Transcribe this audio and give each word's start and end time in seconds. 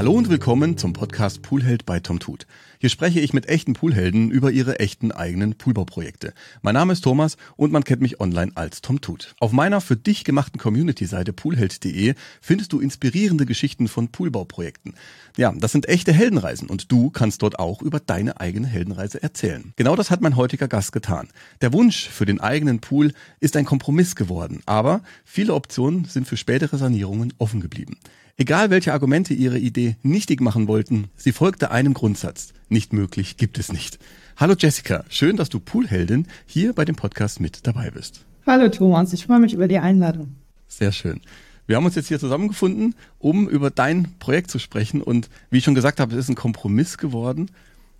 Hallo 0.00 0.12
und 0.12 0.30
willkommen 0.30 0.78
zum 0.78 0.94
Podcast 0.94 1.42
Poolheld 1.42 1.84
bei 1.84 2.00
Tom 2.00 2.20
Tut. 2.20 2.46
Hier 2.78 2.88
spreche 2.88 3.20
ich 3.20 3.34
mit 3.34 3.50
echten 3.50 3.74
Poolhelden 3.74 4.30
über 4.30 4.50
ihre 4.50 4.78
echten 4.78 5.12
eigenen 5.12 5.58
Poolbauprojekte. 5.58 6.32
Mein 6.62 6.72
Name 6.72 6.94
ist 6.94 7.02
Thomas 7.02 7.36
und 7.56 7.70
man 7.70 7.84
kennt 7.84 8.00
mich 8.00 8.18
online 8.18 8.52
als 8.54 8.80
Tom 8.80 9.02
Tut. 9.02 9.34
Auf 9.40 9.52
meiner 9.52 9.82
für 9.82 9.96
dich 9.96 10.24
gemachten 10.24 10.58
Community-Seite 10.58 11.34
poolheld.de 11.34 12.14
findest 12.40 12.72
du 12.72 12.80
inspirierende 12.80 13.44
Geschichten 13.44 13.88
von 13.88 14.08
Poolbauprojekten. 14.08 14.94
Ja, 15.36 15.52
das 15.54 15.72
sind 15.72 15.86
echte 15.86 16.14
Heldenreisen 16.14 16.70
und 16.70 16.90
du 16.90 17.10
kannst 17.10 17.42
dort 17.42 17.58
auch 17.58 17.82
über 17.82 18.00
deine 18.00 18.40
eigene 18.40 18.68
Heldenreise 18.68 19.22
erzählen. 19.22 19.74
Genau 19.76 19.96
das 19.96 20.10
hat 20.10 20.22
mein 20.22 20.36
heutiger 20.36 20.66
Gast 20.66 20.92
getan. 20.92 21.28
Der 21.60 21.74
Wunsch 21.74 22.08
für 22.08 22.24
den 22.24 22.40
eigenen 22.40 22.80
Pool 22.80 23.12
ist 23.40 23.54
ein 23.54 23.66
Kompromiss 23.66 24.16
geworden, 24.16 24.62
aber 24.64 25.02
viele 25.26 25.52
Optionen 25.52 26.06
sind 26.06 26.26
für 26.26 26.38
spätere 26.38 26.78
Sanierungen 26.78 27.34
offen 27.36 27.60
geblieben. 27.60 27.98
Egal 28.40 28.70
welche 28.70 28.94
Argumente 28.94 29.34
ihre 29.34 29.58
Idee 29.58 29.96
nichtig 30.02 30.40
machen 30.40 30.66
wollten, 30.66 31.10
sie 31.14 31.30
folgte 31.30 31.70
einem 31.72 31.92
Grundsatz. 31.92 32.54
Nicht 32.70 32.94
möglich 32.94 33.36
gibt 33.36 33.58
es 33.58 33.70
nicht. 33.70 33.98
Hallo 34.38 34.54
Jessica, 34.58 35.04
schön, 35.10 35.36
dass 35.36 35.50
du 35.50 35.60
Poolheldin 35.60 36.26
hier 36.46 36.72
bei 36.72 36.86
dem 36.86 36.96
Podcast 36.96 37.38
mit 37.38 37.66
dabei 37.66 37.90
bist. 37.90 38.24
Hallo 38.46 38.70
Thomas, 38.70 39.12
ich 39.12 39.26
freue 39.26 39.40
mich 39.40 39.52
über 39.52 39.68
die 39.68 39.76
Einladung. 39.76 40.36
Sehr 40.68 40.90
schön. 40.90 41.20
Wir 41.66 41.76
haben 41.76 41.84
uns 41.84 41.96
jetzt 41.96 42.08
hier 42.08 42.18
zusammengefunden, 42.18 42.94
um 43.18 43.46
über 43.46 43.68
dein 43.68 44.14
Projekt 44.18 44.50
zu 44.50 44.58
sprechen. 44.58 45.02
Und 45.02 45.28
wie 45.50 45.58
ich 45.58 45.64
schon 45.64 45.74
gesagt 45.74 46.00
habe, 46.00 46.14
es 46.14 46.20
ist 46.20 46.30
ein 46.30 46.34
Kompromiss 46.34 46.96
geworden. 46.96 47.50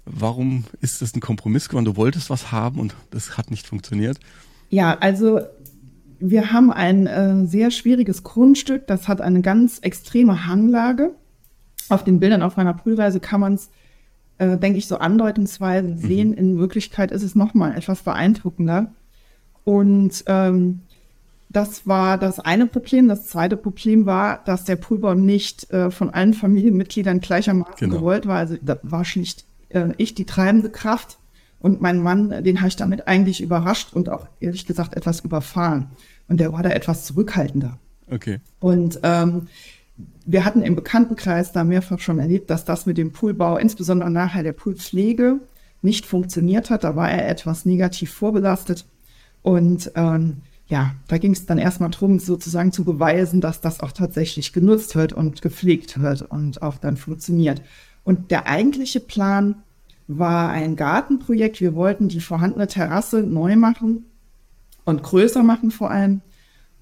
Warum 0.06 0.64
ist 0.80 1.02
es 1.02 1.14
ein 1.14 1.20
Kompromiss 1.20 1.68
geworden? 1.68 1.84
Du 1.84 1.96
wolltest 1.96 2.30
was 2.30 2.50
haben 2.50 2.80
und 2.80 2.94
das 3.10 3.36
hat 3.36 3.50
nicht 3.50 3.66
funktioniert. 3.66 4.18
Ja, 4.70 4.96
also 5.00 5.40
wir 6.20 6.52
haben 6.52 6.70
ein 6.70 7.06
äh, 7.06 7.46
sehr 7.46 7.70
schwieriges 7.70 8.22
Grundstück, 8.22 8.86
das 8.86 9.08
hat 9.08 9.20
eine 9.20 9.40
ganz 9.40 9.78
extreme 9.78 10.46
Hanglage. 10.46 11.14
Auf 11.88 12.04
den 12.04 12.20
Bildern 12.20 12.42
auf 12.42 12.56
meiner 12.56 12.74
Poolreise 12.74 13.20
kann 13.20 13.40
man 13.40 13.54
es, 13.54 13.70
äh, 14.38 14.56
denke 14.56 14.78
ich, 14.78 14.86
so 14.86 14.98
andeutungsweise 14.98 15.88
mhm. 15.88 15.98
sehen. 15.98 16.32
In 16.34 16.58
Wirklichkeit 16.58 17.10
ist 17.10 17.22
es 17.22 17.34
nochmal 17.34 17.76
etwas 17.76 18.02
beeindruckender. 18.02 18.92
Und 19.64 20.24
ähm, 20.26 20.82
das 21.48 21.86
war 21.86 22.16
das 22.16 22.38
eine 22.38 22.66
Problem. 22.66 23.08
Das 23.08 23.26
zweite 23.26 23.56
Problem 23.56 24.06
war, 24.06 24.42
dass 24.44 24.64
der 24.64 24.76
Poolbau 24.76 25.14
nicht 25.14 25.70
äh, 25.72 25.90
von 25.90 26.10
allen 26.10 26.34
Familienmitgliedern 26.34 27.20
gleichermaßen 27.20 27.74
genau. 27.78 27.96
gewollt 27.96 28.26
war. 28.26 28.38
Also 28.38 28.56
da 28.62 28.78
war 28.82 29.04
schlicht 29.04 29.44
äh, 29.70 29.88
ich 29.96 30.14
die 30.14 30.26
treibende 30.26 30.70
Kraft. 30.70 31.18
Und 31.58 31.82
mein 31.82 32.02
Mann, 32.02 32.42
den 32.42 32.60
habe 32.60 32.68
ich 32.68 32.76
damit 32.76 33.06
eigentlich 33.06 33.42
überrascht 33.42 33.92
und 33.92 34.08
auch 34.08 34.26
ehrlich 34.40 34.64
gesagt 34.64 34.96
etwas 34.96 35.20
überfahren. 35.20 35.90
Und 36.30 36.38
der 36.38 36.52
war 36.52 36.62
da 36.62 36.70
etwas 36.70 37.04
zurückhaltender. 37.04 37.76
Okay. 38.08 38.38
Und 38.60 39.00
ähm, 39.02 39.48
wir 40.24 40.44
hatten 40.44 40.62
im 40.62 40.76
Bekanntenkreis 40.76 41.50
da 41.50 41.64
mehrfach 41.64 41.98
schon 41.98 42.20
erlebt, 42.20 42.50
dass 42.50 42.64
das 42.64 42.86
mit 42.86 42.98
dem 42.98 43.12
Poolbau, 43.12 43.56
insbesondere 43.56 44.12
nachher 44.12 44.44
der 44.44 44.52
Poolpflege, 44.52 45.40
nicht 45.82 46.06
funktioniert 46.06 46.70
hat. 46.70 46.84
Da 46.84 46.94
war 46.94 47.10
er 47.10 47.28
etwas 47.28 47.66
negativ 47.66 48.12
vorbelastet. 48.12 48.86
Und 49.42 49.90
ähm, 49.96 50.36
ja, 50.68 50.94
da 51.08 51.18
ging 51.18 51.32
es 51.32 51.46
dann 51.46 51.58
erstmal 51.58 51.90
darum, 51.90 52.20
sozusagen 52.20 52.70
zu 52.70 52.84
beweisen, 52.84 53.40
dass 53.40 53.60
das 53.60 53.80
auch 53.80 53.90
tatsächlich 53.90 54.52
genutzt 54.52 54.94
wird 54.94 55.12
und 55.12 55.42
gepflegt 55.42 56.00
wird 56.00 56.22
und 56.22 56.62
auch 56.62 56.78
dann 56.78 56.96
funktioniert. 56.96 57.60
Und 58.04 58.30
der 58.30 58.46
eigentliche 58.46 59.00
Plan 59.00 59.56
war 60.06 60.50
ein 60.50 60.76
Gartenprojekt. 60.76 61.60
Wir 61.60 61.74
wollten 61.74 62.06
die 62.06 62.20
vorhandene 62.20 62.68
Terrasse 62.68 63.24
neu 63.24 63.56
machen 63.56 64.04
und 64.90 65.02
größer 65.02 65.42
machen 65.42 65.70
vor 65.70 65.90
allem 65.90 66.20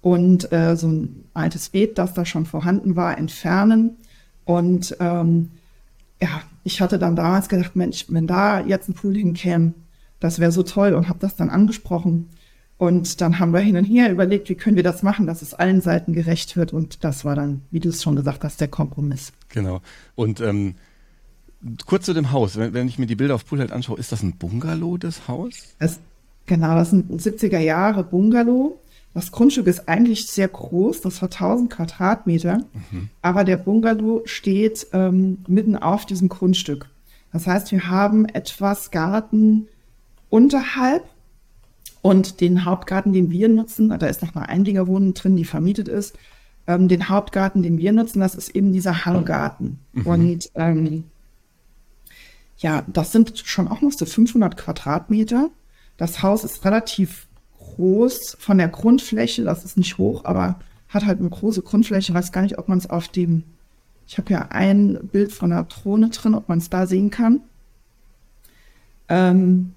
und 0.01 0.53
äh, 0.53 0.77
so 0.77 0.89
ein 0.89 1.25
altes 1.35 1.69
Beet, 1.71 1.99
das 1.99 2.15
da 2.15 2.25
schon 2.25 2.47
vorhanden 2.47 2.97
war, 2.97 3.19
entfernen. 3.19 3.97
Und 4.45 4.97
ähm, 5.01 5.51
ja, 6.21 6.43
ich 6.65 6.81
hatte 6.81 6.99
dann 6.99 7.17
damals 7.17 7.49
gedacht, 7.49 7.77
Mensch, 7.77 8.07
wenn 8.09 8.27
da 8.27 8.61
jetzt 8.61 8.89
ein 8.89 8.95
Pool 8.95 9.15
hinkäme, 9.15 9.75
das 10.21 10.39
wäre 10.39 10.53
so 10.53 10.63
toll 10.63 10.95
und 10.95 11.09
habe 11.09 11.19
das 11.21 11.37
dann 11.37 11.51
angesprochen. 11.51 12.29
Und 12.77 13.21
dann 13.21 13.41
haben 13.41 13.53
wir 13.53 13.61
hin 13.61 13.77
und 13.77 13.85
her 13.85 14.11
überlegt, 14.11 14.49
wie 14.49 14.55
können 14.55 14.77
wir 14.77 14.85
das 14.85 15.03
machen, 15.03 15.27
dass 15.27 15.43
es 15.43 15.53
allen 15.53 15.81
Seiten 15.81 16.13
gerecht 16.13 16.57
wird. 16.57 16.73
Und 16.73 17.03
das 17.03 17.25
war 17.25 17.35
dann, 17.35 17.63
wie 17.71 17.81
du 17.81 17.89
es 17.89 18.03
schon 18.03 18.15
gesagt 18.15 18.45
hast, 18.45 18.61
der 18.61 18.69
Kompromiss. 18.69 19.33
Genau. 19.49 19.81
Und 20.15 20.41
ähm, 20.41 20.77
kurz 21.87 22.05
zu 22.05 22.15
dem 22.15 22.31
Haus. 22.31 22.57
Wenn, 22.57 22.75
wenn 22.75 22.89
ich 22.89 22.99
mir 22.99 23.07
die 23.07 23.17
Bilder 23.17 23.35
auf 23.35 23.47
Poolheld 23.47 23.73
anschaue, 23.73 23.99
ist 23.99 24.13
das 24.13 24.23
ein 24.23 24.37
Bungalow, 24.37 24.97
das 24.97 25.27
Haus? 25.27 25.75
Es, 25.81 25.99
genau, 26.49 26.75
das 26.75 26.93
ein 26.93 27.09
70er 27.19 27.61
Jahre 27.61 28.03
Bungalow. 28.03 28.81
Das 29.15 29.33
Grundstück 29.33 29.67
ist 29.69 29.89
eigentlich 29.89 30.27
sehr 30.27 30.49
groß, 30.49 31.01
das 31.01 31.23
hat 31.23 31.35
1000 31.35 31.71
Quadratmeter, 31.71 32.59
mhm. 32.91 33.09
aber 33.23 33.45
der 33.45 33.57
Bungalow 33.57 34.23
steht 34.27 34.87
ähm, 34.93 35.39
mitten 35.47 35.77
auf 35.77 36.05
diesem 36.07 36.29
Grundstück. 36.29 36.89
Das 37.33 37.47
heißt, 37.47 37.73
wir 37.73 37.89
haben 37.89 38.27
etwas 38.27 38.91
Garten 38.91 39.69
unterhalb 40.31 41.05
und 42.03 42.41
den 42.41 42.65
Hauptgarten, 42.65 43.13
den 43.13 43.31
wir 43.31 43.49
nutzen, 43.49 43.89
da 43.89 44.07
ist 44.07 44.23
noch 44.23 44.35
eine 44.35 44.49
Einliegerwohnung 44.49 45.15
drin, 45.15 45.37
die 45.37 45.45
vermietet 45.45 45.89
ist. 45.89 46.17
Ähm, 46.67 46.89
den 46.89 47.09
Hauptgarten, 47.09 47.63
den 47.63 47.79
wir 47.79 47.93
nutzen, 47.93 48.21
das 48.21 48.35
ist 48.35 48.51
eben 48.51 48.73
dieser 48.73 49.05
Hanggarten. 49.05 49.79
Mhm. 49.93 50.07
Und 50.07 50.51
ähm, 50.55 51.05
ja, 52.59 52.85
das 52.87 53.13
sind 53.13 53.39
schon 53.39 53.69
auch 53.69 53.81
noch 53.81 53.93
so 53.93 54.05
500 54.05 54.57
Quadratmeter. 54.57 55.51
Das 55.99 56.23
Haus 56.23 56.45
ist 56.45 56.65
relativ 56.65 57.27
groß 57.59 58.39
von 58.41 58.57
der 58.57 58.69
Grundfläche. 58.69 59.45
Das 59.45 59.65
ist 59.65 59.77
nicht 59.77 59.99
hoch, 59.99 60.25
aber 60.25 60.59
hat 60.89 61.05
halt 61.05 61.19
eine 61.19 61.29
große 61.29 61.61
Grundfläche. 61.61 62.13
Ich 62.13 62.17
weiß 62.17 62.33
gar 62.33 62.43
nicht, 62.43 62.57
ob 62.59 62.69
man 62.69 62.79
es 62.79 62.89
auf 62.89 63.09
dem, 63.09 63.43
ich 64.07 64.17
habe 64.17 64.33
ja 64.33 64.47
ein 64.51 64.99
Bild 65.13 65.33
von 65.33 65.51
der 65.51 65.65
Drohne 65.65 66.09
drin, 66.09 66.35
ob 66.35 66.49
man 66.49 66.59
es 66.59 66.71
da 66.71 66.87
sehen 66.87 67.11
kann. 67.11 67.41
Ähm, 69.09 69.75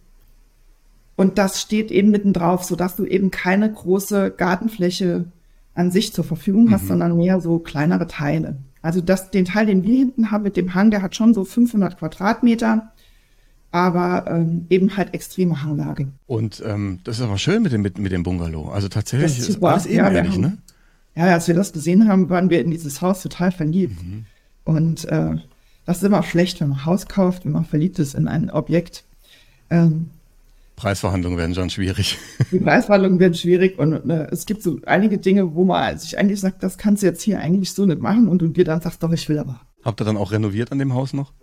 und 1.15 1.37
das 1.37 1.61
steht 1.61 1.91
eben 1.91 2.11
mitten 2.11 2.33
drauf, 2.33 2.63
sodass 2.63 2.95
du 2.95 3.05
eben 3.05 3.29
keine 3.29 3.71
große 3.71 4.31
Gartenfläche 4.31 5.25
an 5.73 5.91
sich 5.91 6.13
zur 6.13 6.23
Verfügung 6.23 6.71
hast, 6.71 6.83
mhm. 6.83 6.87
sondern 6.87 7.17
mehr 7.17 7.41
so 7.41 7.59
kleinere 7.59 8.07
Teile. 8.07 8.57
Also 8.81 9.01
das, 9.01 9.31
den 9.31 9.45
Teil, 9.45 9.65
den 9.65 9.83
wir 9.83 9.95
hinten 9.95 10.31
haben 10.31 10.43
mit 10.43 10.57
dem 10.57 10.73
Hang, 10.73 10.91
der 10.91 11.01
hat 11.01 11.15
schon 11.15 11.33
so 11.33 11.43
500 11.43 11.97
Quadratmeter, 11.99 12.91
aber 13.71 14.25
ähm, 14.27 14.65
eben 14.69 14.97
halt 14.97 15.13
extreme 15.13 15.63
Hanglage. 15.63 16.07
Und 16.27 16.61
ähm, 16.65 16.99
das 17.03 17.17
ist 17.17 17.23
aber 17.23 17.37
schön 17.37 17.63
mit 17.63 17.71
dem, 17.71 17.81
mit, 17.81 17.97
mit 17.97 18.11
dem 18.11 18.23
Bungalow. 18.23 18.69
Also 18.69 18.89
tatsächlich 18.89 19.39
ist, 19.39 19.49
ist 19.49 19.63
alles 19.63 19.85
ebenerdig, 19.85 20.33
ja, 20.33 20.39
ne? 20.39 20.57
Ja, 21.15 21.25
als 21.25 21.47
wir 21.47 21.55
das 21.55 21.73
gesehen 21.73 22.07
haben, 22.07 22.29
waren 22.29 22.49
wir 22.49 22.61
in 22.61 22.71
dieses 22.71 23.01
Haus 23.01 23.21
total 23.21 23.51
verliebt. 23.51 24.01
Mhm. 24.01 24.25
Und 24.63 25.05
äh, 25.05 25.35
das 25.85 25.97
ist 25.97 26.03
immer 26.03 26.23
schlecht, 26.23 26.61
wenn 26.61 26.69
man 26.69 26.79
ein 26.79 26.85
Haus 26.85 27.07
kauft, 27.07 27.45
wenn 27.45 27.51
man 27.51 27.65
verliebt 27.65 27.99
ist 27.99 28.15
in 28.15 28.27
ein 28.27 28.49
Objekt. 28.49 29.03
Ähm, 29.69 30.09
Preisverhandlungen 30.75 31.37
werden 31.37 31.53
schon 31.53 31.69
schwierig. 31.69 32.17
Die 32.51 32.59
Preisverhandlungen 32.59 33.19
werden 33.19 33.33
schwierig 33.33 33.77
und 33.77 34.09
äh, 34.09 34.27
es 34.31 34.45
gibt 34.45 34.63
so 34.63 34.79
einige 34.85 35.17
Dinge, 35.17 35.53
wo 35.53 35.63
man 35.63 35.97
sich 35.97 36.17
eigentlich 36.17 36.39
sagt, 36.39 36.63
das 36.63 36.77
kannst 36.77 37.03
du 37.03 37.07
jetzt 37.07 37.21
hier 37.21 37.39
eigentlich 37.39 37.73
so 37.73 37.85
nicht 37.85 38.01
machen 38.01 38.27
und 38.27 38.41
du 38.41 38.47
dir 38.47 38.65
dann 38.65 38.81
sagst, 38.81 39.03
doch, 39.03 39.11
ich 39.11 39.27
will 39.29 39.37
aber. 39.37 39.61
Habt 39.83 40.01
ihr 40.01 40.05
dann 40.05 40.17
auch 40.17 40.31
renoviert 40.31 40.71
an 40.71 40.79
dem 40.79 40.93
Haus 40.93 41.13
noch? 41.13 41.33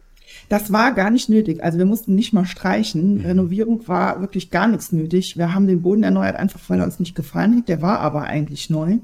Das 0.49 0.73
war 0.73 0.93
gar 0.93 1.11
nicht 1.11 1.29
nötig. 1.29 1.63
Also 1.63 1.79
wir 1.79 1.87
mussten 1.87 2.15
nicht 2.15 2.33
mal 2.33 2.47
streichen. 2.47 3.19
Mhm. 3.19 3.21
Renovierung 3.21 3.87
war 3.89 4.21
wirklich 4.21 4.51
gar 4.51 4.67
nichts 4.67 4.93
nötig. 4.93 5.37
Wir 5.37 5.55
haben 5.55 5.67
den 5.67 5.83
Boden 5.83 6.03
erneuert, 6.03 6.37
einfach 6.37 6.61
weil 6.69 6.79
er 6.79 6.87
uns 6.87 6.99
nicht 6.99 7.15
gefallen 7.15 7.59
hat. 7.59 7.69
Der 7.69 7.83
war 7.83 8.01
aber 8.01 8.23
eigentlich 8.23 8.71
neu. 8.71 8.99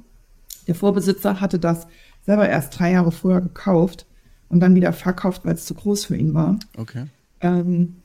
Der 0.67 0.75
Vorbesitzer 0.75 1.41
hatte 1.41 1.59
das 1.59 1.87
selber 2.25 2.49
erst 2.49 2.79
drei 2.79 2.93
Jahre 2.93 3.13
vorher 3.13 3.43
gekauft 3.43 4.07
und 4.49 4.61
dann 4.61 4.75
wieder 4.75 4.93
verkauft, 4.93 5.43
weil 5.45 5.55
es 5.55 5.67
zu 5.67 5.75
groß 5.75 6.07
für 6.07 6.17
ihn 6.17 6.33
war. 6.33 6.59
Okay. 6.79 7.07
Ähm, 7.41 7.97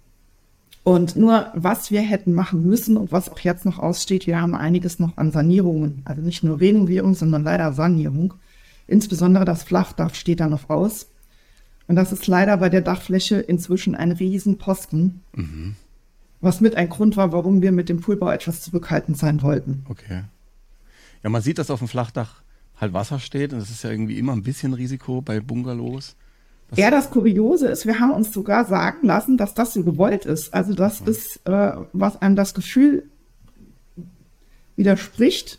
und 0.84 1.16
nur, 1.16 1.52
was 1.54 1.92
wir 1.92 2.02
hätten 2.02 2.34
machen 2.34 2.66
müssen 2.66 2.98
und 2.98 3.12
was 3.12 3.30
auch 3.30 3.40
jetzt 3.40 3.66
noch 3.66 3.80
aussteht, 3.80 4.28
wir 4.28 4.42
haben 4.42 4.56
einiges 4.56 5.00
noch 5.00 5.18
an 5.18 5.32
Sanierungen. 5.32 6.02
Also 6.06 6.22
nicht 6.22 6.44
nur 6.44 6.60
Renovierung, 6.60 7.14
sondern 7.14 7.44
leider 7.44 7.74
Sanierung. 7.74 8.34
Insbesondere 8.88 9.46
das 9.46 9.64
Flachdach 9.64 10.16
steht 10.16 10.40
da 10.40 10.48
noch 10.48 10.70
aus. 10.70 11.08
Und 11.90 11.96
das 11.96 12.12
ist 12.12 12.28
leider 12.28 12.56
bei 12.58 12.70
der 12.70 12.82
Dachfläche 12.82 13.38
inzwischen 13.38 13.96
ein 13.96 14.12
Riesenposten. 14.12 15.22
Mhm. 15.34 15.76
Was 16.40 16.62
mit 16.62 16.76
ein 16.76 16.88
Grund 16.88 17.18
war, 17.18 17.32
warum 17.32 17.64
wir 17.64 17.72
mit 17.72 17.90
dem 17.90 18.00
Poolbau 18.00 18.30
etwas 18.30 18.62
zurückhaltend 18.62 19.18
sein 19.18 19.42
wollten. 19.42 19.88
Okay. 19.90 20.22
Ja, 21.24 21.30
man 21.32 21.42
sieht, 21.42 21.58
dass 21.58 21.72
auf 21.72 21.80
dem 21.80 21.88
Flachdach 21.88 22.44
halt 22.80 22.94
Wasser 22.94 23.18
steht 23.18 23.54
und 23.54 23.60
das 23.60 23.72
ist 23.72 23.84
ja 23.84 23.90
irgendwie 23.90 24.20
immer 24.20 24.34
ein 24.34 24.44
bisschen 24.44 24.76
Risiko 24.76 25.22
bei 25.22 25.40
Bungalows. 25.40 26.16
Das 26.70 26.78
ja, 26.78 26.92
das 26.92 27.10
Kuriose 27.10 27.68
ist, 27.70 27.88
wir 27.88 28.00
haben 28.00 28.12
uns 28.12 28.32
sogar 28.32 28.66
sagen 28.66 29.08
lassen, 29.08 29.38
dass 29.38 29.56
das 29.56 29.74
so 29.74 29.84
gewollt 29.84 30.26
ist. 30.26 30.54
Also 30.54 30.76
das 30.76 31.02
mhm. 31.02 31.08
ist, 31.08 31.42
äh, 31.46 31.72
was 31.92 32.22
einem 32.22 32.36
das 32.36 32.54
Gefühl 32.54 33.10
widerspricht. 34.76 35.58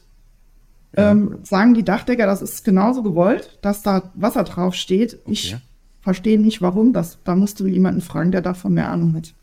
Ja. 0.96 1.10
Ähm, 1.10 1.38
sagen 1.42 1.74
die 1.74 1.84
Dachdecker, 1.84 2.26
das 2.26 2.40
ist 2.40 2.64
genauso 2.64 3.02
gewollt, 3.02 3.58
dass 3.62 3.82
da 3.82 4.12
Wasser 4.14 4.44
drauf 4.44 4.76
steht. 4.76 5.14
Okay. 5.24 5.32
Ich 5.32 5.56
verstehe 6.00 6.40
nicht, 6.40 6.62
warum. 6.62 6.92
Das, 6.92 7.18
da 7.24 7.34
musst 7.34 7.60
du 7.60 7.66
jemanden 7.66 8.00
fragen, 8.00 8.32
der 8.32 8.42
davon 8.42 8.74
mehr 8.74 8.90
Ahnung 8.90 9.14
hat. 9.14 9.34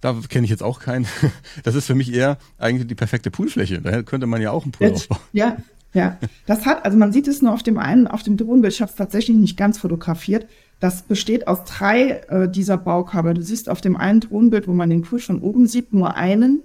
Da 0.00 0.16
kenne 0.28 0.44
ich 0.44 0.50
jetzt 0.50 0.62
auch 0.62 0.80
keinen. 0.80 1.06
Das 1.62 1.74
ist 1.74 1.86
für 1.86 1.94
mich 1.94 2.12
eher 2.12 2.38
eigentlich 2.58 2.86
die 2.86 2.94
perfekte 2.94 3.30
Poolfläche. 3.30 3.80
Da 3.80 4.02
könnte 4.02 4.26
man 4.26 4.40
ja 4.40 4.50
auch 4.50 4.62
einen 4.62 4.72
Pool 4.72 4.88
jetzt, 4.88 5.10
aufbauen. 5.10 5.28
Ja, 5.32 5.56
ja. 5.92 6.18
Das 6.46 6.66
hat, 6.66 6.84
also 6.84 6.96
man 6.96 7.12
sieht 7.12 7.28
es 7.28 7.42
nur 7.42 7.52
auf 7.52 7.62
dem 7.62 7.78
einen, 7.78 8.06
auf 8.06 8.22
dem 8.22 8.36
Drohnenbild. 8.36 8.72
Ich 8.72 8.80
habe 8.80 8.90
es 8.90 8.96
tatsächlich 8.96 9.36
nicht 9.36 9.56
ganz 9.56 9.78
fotografiert 9.78 10.46
Das 10.78 11.02
besteht 11.02 11.48
aus 11.48 11.64
drei 11.64 12.22
äh, 12.28 12.48
dieser 12.48 12.78
Baukabel. 12.78 13.34
Du 13.34 13.42
siehst 13.42 13.68
auf 13.68 13.80
dem 13.80 13.96
einen 13.96 14.20
Drohnenbild, 14.20 14.68
wo 14.68 14.72
man 14.72 14.88
den 14.88 15.02
Pool 15.02 15.18
von 15.18 15.40
oben 15.40 15.66
sieht, 15.66 15.92
nur 15.92 16.16
einen. 16.16 16.62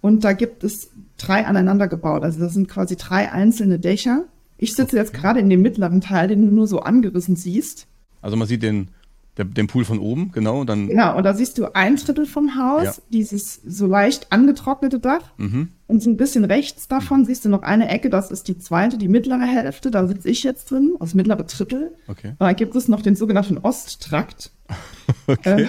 Und 0.00 0.24
da 0.24 0.32
gibt 0.32 0.62
es 0.64 0.90
drei 1.16 1.44
aneinander 1.44 1.88
gebaut. 1.88 2.22
Also 2.22 2.40
das 2.40 2.54
sind 2.54 2.68
quasi 2.68 2.96
drei 2.96 3.32
einzelne 3.32 3.78
Dächer. 3.78 4.24
Ich 4.56 4.74
sitze 4.74 4.96
jetzt 4.96 5.12
gerade 5.12 5.40
in 5.40 5.50
dem 5.50 5.62
mittleren 5.62 6.00
Teil, 6.00 6.28
den 6.28 6.46
du 6.46 6.54
nur 6.54 6.66
so 6.66 6.80
angerissen 6.80 7.36
siehst. 7.36 7.87
Also 8.20 8.36
man 8.36 8.48
sieht 8.48 8.62
den, 8.62 8.88
den 9.36 9.66
Pool 9.66 9.84
von 9.84 9.98
oben, 9.98 10.32
genau. 10.32 10.64
Dann 10.64 10.88
genau, 10.88 11.16
und 11.16 11.24
da 11.24 11.34
siehst 11.34 11.58
du 11.58 11.74
ein 11.74 11.96
Drittel 11.96 12.26
vom 12.26 12.56
Haus, 12.56 12.84
ja. 12.84 12.92
dieses 13.10 13.60
so 13.64 13.86
leicht 13.86 14.32
angetrocknete 14.32 14.98
Dach. 14.98 15.22
Mhm. 15.36 15.68
Und 15.86 16.02
so 16.02 16.10
ein 16.10 16.16
bisschen 16.16 16.44
rechts 16.44 16.88
davon 16.88 17.24
siehst 17.24 17.44
du 17.44 17.48
noch 17.48 17.62
eine 17.62 17.88
Ecke, 17.88 18.10
das 18.10 18.30
ist 18.30 18.48
die 18.48 18.58
zweite, 18.58 18.98
die 18.98 19.08
mittlere 19.08 19.46
Hälfte, 19.46 19.90
da 19.90 20.06
sitze 20.06 20.28
ich 20.28 20.42
jetzt 20.42 20.70
drin, 20.70 20.94
das 20.98 21.14
mittlere 21.14 21.44
Drittel. 21.44 21.92
Okay. 22.08 22.30
Und 22.30 22.40
da 22.40 22.52
gibt 22.52 22.74
es 22.74 22.88
noch 22.88 23.02
den 23.02 23.16
sogenannten 23.16 23.58
Osttrakt. 23.58 24.50
okay. 25.26 25.62
Äh, 25.62 25.66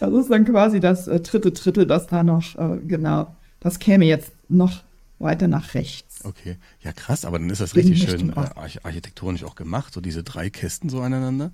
das 0.00 0.12
ist 0.12 0.30
dann 0.30 0.44
quasi 0.44 0.80
das 0.80 1.08
äh, 1.08 1.20
dritte 1.20 1.52
Drittel, 1.52 1.86
das 1.86 2.06
da 2.06 2.22
noch, 2.22 2.56
äh, 2.56 2.78
genau, 2.86 3.34
das 3.60 3.78
käme 3.78 4.04
jetzt 4.04 4.32
noch 4.48 4.82
weiter 5.18 5.48
nach 5.48 5.74
rechts. 5.74 6.11
Okay, 6.24 6.56
ja 6.82 6.92
krass, 6.92 7.24
aber 7.24 7.38
dann 7.38 7.50
ist 7.50 7.60
das 7.60 7.74
richtig 7.74 8.02
schön 8.02 8.32
architektonisch 8.34 9.44
auch 9.44 9.54
gemacht, 9.54 9.92
so 9.94 10.00
diese 10.00 10.22
drei 10.22 10.50
Kästen 10.50 10.88
so 10.88 11.00
aneinander. 11.00 11.50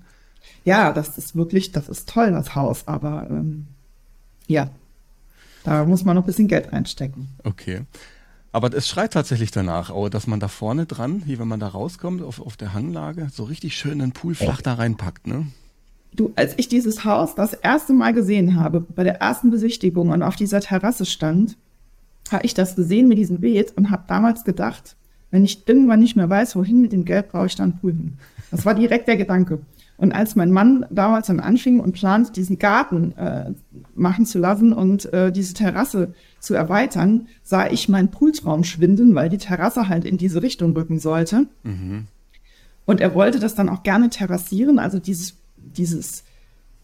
Ja, 0.65 0.93
das 0.93 1.17
ist 1.17 1.35
wirklich, 1.35 1.71
das 1.71 1.89
ist 1.89 2.09
toll, 2.09 2.31
das 2.31 2.55
Haus, 2.55 2.87
aber 2.87 3.27
ähm, 3.29 3.67
ja, 4.47 4.69
da 5.63 5.85
muss 5.85 6.05
man 6.05 6.15
noch 6.15 6.23
ein 6.23 6.27
bisschen 6.27 6.47
Geld 6.47 6.71
reinstecken. 6.71 7.27
Okay. 7.43 7.81
Aber 8.51 8.73
es 8.73 8.87
schreit 8.87 9.13
tatsächlich 9.13 9.51
danach, 9.51 9.91
dass 10.09 10.25
man 10.25 10.39
da 10.39 10.47
vorne 10.47 10.85
dran, 10.85 11.21
hier 11.25 11.37
wenn 11.39 11.47
man 11.47 11.59
da 11.59 11.67
rauskommt, 11.67 12.23
auf, 12.23 12.41
auf 12.41 12.57
der 12.57 12.73
Hanglage, 12.73 13.27
so 13.31 13.43
richtig 13.43 13.77
schön 13.77 13.99
den 13.99 14.11
Pool 14.11 14.33
flach 14.33 14.61
da 14.61 14.73
reinpackt, 14.73 15.27
ne? 15.27 15.47
Du, 16.13 16.33
als 16.35 16.55
ich 16.57 16.67
dieses 16.67 17.05
Haus 17.05 17.35
das 17.35 17.53
erste 17.53 17.93
Mal 17.93 18.13
gesehen 18.13 18.59
habe, 18.59 18.81
bei 18.81 19.03
der 19.03 19.21
ersten 19.21 19.51
Besichtigung 19.51 20.09
und 20.09 20.23
auf 20.23 20.35
dieser 20.35 20.59
Terrasse 20.59 21.05
stand, 21.05 21.55
habe 22.31 22.45
ich 22.45 22.53
das 22.53 22.75
gesehen 22.75 23.07
mit 23.07 23.17
diesem 23.17 23.39
Beet 23.39 23.73
und 23.75 23.91
habe 23.91 24.03
damals 24.07 24.43
gedacht, 24.43 24.95
wenn 25.31 25.43
ich 25.43 25.67
irgendwann 25.67 25.99
nicht 25.99 26.15
mehr 26.15 26.29
weiß, 26.29 26.55
wohin 26.55 26.81
mit 26.81 26.91
dem 26.91 27.05
Geld, 27.05 27.29
brauche 27.29 27.45
ich 27.45 27.55
dann 27.55 27.77
Pool 27.77 27.91
hin. 27.91 28.13
Das 28.51 28.65
war 28.65 28.73
direkt 28.73 29.07
der 29.07 29.17
Gedanke. 29.17 29.59
Und 29.97 30.13
als 30.13 30.35
mein 30.37 30.51
Mann 30.51 30.85
damals 30.89 31.27
dann 31.27 31.41
anfing 31.41 31.81
und 31.81 31.91
plant, 31.91 32.37
diesen 32.37 32.57
Garten 32.57 33.11
äh, 33.17 33.51
machen 33.95 34.25
zu 34.25 34.39
lassen 34.39 34.71
und 34.71 35.11
äh, 35.13 35.29
diese 35.31 35.53
Terrasse 35.53 36.13
zu 36.39 36.53
erweitern, 36.53 37.27
sah 37.43 37.67
ich 37.67 37.89
meinen 37.89 38.09
Pooltraum 38.09 38.63
schwinden, 38.63 39.13
weil 39.13 39.27
die 39.27 39.37
Terrasse 39.37 39.89
halt 39.89 40.05
in 40.05 40.17
diese 40.17 40.41
Richtung 40.41 40.71
rücken 40.73 40.99
sollte. 40.99 41.47
Mhm. 41.63 42.07
Und 42.85 43.01
er 43.01 43.13
wollte 43.13 43.39
das 43.39 43.55
dann 43.55 43.67
auch 43.67 43.83
gerne 43.83 44.09
terrassieren, 44.09 44.79
also 44.79 44.99
dieses, 44.99 45.35
dieses 45.57 46.23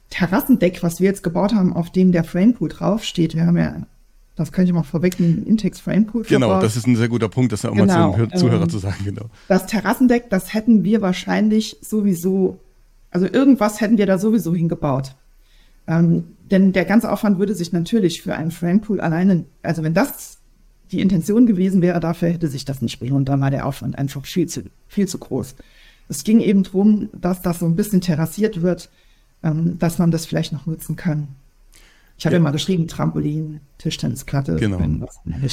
Terrassendeck, 0.09 0.83
was 0.83 0.99
wir 0.99 1.07
jetzt 1.07 1.23
gebaut 1.23 1.53
haben, 1.53 1.73
auf 1.73 1.89
dem 1.89 2.11
der 2.11 2.25
Framepool 2.25 2.69
draufsteht. 2.69 3.33
Wir 3.33 3.45
haben 3.45 3.57
ja 3.57 3.87
das 4.35 4.51
könnte 4.51 4.69
ich 4.69 4.73
mal 4.73 4.83
vorweg, 4.83 5.19
einen 5.19 5.45
Intex 5.45 5.79
Frame 5.79 6.05
Pool 6.05 6.23
Genau, 6.23 6.59
das 6.59 6.75
ist 6.75 6.87
ein 6.87 6.95
sehr 6.95 7.07
guter 7.07 7.29
Punkt, 7.29 7.51
das 7.53 7.63
auch 7.63 7.73
genau, 7.73 8.11
mal 8.11 8.29
zum 8.29 8.37
Zuhörer 8.37 8.63
ähm, 8.63 8.69
zu 8.69 8.79
sagen, 8.79 9.03
genau. 9.05 9.25
Das 9.47 9.65
Terrassendeck, 9.65 10.29
das 10.29 10.53
hätten 10.53 10.83
wir 10.83 11.01
wahrscheinlich 11.01 11.77
sowieso, 11.81 12.59
also 13.11 13.27
irgendwas 13.27 13.79
hätten 13.79 13.97
wir 13.97 14.05
da 14.05 14.17
sowieso 14.17 14.53
hingebaut. 14.53 15.15
Ähm, 15.87 16.25
denn 16.51 16.73
der 16.73 16.85
ganze 16.85 17.11
Aufwand 17.11 17.39
würde 17.39 17.55
sich 17.55 17.71
natürlich 17.71 18.21
für 18.21 18.35
einen 18.35 18.51
Frame 18.51 18.81
Pool 18.81 18.99
alleine, 18.99 19.45
also 19.63 19.83
wenn 19.83 19.93
das 19.93 20.39
die 20.91 21.01
Intention 21.01 21.45
gewesen 21.45 21.81
wäre, 21.81 21.99
dafür 21.99 22.29
hätte 22.29 22.47
sich 22.47 22.65
das 22.65 22.81
nicht 22.81 22.99
belohnt, 22.99 23.29
dann 23.29 23.41
war 23.41 23.51
der 23.51 23.65
Aufwand 23.65 23.97
einfach 23.97 24.25
viel 24.25 24.47
zu, 24.47 24.63
viel 24.87 25.07
zu 25.07 25.17
groß. 25.17 25.55
Es 26.09 26.23
ging 26.23 26.39
eben 26.39 26.63
darum, 26.63 27.09
dass 27.13 27.41
das 27.41 27.59
so 27.59 27.65
ein 27.65 27.75
bisschen 27.75 28.01
terrassiert 28.01 28.61
wird, 28.61 28.89
ähm, 29.43 29.79
dass 29.79 29.97
man 29.97 30.11
das 30.11 30.25
vielleicht 30.25 30.53
noch 30.53 30.65
nutzen 30.65 30.95
kann. 30.95 31.29
Ich 32.17 32.25
habe 32.25 32.35
ja. 32.35 32.39
ja 32.39 32.43
mal 32.43 32.51
geschrieben, 32.51 32.87
Trampolin, 32.87 33.59
Tischtennisplatte. 33.77 34.55
Genau. 34.55 35.07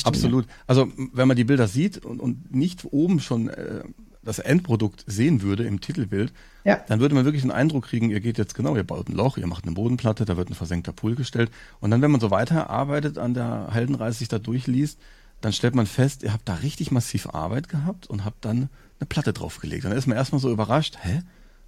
Absolut. 0.04 0.46
Also 0.66 0.88
wenn 1.12 1.28
man 1.28 1.36
die 1.36 1.44
Bilder 1.44 1.66
sieht 1.66 2.04
und, 2.04 2.20
und 2.20 2.54
nicht 2.54 2.84
oben 2.92 3.20
schon 3.20 3.48
äh, 3.48 3.82
das 4.24 4.38
Endprodukt 4.38 5.04
sehen 5.06 5.42
würde 5.42 5.64
im 5.64 5.80
Titelbild, 5.80 6.32
ja. 6.64 6.80
dann 6.86 7.00
würde 7.00 7.14
man 7.14 7.24
wirklich 7.24 7.42
den 7.42 7.50
Eindruck 7.50 7.84
kriegen, 7.86 8.10
ihr 8.10 8.20
geht 8.20 8.38
jetzt 8.38 8.54
genau, 8.54 8.76
ihr 8.76 8.84
baut 8.84 9.08
ein 9.08 9.14
Loch, 9.14 9.36
ihr 9.36 9.48
macht 9.48 9.64
eine 9.64 9.74
Bodenplatte, 9.74 10.24
da 10.24 10.36
wird 10.36 10.50
ein 10.50 10.54
versenkter 10.54 10.92
Pool 10.92 11.16
gestellt. 11.16 11.50
Und 11.80 11.90
dann, 11.90 12.02
wenn 12.02 12.10
man 12.12 12.20
so 12.20 12.30
weiter 12.30 12.70
arbeitet 12.70 13.18
an 13.18 13.34
der 13.34 13.68
Heldenreise, 13.72 14.18
sich 14.18 14.28
da 14.28 14.38
durchliest, 14.38 14.98
dann 15.40 15.52
stellt 15.52 15.74
man 15.74 15.86
fest, 15.86 16.22
ihr 16.22 16.32
habt 16.32 16.48
da 16.48 16.54
richtig 16.54 16.92
massiv 16.92 17.26
Arbeit 17.26 17.68
gehabt 17.68 18.06
und 18.06 18.24
habt 18.24 18.44
dann 18.44 18.68
eine 19.00 19.08
Platte 19.08 19.32
draufgelegt. 19.32 19.84
Dann 19.84 19.92
ist 19.92 20.06
man 20.06 20.16
erstmal 20.16 20.40
so 20.40 20.52
überrascht, 20.52 20.98
hä? 21.02 21.22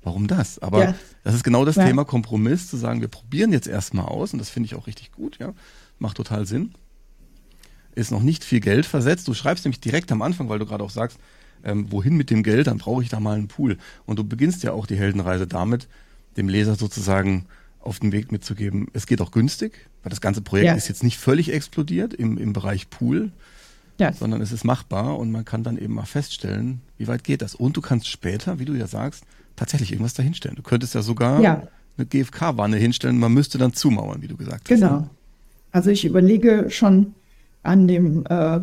Warum 0.04 0.28
das? 0.28 0.58
Aber 0.60 0.84
ja. 0.84 0.94
das 1.24 1.34
ist 1.34 1.44
genau 1.44 1.64
das 1.64 1.76
ja. 1.76 1.86
Thema 1.86 2.04
Kompromiss, 2.04 2.68
zu 2.68 2.76
sagen, 2.76 3.00
wir 3.00 3.08
probieren 3.08 3.52
jetzt 3.52 3.66
erstmal 3.66 4.06
aus 4.06 4.32
und 4.32 4.38
das 4.38 4.50
finde 4.50 4.66
ich 4.66 4.74
auch 4.74 4.86
richtig 4.86 5.12
gut, 5.12 5.38
ja. 5.38 5.52
Macht 5.98 6.16
total 6.16 6.46
Sinn. 6.46 6.74
Ist 7.94 8.10
noch 8.10 8.22
nicht 8.22 8.44
viel 8.44 8.60
Geld 8.60 8.86
versetzt. 8.86 9.28
Du 9.28 9.34
schreibst 9.34 9.64
nämlich 9.64 9.80
direkt 9.80 10.10
am 10.12 10.22
Anfang, 10.22 10.48
weil 10.48 10.58
du 10.58 10.66
gerade 10.66 10.82
auch 10.82 10.90
sagst, 10.90 11.18
ähm, 11.64 11.90
wohin 11.90 12.16
mit 12.16 12.30
dem 12.30 12.42
Geld, 12.42 12.66
dann 12.66 12.78
brauche 12.78 13.02
ich 13.02 13.08
da 13.08 13.20
mal 13.20 13.36
einen 13.36 13.48
Pool. 13.48 13.78
Und 14.06 14.18
du 14.18 14.24
beginnst 14.24 14.62
ja 14.62 14.72
auch 14.72 14.86
die 14.86 14.96
Heldenreise 14.96 15.46
damit, 15.46 15.88
dem 16.36 16.48
Leser 16.48 16.74
sozusagen 16.74 17.46
auf 17.80 18.00
den 18.00 18.12
Weg 18.12 18.32
mitzugeben, 18.32 18.88
es 18.92 19.06
geht 19.06 19.20
auch 19.20 19.30
günstig, 19.30 19.88
weil 20.02 20.10
das 20.10 20.20
ganze 20.20 20.40
Projekt 20.40 20.66
ja. 20.66 20.74
ist 20.74 20.88
jetzt 20.88 21.02
nicht 21.02 21.18
völlig 21.18 21.52
explodiert 21.52 22.14
im, 22.14 22.38
im 22.38 22.52
Bereich 22.52 22.88
Pool, 22.88 23.30
ja. 24.00 24.12
sondern 24.12 24.40
es 24.40 24.52
ist 24.52 24.64
machbar 24.64 25.18
und 25.18 25.30
man 25.30 25.44
kann 25.44 25.62
dann 25.62 25.76
eben 25.76 25.94
mal 25.94 26.06
feststellen, 26.06 26.80
wie 26.96 27.06
weit 27.08 27.24
geht 27.24 27.42
das. 27.42 27.54
Und 27.54 27.76
du 27.76 27.80
kannst 27.80 28.08
später, 28.08 28.58
wie 28.58 28.64
du 28.64 28.74
ja 28.74 28.86
sagst, 28.86 29.24
tatsächlich 29.56 29.92
irgendwas 29.92 30.14
dahinstellen. 30.14 30.56
Du 30.56 30.62
könntest 30.62 30.94
ja 30.94 31.02
sogar 31.02 31.40
ja. 31.40 31.62
eine 31.96 32.06
GFK-Wanne 32.06 32.76
hinstellen, 32.76 33.18
man 33.18 33.32
müsste 33.32 33.58
dann 33.58 33.72
zumauern, 33.72 34.22
wie 34.22 34.28
du 34.28 34.36
gesagt 34.36 34.70
hast. 34.70 34.80
Genau. 34.80 35.08
Also 35.72 35.90
ich 35.90 36.04
überlege 36.04 36.70
schon 36.70 37.14
an 37.62 37.88
dem 37.88 38.24
äh, 38.26 38.60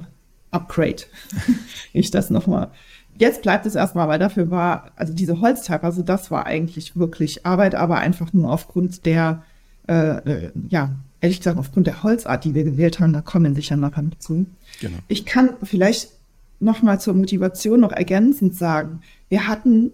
Upgrade, 0.51 1.03
ich 1.93 2.11
das 2.11 2.29
nochmal. 2.29 2.71
Jetzt 3.17 3.41
bleibt 3.41 3.65
es 3.65 3.75
erstmal, 3.75 4.07
weil 4.07 4.19
dafür 4.19 4.49
war, 4.49 4.91
also 4.95 5.13
diese 5.13 5.41
Holzteile, 5.41 5.83
also 5.83 6.01
das 6.01 6.31
war 6.31 6.45
eigentlich 6.45 6.95
wirklich 6.95 7.45
Arbeit, 7.45 7.75
aber 7.75 7.97
einfach 7.97 8.33
nur 8.33 8.51
aufgrund 8.51 9.05
der, 9.05 9.43
äh, 9.87 10.17
äh, 10.17 10.51
ja, 10.69 10.95
ehrlich 11.19 11.39
gesagt, 11.39 11.59
aufgrund 11.59 11.87
der 11.87 12.03
Holzart, 12.03 12.45
die 12.45 12.55
wir 12.55 12.63
gewählt 12.63 12.99
haben, 12.99 13.13
da 13.13 13.21
kommen 13.21 13.53
sicher 13.53 13.75
nachher 13.75 14.05
zu. 14.17 14.47
Genau. 14.79 14.97
Ich 15.07 15.25
kann 15.25 15.51
vielleicht 15.61 16.09
nochmal 16.59 16.99
zur 16.99 17.13
Motivation 17.13 17.79
noch 17.79 17.91
ergänzend 17.91 18.55
sagen, 18.55 19.01
wir 19.29 19.47
hatten 19.47 19.91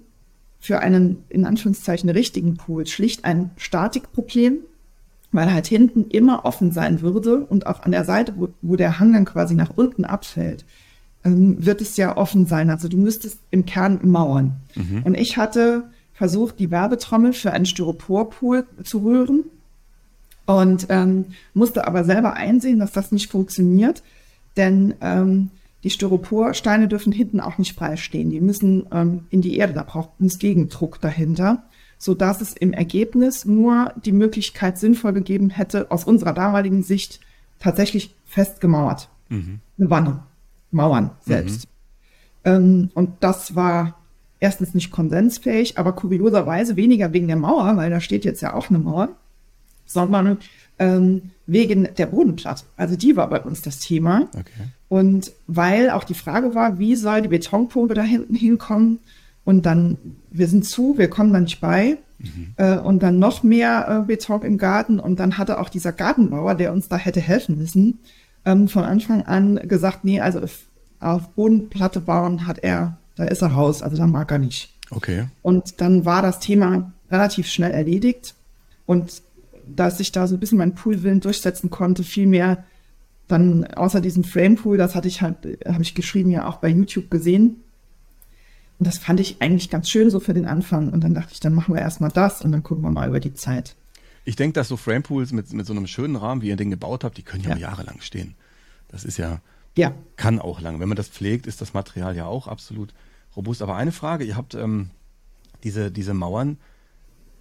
für 0.59 0.79
einen, 0.79 1.23
in 1.29 1.45
Anführungszeichen, 1.45 2.09
richtigen 2.09 2.57
Pool 2.57 2.87
schlicht 2.87 3.25
ein 3.25 3.51
Statikproblem, 3.57 4.59
weil 5.31 5.53
halt 5.53 5.67
hinten 5.67 6.05
immer 6.09 6.45
offen 6.45 6.71
sein 6.71 7.01
würde 7.01 7.41
und 7.41 7.67
auch 7.67 7.83
an 7.83 7.91
der 7.91 8.05
Seite, 8.05 8.33
wo, 8.37 8.49
wo 8.61 8.75
der 8.75 8.99
Hang 8.99 9.13
dann 9.13 9.25
quasi 9.25 9.55
nach 9.55 9.71
unten 9.75 10.05
abfällt, 10.05 10.65
ähm, 11.23 11.65
wird 11.65 11.81
es 11.81 11.97
ja 11.97 12.17
offen 12.17 12.45
sein. 12.45 12.69
Also 12.69 12.87
du 12.87 12.97
müsstest 12.97 13.39
im 13.51 13.65
Kern 13.65 13.99
mauern. 14.03 14.57
Mhm. 14.75 15.03
Und 15.03 15.15
ich 15.15 15.37
hatte 15.37 15.83
versucht, 16.13 16.59
die 16.59 16.71
Werbetrommel 16.71 17.33
für 17.33 17.51
einen 17.51 17.65
Styroporpool 17.65 18.65
zu 18.83 18.99
rühren 18.99 19.43
und 20.47 20.87
ähm, 20.89 21.25
musste 21.53 21.85
aber 21.85 22.03
selber 22.03 22.33
einsehen, 22.33 22.79
dass 22.79 22.91
das 22.91 23.11
nicht 23.11 23.29
funktioniert, 23.29 24.01
denn 24.55 24.95
ähm, 25.01 25.51
die 25.83 25.89
Styroporsteine 25.89 26.87
dürfen 26.87 27.11
hinten 27.11 27.39
auch 27.39 27.57
nicht 27.57 27.75
frei 27.75 27.97
stehen. 27.97 28.29
Die 28.29 28.41
müssen 28.41 28.87
ähm, 28.91 29.25
in 29.29 29.41
die 29.41 29.57
Erde. 29.57 29.73
Da 29.73 29.83
braucht 29.83 30.09
es 30.19 30.39
Gegendruck 30.39 30.99
dahinter, 31.01 31.63
so 31.97 32.13
dass 32.13 32.41
es 32.41 32.53
im 32.53 32.73
Ergebnis 32.73 33.45
nur 33.45 33.93
die 34.03 34.11
Möglichkeit 34.11 34.77
sinnvoll 34.77 35.13
gegeben 35.13 35.49
hätte, 35.49 35.91
aus 35.91 36.03
unserer 36.03 36.33
damaligen 36.33 36.83
Sicht 36.83 37.19
tatsächlich 37.59 38.15
festgemauert. 38.25 39.09
Mhm. 39.29 39.59
Eine 39.77 39.89
Wanne. 39.89 40.23
Mauern 40.71 41.11
selbst. 41.21 41.67
Mhm. 42.43 42.51
Ähm, 42.51 42.89
und 42.93 43.11
das 43.21 43.55
war 43.55 43.97
erstens 44.39 44.73
nicht 44.73 44.91
konsensfähig, 44.91 45.77
aber 45.77 45.93
kurioserweise 45.93 46.75
weniger 46.75 47.13
wegen 47.13 47.27
der 47.27 47.37
Mauer, 47.37 47.75
weil 47.77 47.89
da 47.89 47.99
steht 47.99 48.25
jetzt 48.25 48.41
ja 48.41 48.53
auch 48.53 48.69
eine 48.69 48.79
Mauer, 48.79 49.09
sondern 49.85 50.37
ähm, 50.79 51.31
wegen 51.45 51.89
der 51.97 52.07
Bodenplatte. 52.07 52.65
Also 52.75 52.95
die 52.95 53.15
war 53.15 53.29
bei 53.29 53.41
uns 53.41 53.61
das 53.61 53.79
Thema. 53.79 54.27
Okay. 54.33 54.67
Und 54.89 55.31
weil 55.47 55.89
auch 55.89 56.03
die 56.03 56.13
Frage 56.13 56.55
war, 56.55 56.79
wie 56.79 56.95
soll 56.95 57.21
die 57.21 57.27
Betonpumpe 57.27 57.93
da 57.93 58.03
hinten 58.03 58.35
hinkommen? 58.35 58.99
Und 59.43 59.65
dann, 59.65 59.97
wir 60.31 60.47
sind 60.47 60.65
zu, 60.65 60.97
wir 60.97 61.09
kommen 61.09 61.33
da 61.33 61.39
nicht 61.39 61.59
bei. 61.59 61.97
Mhm. 62.19 62.53
Äh, 62.57 62.77
und 62.77 63.03
dann 63.03 63.19
noch 63.19 63.43
mehr 63.43 64.03
äh, 64.03 64.07
Beton 64.07 64.41
im 64.41 64.57
Garten. 64.57 64.99
Und 64.99 65.19
dann 65.19 65.37
hatte 65.37 65.59
auch 65.59 65.69
dieser 65.69 65.91
Gartenbauer, 65.91 66.55
der 66.55 66.73
uns 66.73 66.87
da 66.87 66.97
hätte 66.97 67.21
helfen 67.21 67.57
müssen, 67.57 67.99
ähm, 68.45 68.67
von 68.67 68.83
Anfang 68.83 69.23
an 69.23 69.55
gesagt, 69.67 70.03
nee, 70.03 70.19
also 70.19 70.41
auf 70.99 71.29
Bodenplatte 71.29 72.01
bauen 72.01 72.47
hat 72.47 72.59
er, 72.59 72.97
da 73.15 73.25
ist 73.25 73.41
er 73.41 73.49
raus, 73.49 73.83
also 73.83 73.97
da 73.97 74.07
mag 74.07 74.31
er 74.31 74.39
nicht. 74.39 74.73
Okay. 74.89 75.25
Und 75.41 75.81
dann 75.81 76.05
war 76.05 76.21
das 76.21 76.39
Thema 76.39 76.91
relativ 77.11 77.47
schnell 77.47 77.71
erledigt. 77.71 78.35
Und 78.85 79.21
dass 79.67 79.99
ich 79.99 80.11
da 80.11 80.27
so 80.27 80.35
ein 80.35 80.39
bisschen 80.39 80.57
meinen 80.57 80.75
Poolwillen 80.75 81.19
durchsetzen 81.19 81.69
konnte, 81.69 82.03
viel 82.03 82.25
mehr 82.25 82.63
dann 83.27 83.65
außer 83.65 84.01
diesem 84.01 84.23
Framepool, 84.23 84.77
das 84.77 84.95
hatte 84.95 85.07
ich 85.07 85.21
halt, 85.21 85.37
habe 85.67 85.83
ich 85.83 85.95
geschrieben, 85.95 86.31
ja 86.31 86.47
auch 86.47 86.57
bei 86.57 86.69
YouTube 86.69 87.11
gesehen, 87.11 87.57
Und 88.79 88.85
das 88.85 88.97
fand 88.99 89.19
ich 89.19 89.41
eigentlich 89.41 89.69
ganz 89.69 89.89
schön 89.89 90.09
so 90.09 90.19
für 90.19 90.33
den 90.33 90.45
Anfang. 90.45 90.93
Und 90.93 91.03
dann 91.03 91.13
dachte 91.13 91.33
ich, 91.33 91.39
dann 91.39 91.53
machen 91.53 91.73
wir 91.73 91.81
erstmal 91.81 92.11
das 92.11 92.41
und 92.41 92.51
dann 92.51 92.63
gucken 92.63 92.83
wir 92.83 92.91
mal 92.91 93.07
über 93.07 93.19
die 93.19 93.33
Zeit. 93.33 93.75
Ich 94.23 94.35
denke, 94.35 94.53
dass 94.53 94.67
so 94.67 94.77
Framepools 94.77 95.31
mit, 95.31 95.51
mit 95.53 95.65
so 95.65 95.73
einem 95.73 95.87
schönen 95.87 96.15
Rahmen, 96.15 96.41
wie 96.41 96.49
ihr 96.49 96.57
den 96.57 96.69
gebaut 96.69 97.03
habt, 97.03 97.17
die 97.17 97.23
können 97.23 97.43
ja, 97.43 97.51
ja. 97.51 97.57
jahrelang 97.57 98.01
stehen. 98.01 98.35
Das 98.89 99.03
ist 99.03 99.17
ja, 99.17 99.41
ja, 99.75 99.93
kann 100.15 100.39
auch 100.39 100.61
lang. 100.61 100.79
Wenn 100.79 100.89
man 100.89 100.95
das 100.95 101.09
pflegt, 101.09 101.47
ist 101.47 101.61
das 101.61 101.73
Material 101.73 102.15
ja 102.15 102.25
auch 102.25 102.47
absolut 102.47 102.93
robust. 103.35 103.61
Aber 103.61 103.75
eine 103.75 103.91
Frage, 103.91 104.25
ihr 104.25 104.35
habt 104.35 104.53
ähm, 104.53 104.89
diese, 105.63 105.91
diese 105.91 106.13
Mauern, 106.13 106.57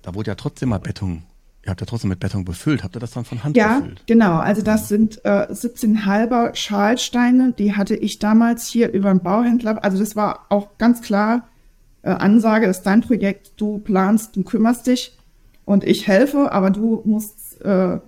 da 0.02 0.14
wurde 0.14 0.30
ja 0.30 0.34
trotzdem 0.36 0.70
mal 0.70 0.78
Beton 0.78 1.24
Ihr 1.66 1.70
habt 1.70 1.80
ja 1.80 1.86
trotzdem 1.86 2.10
mit 2.10 2.20
Beton 2.20 2.44
befüllt. 2.44 2.84
Habt 2.84 2.96
ihr 2.96 3.00
das 3.00 3.10
dann 3.10 3.24
von 3.24 3.42
Hand 3.42 3.56
ja, 3.56 3.80
befüllt? 3.80 3.98
Ja, 3.98 4.04
genau. 4.06 4.36
Also 4.36 4.62
das 4.62 4.88
sind 4.88 5.24
äh, 5.24 5.48
17 5.50 6.06
halber 6.06 6.52
Schalsteine. 6.54 7.54
Die 7.58 7.74
hatte 7.74 7.96
ich 7.96 8.20
damals 8.20 8.68
hier 8.68 8.92
über 8.92 9.10
einen 9.10 9.18
Bauhändler. 9.18 9.82
Also 9.82 9.98
das 9.98 10.14
war 10.14 10.46
auch 10.48 10.78
ganz 10.78 11.02
klar 11.02 11.48
äh, 12.02 12.10
Ansage, 12.10 12.68
das 12.68 12.78
ist 12.78 12.82
dein 12.84 13.00
Projekt. 13.00 13.54
Du 13.56 13.78
planst, 13.78 14.36
du 14.36 14.44
kümmerst 14.44 14.86
dich 14.86 15.18
und 15.64 15.82
ich 15.82 16.06
helfe, 16.06 16.52
aber 16.52 16.70
du 16.70 17.02
musst 17.04 17.60
äh, 17.62 17.98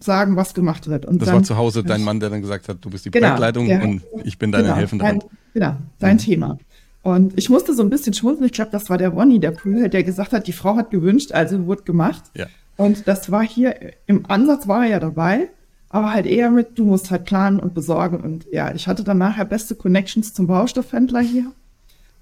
sagen, 0.00 0.36
was 0.36 0.54
gemacht 0.54 0.88
wird. 0.88 1.04
Und 1.04 1.20
das 1.20 1.26
dann, 1.26 1.36
war 1.36 1.42
zu 1.42 1.58
Hause 1.58 1.84
dein 1.84 2.02
Mann, 2.02 2.18
der 2.18 2.30
dann 2.30 2.40
gesagt 2.40 2.66
hat, 2.70 2.78
du 2.80 2.88
bist 2.88 3.04
die 3.04 3.10
genau, 3.10 3.26
Projektleitung 3.26 3.66
der, 3.66 3.82
und 3.82 4.02
ich 4.24 4.38
bin 4.38 4.52
deine 4.52 4.64
genau, 4.64 4.76
helfende 4.76 5.04
Hand. 5.04 5.26
Genau, 5.52 5.76
dein 5.98 6.16
mhm. 6.16 6.20
Thema. 6.20 6.58
Und 7.02 7.38
ich 7.38 7.50
musste 7.50 7.74
so 7.74 7.82
ein 7.82 7.90
bisschen 7.90 8.14
schmunzeln. 8.14 8.46
Ich 8.46 8.52
glaube, 8.52 8.70
das 8.72 8.88
war 8.88 8.96
der 8.96 9.10
Ronny, 9.10 9.38
der 9.38 9.50
Pool, 9.50 9.88
der 9.90 10.02
gesagt 10.02 10.32
hat, 10.32 10.46
die 10.46 10.52
Frau 10.52 10.76
hat 10.76 10.90
gewünscht, 10.90 11.32
also 11.32 11.66
wurde 11.66 11.82
gemacht. 11.82 12.24
Ja. 12.34 12.46
Und 12.76 13.08
das 13.08 13.30
war 13.30 13.42
hier, 13.42 13.74
im 14.06 14.26
Ansatz 14.26 14.68
war 14.68 14.84
er 14.84 14.90
ja 14.90 15.00
dabei, 15.00 15.48
aber 15.88 16.12
halt 16.12 16.26
eher 16.26 16.50
mit, 16.50 16.78
du 16.78 16.84
musst 16.84 17.10
halt 17.10 17.24
planen 17.24 17.58
und 17.58 17.74
besorgen. 17.74 18.20
Und 18.20 18.46
ja, 18.52 18.74
ich 18.74 18.86
hatte 18.86 19.04
dann 19.04 19.18
nachher 19.18 19.44
beste 19.44 19.74
Connections 19.74 20.34
zum 20.34 20.46
Baustoffhändler 20.46 21.20
hier. 21.20 21.52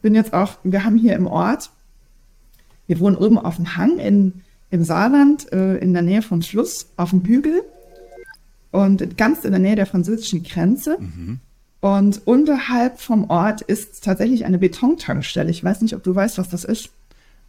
Bin 0.02 0.14
jetzt 0.14 0.32
auch, 0.32 0.52
wir 0.62 0.84
haben 0.84 0.96
hier 0.96 1.16
im 1.16 1.26
Ort, 1.26 1.70
wir 2.86 3.00
wohnen 3.00 3.16
oben 3.16 3.38
auf 3.38 3.56
dem 3.56 3.76
Hang 3.76 3.98
in, 3.98 4.42
im 4.70 4.84
Saarland, 4.84 5.50
äh, 5.52 5.76
in 5.78 5.92
der 5.92 6.02
Nähe 6.02 6.22
vom 6.22 6.42
Schluss, 6.42 6.88
auf 6.96 7.10
dem 7.10 7.24
Hügel. 7.24 7.62
Und 8.70 9.16
ganz 9.16 9.44
in 9.44 9.52
der 9.52 9.60
Nähe 9.60 9.76
der 9.76 9.86
französischen 9.86 10.42
Grenze. 10.42 10.98
Mhm. 11.00 11.40
Und 11.80 12.26
unterhalb 12.26 13.00
vom 13.00 13.28
Ort 13.30 13.60
ist 13.60 14.04
tatsächlich 14.04 14.44
eine 14.44 14.58
Betontankstelle. 14.58 15.50
Ich 15.50 15.62
weiß 15.62 15.80
nicht, 15.80 15.94
ob 15.94 16.02
du 16.02 16.14
weißt, 16.14 16.38
was 16.38 16.48
das 16.48 16.64
ist. 16.64 16.90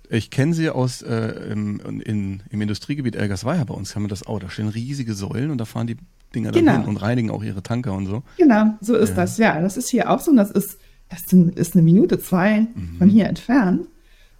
Ich 0.09 0.29
kenne 0.29 0.53
sie 0.53 0.69
aus 0.69 1.01
äh, 1.01 1.51
im, 1.51 1.79
in, 1.79 2.43
im 2.49 2.61
Industriegebiet 2.61 3.15
Elgersweiher 3.15 3.65
bei 3.65 3.73
uns 3.73 3.95
haben 3.95 4.03
wir 4.03 4.09
das 4.09 4.25
auch. 4.25 4.39
Da 4.39 4.49
stehen 4.49 4.67
riesige 4.67 5.13
Säulen 5.13 5.51
und 5.51 5.57
da 5.57 5.65
fahren 5.65 5.87
die 5.87 5.97
Dinger 6.33 6.51
genau. 6.51 6.73
dann 6.73 6.81
hin 6.81 6.89
und 6.89 6.97
reinigen 6.97 7.29
auch 7.29 7.43
ihre 7.43 7.63
Tanker 7.63 7.93
und 7.93 8.05
so. 8.05 8.23
Genau, 8.37 8.75
so 8.81 8.95
ist 8.95 9.09
ja. 9.09 9.15
das. 9.15 9.37
Ja, 9.37 9.61
das 9.61 9.77
ist 9.77 9.89
hier 9.89 10.09
auch 10.09 10.19
so. 10.19 10.31
Und 10.31 10.37
das 10.37 10.51
ist, 10.51 10.79
das 11.09 11.31
ist 11.31 11.75
eine 11.75 11.83
Minute, 11.83 12.19
zwei 12.19 12.61
mhm. 12.61 12.97
von 12.97 13.09
hier 13.09 13.27
entfernt. 13.27 13.87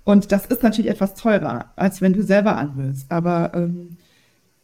Und 0.03 0.31
das 0.31 0.45
ist 0.45 0.61
natürlich 0.61 0.91
etwas 0.91 1.15
teurer, 1.15 1.71
als 1.75 2.01
wenn 2.01 2.13
du 2.13 2.21
selber 2.21 2.57
anwillst. 2.57 3.11
Aber 3.11 3.51
ähm, 3.55 3.97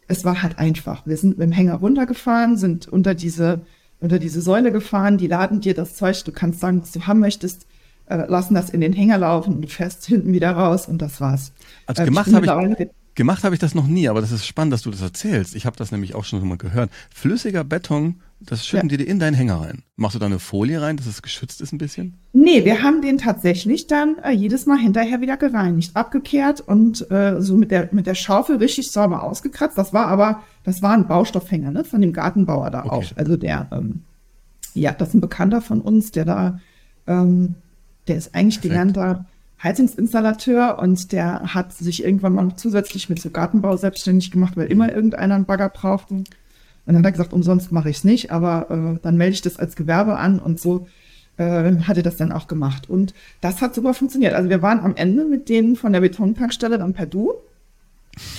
es 0.07 0.23
war 0.23 0.43
halt 0.43 0.59
einfach. 0.59 1.05
Wir 1.07 1.17
sind 1.17 1.37
mit 1.37 1.47
dem 1.47 1.51
Hänger 1.51 1.75
runtergefahren, 1.75 2.57
sind 2.57 2.87
unter 2.87 3.15
diese, 3.15 3.61
unter 3.99 4.19
diese 4.19 4.41
Säule 4.41 4.71
gefahren, 4.71 5.17
die 5.17 5.27
laden 5.27 5.61
dir 5.61 5.73
das 5.73 5.95
Zeug, 5.95 6.23
du 6.25 6.31
kannst 6.31 6.59
sagen, 6.59 6.81
was 6.81 6.91
du 6.91 7.07
haben 7.07 7.19
möchtest 7.19 7.65
äh, 8.11 8.25
lassen 8.27 8.53
das 8.53 8.69
in 8.69 8.81
den 8.81 8.93
Hänger 8.93 9.17
laufen 9.17 9.55
und 9.55 9.71
fest 9.71 10.05
hinten 10.05 10.33
wieder 10.33 10.51
raus 10.51 10.87
und 10.87 11.01
das 11.01 11.21
war's. 11.21 11.53
Also 11.85 12.03
äh, 12.03 12.05
gemacht 12.05 12.33
habe 12.33 12.75
ich, 12.77 12.87
gemacht 13.15 13.43
habe 13.43 13.55
ich 13.55 13.61
das 13.61 13.73
noch 13.73 13.87
nie, 13.87 14.09
aber 14.09 14.21
das 14.21 14.31
ist 14.31 14.45
spannend, 14.45 14.73
dass 14.73 14.81
du 14.81 14.91
das 14.91 15.01
erzählst. 15.01 15.55
Ich 15.55 15.65
habe 15.65 15.77
das 15.77 15.91
nämlich 15.91 16.13
auch 16.13 16.25
schon 16.25 16.45
mal 16.47 16.57
gehört. 16.57 16.89
Flüssiger 17.13 17.63
Beton, 17.63 18.21
das 18.41 18.65
schütten 18.65 18.89
ja. 18.89 18.97
die 18.97 19.05
dir 19.05 19.09
in 19.09 19.19
deinen 19.19 19.33
Hänger 19.33 19.61
rein. 19.61 19.83
Machst 19.95 20.15
du 20.15 20.19
da 20.19 20.25
eine 20.25 20.39
Folie 20.39 20.81
rein, 20.81 20.97
dass 20.97 21.05
es 21.05 21.21
geschützt 21.21 21.61
ist 21.61 21.71
ein 21.71 21.77
bisschen? 21.77 22.17
Nee, 22.33 22.65
wir 22.65 22.83
haben 22.83 23.01
den 23.01 23.17
tatsächlich 23.17 23.87
dann 23.87 24.17
äh, 24.23 24.31
jedes 24.31 24.65
Mal 24.65 24.77
hinterher 24.77 25.21
wieder 25.21 25.37
gereinigt, 25.37 25.95
abgekehrt 25.95 26.59
und 26.61 27.09
äh, 27.11 27.39
so 27.39 27.55
mit 27.55 27.71
der, 27.71 27.89
mit 27.93 28.07
der 28.07 28.15
Schaufel 28.15 28.57
richtig 28.57 28.91
sauber 28.91 29.23
ausgekratzt. 29.23 29.77
Das 29.77 29.93
war 29.93 30.07
aber, 30.07 30.43
das 30.63 30.81
war 30.81 30.91
ein 30.91 31.07
Baustoffhänger, 31.07 31.71
ne, 31.71 31.83
von 31.85 32.01
dem 32.01 32.11
Gartenbauer 32.11 32.71
da 32.71 32.85
okay. 32.85 32.89
auch. 32.89 33.03
Also 33.15 33.37
der, 33.37 33.67
ähm, 33.71 34.01
ja, 34.73 34.91
das 34.91 35.09
ist 35.09 35.13
ein 35.15 35.21
Bekannter 35.21 35.61
von 35.61 35.81
uns, 35.81 36.11
der 36.11 36.25
da 36.25 36.59
ähm, 37.07 37.55
der 38.11 38.17
ist 38.17 38.35
eigentlich 38.35 38.55
Perfekt. 38.55 38.73
gelernter 38.73 39.25
Heizungsinstallateur 39.63 40.79
und 40.79 41.13
der 41.13 41.53
hat 41.53 41.71
sich 41.71 42.03
irgendwann 42.03 42.33
mal 42.33 42.55
zusätzlich 42.57 43.09
mit 43.09 43.21
so 43.21 43.29
Gartenbau 43.29 43.77
selbstständig 43.77 44.31
gemacht, 44.31 44.57
weil 44.57 44.67
immer 44.69 44.91
irgendeiner 44.91 45.35
einen 45.35 45.45
Bagger 45.45 45.69
brauchte. 45.69 46.15
Und 46.15 46.27
dann 46.85 46.97
hat 46.97 47.05
er 47.05 47.11
gesagt, 47.13 47.31
umsonst 47.31 47.71
mache 47.71 47.89
ich 47.89 47.97
es 47.97 48.03
nicht, 48.03 48.31
aber 48.31 48.69
äh, 48.69 48.99
dann 49.01 49.15
melde 49.15 49.33
ich 49.33 49.41
das 49.41 49.57
als 49.57 49.77
Gewerbe 49.77 50.17
an 50.17 50.39
und 50.39 50.59
so 50.59 50.87
äh, 51.37 51.73
hat 51.83 51.95
er 51.95 52.03
das 52.03 52.17
dann 52.17 52.33
auch 52.33 52.47
gemacht. 52.47 52.89
Und 52.89 53.13
das 53.39 53.61
hat 53.61 53.73
super 53.73 53.93
funktioniert. 53.93 54.33
Also 54.33 54.49
wir 54.49 54.61
waren 54.61 54.81
am 54.81 54.95
Ende 54.97 55.23
mit 55.23 55.47
denen 55.47 55.77
von 55.77 55.93
der 55.93 56.01
Betontankstelle 56.01 56.77
dann 56.77 56.93
per 56.93 57.05
Du. 57.05 57.33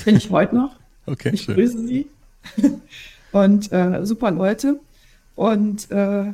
Bin 0.05 0.17
ich 0.17 0.31
heute 0.31 0.55
noch. 0.55 0.77
Okay. 1.05 1.31
Ich 1.33 1.43
schön. 1.43 1.57
grüße 1.57 1.85
sie. 1.85 2.07
und 3.33 3.73
äh, 3.73 4.07
super 4.07 4.31
Leute. 4.31 4.79
Und 5.35 5.91
äh, 5.91 6.27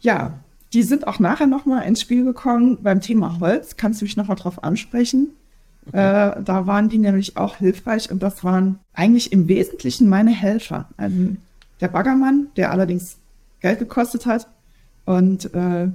ja, 0.00 0.38
die 0.76 0.82
sind 0.82 1.06
auch 1.06 1.18
nachher 1.18 1.46
nochmal 1.46 1.86
ins 1.86 2.02
Spiel 2.02 2.22
gekommen 2.22 2.76
beim 2.82 3.00
Thema 3.00 3.40
Holz. 3.40 3.78
Kannst 3.78 4.02
du 4.02 4.04
mich 4.04 4.18
nochmal 4.18 4.36
drauf 4.36 4.62
ansprechen? 4.62 5.28
Okay. 5.86 5.96
Äh, 5.96 6.42
da 6.42 6.66
waren 6.66 6.90
die 6.90 6.98
nämlich 6.98 7.38
auch 7.38 7.56
hilfreich 7.56 8.10
und 8.10 8.22
das 8.22 8.44
waren 8.44 8.78
eigentlich 8.92 9.32
im 9.32 9.48
Wesentlichen 9.48 10.06
meine 10.06 10.32
Helfer. 10.32 10.86
Also 10.98 11.28
der 11.80 11.88
Baggermann, 11.88 12.48
der 12.56 12.72
allerdings 12.72 13.16
Geld 13.60 13.78
gekostet 13.78 14.26
hat 14.26 14.48
und 15.06 15.54
äh, 15.54 15.88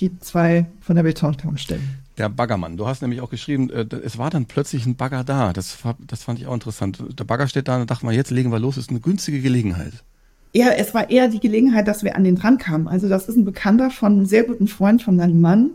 die 0.00 0.18
zwei 0.20 0.64
von 0.80 0.96
der 0.96 1.02
Betontankstelle. 1.02 1.82
Der 2.16 2.30
Baggermann. 2.30 2.78
Du 2.78 2.86
hast 2.86 3.02
nämlich 3.02 3.20
auch 3.20 3.28
geschrieben, 3.28 3.68
äh, 3.68 3.84
es 4.02 4.16
war 4.16 4.30
dann 4.30 4.46
plötzlich 4.46 4.86
ein 4.86 4.96
Bagger 4.96 5.24
da. 5.24 5.52
Das, 5.52 5.76
das 6.06 6.22
fand 6.22 6.38
ich 6.38 6.46
auch 6.46 6.54
interessant. 6.54 7.04
Der 7.18 7.24
Bagger 7.24 7.48
steht 7.48 7.68
da 7.68 7.78
und 7.78 7.90
dachte 7.90 8.06
mal, 8.06 8.14
jetzt 8.14 8.30
legen 8.30 8.50
wir 8.50 8.58
los, 8.58 8.78
ist 8.78 8.88
eine 8.88 9.00
günstige 9.00 9.42
Gelegenheit 9.42 10.02
eher, 10.52 10.78
es 10.78 10.94
war 10.94 11.10
eher 11.10 11.28
die 11.28 11.40
Gelegenheit, 11.40 11.88
dass 11.88 12.04
wir 12.04 12.16
an 12.16 12.24
den 12.24 12.36
dran 12.36 12.58
kamen. 12.58 12.88
Also 12.88 13.08
das 13.08 13.28
ist 13.28 13.36
ein 13.36 13.44
Bekannter 13.44 13.90
von 13.90 14.12
einem 14.12 14.26
sehr 14.26 14.44
guten 14.44 14.68
Freund 14.68 15.02
von 15.02 15.16
meinem 15.16 15.40
Mann. 15.40 15.70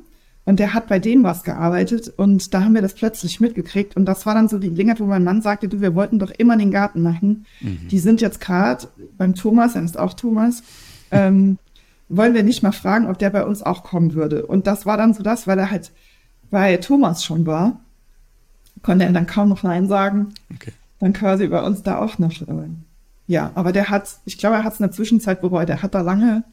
Und 0.46 0.60
der 0.60 0.74
hat 0.74 0.88
bei 0.88 0.98
dem 0.98 1.24
was 1.24 1.44
gearbeitet 1.44 2.08
und 2.16 2.54
da 2.54 2.64
haben 2.64 2.74
wir 2.74 2.82
das 2.82 2.94
plötzlich 2.94 3.42
mitgekriegt. 3.42 3.98
Und 3.98 4.06
das 4.06 4.26
war 4.26 4.34
dann 4.34 4.48
so 4.48 4.58
die 4.60 4.70
Gelegenheit, 4.70 5.02
wo 5.02 5.06
mein 5.06 5.26
Mann 5.26 5.42
sagte, 5.42 5.68
du, 5.68 5.82
wir 5.82 5.94
wollten 5.94 6.20
doch 6.20 6.32
immer 6.32 6.56
den 6.56 6.72
Garten 6.72 7.02
machen. 7.02 7.46
Mhm. 7.60 7.90
Die 7.90 8.00
sind 8.00 8.22
jetzt 8.22 8.40
gerade 8.40 8.88
beim 9.18 9.36
Thomas, 9.36 9.76
er 9.76 9.84
ist 9.84 10.00
auch 10.00 10.14
Thomas, 10.14 10.64
ähm, 11.12 11.58
wollen 12.08 12.34
wir 12.34 12.44
nicht 12.44 12.64
mal 12.64 12.72
fragen, 12.72 13.08
ob 13.08 13.20
der 13.20 13.30
bei 13.30 13.44
uns 13.44 13.62
auch 13.62 13.84
kommen 13.84 14.14
würde. 14.14 14.46
Und 14.46 14.68
das 14.68 14.86
war 14.86 14.96
dann 14.96 15.14
so 15.14 15.22
das, 15.22 15.48
weil 15.48 15.60
er 15.60 15.70
halt 15.70 15.92
bei 16.50 16.78
Thomas 16.78 17.26
schon 17.26 17.46
war, 17.46 17.82
konnte 18.84 19.04
er 19.04 19.12
dann 19.12 19.28
kaum 19.28 19.50
noch 19.50 19.64
Nein 19.64 19.90
sagen. 19.90 20.30
Okay. 20.56 20.72
Dann 21.02 21.12
quasi 21.12 21.48
bei 21.48 21.62
uns 21.62 21.84
da 21.84 22.00
auch 22.00 22.20
noch 22.20 22.32
ja, 23.28 23.52
aber 23.56 23.74
der 23.74 23.90
hat, 23.90 24.18
ich 24.26 24.38
glaube, 24.38 24.56
er 24.56 24.64
hat 24.64 24.74
es 24.74 24.80
in 24.80 24.86
der 24.86 24.92
Zwischenzeit 24.92 25.42
bereut. 25.42 25.70
Er 25.70 25.84
hat 25.84 25.94
da 25.94 26.02
lange 26.02 26.44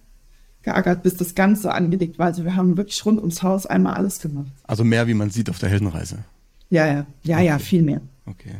geackert, 0.62 1.02
bis 1.02 1.14
das 1.14 1.34
Ganze 1.34 1.72
angelegt 1.72 2.18
war. 2.18 2.26
Also 2.26 2.44
wir 2.44 2.56
haben 2.56 2.76
wirklich 2.76 3.04
rund 3.06 3.20
ums 3.20 3.42
Haus 3.42 3.66
einmal 3.66 3.94
alles 3.94 4.18
gemacht. 4.18 4.50
Also 4.64 4.82
mehr, 4.82 5.06
wie 5.06 5.14
man 5.14 5.30
sieht 5.30 5.48
auf 5.50 5.58
der 5.58 5.68
Heldenreise. 5.68 6.24
Ja, 6.70 6.86
ja, 6.86 7.06
ja, 7.22 7.36
okay. 7.36 7.46
ja, 7.46 7.58
viel 7.58 7.82
mehr. 7.82 8.00
Okay. 8.26 8.56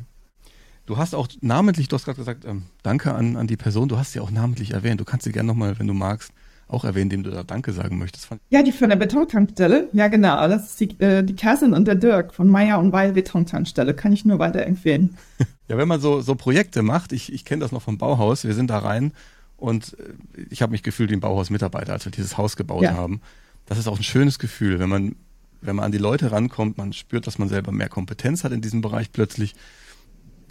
Du 0.87 0.99
hast 0.99 1.15
auch 1.15 1.27
namentlich, 1.41 1.89
du 1.89 1.97
hast 1.97 2.05
gerade 2.05 2.19
gesagt, 2.19 2.45
ähm, 2.45 2.65
danke 2.83 3.15
an, 3.15 3.37
an 3.37 3.47
die 3.47 3.57
Person, 3.57 3.89
du 3.89 3.97
hast 3.97 4.13
sie 4.13 4.21
auch 4.21 4.31
namentlich 4.31 4.73
erwähnt. 4.73 5.01
Du 5.01 5.05
kannst 5.05 5.25
sie 5.25 5.33
gerne 5.33 5.47
nochmal, 5.47 5.79
wenn 5.79 5.87
du 5.87 5.95
magst, 5.95 6.31
auch 6.69 6.85
erwähnen, 6.85 7.11
dem 7.11 7.23
du 7.23 7.31
da 7.31 7.43
Danke 7.43 7.73
sagen 7.73 7.99
möchtest. 7.99 8.29
Ja, 8.51 8.63
die 8.63 8.73
von 8.73 8.89
der 8.89 8.97
Betontankstelle. 8.97 9.89
Ja, 9.93 10.09
genau. 10.09 10.49
Das 10.49 10.71
ist 10.71 10.81
die, 10.81 11.01
äh, 11.01 11.23
die 11.23 11.37
Kerstin 11.37 11.75
und 11.75 11.87
der 11.87 11.95
Dirk 11.95 12.35
von 12.35 12.49
Meier 12.49 12.79
und 12.79 12.93
Weil 12.93 13.13
Betontankstelle. 13.13 13.95
Kann 13.95 14.13
ich 14.13 14.25
nur 14.25 14.39
weiterempfehlen. 14.39 15.17
ja, 15.69 15.77
wenn 15.77 15.89
man 15.89 16.01
so, 16.01 16.21
so 16.21 16.35
Projekte 16.35 16.83
macht, 16.83 17.13
ich, 17.13 17.33
ich 17.33 17.45
kenne 17.45 17.61
das 17.61 17.73
noch 17.73 17.83
vom 17.83 17.99
Bauhaus, 17.99 18.45
wir 18.45 18.55
sind 18.55 18.71
da 18.71 18.79
rein 18.79 19.13
und 19.57 19.97
äh, 19.99 20.43
ich 20.51 20.63
habe 20.63 20.73
mich 20.73 20.83
gefühlt 20.83 21.11
wie 21.11 21.15
ein 21.15 21.21
Bauhausmitarbeiter, 21.21 21.93
als 21.93 22.05
wir 22.05 22.13
dieses 22.13 22.39
Haus 22.39 22.57
gebaut 22.57 22.83
ja. 22.83 22.95
haben. 22.95 23.21
Das 23.67 23.79
ist 23.79 23.87
auch 23.87 23.97
ein 23.97 24.05
schönes 24.05 24.39
Gefühl, 24.39 24.79
wenn 24.79 24.89
man, 24.89 25.17
wenn 25.61 25.77
man 25.77 25.87
an 25.87 25.93
die 25.93 25.99
Leute 25.99 26.33
rankommt, 26.33 26.79
man 26.79 26.93
spürt, 26.93 27.27
dass 27.27 27.39
man 27.39 27.49
selber 27.49 27.73
mehr 27.73 27.89
Kompetenz 27.89 28.45
hat 28.45 28.53
in 28.53 28.61
diesem 28.61 28.81
Bereich 28.81 29.13
plötzlich. 29.13 29.55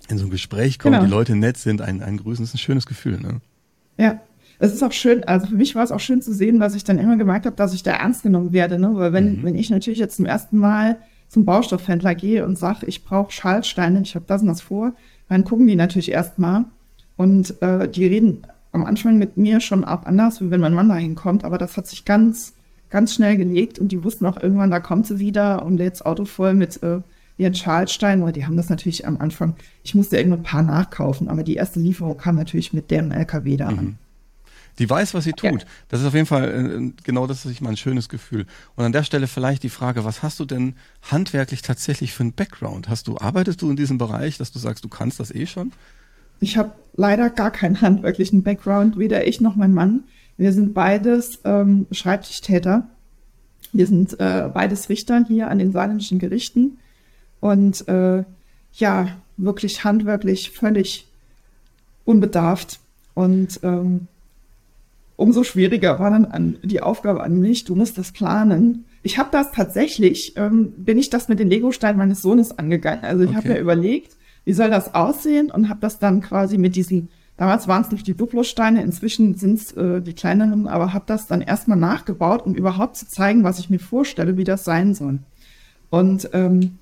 In 0.09 0.17
so 0.17 0.25
ein 0.25 0.31
Gespräch 0.31 0.79
kommen, 0.79 0.95
genau. 0.95 1.05
die 1.05 1.11
Leute 1.11 1.33
nett 1.33 1.55
sind, 1.55 1.79
ein, 1.79 2.01
ein 2.01 2.17
Grüßen 2.17 2.43
ist 2.43 2.53
ein 2.53 2.57
schönes 2.57 2.85
Gefühl. 2.85 3.21
Ne? 3.21 3.39
Ja, 3.97 4.19
es 4.59 4.73
ist 4.73 4.83
auch 4.83 4.91
schön, 4.91 5.23
also 5.23 5.47
für 5.47 5.55
mich 5.55 5.75
war 5.75 5.83
es 5.83 5.91
auch 5.91 5.99
schön 5.99 6.21
zu 6.21 6.33
sehen, 6.33 6.59
dass 6.59 6.75
ich 6.75 6.83
dann 6.83 6.99
immer 6.99 7.17
gemerkt 7.17 7.45
habe, 7.45 7.55
dass 7.55 7.73
ich 7.73 7.83
da 7.83 7.91
ernst 7.91 8.23
genommen 8.23 8.53
werde. 8.53 8.79
Ne? 8.79 8.91
Weil 8.93 9.13
wenn, 9.13 9.39
mhm. 9.39 9.43
wenn 9.43 9.55
ich 9.55 9.69
natürlich 9.69 9.99
jetzt 9.99 10.17
zum 10.17 10.25
ersten 10.25 10.57
Mal 10.57 10.97
zum 11.27 11.45
Baustoffhändler 11.45 12.15
gehe 12.15 12.45
und 12.45 12.57
sage, 12.57 12.85
ich 12.85 13.03
brauche 13.03 13.31
Schaltsteine, 13.31 14.01
ich 14.01 14.15
habe 14.15 14.25
das 14.27 14.41
und 14.41 14.47
das 14.47 14.61
vor, 14.61 14.93
dann 15.29 15.43
gucken 15.43 15.67
die 15.67 15.75
natürlich 15.75 16.11
erstmal 16.11 16.65
und 17.17 17.61
äh, 17.61 17.87
die 17.89 18.05
reden 18.05 18.43
am 18.71 18.85
Anfang 18.85 19.17
mit 19.17 19.37
mir 19.37 19.59
schon 19.59 19.83
auch 19.83 20.03
anders, 20.03 20.41
wie 20.41 20.51
wenn 20.51 20.61
mein 20.61 20.73
Mann 20.73 20.89
da 20.89 20.95
hinkommt, 20.95 21.43
aber 21.43 21.57
das 21.57 21.77
hat 21.77 21.87
sich 21.87 22.05
ganz, 22.05 22.53
ganz 22.89 23.13
schnell 23.13 23.37
gelegt 23.37 23.79
und 23.79 23.91
die 23.91 24.03
wussten 24.03 24.25
auch 24.25 24.41
irgendwann, 24.41 24.71
da 24.71 24.79
kommt 24.79 25.07
sie 25.07 25.19
wieder 25.19 25.65
und 25.65 25.77
lädt 25.77 25.93
das 25.93 26.05
Auto 26.05 26.25
voll 26.25 26.53
mit 26.53 26.81
äh, 26.83 26.99
ihren 27.37 27.55
Schaltsteinen, 27.55 28.23
weil 28.23 28.33
die 28.33 28.45
haben 28.45 28.57
das 28.57 28.69
natürlich 28.69 29.07
am 29.07 29.17
Anfang, 29.17 29.55
ich 29.83 29.95
musste 29.95 30.17
irgendwo 30.17 30.37
ein 30.37 30.43
paar 30.43 30.63
nachkaufen, 30.63 31.29
aber 31.29 31.43
die 31.43 31.55
erste 31.55 31.79
Lieferung 31.79 32.17
kam 32.17 32.35
natürlich 32.35 32.73
mit 32.73 32.91
dem 32.91 33.11
LKW 33.11 33.57
da 33.57 33.67
an. 33.67 33.75
Mhm. 33.75 33.95
Die 34.79 34.89
weiß, 34.89 35.13
was 35.13 35.23
sie 35.23 35.33
tut. 35.33 35.61
Ja. 35.61 35.67
Das 35.89 36.01
ist 36.01 36.07
auf 36.07 36.13
jeden 36.13 36.25
Fall 36.25 36.91
äh, 36.93 37.03
genau 37.03 37.27
das, 37.27 37.45
was 37.45 37.51
ich 37.51 37.61
mal 37.61 37.69
ein 37.69 37.77
schönes 37.77 38.09
Gefühl. 38.09 38.45
Und 38.75 38.83
an 38.83 38.91
der 38.91 39.03
Stelle 39.03 39.27
vielleicht 39.27 39.63
die 39.63 39.69
Frage, 39.69 40.03
was 40.03 40.23
hast 40.23 40.39
du 40.39 40.45
denn 40.45 40.75
handwerklich 41.03 41.61
tatsächlich 41.61 42.13
für 42.13 42.23
einen 42.23 42.33
Background? 42.33 42.89
Hast 42.89 43.07
du, 43.07 43.17
arbeitest 43.17 43.61
du 43.61 43.69
in 43.69 43.75
diesem 43.75 43.97
Bereich, 43.97 44.37
dass 44.37 44.51
du 44.51 44.59
sagst, 44.59 44.83
du 44.83 44.89
kannst 44.89 45.19
das 45.19 45.33
eh 45.33 45.45
schon? 45.45 45.71
Ich 46.39 46.57
habe 46.57 46.73
leider 46.95 47.29
gar 47.29 47.51
keinen 47.51 47.81
handwerklichen 47.81 48.43
Background, 48.43 48.97
weder 48.97 49.27
ich 49.27 49.41
noch 49.41 49.55
mein 49.55 49.73
Mann. 49.73 50.03
Wir 50.37 50.51
sind 50.51 50.73
beides 50.73 51.39
ähm, 51.43 51.85
Schreibtischtäter. 51.91 52.89
Wir 53.71 53.87
sind 53.87 54.19
äh, 54.19 54.49
beides 54.53 54.89
Richter 54.89 55.23
hier 55.27 55.49
an 55.49 55.59
den 55.59 55.71
saarländischen 55.71 56.19
Gerichten. 56.19 56.79
Und 57.39 57.87
äh, 57.87 58.23
ja, 58.73 59.07
wirklich 59.37 59.83
handwerklich 59.83 60.51
völlig 60.51 61.07
unbedarft. 62.05 62.79
Und 63.13 63.59
ähm, 63.63 64.07
umso 65.15 65.43
schwieriger 65.43 65.99
war 65.99 66.09
dann 66.09 66.25
an, 66.25 66.57
die 66.63 66.81
Aufgabe 66.81 67.23
an 67.23 67.39
mich, 67.39 67.65
du 67.65 67.75
musst 67.75 67.97
das 67.97 68.11
planen. 68.11 68.85
Ich 69.03 69.17
habe 69.17 69.29
das 69.31 69.51
tatsächlich, 69.51 70.33
ähm, 70.37 70.73
bin 70.77 70.97
ich 70.97 71.09
das 71.09 71.27
mit 71.27 71.39
den 71.39 71.49
Legosteinen 71.49 71.97
meines 71.97 72.21
Sohnes 72.21 72.57
angegangen. 72.57 73.03
Also 73.03 73.23
ich 73.23 73.29
okay. 73.29 73.37
habe 73.37 73.49
mir 73.49 73.59
überlegt, 73.59 74.15
wie 74.45 74.53
soll 74.53 74.69
das 74.69 74.93
aussehen 74.93 75.51
und 75.51 75.69
habe 75.69 75.79
das 75.81 75.99
dann 75.99 76.21
quasi 76.21 76.57
mit 76.57 76.75
diesen, 76.75 77.09
damals 77.37 77.67
waren 77.67 77.83
es 77.83 77.91
noch 77.91 78.01
die 78.01 78.15
Duplo-Steine, 78.15 78.81
inzwischen 78.81 79.35
sind 79.35 79.59
es 79.59 79.71
äh, 79.73 80.01
die 80.01 80.13
kleineren, 80.13 80.67
aber 80.67 80.93
habe 80.93 81.05
das 81.07 81.27
dann 81.27 81.41
erstmal 81.41 81.77
nachgebaut, 81.77 82.45
um 82.45 82.55
überhaupt 82.55 82.97
zu 82.97 83.07
zeigen, 83.07 83.43
was 83.43 83.59
ich 83.59 83.69
mir 83.69 83.79
vorstelle, 83.79 84.37
wie 84.37 84.43
das 84.43 84.63
sein 84.63 84.93
soll. 84.93 85.19
Und 85.89 86.29
ähm, 86.33 86.79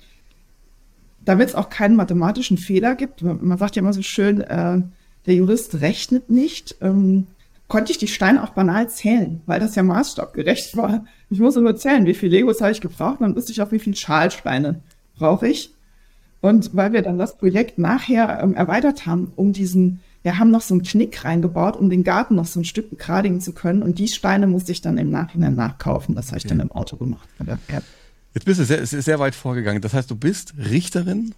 damit 1.24 1.50
es 1.50 1.54
auch 1.54 1.68
keinen 1.68 1.96
mathematischen 1.96 2.58
Fehler 2.58 2.94
gibt, 2.94 3.22
man 3.22 3.58
sagt 3.58 3.76
ja 3.76 3.80
immer 3.80 3.92
so 3.92 4.02
schön, 4.02 4.40
äh, 4.40 4.80
der 5.26 5.34
Jurist 5.34 5.80
rechnet 5.80 6.30
nicht, 6.30 6.76
ähm, 6.80 7.26
konnte 7.72 7.90
ich 7.90 7.96
die 7.96 8.06
Steine 8.06 8.44
auch 8.44 8.50
banal 8.50 8.90
zählen, 8.90 9.40
weil 9.46 9.58
das 9.58 9.76
ja 9.76 9.82
maßstabgerecht 9.82 10.76
war. 10.76 11.06
Ich 11.30 11.40
muss 11.40 11.56
nur 11.56 11.74
zählen, 11.74 12.04
wie 12.04 12.12
viel 12.12 12.28
Legos 12.28 12.60
habe 12.60 12.70
ich 12.70 12.82
gebraucht, 12.82 13.22
dann 13.22 13.34
wusste 13.34 13.50
ich 13.50 13.62
auch, 13.62 13.72
wie 13.72 13.78
viel 13.78 13.96
Schalsteine 13.96 14.82
brauche 15.16 15.48
ich. 15.48 15.72
Und 16.42 16.76
weil 16.76 16.92
wir 16.92 17.00
dann 17.00 17.16
das 17.16 17.38
Projekt 17.38 17.78
nachher 17.78 18.40
ähm, 18.42 18.52
erweitert 18.52 19.06
haben, 19.06 19.32
um 19.36 19.54
diesen, 19.54 20.00
wir 20.22 20.38
haben 20.38 20.50
noch 20.50 20.60
so 20.60 20.74
einen 20.74 20.82
Knick 20.82 21.24
reingebaut, 21.24 21.78
um 21.78 21.88
den 21.88 22.04
Garten 22.04 22.34
noch 22.34 22.44
so 22.44 22.60
ein 22.60 22.66
Stück 22.66 22.90
begradigen 22.90 23.40
zu 23.40 23.54
können. 23.54 23.82
Und 23.82 23.98
die 23.98 24.08
Steine 24.08 24.46
musste 24.46 24.72
ich 24.72 24.82
dann 24.82 24.98
im 24.98 25.08
Nachhinein 25.08 25.54
nachkaufen. 25.54 26.14
Das 26.14 26.26
habe 26.26 26.36
ich 26.36 26.44
ja. 26.44 26.50
dann 26.50 26.60
im 26.60 26.72
Auto 26.72 26.98
gemacht. 26.98 27.26
Jetzt 28.34 28.44
bist 28.44 28.60
du 28.60 28.64
sehr, 28.66 28.84
sehr 28.84 29.18
weit 29.18 29.34
vorgegangen. 29.34 29.80
Das 29.80 29.94
heißt, 29.94 30.10
du 30.10 30.16
bist 30.16 30.52
Richterin 30.58 31.34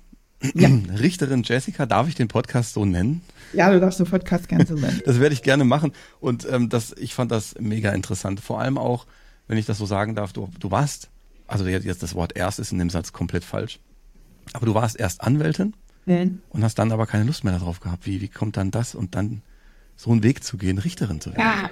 ja. 0.55 0.69
Richterin 1.01 1.43
Jessica, 1.43 1.87
darf 1.87 2.09
ich 2.09 2.15
den 2.15 2.29
Podcast 2.29 2.75
so 2.75 2.85
nennen? 2.85 3.23
Ja, 3.55 3.71
du 3.71 3.81
darfst 3.81 3.99
den 3.99 4.07
Podcast 4.07 4.51
nennen. 4.51 5.03
das 5.05 5.21
werde 5.21 5.35
ich 5.35 5.43
gerne 5.43 5.65
machen. 5.65 5.93
Und 6.21 6.47
ähm, 6.51 6.69
das, 6.69 6.95
ich 6.99 7.15
fand 7.15 7.31
das 7.31 7.55
mega 7.59 7.91
interessant. 7.91 8.41
Vor 8.41 8.61
allem 8.61 8.79
auch, 8.79 9.07
wenn 9.49 9.59
ich 9.59 9.67
das 9.67 9.79
so 9.79 9.87
sagen 9.87 10.15
darf, 10.15 10.33
du, 10.33 10.49
du 10.59 10.71
warst, 10.71 11.11
also 11.47 11.67
jetzt 11.67 12.03
das 12.03 12.15
Wort 12.15 12.37
erst 12.37 12.59
ist 12.59 12.73
in 12.73 12.79
dem 12.79 12.91
Satz 12.91 13.13
komplett 13.13 13.45
falsch, 13.45 13.81
aber 14.53 14.67
du 14.67 14.75
warst 14.75 14.99
erst 14.99 15.23
Anwältin 15.23 15.75
ja. 16.07 16.27
und 16.51 16.65
hast 16.65 16.79
dann 16.79 16.93
aber 16.93 17.07
keine 17.07 17.25
Lust 17.25 17.45
mehr 17.45 17.53
darauf 17.53 17.81
gehabt. 17.81 18.07
Wie, 18.07 18.21
wie 18.21 18.29
kommt 18.29 18.57
dann 18.57 18.71
das 18.71 18.95
und 18.95 19.15
dann 19.15 19.43
so 19.97 20.11
einen 20.11 20.23
Weg 20.23 20.43
zu 20.43 20.57
gehen, 20.57 20.79
Richterin 20.79 21.21
zu 21.21 21.31
werden? 21.31 21.41
Ja, 21.41 21.71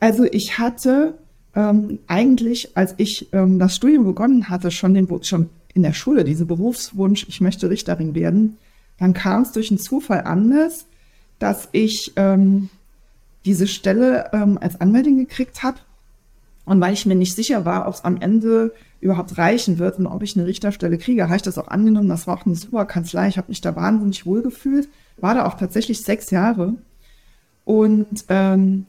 also 0.00 0.24
ich 0.24 0.58
hatte 0.58 1.18
ähm, 1.54 2.00
eigentlich, 2.06 2.76
als 2.76 2.94
ich 2.96 3.32
ähm, 3.32 3.58
das 3.58 3.76
Studium 3.76 4.04
begonnen 4.04 4.48
hatte, 4.48 4.70
schon 4.70 4.94
den 4.94 5.08
schon 5.22 5.50
in 5.74 5.82
der 5.82 5.92
Schule, 5.92 6.24
diese 6.24 6.44
Berufswunsch, 6.44 7.26
ich 7.28 7.40
möchte 7.40 7.70
Richterin 7.70 8.14
werden, 8.14 8.58
dann 9.02 9.14
kam 9.14 9.42
es 9.42 9.50
durch 9.50 9.72
einen 9.72 9.80
Zufall 9.80 10.20
anders, 10.20 10.86
dass 11.40 11.68
ich 11.72 12.12
ähm, 12.14 12.68
diese 13.44 13.66
Stelle 13.66 14.30
ähm, 14.32 14.58
als 14.60 14.80
Anwältin 14.80 15.16
gekriegt 15.18 15.64
habe. 15.64 15.78
Und 16.64 16.80
weil 16.80 16.92
ich 16.92 17.04
mir 17.04 17.16
nicht 17.16 17.34
sicher 17.34 17.64
war, 17.64 17.88
ob 17.88 17.94
es 17.94 18.04
am 18.04 18.20
Ende 18.20 18.72
überhaupt 19.00 19.36
reichen 19.38 19.80
wird 19.80 19.98
und 19.98 20.06
ob 20.06 20.22
ich 20.22 20.36
eine 20.36 20.46
Richterstelle 20.46 20.98
kriege, 20.98 21.24
habe 21.24 21.34
ich 21.34 21.42
das 21.42 21.58
auch 21.58 21.66
angenommen. 21.66 22.08
Das 22.08 22.28
war 22.28 22.38
auch 22.38 22.46
eine 22.46 22.54
super 22.54 22.84
Kanzlei. 22.84 23.26
Ich 23.26 23.38
habe 23.38 23.48
mich 23.48 23.60
da 23.60 23.74
wahnsinnig 23.74 24.24
wohl 24.24 24.40
gefühlt. 24.40 24.88
War 25.16 25.34
da 25.34 25.46
auch 25.46 25.54
tatsächlich 25.54 26.02
sechs 26.02 26.30
Jahre. 26.30 26.74
Und 27.64 28.24
ähm, 28.28 28.86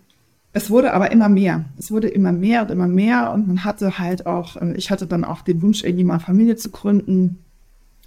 es 0.52 0.70
wurde 0.70 0.94
aber 0.94 1.12
immer 1.12 1.28
mehr. 1.28 1.66
Es 1.80 1.90
wurde 1.90 2.08
immer 2.08 2.34
mehr 2.34 2.62
und 2.62 2.70
immer 2.70 2.88
mehr 2.88 3.34
und 3.34 3.48
man 3.48 3.64
hatte 3.64 3.98
halt 3.98 4.28
auch, 4.28 4.58
äh, 4.58 4.76
ich 4.76 4.92
hatte 4.92 5.08
dann 5.08 5.24
auch 5.24 5.42
den 5.42 5.64
Wunsch, 5.64 5.84
irgendwie 5.84 6.04
mal 6.04 6.20
Familie 6.20 6.56
zu 6.56 6.70
gründen. 6.70 7.40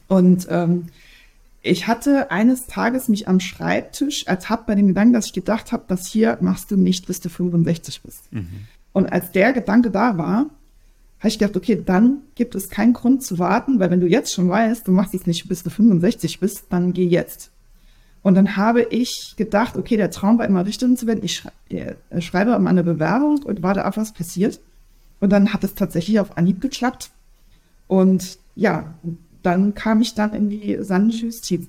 Und 0.06 0.46
ähm, 0.50 0.86
ich 1.66 1.86
hatte 1.86 2.30
eines 2.30 2.66
Tages 2.66 3.08
mich 3.08 3.28
am 3.28 3.40
Schreibtisch 3.40 4.24
ertappt 4.26 4.66
bei 4.66 4.74
dem 4.74 4.88
Gedanken, 4.88 5.12
dass 5.12 5.26
ich 5.26 5.32
gedacht 5.32 5.72
habe, 5.72 5.84
das 5.88 6.06
hier 6.06 6.38
machst 6.40 6.70
du 6.70 6.76
nicht, 6.76 7.06
bis 7.06 7.20
du 7.20 7.28
65 7.28 8.02
bist. 8.02 8.32
Mhm. 8.32 8.48
Und 8.92 9.06
als 9.06 9.32
der 9.32 9.52
Gedanke 9.52 9.90
da 9.90 10.16
war, 10.16 10.46
habe 11.18 11.28
ich 11.28 11.38
gedacht, 11.38 11.56
okay, 11.56 11.82
dann 11.84 12.22
gibt 12.34 12.54
es 12.54 12.70
keinen 12.70 12.92
Grund 12.92 13.22
zu 13.22 13.38
warten, 13.38 13.78
weil 13.78 13.90
wenn 13.90 14.00
du 14.00 14.06
jetzt 14.06 14.32
schon 14.32 14.48
weißt, 14.48 14.86
du 14.86 14.92
machst 14.92 15.14
es 15.14 15.26
nicht, 15.26 15.48
bis 15.48 15.62
du 15.62 15.70
65 15.70 16.40
bist, 16.40 16.66
dann 16.70 16.92
geh 16.92 17.06
jetzt. 17.06 17.50
Und 18.22 18.34
dann 18.34 18.56
habe 18.56 18.82
ich 18.82 19.34
gedacht, 19.36 19.76
okay, 19.76 19.96
der 19.96 20.10
Traum 20.10 20.38
war 20.38 20.46
immer 20.46 20.66
Richterin 20.66 20.96
zu 20.96 21.06
werden. 21.06 21.20
Ich 21.22 21.42
äh, 21.68 21.94
schreibe 22.20 22.58
mal 22.58 22.70
eine 22.70 22.84
Bewerbung 22.84 23.42
und 23.44 23.62
warte 23.62 23.86
auf, 23.86 23.96
was 23.96 24.12
passiert. 24.12 24.60
Und 25.20 25.30
dann 25.30 25.52
hat 25.52 25.64
es 25.64 25.74
tatsächlich 25.74 26.20
auf 26.20 26.36
Anhieb 26.36 26.60
geklappt. 26.60 27.10
Und 27.86 28.38
ja, 28.54 28.94
dann 29.46 29.74
kam 29.74 30.02
ich 30.02 30.14
dann 30.14 30.34
in 30.34 30.50
die 30.50 30.76
saarländische 30.80 31.26
Justiz. 31.26 31.68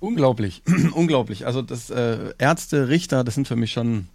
Unglaublich, 0.00 0.62
unglaublich. 0.92 1.46
Also 1.46 1.62
das 1.62 1.90
äh, 1.90 2.34
Ärzte, 2.38 2.88
Richter, 2.88 3.24
das 3.24 3.34
sind 3.34 3.48
für 3.48 3.56
mich 3.56 3.72
schon 3.72 4.08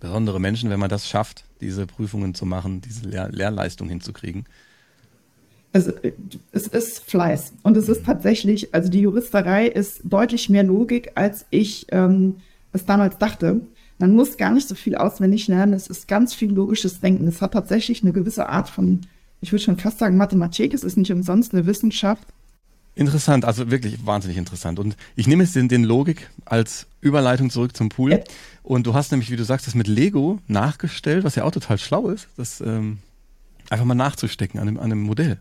besondere 0.00 0.40
Menschen, 0.40 0.68
wenn 0.70 0.80
man 0.80 0.90
das 0.90 1.08
schafft, 1.08 1.44
diese 1.60 1.86
Prüfungen 1.86 2.34
zu 2.34 2.44
machen, 2.44 2.80
diese 2.80 3.08
Lehr 3.08 3.28
Lehrleistung 3.30 3.88
hinzukriegen. 3.88 4.46
Also, 5.72 5.92
es 6.52 6.66
ist 6.66 7.00
Fleiß. 7.00 7.52
Und 7.62 7.76
es 7.76 7.88
ist 7.88 8.06
tatsächlich, 8.06 8.74
also 8.74 8.88
die 8.88 9.00
Juristerei 9.00 9.66
ist 9.66 10.00
deutlich 10.04 10.48
mehr 10.48 10.64
Logik, 10.64 11.12
als 11.14 11.44
ich 11.50 11.86
ähm, 11.90 12.36
es 12.72 12.86
damals 12.86 13.18
dachte. 13.18 13.60
Man 13.98 14.14
muss 14.14 14.36
gar 14.36 14.52
nicht 14.52 14.66
so 14.66 14.74
viel 14.74 14.94
auswendig 14.94 15.46
lernen. 15.48 15.74
Es 15.74 15.88
ist 15.88 16.08
ganz 16.08 16.32
viel 16.32 16.52
logisches 16.52 17.00
Denken. 17.00 17.26
Es 17.28 17.42
hat 17.42 17.52
tatsächlich 17.52 18.02
eine 18.02 18.12
gewisse 18.12 18.48
Art 18.48 18.68
von, 18.68 19.02
ich 19.40 19.52
würde 19.52 19.62
schon 19.62 19.78
fast 19.78 19.98
sagen, 19.98 20.16
Mathematik. 20.16 20.74
Es 20.74 20.84
ist 20.84 20.96
nicht 20.96 21.12
umsonst 21.12 21.54
eine 21.54 21.66
Wissenschaft. 21.66 22.26
Interessant, 22.94 23.44
also 23.44 23.70
wirklich 23.70 24.04
wahnsinnig 24.04 24.38
interessant. 24.38 24.80
Und 24.80 24.96
ich 25.14 25.28
nehme 25.28 25.44
jetzt 25.44 25.54
den, 25.54 25.68
den 25.68 25.84
Logik 25.84 26.30
als 26.44 26.86
Überleitung 27.00 27.48
zurück 27.48 27.76
zum 27.76 27.90
Pool. 27.90 28.10
Ja. 28.10 28.18
Und 28.64 28.88
du 28.88 28.94
hast 28.94 29.12
nämlich, 29.12 29.30
wie 29.30 29.36
du 29.36 29.44
sagst, 29.44 29.68
das 29.68 29.76
mit 29.76 29.86
Lego 29.86 30.40
nachgestellt, 30.48 31.22
was 31.22 31.36
ja 31.36 31.44
auch 31.44 31.52
total 31.52 31.78
schlau 31.78 32.08
ist, 32.08 32.26
das 32.36 32.60
ähm, 32.60 32.98
einfach 33.70 33.84
mal 33.84 33.94
nachzustecken 33.94 34.58
an 34.58 34.66
einem, 34.66 34.76
an 34.78 34.84
einem 34.84 35.02
Modell. 35.02 35.38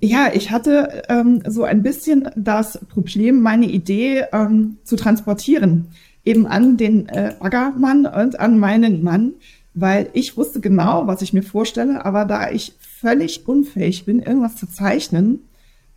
Ja, 0.00 0.28
ich 0.34 0.50
hatte 0.50 1.02
ähm, 1.08 1.42
so 1.46 1.64
ein 1.64 1.82
bisschen 1.82 2.28
das 2.36 2.78
Problem, 2.90 3.40
meine 3.40 3.66
Idee 3.66 4.24
ähm, 4.32 4.76
zu 4.84 4.96
transportieren, 4.96 5.88
eben 6.26 6.46
an 6.46 6.76
den 6.76 7.08
äh, 7.08 7.34
Baggermann 7.40 8.04
und 8.04 8.38
an 8.38 8.58
meinen 8.58 9.02
Mann, 9.02 9.32
weil 9.72 10.10
ich 10.12 10.36
wusste 10.36 10.60
genau, 10.60 11.06
was 11.06 11.22
ich 11.22 11.32
mir 11.32 11.42
vorstelle, 11.42 12.04
aber 12.04 12.26
da 12.26 12.50
ich 12.50 12.74
völlig 13.04 13.46
unfähig 13.46 14.06
bin, 14.06 14.20
irgendwas 14.22 14.56
zu 14.56 14.66
zeichnen, 14.66 15.40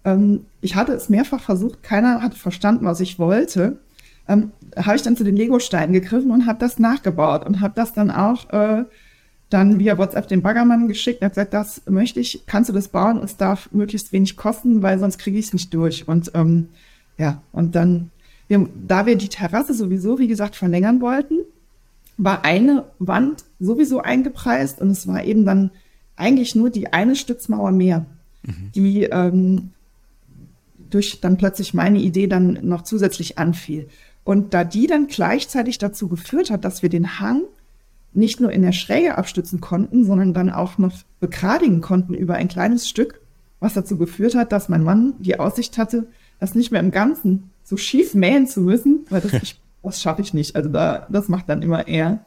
ähm, 0.03 0.45
ich 0.59 0.75
hatte 0.75 0.91
es 0.91 1.07
mehrfach 1.07 1.41
versucht, 1.41 1.81
keiner 1.81 2.21
hatte 2.21 2.37
verstanden, 2.37 2.83
was 2.83 2.99
ich 2.99 3.17
wollte, 3.17 3.79
ähm, 4.27 4.51
habe 4.75 4.97
ich 4.97 5.03
dann 5.03 5.15
zu 5.15 5.23
den 5.23 5.37
Lego-Steinen 5.37 5.93
gegriffen 5.93 6.31
und 6.31 6.45
habe 6.45 6.59
das 6.59 6.79
nachgebaut 6.79 7.45
und 7.45 7.61
habe 7.61 7.73
das 7.75 7.93
dann 7.93 8.11
auch 8.11 8.49
äh, 8.51 8.83
dann 9.49 9.79
via 9.79 9.97
WhatsApp 9.97 10.27
den 10.27 10.41
Baggermann 10.41 10.89
geschickt. 10.89 11.21
Er 11.21 11.27
hat 11.27 11.35
gesagt, 11.35 11.53
das 11.53 11.83
möchte 11.87 12.19
ich, 12.19 12.43
kannst 12.45 12.69
du 12.69 12.73
das 12.73 12.89
bauen? 12.89 13.21
Es 13.23 13.37
darf 13.37 13.71
möglichst 13.71 14.11
wenig 14.11 14.35
kosten, 14.35 14.81
weil 14.81 14.99
sonst 14.99 15.17
kriege 15.17 15.37
ich 15.37 15.45
es 15.45 15.53
nicht 15.53 15.73
durch. 15.73 16.09
Und 16.09 16.31
ähm, 16.33 16.67
ja, 17.17 17.41
und 17.53 17.73
dann, 17.75 18.11
wir, 18.49 18.67
da 18.85 19.05
wir 19.05 19.15
die 19.15 19.29
Terrasse 19.29 19.73
sowieso, 19.73 20.19
wie 20.19 20.27
gesagt, 20.27 20.57
verlängern 20.57 20.99
wollten, 20.99 21.37
war 22.17 22.43
eine 22.43 22.83
Wand 22.99 23.45
sowieso 23.61 24.01
eingepreist 24.01 24.81
und 24.81 24.89
es 24.89 25.07
war 25.07 25.23
eben 25.23 25.45
dann 25.45 25.71
eigentlich 26.17 26.55
nur 26.55 26.69
die 26.69 26.91
eine 26.91 27.15
Stützmauer 27.15 27.71
mehr, 27.71 28.05
mhm. 28.43 28.71
die 28.75 29.03
ähm, 29.03 29.71
durch 30.89 31.21
dann 31.21 31.37
plötzlich 31.37 31.73
meine 31.73 31.99
Idee 31.99 32.27
dann 32.27 32.59
noch 32.63 32.83
zusätzlich 32.83 33.37
anfiel. 33.37 33.87
Und 34.23 34.53
da 34.53 34.63
die 34.63 34.87
dann 34.87 35.07
gleichzeitig 35.07 35.77
dazu 35.77 36.09
geführt 36.09 36.51
hat, 36.51 36.65
dass 36.65 36.81
wir 36.81 36.89
den 36.89 37.19
Hang 37.19 37.43
nicht 38.13 38.41
nur 38.41 38.51
in 38.51 38.61
der 38.61 38.71
Schräge 38.71 39.17
abstützen 39.17 39.61
konnten, 39.61 40.03
sondern 40.03 40.33
dann 40.33 40.49
auch 40.49 40.77
noch 40.77 40.93
begradigen 41.19 41.81
konnten 41.81 42.13
über 42.13 42.35
ein 42.35 42.47
kleines 42.47 42.89
Stück, 42.89 43.21
was 43.59 43.73
dazu 43.73 43.97
geführt 43.97 44.35
hat, 44.35 44.51
dass 44.51 44.69
mein 44.69 44.83
Mann 44.83 45.13
die 45.19 45.39
Aussicht 45.39 45.77
hatte, 45.77 46.07
das 46.39 46.55
nicht 46.55 46.71
mehr 46.71 46.81
im 46.81 46.91
Ganzen 46.91 47.51
so 47.63 47.77
schief 47.77 48.13
mähen 48.15 48.47
zu 48.47 48.61
müssen, 48.61 49.05
weil 49.09 49.21
das, 49.21 49.33
ich, 49.43 49.59
das 49.83 50.01
schaffe 50.01 50.21
ich 50.21 50.33
nicht. 50.33 50.55
Also 50.55 50.69
da, 50.69 51.07
das 51.09 51.29
macht 51.29 51.47
dann 51.47 51.61
immer 51.61 51.87
er. 51.87 52.25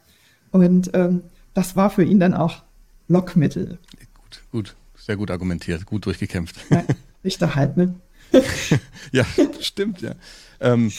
Und 0.53 0.91
ähm, 0.95 1.23
das 1.55 1.77
war 1.77 1.91
für 1.91 2.05
ihn 2.05 2.21
dann 2.21 2.35
auch 2.35 2.63
Lockmittel. 3.11 3.79
Gut, 4.15 4.43
gut, 4.53 4.77
sehr 4.97 5.17
gut 5.17 5.31
argumentiert, 5.31 5.85
gut 5.85 6.07
durchgekämpft. 6.07 6.57
Ja, 6.71 6.85
Richter 7.25 7.55
halt, 7.57 7.77
ne? 7.77 7.95
ja, 9.13 9.27
stimmt, 9.61 10.01
ja. 10.01 10.15
Ähm, 10.61 10.93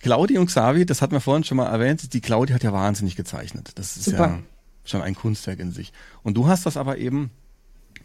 Claudi 0.00 0.38
und 0.38 0.46
Xavi, 0.46 0.86
das 0.86 1.02
hatten 1.02 1.12
wir 1.12 1.20
vorhin 1.20 1.44
schon 1.44 1.58
mal 1.58 1.66
erwähnt, 1.66 2.14
die 2.14 2.22
Claudi 2.22 2.54
hat 2.54 2.62
ja 2.62 2.72
wahnsinnig 2.72 3.14
gezeichnet. 3.14 3.72
Das 3.74 3.96
ist 3.98 4.06
Super. 4.06 4.26
ja 4.26 4.38
schon 4.84 5.02
ein 5.02 5.14
Kunstwerk 5.14 5.60
in 5.60 5.70
sich. 5.70 5.92
Und 6.22 6.34
du 6.34 6.48
hast 6.48 6.64
das 6.64 6.78
aber 6.78 6.96
eben, 6.96 7.30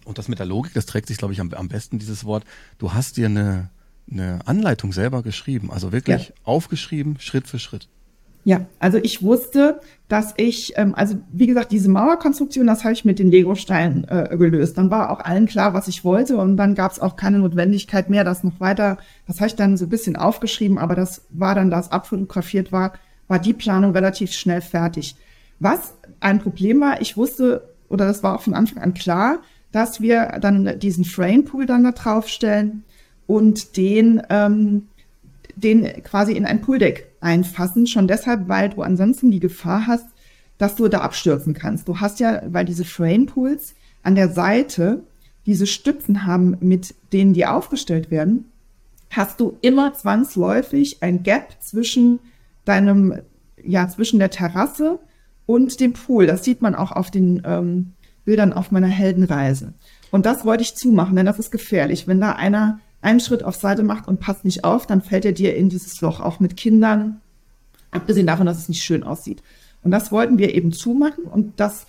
und 0.04 0.18
das 0.18 0.28
mit 0.28 0.40
der 0.40 0.46
Logik, 0.46 0.74
das 0.74 0.86
trägt 0.86 1.08
sich, 1.08 1.18
glaube 1.18 1.34
ich, 1.34 1.40
am, 1.40 1.54
am 1.54 1.70
besten, 1.70 2.00
dieses 2.00 2.26
Wort, 2.26 2.44
du 2.78 2.94
hast 2.94 3.16
dir 3.16 3.28
eine, 3.28 3.70
eine 4.12 4.46
Anleitung 4.46 4.92
selber 4.92 5.24
geschrieben, 5.24 5.72
also 5.72 5.94
wirklich 5.94 6.28
ja. 6.28 6.34
aufgeschrieben, 6.44 7.20
Schritt 7.22 7.48
für 7.48 7.58
Schritt. 7.58 7.88
Ja, 8.48 8.62
also 8.80 8.98
ich 8.98 9.24
wusste, 9.24 9.82
dass 10.08 10.34
ich, 10.38 10.72
ähm, 10.78 10.96
also 10.96 11.18
wie 11.34 11.48
gesagt, 11.48 11.70
diese 11.74 11.90
Mauerkonstruktion, 11.90 12.66
das 12.66 12.86
habe 12.86 12.94
ich 12.94 13.04
mit 13.04 13.20
den 13.20 13.30
Legosteinen 13.30 14.06
äh, 14.08 14.38
gelöst. 14.38 14.78
Dann 14.78 14.90
war 14.90 15.10
auch 15.10 15.20
allen 15.20 15.48
klar, 15.48 15.74
was 15.74 15.90
ich 15.90 16.06
wollte 16.06 16.38
und 16.38 16.56
dann 16.56 16.74
gab 16.74 16.94
es 16.94 17.02
auch 17.02 17.18
keine 17.18 17.40
Notwendigkeit 17.40 18.10
mehr, 18.10 18.24
das 18.24 18.46
noch 18.46 18.58
weiter, 18.62 19.00
das 19.28 19.42
habe 19.42 19.48
ich 19.48 19.58
dann 19.58 19.76
so 19.76 19.86
ein 19.86 19.90
bisschen 19.90 20.16
aufgeschrieben, 20.16 20.78
aber 20.78 20.96
das 20.96 21.26
war 21.30 21.56
dann, 21.56 21.70
das 21.70 21.92
abfotografiert 21.92 22.72
war, 22.72 22.94
war 23.28 23.38
die 23.38 23.52
Planung 23.52 23.92
relativ 23.92 24.32
schnell 24.32 24.62
fertig. 24.62 25.18
Was 25.60 25.96
ein 26.22 26.40
Problem 26.40 26.80
war, 26.80 27.02
ich 27.02 27.18
wusste, 27.18 27.76
oder 27.90 28.06
das 28.08 28.24
war 28.24 28.36
auch 28.36 28.42
von 28.42 28.54
Anfang 28.54 28.82
an 28.82 28.94
klar, 28.94 29.40
dass 29.74 30.00
wir 30.00 30.38
dann 30.40 30.80
diesen 30.80 31.04
Frame-Pool 31.04 31.66
dann 31.66 31.84
da 31.84 31.92
draufstellen 31.92 32.86
und 33.26 33.76
den, 33.76 34.22
ähm, 34.30 34.88
den 35.58 36.02
quasi 36.04 36.32
in 36.32 36.46
ein 36.46 36.62
Pooldeck 36.62 37.07
einfassen. 37.22 37.88
Schon 37.88 38.08
deshalb, 38.08 38.48
weil 38.48 38.70
du 38.70 38.82
ansonsten 38.82 39.32
die 39.32 39.40
Gefahr 39.40 39.88
hast, 39.88 40.06
dass 40.58 40.76
du 40.76 40.88
da 40.88 41.02
abstürzen 41.02 41.54
kannst. 41.54 41.88
Du 41.88 42.00
hast 42.00 42.20
ja, 42.20 42.42
weil 42.48 42.66
diese 42.66 42.86
Frame-Pools 42.86 43.76
an 44.04 44.16
der 44.16 44.30
Seite 44.30 45.04
diese 45.46 45.68
Stützen 45.68 46.26
haben, 46.26 46.58
mit 46.60 46.96
denen 47.14 47.34
die 47.34 47.46
aufgestellt 47.46 48.12
werden, 48.12 48.46
hast 49.10 49.40
du 49.40 49.58
immer 49.62 49.94
zwangsläufig 49.94 51.02
ein 51.02 51.24
Gap 51.24 51.56
zwischen 51.62 52.20
deinem, 52.66 53.22
ja, 53.64 53.88
zwischen 53.88 54.20
der 54.20 54.30
Terrasse 54.30 55.00
und 55.46 55.80
dem 55.80 55.94
Pool. 55.94 56.28
Das 56.28 56.44
sieht 56.44 56.62
man 56.62 56.76
auch 56.76 56.92
auf 56.92 57.12
den 57.12 57.42
ähm, 57.46 57.94
Bildern 58.26 58.52
auf 58.52 58.72
meiner 58.72 58.88
Heldenreise. 58.88 59.74
Und 60.12 60.26
das 60.26 60.44
wollte 60.44 60.64
ich 60.64 60.76
zumachen, 60.76 61.16
denn 61.16 61.26
das 61.26 61.40
ist 61.40 61.52
gefährlich. 61.52 62.08
Wenn 62.08 62.20
da 62.20 62.34
einer 62.34 62.80
einen 63.02 63.20
Schritt 63.20 63.44
auf 63.44 63.56
Seite 63.56 63.84
macht 63.84 64.08
und 64.08 64.20
passt 64.20 64.46
nicht 64.46 64.64
auf, 64.64 64.88
dann 64.88 65.02
fällt 65.02 65.26
er 65.26 65.32
dir 65.32 65.56
in 65.56 65.70
dieses 65.70 66.02
Loch, 66.02 66.20
auch 66.20 66.40
mit 66.40 66.58
Kindern, 66.58 67.22
abgesehen 67.92 68.28
davon, 68.28 68.46
dass 68.46 68.58
es 68.58 68.70
nicht 68.70 68.84
schön 68.84 69.04
aussieht. 69.04 69.44
Und 69.84 69.92
das 69.92 70.12
wollten 70.12 70.38
wir 70.38 70.54
eben 70.56 70.72
zumachen 70.72 71.24
und 71.26 71.60
das 71.60 71.86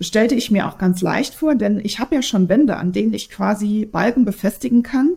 stellte 0.00 0.34
ich 0.34 0.50
mir 0.50 0.68
auch 0.68 0.78
ganz 0.78 1.00
leicht 1.00 1.34
vor, 1.34 1.54
denn 1.54 1.80
ich 1.82 1.98
habe 1.98 2.14
ja 2.14 2.22
schon 2.22 2.48
Wände, 2.48 2.76
an 2.76 2.92
denen 2.92 3.14
ich 3.14 3.30
quasi 3.30 3.88
Balken 3.90 4.24
befestigen 4.24 4.82
kann, 4.82 5.14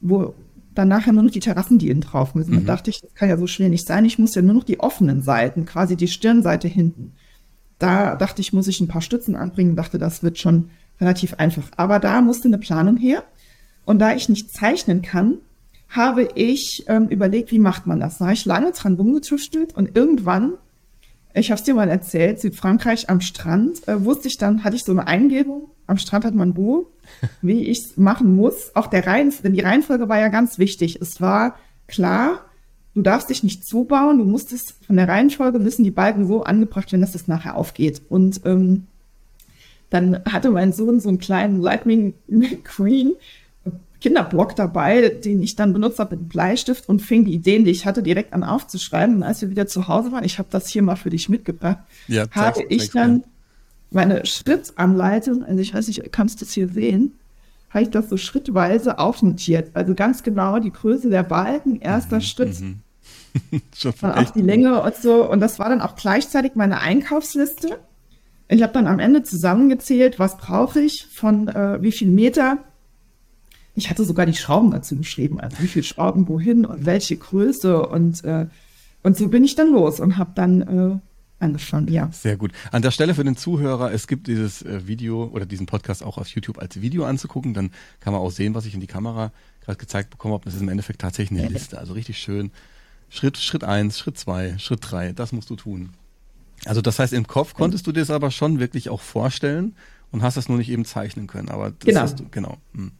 wo 0.00 0.34
dann 0.74 0.88
nachher 0.88 1.12
nur 1.12 1.24
noch 1.24 1.30
die 1.30 1.40
Terrassendielen 1.40 2.00
drauf 2.00 2.34
müssen. 2.34 2.52
Mhm. 2.52 2.66
Da 2.66 2.74
dachte 2.74 2.90
ich, 2.90 3.00
das 3.00 3.14
kann 3.14 3.28
ja 3.28 3.36
so 3.36 3.46
schwer 3.46 3.68
nicht 3.68 3.86
sein. 3.86 4.04
Ich 4.04 4.18
muss 4.18 4.34
ja 4.34 4.42
nur 4.42 4.54
noch 4.54 4.64
die 4.64 4.80
offenen 4.80 5.22
Seiten, 5.22 5.66
quasi 5.66 5.96
die 5.96 6.08
Stirnseite 6.08 6.68
hinten. 6.68 7.12
Da 7.78 8.16
dachte 8.16 8.40
ich, 8.40 8.52
muss 8.52 8.68
ich 8.68 8.80
ein 8.80 8.88
paar 8.88 9.02
Stützen 9.02 9.34
anbringen, 9.34 9.76
dachte, 9.76 9.98
das 9.98 10.22
wird 10.22 10.38
schon 10.38 10.70
relativ 11.00 11.34
einfach. 11.34 11.68
Aber 11.76 11.98
da 11.98 12.20
musste 12.20 12.48
eine 12.48 12.58
Planung 12.58 12.96
her. 12.96 13.24
Und 13.88 14.00
da 14.00 14.14
ich 14.14 14.28
nicht 14.28 14.52
zeichnen 14.52 15.00
kann, 15.00 15.38
habe 15.88 16.28
ich 16.34 16.84
ähm, 16.88 17.08
überlegt, 17.08 17.52
wie 17.52 17.58
macht 17.58 17.86
man 17.86 17.98
das. 17.98 18.18
Da 18.18 18.26
habe 18.26 18.34
ich 18.34 18.44
lange 18.44 18.72
dran 18.72 18.96
rumgetüftelt 18.96 19.74
und 19.74 19.96
irgendwann, 19.96 20.58
ich 21.32 21.50
habe 21.50 21.58
es 21.58 21.64
dir 21.64 21.72
mal 21.72 21.88
erzählt, 21.88 22.38
Südfrankreich 22.38 23.08
am 23.08 23.22
Strand, 23.22 23.88
äh, 23.88 24.04
wusste 24.04 24.28
ich 24.28 24.36
dann, 24.36 24.62
hatte 24.62 24.76
ich 24.76 24.84
so 24.84 24.92
eine 24.92 25.06
Eingebung, 25.06 25.70
am 25.86 25.96
Strand 25.96 26.26
hat 26.26 26.34
man 26.34 26.50
Ruhe, 26.50 26.84
wie 27.40 27.64
ich 27.64 27.78
es 27.78 27.96
machen 27.96 28.36
muss. 28.36 28.76
Auch 28.76 28.88
der 28.88 29.06
Reihen, 29.06 29.32
denn 29.42 29.54
die 29.54 29.62
Reihenfolge 29.62 30.06
war 30.06 30.20
ja 30.20 30.28
ganz 30.28 30.58
wichtig. 30.58 31.00
Es 31.00 31.22
war 31.22 31.56
klar, 31.86 32.44
du 32.94 33.00
darfst 33.00 33.30
dich 33.30 33.42
nicht 33.42 33.66
zubauen, 33.66 34.18
du 34.18 34.26
musstest 34.26 34.74
von 34.84 34.96
der 34.96 35.08
Reihenfolge 35.08 35.58
müssen 35.58 35.82
die 35.82 35.90
Balken 35.90 36.26
so 36.26 36.44
angebracht 36.44 36.92
werden, 36.92 37.00
dass 37.00 37.14
es 37.14 37.26
nachher 37.26 37.56
aufgeht. 37.56 38.02
Und 38.10 38.42
ähm, 38.44 38.86
dann 39.88 40.22
hatte 40.26 40.50
mein 40.50 40.74
Sohn 40.74 41.00
so 41.00 41.08
einen 41.08 41.20
kleinen 41.20 41.62
Lightning 41.62 42.12
McQueen, 42.28 43.14
Kinderblock 44.00 44.54
dabei, 44.54 45.08
den 45.08 45.42
ich 45.42 45.56
dann 45.56 45.72
benutzt 45.72 45.98
habe 45.98 46.16
mit 46.16 46.28
Bleistift 46.28 46.88
und 46.88 47.02
fing 47.02 47.24
die 47.24 47.32
Ideen, 47.34 47.64
die 47.64 47.72
ich 47.72 47.84
hatte, 47.84 48.02
direkt 48.02 48.32
an 48.32 48.44
aufzuschreiben. 48.44 49.16
Und 49.16 49.22
als 49.24 49.42
wir 49.42 49.50
wieder 49.50 49.66
zu 49.66 49.88
Hause 49.88 50.12
waren, 50.12 50.24
ich 50.24 50.38
habe 50.38 50.48
das 50.50 50.68
hier 50.68 50.82
mal 50.82 50.96
für 50.96 51.10
dich 51.10 51.28
mitgebracht, 51.28 51.78
ja, 52.06 52.26
habe 52.30 52.62
ich 52.68 52.90
dann 52.90 53.24
meine 53.90 54.24
Schrittanleitung, 54.24 55.42
also 55.42 55.60
ich 55.60 55.74
weiß 55.74 55.88
nicht, 55.88 56.12
kannst 56.12 56.40
du 56.40 56.44
das 56.44 56.54
hier 56.54 56.68
sehen, 56.68 57.14
habe 57.70 57.82
ich 57.82 57.90
das 57.90 58.08
so 58.08 58.16
schrittweise 58.16 58.98
aufnotiert. 58.98 59.70
Also 59.74 59.94
ganz 59.94 60.22
genau 60.22 60.58
die 60.58 60.72
Größe 60.72 61.10
der 61.10 61.24
Balken, 61.24 61.80
erster 61.80 62.16
mhm, 62.16 62.22
Schritt, 62.22 62.60
mhm. 62.60 62.80
dann 64.00 64.12
auch 64.12 64.30
die 64.30 64.42
Länge 64.42 64.80
und 64.80 64.94
so. 64.94 65.28
Und 65.28 65.40
das 65.40 65.58
war 65.58 65.68
dann 65.68 65.80
auch 65.80 65.96
gleichzeitig 65.96 66.52
meine 66.54 66.80
Einkaufsliste. 66.80 67.78
Ich 68.48 68.62
habe 68.62 68.72
dann 68.72 68.86
am 68.86 68.98
Ende 68.98 69.22
zusammengezählt, 69.22 70.18
was 70.18 70.38
brauche 70.38 70.80
ich 70.80 71.06
von 71.06 71.48
äh, 71.48 71.82
wie 71.82 71.92
viel 71.92 72.08
Meter 72.08 72.58
ich 73.78 73.90
hatte 73.90 74.04
sogar 74.04 74.26
die 74.26 74.34
Schrauben 74.34 74.70
dazu 74.70 74.96
geschrieben, 74.96 75.40
also 75.40 75.58
wie 75.60 75.68
viele 75.68 75.84
Schrauben 75.84 76.28
wohin 76.28 76.64
und 76.64 76.86
welche 76.86 77.16
Größe 77.16 77.86
und 77.86 78.24
äh, 78.24 78.46
und 79.02 79.16
so 79.16 79.28
bin 79.28 79.44
ich 79.44 79.54
dann 79.54 79.72
los 79.72 80.00
und 80.00 80.18
habe 80.18 80.32
dann 80.34 80.62
äh, 80.62 80.98
angefangen, 81.38 81.88
ja. 81.88 82.10
Sehr 82.12 82.36
gut. 82.36 82.52
An 82.72 82.82
der 82.82 82.90
Stelle 82.90 83.14
für 83.14 83.24
den 83.24 83.36
Zuhörer, 83.36 83.92
es 83.92 84.06
gibt 84.06 84.26
dieses 84.26 84.62
äh, 84.62 84.86
Video 84.86 85.24
oder 85.32 85.46
diesen 85.46 85.66
Podcast 85.66 86.02
auch 86.02 86.18
auf 86.18 86.28
YouTube 86.28 86.58
als 86.58 86.80
Video 86.80 87.04
anzugucken, 87.04 87.54
dann 87.54 87.70
kann 88.00 88.12
man 88.12 88.20
auch 88.20 88.30
sehen, 88.30 88.54
was 88.54 88.66
ich 88.66 88.74
in 88.74 88.80
die 88.80 88.86
Kamera 88.86 89.32
gerade 89.60 89.78
gezeigt 89.78 90.10
bekommen 90.10 90.34
habe. 90.34 90.44
Das 90.44 90.54
ist 90.54 90.62
im 90.62 90.68
Endeffekt 90.68 91.00
tatsächlich 91.00 91.38
eine 91.38 91.48
Liste, 91.48 91.78
also 91.78 91.92
richtig 91.92 92.18
schön. 92.18 92.50
Schritt, 93.08 93.38
Schritt 93.38 93.64
eins, 93.64 93.98
Schritt 93.98 94.18
zwei, 94.18 94.58
Schritt 94.58 94.80
drei, 94.82 95.12
das 95.12 95.32
musst 95.32 95.48
du 95.48 95.56
tun. 95.56 95.90
Also 96.64 96.82
das 96.82 96.98
heißt, 96.98 97.12
im 97.12 97.26
Kopf 97.26 97.54
konntest 97.54 97.86
du 97.86 97.92
dir 97.92 98.00
das 98.00 98.10
aber 98.10 98.30
schon 98.30 98.58
wirklich 98.58 98.90
auch 98.90 99.00
vorstellen 99.00 99.76
und 100.10 100.22
hast 100.22 100.36
das 100.36 100.48
nur 100.48 100.58
nicht 100.58 100.70
eben 100.70 100.84
zeichnen 100.84 101.26
können. 101.26 101.48
Aber 101.48 101.70
das 101.70 101.86
genau. 101.86 102.00
hast 102.00 102.18
du, 102.18 102.28
genau. 102.30 102.58
Hm. 102.74 102.92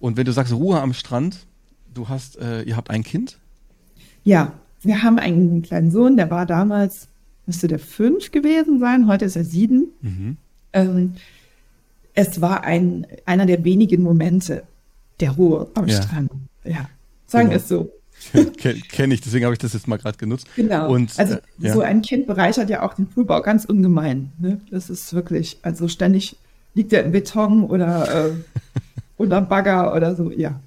Und 0.00 0.16
wenn 0.16 0.24
du 0.24 0.32
sagst 0.32 0.52
Ruhe 0.52 0.80
am 0.80 0.94
Strand, 0.94 1.46
du 1.94 2.08
hast, 2.08 2.38
äh, 2.38 2.62
ihr 2.62 2.76
habt 2.76 2.90
ein 2.90 3.02
Kind? 3.02 3.38
Ja, 4.24 4.52
wir 4.82 5.02
haben 5.02 5.18
einen 5.18 5.62
kleinen 5.62 5.90
Sohn, 5.90 6.16
der 6.16 6.30
war 6.30 6.46
damals, 6.46 7.08
müsste 7.46 7.68
der 7.68 7.78
fünf 7.78 8.30
gewesen 8.30 8.78
sein, 8.78 9.08
heute 9.08 9.24
ist 9.24 9.36
er 9.36 9.44
sieben. 9.44 9.88
Mhm. 10.02 10.36
Ähm, 10.72 11.14
es 12.14 12.40
war 12.40 12.64
ein, 12.64 13.06
einer 13.26 13.46
der 13.46 13.64
wenigen 13.64 14.02
Momente 14.02 14.64
der 15.20 15.32
Ruhe 15.32 15.68
am 15.74 15.86
ja. 15.86 16.02
Strand. 16.02 16.30
Ja, 16.64 16.88
sagen 17.26 17.48
genau. 17.48 17.56
es 17.56 17.68
so. 17.68 17.92
Kenne 18.56 18.80
kenn 18.80 19.10
ich, 19.12 19.20
deswegen 19.20 19.44
habe 19.44 19.54
ich 19.54 19.60
das 19.60 19.72
jetzt 19.72 19.86
mal 19.86 19.96
gerade 19.96 20.18
genutzt. 20.18 20.48
Genau. 20.56 20.90
Und, 20.92 21.16
also 21.18 21.34
äh, 21.34 21.40
ja. 21.58 21.74
so 21.74 21.80
ein 21.80 22.02
Kind 22.02 22.26
bereichert 22.26 22.68
ja 22.68 22.82
auch 22.82 22.94
den 22.94 23.06
Poolbau 23.06 23.40
ganz 23.42 23.64
ungemein. 23.64 24.32
Ne? 24.38 24.60
Das 24.70 24.90
ist 24.90 25.12
wirklich, 25.14 25.58
also 25.62 25.86
ständig 25.86 26.36
liegt 26.74 26.92
er 26.92 27.04
im 27.04 27.12
Beton 27.12 27.64
oder 27.64 28.26
äh, 28.26 28.30
oder 29.18 29.40
Bagger 29.40 29.94
oder 29.94 30.14
so, 30.14 30.30
ja. 30.30 30.60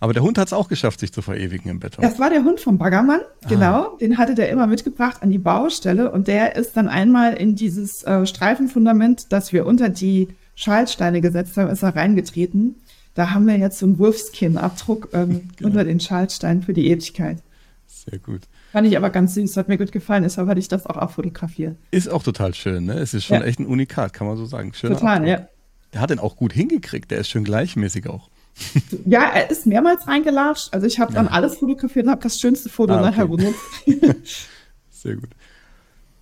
Aber 0.00 0.12
der 0.12 0.22
Hund 0.22 0.38
hat 0.38 0.48
es 0.48 0.52
auch 0.52 0.68
geschafft, 0.68 1.00
sich 1.00 1.12
zu 1.12 1.22
verewigen 1.22 1.70
im 1.70 1.80
Beton. 1.80 2.02
Das 2.02 2.18
war 2.18 2.28
der 2.30 2.44
Hund 2.44 2.60
vom 2.60 2.78
Baggermann, 2.78 3.20
ah. 3.22 3.48
genau. 3.48 3.96
Den 3.96 4.18
hatte 4.18 4.34
der 4.34 4.50
immer 4.50 4.66
mitgebracht 4.66 5.22
an 5.22 5.30
die 5.30 5.38
Baustelle 5.38 6.10
und 6.10 6.28
der 6.28 6.56
ist 6.56 6.76
dann 6.76 6.88
einmal 6.88 7.34
in 7.34 7.56
dieses 7.56 8.02
äh, 8.04 8.26
Streifenfundament, 8.26 9.32
das 9.32 9.52
wir 9.52 9.66
unter 9.66 9.88
die 9.88 10.28
Schaltsteine 10.56 11.20
gesetzt 11.20 11.56
haben, 11.56 11.70
ist 11.70 11.82
er 11.82 11.96
reingetreten. 11.96 12.76
Da 13.14 13.30
haben 13.30 13.46
wir 13.46 13.56
jetzt 13.56 13.78
so 13.78 13.86
einen 13.86 13.98
Wolfskin-Abdruck 13.98 15.08
ähm, 15.12 15.48
genau. 15.56 15.70
unter 15.70 15.84
den 15.84 16.00
Schaltsteinen 16.00 16.62
für 16.62 16.74
die 16.74 16.88
Ewigkeit. 16.88 17.38
Sehr 17.86 18.18
gut. 18.18 18.42
Fand 18.72 18.88
ich 18.88 18.96
aber 18.96 19.08
ganz 19.10 19.34
süß, 19.34 19.56
hat 19.56 19.68
mir 19.68 19.78
gut 19.78 19.92
gefallen, 19.92 20.24
deshalb 20.24 20.48
hatte 20.48 20.58
ich 20.58 20.68
das 20.68 20.84
auch 20.84 20.96
abfotografiert. 20.96 21.76
Ist 21.92 22.10
auch 22.10 22.24
total 22.24 22.52
schön, 22.54 22.86
ne? 22.86 22.94
Es 22.94 23.14
ist 23.14 23.24
schon 23.24 23.40
ja. 23.40 23.44
echt 23.44 23.60
ein 23.60 23.66
Unikat, 23.66 24.12
kann 24.12 24.26
man 24.26 24.36
so 24.36 24.46
sagen. 24.46 24.74
Schöner 24.74 24.96
total, 24.96 25.18
Abdruck. 25.18 25.28
ja. 25.28 25.48
Der 25.94 26.00
hat 26.00 26.10
den 26.10 26.18
auch 26.18 26.36
gut 26.36 26.52
hingekriegt, 26.52 27.10
der 27.10 27.18
ist 27.18 27.30
schön 27.30 27.44
gleichmäßig 27.44 28.08
auch. 28.08 28.28
Ja, 29.04 29.30
er 29.30 29.50
ist 29.50 29.66
mehrmals 29.66 30.06
reingelatscht. 30.06 30.72
Also 30.72 30.86
ich 30.86 31.00
habe 31.00 31.12
dann 31.12 31.26
ja. 31.26 31.32
alles 31.32 31.56
fotografiert 31.56 32.06
und 32.06 32.12
habe 32.12 32.22
das 32.22 32.38
schönste 32.38 32.68
Foto 32.68 32.92
ah, 32.92 33.00
okay. 33.00 33.10
nachher 33.10 33.26
benutzt. 33.26 33.58
Sehr 34.90 35.16
gut. 35.16 35.30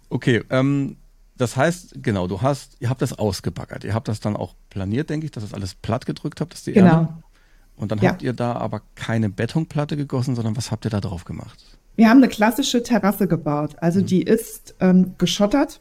Okay, 0.08 0.42
ähm, 0.50 0.96
das 1.37 1.56
heißt, 1.56 2.02
genau, 2.02 2.26
du 2.26 2.40
hast, 2.40 2.76
ihr 2.80 2.88
habt 2.88 3.02
das 3.02 3.18
ausgebaggert. 3.18 3.85
Ihr 3.85 3.94
habt 3.94 4.08
das 4.08 4.20
dann 4.20 4.37
auch 4.37 4.54
planiert, 4.70 5.11
denke 5.11 5.26
ich, 5.26 5.30
dass 5.30 5.42
das 5.42 5.54
alles 5.54 5.74
platt 5.74 6.06
gedrückt 6.06 6.40
habt, 6.40 6.52
dass 6.52 6.64
die 6.64 6.72
genau. 6.72 6.88
Erde. 6.88 7.08
Und 7.76 7.92
dann 7.92 7.98
ja. 7.98 8.11
habt 8.11 8.22
ihr 8.22 8.32
da 8.32 8.54
aber 8.54 8.82
keine 8.94 9.28
Betonplatte 9.28 9.96
gegossen, 9.96 10.35
sondern 10.35 10.56
was 10.56 10.70
habt 10.70 10.85
ihr 10.85 10.90
da 10.90 11.00
drauf 11.00 11.24
gemacht? 11.24 11.78
Wir 11.96 12.08
haben 12.08 12.18
eine 12.18 12.28
klassische 12.28 12.82
Terrasse 12.82 13.26
gebaut. 13.26 13.76
Also 13.78 14.00
mhm. 14.00 14.06
die 14.06 14.22
ist 14.22 14.74
ähm, 14.80 15.14
geschottert 15.18 15.80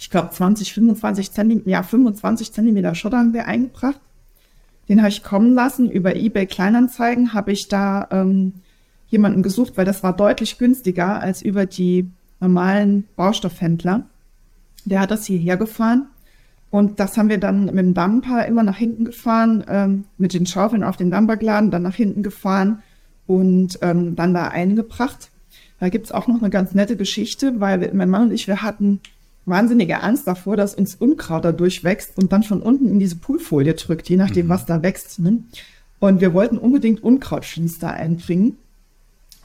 ich 0.00 0.08
glaube 0.08 0.30
20, 0.30 0.72
25 0.72 1.30
Zentimeter, 1.30 1.68
ja 1.68 1.82
25 1.82 2.52
Zentimeter 2.54 2.94
Schotter 2.94 3.18
haben 3.18 3.34
wir 3.34 3.46
eingebracht. 3.46 4.00
Den 4.88 5.00
habe 5.00 5.10
ich 5.10 5.22
kommen 5.22 5.52
lassen. 5.52 5.90
Über 5.90 6.16
eBay 6.16 6.46
Kleinanzeigen 6.46 7.34
habe 7.34 7.52
ich 7.52 7.68
da 7.68 8.08
ähm, 8.10 8.54
jemanden 9.08 9.42
gesucht, 9.42 9.74
weil 9.76 9.84
das 9.84 10.02
war 10.02 10.16
deutlich 10.16 10.56
günstiger 10.56 11.20
als 11.20 11.42
über 11.42 11.66
die 11.66 12.08
normalen 12.40 13.04
Baustoffhändler. 13.14 14.06
Der 14.86 15.00
hat 15.00 15.10
das 15.10 15.26
hierher 15.26 15.58
gefahren. 15.58 16.06
Und 16.70 16.98
das 16.98 17.18
haben 17.18 17.28
wir 17.28 17.38
dann 17.38 17.66
mit 17.66 17.76
dem 17.76 17.92
Dumper 17.92 18.46
immer 18.46 18.62
nach 18.62 18.78
hinten 18.78 19.04
gefahren, 19.04 19.64
ähm, 19.68 20.04
mit 20.16 20.32
den 20.32 20.46
Schaufeln 20.46 20.82
auf 20.82 20.96
den 20.96 21.10
Dumper 21.10 21.36
geladen, 21.36 21.70
dann 21.70 21.82
nach 21.82 21.94
hinten 21.94 22.22
gefahren 22.22 22.82
und 23.26 23.78
ähm, 23.82 24.16
dann 24.16 24.32
da 24.32 24.48
eingebracht. 24.48 25.30
Da 25.78 25.90
gibt's 25.90 26.10
auch 26.10 26.26
noch 26.26 26.40
eine 26.40 26.48
ganz 26.48 26.72
nette 26.72 26.96
Geschichte, 26.96 27.60
weil 27.60 27.90
mein 27.92 28.08
Mann 28.08 28.22
und 28.22 28.32
ich, 28.32 28.46
wir 28.46 28.62
hatten 28.62 29.00
wahnsinnige 29.46 30.02
Angst 30.02 30.26
davor, 30.26 30.56
dass 30.56 30.74
uns 30.74 30.94
Unkraut 30.94 31.44
da 31.44 31.52
durchwächst 31.52 32.16
und 32.16 32.32
dann 32.32 32.42
von 32.42 32.62
unten 32.62 32.88
in 32.88 32.98
diese 32.98 33.16
Poolfolie 33.16 33.74
drückt, 33.74 34.08
je 34.08 34.16
nachdem, 34.16 34.46
mhm. 34.46 34.50
was 34.50 34.66
da 34.66 34.82
wächst. 34.82 35.18
Ne? 35.18 35.42
Und 35.98 36.20
wir 36.20 36.34
wollten 36.34 36.58
unbedingt 36.58 37.02
Unkrautschließ 37.02 37.78
da 37.78 37.90
einbringen. 37.90 38.56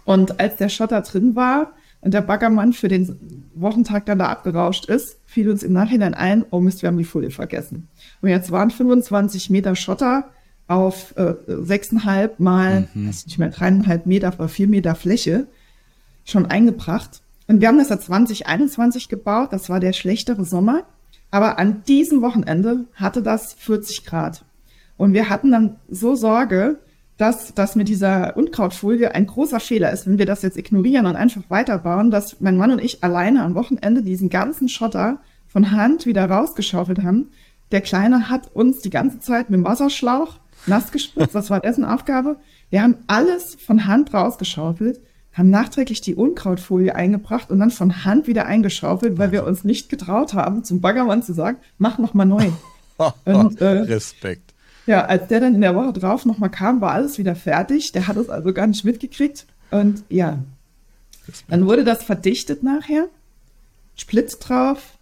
Und 0.06 0.40
als 0.40 0.58
der 0.58 0.70
Schotter 0.70 1.02
drin 1.02 1.36
war 1.36 1.74
und 2.02 2.14
der 2.14 2.22
Baggermann 2.22 2.74
für 2.74 2.88
den 2.88 3.48
Wochentag 3.56 4.06
dann 4.06 4.20
da 4.20 4.28
abgerauscht 4.28 4.86
ist, 4.86 5.18
fiel 5.26 5.50
uns 5.50 5.64
im 5.64 5.74
Nachhinein 5.74 6.14
ein, 6.14 6.46
oh 6.52 6.60
Mist, 6.60 6.82
wir 6.82 6.88
haben 6.88 6.98
die 6.98 7.04
Folie 7.04 7.32
vergessen. 7.32 7.88
Und 8.22 8.30
jetzt 8.30 8.52
waren 8.52 8.70
25 8.70 9.50
Meter 9.50 9.76
Schotter 9.76 10.30
auf 10.68 11.16
äh, 11.18 11.36
sechseinhalb 11.48 12.40
mal, 12.40 12.88
mhm. 12.94 13.10
weiß 13.10 13.26
nicht 13.26 13.38
mehr, 13.38 13.50
dreieinhalb 13.50 14.06
Meter 14.06 14.34
oder 14.38 14.48
vier 14.48 14.68
Meter 14.68 14.96
Fläche 14.96 15.48
schon 16.24 16.46
eingebracht. 16.46 17.22
Und 17.48 17.62
wir 17.62 17.68
haben 17.68 17.78
das 17.78 17.90
ja 17.90 18.00
2021 18.00 19.10
gebaut, 19.10 19.50
das 19.52 19.70
war 19.70 19.80
der 19.80 19.94
schlechtere 19.94 20.46
Sommer. 20.46 20.84
Aber 21.32 21.60
an 21.60 21.84
diesem 21.88 22.22
Wochenende 22.22 22.86
hatte 22.96 23.22
das 23.22 23.54
40 23.54 24.06
Grad. 24.06 24.46
Und 24.98 25.14
wir 25.14 25.30
hatten 25.30 25.52
dann 25.52 25.76
so 25.90 26.16
Sorge, 26.16 26.80
dass 27.18 27.54
das 27.54 27.76
mit 27.76 27.88
dieser 27.88 28.36
Unkrautfolie 28.36 29.14
ein 29.14 29.26
großer 29.26 29.60
Fehler 29.60 29.92
ist, 29.92 30.06
wenn 30.06 30.18
wir 30.18 30.26
das 30.26 30.42
jetzt 30.42 30.58
ignorieren 30.58 31.06
und 31.06 31.16
einfach 31.16 31.44
weiterbauen, 31.50 32.12
dass 32.12 32.42
mein 32.42 32.58
Mann 32.58 32.72
und 32.72 32.82
ich 32.82 33.04
alleine 33.04 33.44
am 33.44 33.56
Wochenende 33.56 34.02
diesen 34.02 34.30
ganzen 34.30 34.68
Schotter 34.68 35.20
von 35.48 35.72
Hand 35.72 36.06
wieder 36.06 36.30
rausgeschaufelt 36.30 37.04
haben. 37.04 37.30
Der 37.72 37.82
Kleine 37.82 38.30
hat 38.30 38.54
uns 38.54 38.82
die 38.82 38.90
ganze 38.90 39.20
Zeit 39.20 39.50
mit 39.50 39.60
dem 39.60 39.66
Wasserschlauch 39.66 40.40
nass 40.68 40.92
gespritzt, 40.92 41.36
das 41.36 41.50
war 41.50 41.60
dessen 41.60 41.86
Aufgabe. 41.86 42.38
Wir 42.70 42.82
haben 42.82 42.98
alles 43.08 43.56
von 43.56 43.88
Hand 43.88 44.14
rausgeschaufelt 44.14 45.00
haben 45.36 45.50
nachträglich 45.50 46.00
die 46.02 46.16
Unkrautfolie 46.16 46.96
eingebracht 46.96 47.52
und 47.52 47.60
dann 47.60 47.70
von 47.70 48.06
Hand 48.06 48.26
wieder 48.26 48.46
eingeschaufelt, 48.46 49.18
weil 49.18 49.32
wir 49.32 49.46
uns 49.46 49.66
nicht 49.66 49.90
getraut 49.90 50.34
haben, 50.34 50.64
zum 50.64 50.80
Baggermann 50.80 51.24
zu 51.24 51.34
sagen, 51.34 51.58
mach 51.78 51.98
noch 51.98 52.14
mal 52.14 52.26
neu. 52.26 52.50
und, 53.26 53.62
äh, 53.62 53.66
Respekt. 53.66 54.54
Ja, 54.86 55.06
als 55.06 55.28
der 55.28 55.42
dann 55.42 55.56
in 55.56 55.62
der 55.62 55.76
Woche 55.76 55.92
drauf 55.92 56.26
noch 56.26 56.38
mal 56.38 56.50
kam, 56.50 56.80
war 56.80 56.92
alles 56.92 57.18
wieder 57.18 57.36
fertig. 57.36 57.92
Der 57.92 58.08
hat 58.08 58.16
es 58.16 58.30
also 58.30 58.54
gar 58.54 58.68
nicht 58.68 58.86
mitgekriegt. 58.86 59.46
Und 59.72 60.04
ja, 60.10 60.40
Respekt. 61.28 61.52
dann 61.52 61.66
wurde 61.66 61.84
das 61.84 62.04
verdichtet 62.04 62.64
nachher. 62.64 63.10
Splitz 63.96 64.40
drauf. 64.40 64.98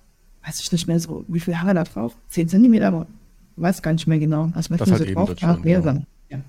Weiß 0.46 0.60
ich 0.60 0.72
nicht 0.72 0.88
mehr 0.88 1.00
so, 1.00 1.26
wie 1.28 1.40
viel 1.40 1.60
Haare 1.60 1.76
da 1.76 1.84
drauf? 1.84 2.16
Zehn 2.30 2.50
Zentimeter, 2.50 3.06
weiß 3.56 3.82
gar 3.82 3.94
nicht 3.94 4.08
mehr 4.08 4.20
genau. 4.20 4.52
Also, 4.56 4.76
das 4.76 4.90
halt 4.90 5.08
so 5.08 5.14
drauf, 5.14 5.34
schon, 5.38 5.62
genau. 5.62 6.02
ja. 6.30 6.40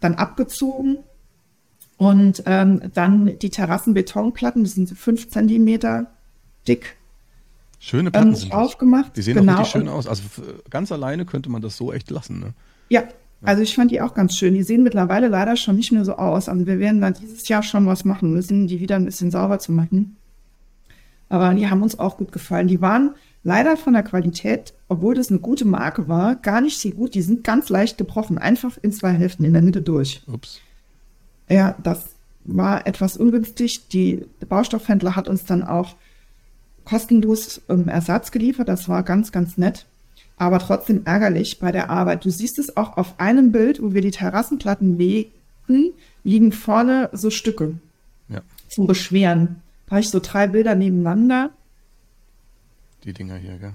Dann 0.00 0.14
abgezogen, 0.14 0.98
und 2.00 2.44
ähm, 2.46 2.80
dann 2.94 3.38
die 3.40 3.50
Terrassenbetonplatten, 3.50 4.64
die 4.64 4.70
sind 4.70 4.88
fünf 4.88 5.28
Zentimeter 5.28 6.06
dick. 6.66 6.96
Schöne 7.78 8.10
Platten 8.10 8.28
ähm, 8.28 8.34
sind 8.36 8.52
aufgemacht. 8.54 9.14
Die 9.18 9.20
sehen 9.20 9.34
genau. 9.34 9.52
auch 9.52 9.58
richtig 9.58 9.72
schön 9.72 9.88
aus. 9.88 10.06
Also 10.06 10.22
ganz 10.70 10.90
alleine 10.92 11.26
könnte 11.26 11.50
man 11.50 11.60
das 11.60 11.76
so 11.76 11.92
echt 11.92 12.10
lassen. 12.10 12.40
Ne? 12.40 12.54
Ja, 12.88 13.02
also 13.42 13.62
ich 13.62 13.74
fand 13.74 13.90
die 13.90 14.00
auch 14.00 14.14
ganz 14.14 14.34
schön. 14.34 14.54
Die 14.54 14.62
sehen 14.62 14.82
mittlerweile 14.82 15.28
leider 15.28 15.56
schon 15.56 15.76
nicht 15.76 15.92
mehr 15.92 16.06
so 16.06 16.14
aus. 16.14 16.48
Also 16.48 16.66
wir 16.66 16.78
werden 16.78 17.02
dann 17.02 17.12
dieses 17.12 17.46
Jahr 17.48 17.62
schon 17.62 17.84
was 17.84 18.06
machen 18.06 18.32
müssen, 18.32 18.66
die 18.66 18.80
wieder 18.80 18.96
ein 18.96 19.04
bisschen 19.04 19.30
sauber 19.30 19.58
zu 19.58 19.70
machen. 19.70 20.16
Aber 21.28 21.52
die 21.52 21.68
haben 21.68 21.82
uns 21.82 21.98
auch 21.98 22.16
gut 22.16 22.32
gefallen. 22.32 22.66
Die 22.66 22.80
waren 22.80 23.14
leider 23.42 23.76
von 23.76 23.92
der 23.92 24.04
Qualität, 24.04 24.72
obwohl 24.88 25.14
das 25.14 25.28
eine 25.28 25.40
gute 25.40 25.66
Marke 25.66 26.08
war, 26.08 26.36
gar 26.36 26.62
nicht 26.62 26.78
so 26.78 26.88
gut. 26.88 27.14
Die 27.14 27.20
sind 27.20 27.44
ganz 27.44 27.68
leicht 27.68 27.98
gebrochen, 27.98 28.38
einfach 28.38 28.78
in 28.80 28.90
zwei 28.90 29.12
Hälften 29.12 29.44
in 29.44 29.52
der 29.52 29.60
Mitte 29.60 29.82
durch. 29.82 30.22
Ups. 30.26 30.62
Ja, 31.50 31.74
das 31.82 32.10
war 32.44 32.86
etwas 32.86 33.16
ungünstig. 33.16 33.88
Die 33.88 34.24
der 34.40 34.46
Baustoffhändler 34.46 35.16
hat 35.16 35.28
uns 35.28 35.44
dann 35.44 35.62
auch 35.62 35.96
kostenlos 36.84 37.60
ähm, 37.68 37.88
Ersatz 37.88 38.30
geliefert. 38.30 38.68
Das 38.68 38.88
war 38.88 39.02
ganz, 39.02 39.32
ganz 39.32 39.58
nett. 39.58 39.86
Aber 40.36 40.58
trotzdem 40.58 41.02
ärgerlich 41.04 41.58
bei 41.58 41.72
der 41.72 41.90
Arbeit. 41.90 42.24
Du 42.24 42.30
siehst 42.30 42.58
es 42.58 42.76
auch 42.76 42.96
auf 42.96 43.18
einem 43.20 43.52
Bild, 43.52 43.82
wo 43.82 43.92
wir 43.92 44.00
die 44.00 44.12
Terrassenplatten 44.12 44.96
legen, 44.96 45.92
liegen 46.24 46.52
vorne 46.52 47.10
so 47.12 47.30
Stücke 47.30 47.74
ja. 48.28 48.40
zum 48.68 48.86
Beschweren. 48.86 49.60
Da 49.86 49.92
habe 49.92 50.00
ich 50.00 50.08
so 50.08 50.20
drei 50.20 50.46
Bilder 50.46 50.74
nebeneinander. 50.74 51.50
Die 53.04 53.12
Dinger 53.12 53.36
hier, 53.36 53.58
gell? 53.58 53.74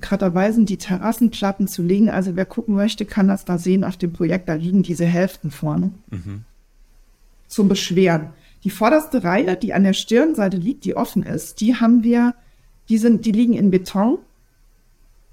Gerade 0.00 0.26
dabei 0.26 0.52
sind 0.52 0.68
die 0.68 0.76
Terrassenplatten 0.76 1.66
zu 1.66 1.82
legen. 1.82 2.10
Also 2.10 2.36
wer 2.36 2.44
gucken 2.44 2.74
möchte, 2.74 3.06
kann 3.06 3.28
das 3.28 3.44
da 3.44 3.58
sehen 3.58 3.84
auf 3.84 3.96
dem 3.96 4.12
Projekt. 4.12 4.48
Da 4.48 4.54
liegen 4.54 4.82
diese 4.82 5.06
Hälften 5.06 5.50
vorne. 5.50 5.92
Mhm 6.10 6.44
zum 7.48 7.68
Beschweren. 7.68 8.30
Die 8.64 8.70
vorderste 8.70 9.24
Reihe, 9.24 9.56
die 9.56 9.72
an 9.72 9.84
der 9.84 9.92
Stirnseite 9.92 10.56
liegt, 10.56 10.84
die 10.84 10.96
offen 10.96 11.22
ist, 11.22 11.60
die 11.60 11.76
haben 11.76 12.02
wir, 12.02 12.34
die 12.88 12.98
sind, 12.98 13.24
die 13.24 13.32
liegen 13.32 13.54
in 13.54 13.70
Beton, 13.70 14.18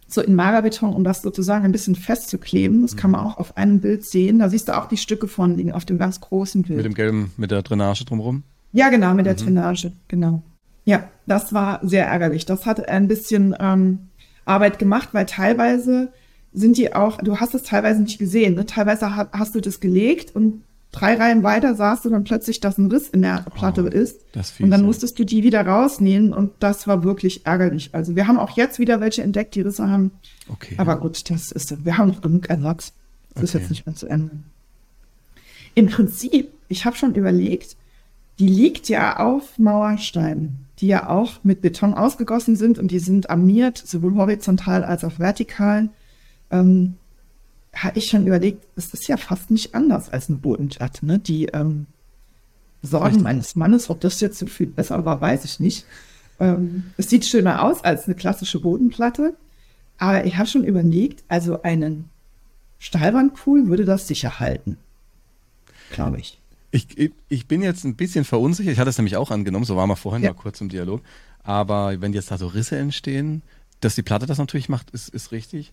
so 0.08 0.22
in 0.22 0.36
Magerbeton, 0.36 0.94
um 0.94 1.04
das 1.04 1.22
sozusagen 1.22 1.66
ein 1.66 1.72
bisschen 1.72 1.96
festzukleben. 1.96 2.84
Das 2.84 2.96
kann 2.96 3.12
man 3.12 3.22
mhm. 3.22 3.28
auch 3.28 3.38
auf 3.38 3.58
einem 3.58 3.80
Bild 3.82 4.06
sehen. 4.06 4.40
Da 4.40 4.50
siehst 4.50 4.68
du 4.68 4.78
auch 4.78 4.88
die 4.88 4.98
Stücke 4.98 5.28
von 5.28 5.58
liegen 5.58 5.72
auf 5.72 5.86
dem 5.86 5.98
ganz 5.98 6.22
großen 6.22 6.64
Bild. 6.64 6.78
Mit 6.78 6.86
dem 6.86 6.94
gelben, 6.94 7.32
mit 7.38 7.52
der 7.52 7.64
Drainage 7.64 8.06
drumherum? 8.06 8.44
Ja, 8.72 8.90
genau, 8.90 9.14
mit 9.14 9.26
der 9.26 9.34
mhm. 9.34 9.38
Drainage, 9.38 9.92
genau. 10.08 10.44
Ja, 10.86 11.10
das 11.26 11.54
war 11.54 11.80
sehr 11.82 12.06
ärgerlich. 12.06 12.46
Das 12.46 12.68
hat 12.68 12.88
ein 12.88 13.08
bisschen 13.08 13.56
ähm, 13.60 14.10
Arbeit 14.46 14.78
gemacht, 14.78 15.10
weil 15.14 15.26
teilweise 15.26 16.12
sind 16.54 16.78
die 16.78 16.94
auch, 16.94 17.18
du 17.18 17.38
hast 17.38 17.56
es 17.56 17.64
teilweise 17.64 18.02
nicht 18.02 18.20
gesehen, 18.20 18.56
ne? 18.56 18.66
teilweise 18.66 19.16
hast 19.16 19.56
du 19.56 19.60
das 19.60 19.80
gelegt 19.80 20.36
und 20.36 20.64
drei 20.96 21.16
Reihen 21.16 21.44
weiter 21.44 21.76
sahst 21.76 22.06
du 22.06 22.10
dann 22.10 22.24
plötzlich, 22.24 22.60
dass 22.60 22.78
ein 22.78 22.90
Riss 22.90 23.10
in 23.10 23.22
der 23.22 23.46
Platte 23.54 23.84
oh, 23.84 23.88
ist. 23.88 24.22
und 24.60 24.72
dann 24.72 24.86
musstest 24.86 25.20
du 25.20 25.26
die 25.26 25.44
wieder 25.44 25.66
rausnehmen 25.66 26.34
und 26.34 26.52
das 26.60 26.88
war 26.88 27.04
wirklich 27.04 27.46
ärgerlich. 27.46 27.90
Also 27.94 28.16
wir 28.16 28.28
haben 28.28 28.38
auch 28.38 28.56
jetzt 28.58 28.80
wieder 28.80 29.02
welche 29.02 29.22
entdeckt, 29.22 29.56
die 29.56 29.62
Risse 29.62 29.90
haben. 29.90 30.12
Okay. 30.48 30.76
Aber 30.78 30.98
gut, 30.98 31.30
das 31.30 31.52
ist, 31.52 31.86
wir 31.86 31.98
haben 31.98 32.20
genug 32.22 32.50
Ersatz. 32.50 32.94
Das 33.34 33.38
okay. 33.38 33.46
ist 33.46 33.54
jetzt 33.54 33.70
nicht 33.70 33.86
mehr 33.86 33.96
zu 33.96 34.08
Ende. 34.08 34.32
Im 35.76 35.88
Prinzip, 35.88 36.50
ich 36.70 36.86
habe 36.86 36.96
schon 36.96 37.16
überlegt, 37.16 37.76
die 38.40 38.48
liegt 38.48 38.90
ja 38.90 39.18
auf 39.18 39.60
Mauersteinen, 39.60 40.66
die 40.80 40.88
ja 40.88 41.10
auch 41.10 41.44
mit 41.44 41.62
Beton 41.62 41.94
ausgegossen 41.94 42.56
sind 42.56 42.80
und 42.80 42.92
die 42.92 43.00
sind 43.00 43.30
armiert, 43.30 43.78
sowohl 43.78 44.16
horizontal 44.16 44.84
als 44.84 45.04
auch 45.04 45.20
vertikal. 45.20 45.90
Ähm, 46.52 46.96
habe 47.76 48.00
ich 48.00 48.08
schon 48.08 48.26
überlegt, 48.26 48.66
es 48.76 48.94
ist 48.94 49.08
ja 49.08 49.18
fast 49.18 49.52
nicht 49.52 49.76
anders 49.76 50.10
als 50.10 50.30
eine 50.30 50.38
Bodenplatte. 50.38 51.06
Ne? 51.06 51.20
Die 51.20 51.46
ähm, 51.48 51.88
Sorgen 52.82 53.06
Richtig. 53.06 53.24
meines 53.24 53.56
Mannes, 53.56 53.90
ob 53.90 54.00
das 54.00 54.22
jetzt 54.22 54.40
so 54.40 54.46
viel 54.46 54.68
besser 54.68 55.04
war, 55.06 55.20
weiß 55.20 55.46
ich 55.46 55.60
nicht. 55.60 55.86
Ähm, 56.40 56.86
es 56.98 57.10
sieht 57.10 57.26
schöner 57.26 57.64
aus 57.64 57.84
als 57.84 58.06
eine 58.06 58.16
klassische 58.16 58.60
Bodenplatte. 58.60 59.36
Aber 59.98 60.26
ich 60.26 60.38
habe 60.38 60.48
schon 60.48 60.64
überlegt, 60.64 61.24
also 61.28 61.62
einen 61.64 62.10
Stahlwandpool 62.80 63.68
würde 63.68 63.86
das 63.86 64.08
sicher 64.08 64.40
halten. 64.40 64.78
Glaube 65.92 66.20
ich. 66.20 66.40
ich. 66.72 67.12
Ich 67.30 67.48
bin 67.48 67.62
jetzt 67.62 67.84
ein 67.86 67.96
bisschen 67.96 68.26
verunsichert. 68.26 68.74
Ich 68.74 68.80
hatte 68.80 68.90
es 68.90 68.98
nämlich 68.98 69.18
auch 69.18 69.32
angenommen, 69.32 69.66
so 69.66 69.76
waren 69.76 69.90
wir 69.90 69.96
vorhin 69.96 70.24
ja. 70.24 70.32
mal 70.32 70.40
kurz 70.40 70.62
im 70.62 70.70
Dialog. 70.70 71.02
Aber 71.44 72.02
wenn 72.02 72.14
jetzt 72.14 72.32
da 72.32 72.38
so 72.38 72.48
Risse 72.48 72.78
entstehen, 72.78 73.42
dass 73.80 73.96
die 73.96 74.04
Platte 74.04 74.26
das 74.26 74.38
natürlich 74.38 74.70
macht, 74.70 74.92
ist, 74.92 75.10
ist 75.10 75.32
richtig 75.32 75.72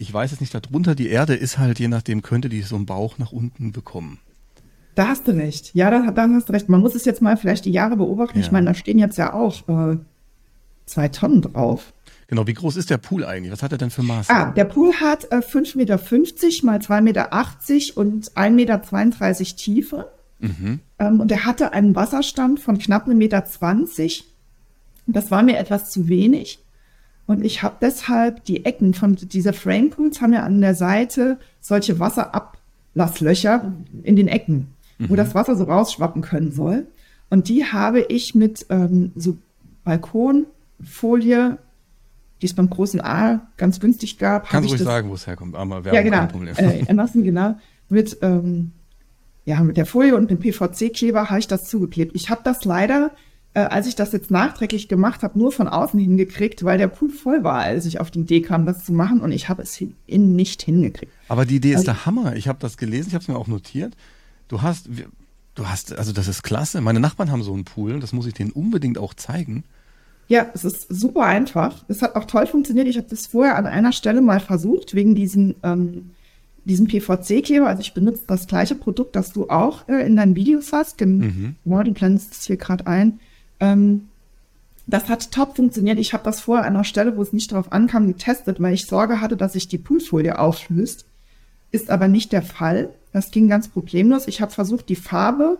ich 0.00 0.12
weiß 0.12 0.32
es 0.32 0.40
nicht, 0.40 0.54
darunter 0.54 0.94
die 0.94 1.08
Erde 1.08 1.34
ist 1.34 1.58
halt, 1.58 1.78
je 1.78 1.88
nachdem, 1.88 2.22
könnte 2.22 2.48
die 2.48 2.62
so 2.62 2.74
einen 2.74 2.86
Bauch 2.86 3.18
nach 3.18 3.32
unten 3.32 3.70
bekommen. 3.70 4.18
Da 4.94 5.08
hast 5.08 5.28
du 5.28 5.32
recht. 5.32 5.74
Ja, 5.74 5.90
da, 5.90 6.10
da 6.10 6.28
hast 6.30 6.48
du 6.48 6.54
recht. 6.54 6.70
Man 6.70 6.80
muss 6.80 6.94
es 6.94 7.04
jetzt 7.04 7.20
mal 7.20 7.36
vielleicht 7.36 7.66
die 7.66 7.70
Jahre 7.70 7.96
beobachten. 7.98 8.38
Ja. 8.38 8.44
Ich 8.44 8.50
meine, 8.50 8.66
da 8.66 8.74
stehen 8.74 8.98
jetzt 8.98 9.18
ja 9.18 9.34
auch 9.34 9.68
äh, 9.68 9.98
zwei 10.86 11.08
Tonnen 11.08 11.42
drauf. 11.42 11.92
Genau, 12.28 12.46
wie 12.46 12.54
groß 12.54 12.76
ist 12.76 12.88
der 12.88 12.96
Pool 12.96 13.26
eigentlich? 13.26 13.52
Was 13.52 13.62
hat 13.62 13.72
er 13.72 13.78
denn 13.78 13.90
für 13.90 14.02
Maße? 14.02 14.32
Ah, 14.32 14.52
der 14.52 14.64
Pool 14.64 14.94
hat 14.94 15.30
äh, 15.32 15.36
5,50 15.36 15.76
Meter 15.76 15.98
mal 16.64 16.78
2,80 16.78 17.00
Meter 17.02 17.98
und 17.98 18.32
1,32 18.32 18.50
Meter 18.50 19.56
Tiefe. 19.56 20.10
Mhm. 20.38 20.80
Ähm, 20.98 21.20
und 21.20 21.30
er 21.30 21.44
hatte 21.44 21.74
einen 21.74 21.94
Wasserstand 21.94 22.58
von 22.58 22.78
knapp 22.78 23.06
1,20 23.06 23.14
Meter. 23.14 23.44
Das 25.06 25.30
war 25.30 25.42
mir 25.42 25.58
etwas 25.58 25.90
zu 25.90 26.08
wenig. 26.08 26.58
Und 27.30 27.44
ich 27.44 27.62
habe 27.62 27.76
deshalb 27.80 28.42
die 28.46 28.64
Ecken 28.64 28.92
von 28.92 29.14
dieser 29.14 29.52
Frame 29.52 29.90
Pools 29.90 30.20
haben 30.20 30.32
ja 30.32 30.42
an 30.42 30.60
der 30.60 30.74
Seite 30.74 31.38
solche 31.60 32.00
Wasserablasslöcher 32.00 33.72
in 34.02 34.16
den 34.16 34.26
Ecken, 34.26 34.74
mhm. 34.98 35.10
wo 35.10 35.14
das 35.14 35.32
Wasser 35.32 35.54
so 35.54 35.62
rausschwappen 35.62 36.22
können 36.22 36.50
soll. 36.50 36.88
Und 37.28 37.48
die 37.48 37.66
habe 37.66 38.00
ich 38.00 38.34
mit 38.34 38.66
ähm, 38.68 39.12
so 39.14 39.38
Balkonfolie, 39.84 41.58
die 42.42 42.46
es 42.46 42.54
beim 42.54 42.68
großen 42.68 43.00
A 43.00 43.46
ganz 43.56 43.78
günstig 43.78 44.18
gab. 44.18 44.48
Kannst 44.48 44.68
du 44.68 44.74
ruhig 44.74 44.82
sagen, 44.82 45.08
wo 45.08 45.14
es 45.14 45.28
herkommt, 45.28 45.54
aber 45.54 45.84
wir 45.84 45.94
ja, 45.94 46.02
genau. 46.02 46.16
kein 46.16 46.28
Problem. 46.30 46.56
Äh, 46.56 46.80
Emerson, 46.88 47.22
genau. 47.22 47.54
Mit, 47.88 48.18
ähm, 48.22 48.72
ja, 49.44 49.60
mit 49.60 49.76
der 49.76 49.86
Folie 49.86 50.16
und 50.16 50.32
dem 50.32 50.40
PVC-Kleber 50.40 51.30
habe 51.30 51.38
ich 51.38 51.46
das 51.46 51.68
zugeklebt. 51.68 52.10
Ich 52.16 52.28
habe 52.28 52.40
das 52.42 52.64
leider 52.64 53.12
äh, 53.54 53.60
als 53.60 53.86
ich 53.86 53.94
das 53.94 54.12
jetzt 54.12 54.30
nachträglich 54.30 54.88
gemacht 54.88 55.22
habe, 55.22 55.38
nur 55.38 55.52
von 55.52 55.68
außen 55.68 55.98
hingekriegt, 55.98 56.64
weil 56.64 56.78
der 56.78 56.88
Pool 56.88 57.10
voll 57.10 57.42
war, 57.42 57.60
als 57.60 57.86
ich 57.86 58.00
auf 58.00 58.10
die 58.10 58.20
Idee 58.20 58.42
kam, 58.42 58.66
das 58.66 58.84
zu 58.84 58.92
machen 58.92 59.20
und 59.20 59.32
ich 59.32 59.48
habe 59.48 59.62
es 59.62 59.82
innen 60.06 60.36
nicht 60.36 60.62
hingekriegt. 60.62 61.12
Aber 61.28 61.44
die 61.44 61.56
Idee 61.56 61.70
ist 61.70 61.78
also, 61.78 61.92
der 61.92 62.06
Hammer. 62.06 62.36
Ich 62.36 62.48
habe 62.48 62.58
das 62.60 62.76
gelesen, 62.76 63.08
ich 63.08 63.14
habe 63.14 63.22
es 63.22 63.28
mir 63.28 63.36
auch 63.36 63.48
notiert. 63.48 63.96
Du 64.48 64.62
hast, 64.62 64.88
Du 65.54 65.68
hast, 65.68 65.96
also 65.96 66.12
das 66.12 66.28
ist 66.28 66.42
klasse. 66.42 66.80
Meine 66.80 67.00
Nachbarn 67.00 67.30
haben 67.30 67.42
so 67.42 67.52
einen 67.52 67.64
Pool, 67.64 68.00
das 68.00 68.12
muss 68.12 68.26
ich 68.26 68.34
denen 68.34 68.50
unbedingt 68.50 68.98
auch 68.98 69.14
zeigen. 69.14 69.64
Ja, 70.28 70.46
es 70.54 70.64
ist 70.64 70.86
super 70.88 71.24
einfach. 71.24 71.84
Es 71.88 72.02
hat 72.02 72.14
auch 72.14 72.24
toll 72.24 72.46
funktioniert. 72.46 72.86
Ich 72.86 72.96
habe 72.96 73.08
das 73.10 73.26
vorher 73.26 73.56
an 73.56 73.66
einer 73.66 73.92
Stelle 73.92 74.20
mal 74.20 74.38
versucht, 74.38 74.94
wegen 74.94 75.14
diesen, 75.14 75.56
ähm, 75.64 76.12
diesem 76.64 76.86
PVC-Kleber. 76.86 77.66
Also 77.66 77.80
ich 77.80 77.94
benutze 77.94 78.22
das 78.28 78.46
gleiche 78.46 78.76
Produkt, 78.76 79.16
das 79.16 79.32
du 79.32 79.50
auch 79.50 79.88
äh, 79.88 80.06
in 80.06 80.16
deinen 80.16 80.36
Videos 80.36 80.72
hast. 80.72 81.00
Mhm. 81.00 81.56
du 81.64 81.92
blendest 81.92 82.32
es 82.32 82.44
hier 82.46 82.56
gerade 82.56 82.86
ein. 82.86 83.18
Ähm, 83.60 84.08
das 84.86 85.08
hat 85.08 85.30
top 85.30 85.56
funktioniert. 85.56 85.98
Ich 85.98 86.12
habe 86.12 86.24
das 86.24 86.40
vorher 86.40 86.66
an 86.66 86.74
einer 86.74 86.84
Stelle, 86.84 87.16
wo 87.16 87.22
es 87.22 87.32
nicht 87.32 87.52
darauf 87.52 87.72
ankam, 87.72 88.08
getestet, 88.08 88.60
weil 88.60 88.74
ich 88.74 88.86
Sorge 88.86 89.20
hatte, 89.20 89.36
dass 89.36 89.52
sich 89.52 89.68
die 89.68 89.78
Poolfolie 89.78 90.38
auflöst. 90.38 91.04
Ist 91.70 91.90
aber 91.90 92.08
nicht 92.08 92.32
der 92.32 92.42
Fall. 92.42 92.90
Das 93.12 93.30
ging 93.30 93.48
ganz 93.48 93.68
problemlos. 93.68 94.26
Ich 94.26 94.40
habe 94.40 94.50
versucht, 94.50 94.88
die 94.88 94.96
Farbe 94.96 95.58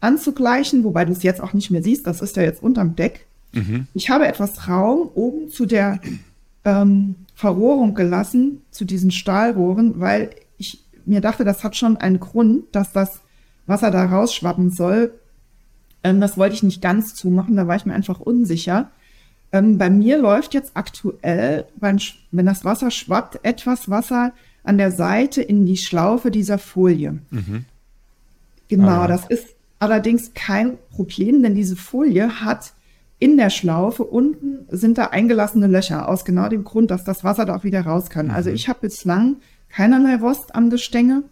anzugleichen, 0.00 0.84
wobei 0.84 1.04
du 1.04 1.12
es 1.12 1.22
jetzt 1.22 1.42
auch 1.42 1.52
nicht 1.52 1.70
mehr 1.70 1.82
siehst. 1.82 2.06
Das 2.06 2.22
ist 2.22 2.36
ja 2.36 2.42
jetzt 2.42 2.62
unterm 2.62 2.96
Deck. 2.96 3.26
Mhm. 3.52 3.86
Ich 3.94 4.08
habe 4.08 4.26
etwas 4.26 4.68
Raum 4.68 5.10
oben 5.14 5.50
zu 5.50 5.66
der 5.66 6.00
ähm, 6.64 7.16
Verrohrung 7.34 7.94
gelassen, 7.94 8.62
zu 8.70 8.84
diesen 8.84 9.10
Stahlrohren, 9.10 10.00
weil 10.00 10.30
ich 10.56 10.82
mir 11.04 11.20
dachte, 11.20 11.44
das 11.44 11.64
hat 11.64 11.76
schon 11.76 11.96
einen 11.96 12.20
Grund, 12.20 12.64
dass 12.72 12.92
das 12.92 13.20
Wasser 13.66 13.90
da 13.90 14.06
rausschwappen 14.06 14.70
soll. 14.70 15.12
Ähm, 16.02 16.20
das 16.20 16.38
wollte 16.38 16.54
ich 16.54 16.62
nicht 16.62 16.82
ganz 16.82 17.14
zumachen, 17.14 17.56
da 17.56 17.66
war 17.66 17.76
ich 17.76 17.86
mir 17.86 17.94
einfach 17.94 18.20
unsicher. 18.20 18.90
Ähm, 19.52 19.78
bei 19.78 19.90
mir 19.90 20.18
läuft 20.18 20.54
jetzt 20.54 20.72
aktuell, 20.74 21.66
wenn, 21.76 22.00
wenn 22.30 22.46
das 22.46 22.64
Wasser 22.64 22.90
schwappt, 22.90 23.40
etwas 23.42 23.90
Wasser 23.90 24.32
an 24.62 24.78
der 24.78 24.92
Seite 24.92 25.42
in 25.42 25.66
die 25.66 25.76
Schlaufe 25.76 26.30
dieser 26.30 26.58
Folie. 26.58 27.18
Mhm. 27.30 27.64
Genau, 28.68 28.88
ah, 28.88 29.02
ja. 29.02 29.06
das 29.08 29.26
ist 29.26 29.48
allerdings 29.78 30.32
kein 30.34 30.78
Problem, 30.90 31.42
denn 31.42 31.54
diese 31.54 31.74
Folie 31.76 32.40
hat 32.40 32.72
in 33.18 33.36
der 33.36 33.50
Schlaufe 33.50 34.04
unten 34.04 34.66
sind 34.70 34.96
da 34.96 35.06
eingelassene 35.06 35.66
Löcher 35.66 36.08
aus 36.08 36.24
genau 36.24 36.48
dem 36.48 36.64
Grund, 36.64 36.90
dass 36.90 37.04
das 37.04 37.24
Wasser 37.24 37.44
da 37.44 37.56
auch 37.56 37.64
wieder 37.64 37.82
raus 37.82 38.08
kann. 38.08 38.30
Also 38.30 38.30
mhm. 38.30 38.36
Also 38.36 38.50
ich 38.50 38.68
habe 38.68 38.80
bislang 38.80 39.36
keinerlei 39.68 40.16
Rost 40.16 40.54
am 40.54 40.70
Gestänge. 40.70 41.24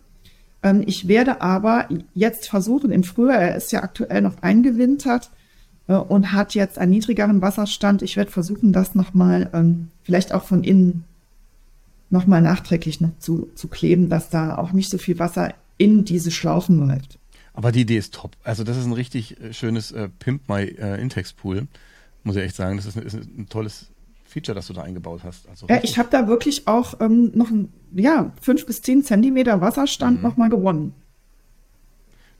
Ähm, 0.63 0.83
ich 0.87 1.09
werde 1.09 1.41
aber 1.41 1.89
jetzt 2.15 2.49
versuchen, 2.49 2.91
im 2.91 3.05
Frühjahr, 3.05 3.41
er 3.41 3.57
ist 3.57 3.73
ja 3.73 3.83
aktuell 3.83 4.23
noch 4.23 4.43
eingewintert 4.43 5.31
äh, 5.87 5.95
und 5.95 6.33
hat 6.33 6.55
jetzt 6.55 6.79
einen 6.79 6.93
niedrigeren 6.93 7.43
Wasserstand. 7.43 8.03
Ich 8.03 8.17
werde 8.17 8.31
versuchen, 8.31 8.73
das 8.73 8.95
nochmal 8.95 9.51
ähm, 9.53 9.89
vielleicht 10.03 10.33
auch 10.33 10.45
von 10.45 10.65
innen 10.65 11.05
nochmal 12.11 12.41
nachträglich 12.41 13.01
noch 13.01 13.17
zu, 13.19 13.51
zu 13.55 13.69
kleben, 13.69 14.09
dass 14.09 14.31
da 14.31 14.57
auch 14.57 14.73
nicht 14.73 14.91
so 14.91 14.99
viel 14.99 15.19
Wasser 15.19 15.55
in 15.77 16.05
diese 16.05 16.31
Schlaufen 16.31 16.87
läuft. 16.87 17.19
Aber 17.53 17.73
die 17.73 17.81
Idee 17.81 17.99
ist 17.99 18.15
top. 18.15 18.37
Also 18.45 18.65
das 18.65 18.77
ist 18.77 18.87
ein 18.87 18.93
richtig 18.93 19.41
äh, 19.41 19.53
schönes 19.53 19.93
äh, 19.93 20.09
Pimp 20.19 20.49
My 20.49 20.63
äh, 20.63 21.01
Intex 21.01 21.33
Pool, 21.33 21.67
muss 22.25 22.37
ich 22.37 22.43
echt 22.43 22.57
sagen. 22.57 22.77
Das 22.77 22.87
ist 22.87 22.97
ein, 22.97 23.03
ist 23.03 23.15
ein 23.15 23.49
tolles 23.49 23.91
Feature, 24.29 24.55
das 24.55 24.67
du 24.67 24.75
da 24.75 24.83
eingebaut 24.83 25.23
hast. 25.25 25.49
Also 25.49 25.67
ja, 25.69 25.81
ich 25.83 25.99
habe 25.99 26.09
da 26.11 26.29
wirklich 26.29 26.69
auch 26.69 27.01
ähm, 27.01 27.33
noch 27.35 27.51
ein, 27.51 27.73
ja, 27.95 28.33
fünf 28.41 28.67
bis 28.67 28.83
zehn 28.83 29.03
Zentimeter 29.03 29.61
Wasserstand 29.61 30.19
mhm. 30.19 30.23
nochmal 30.23 30.51
gewonnen. 30.51 30.95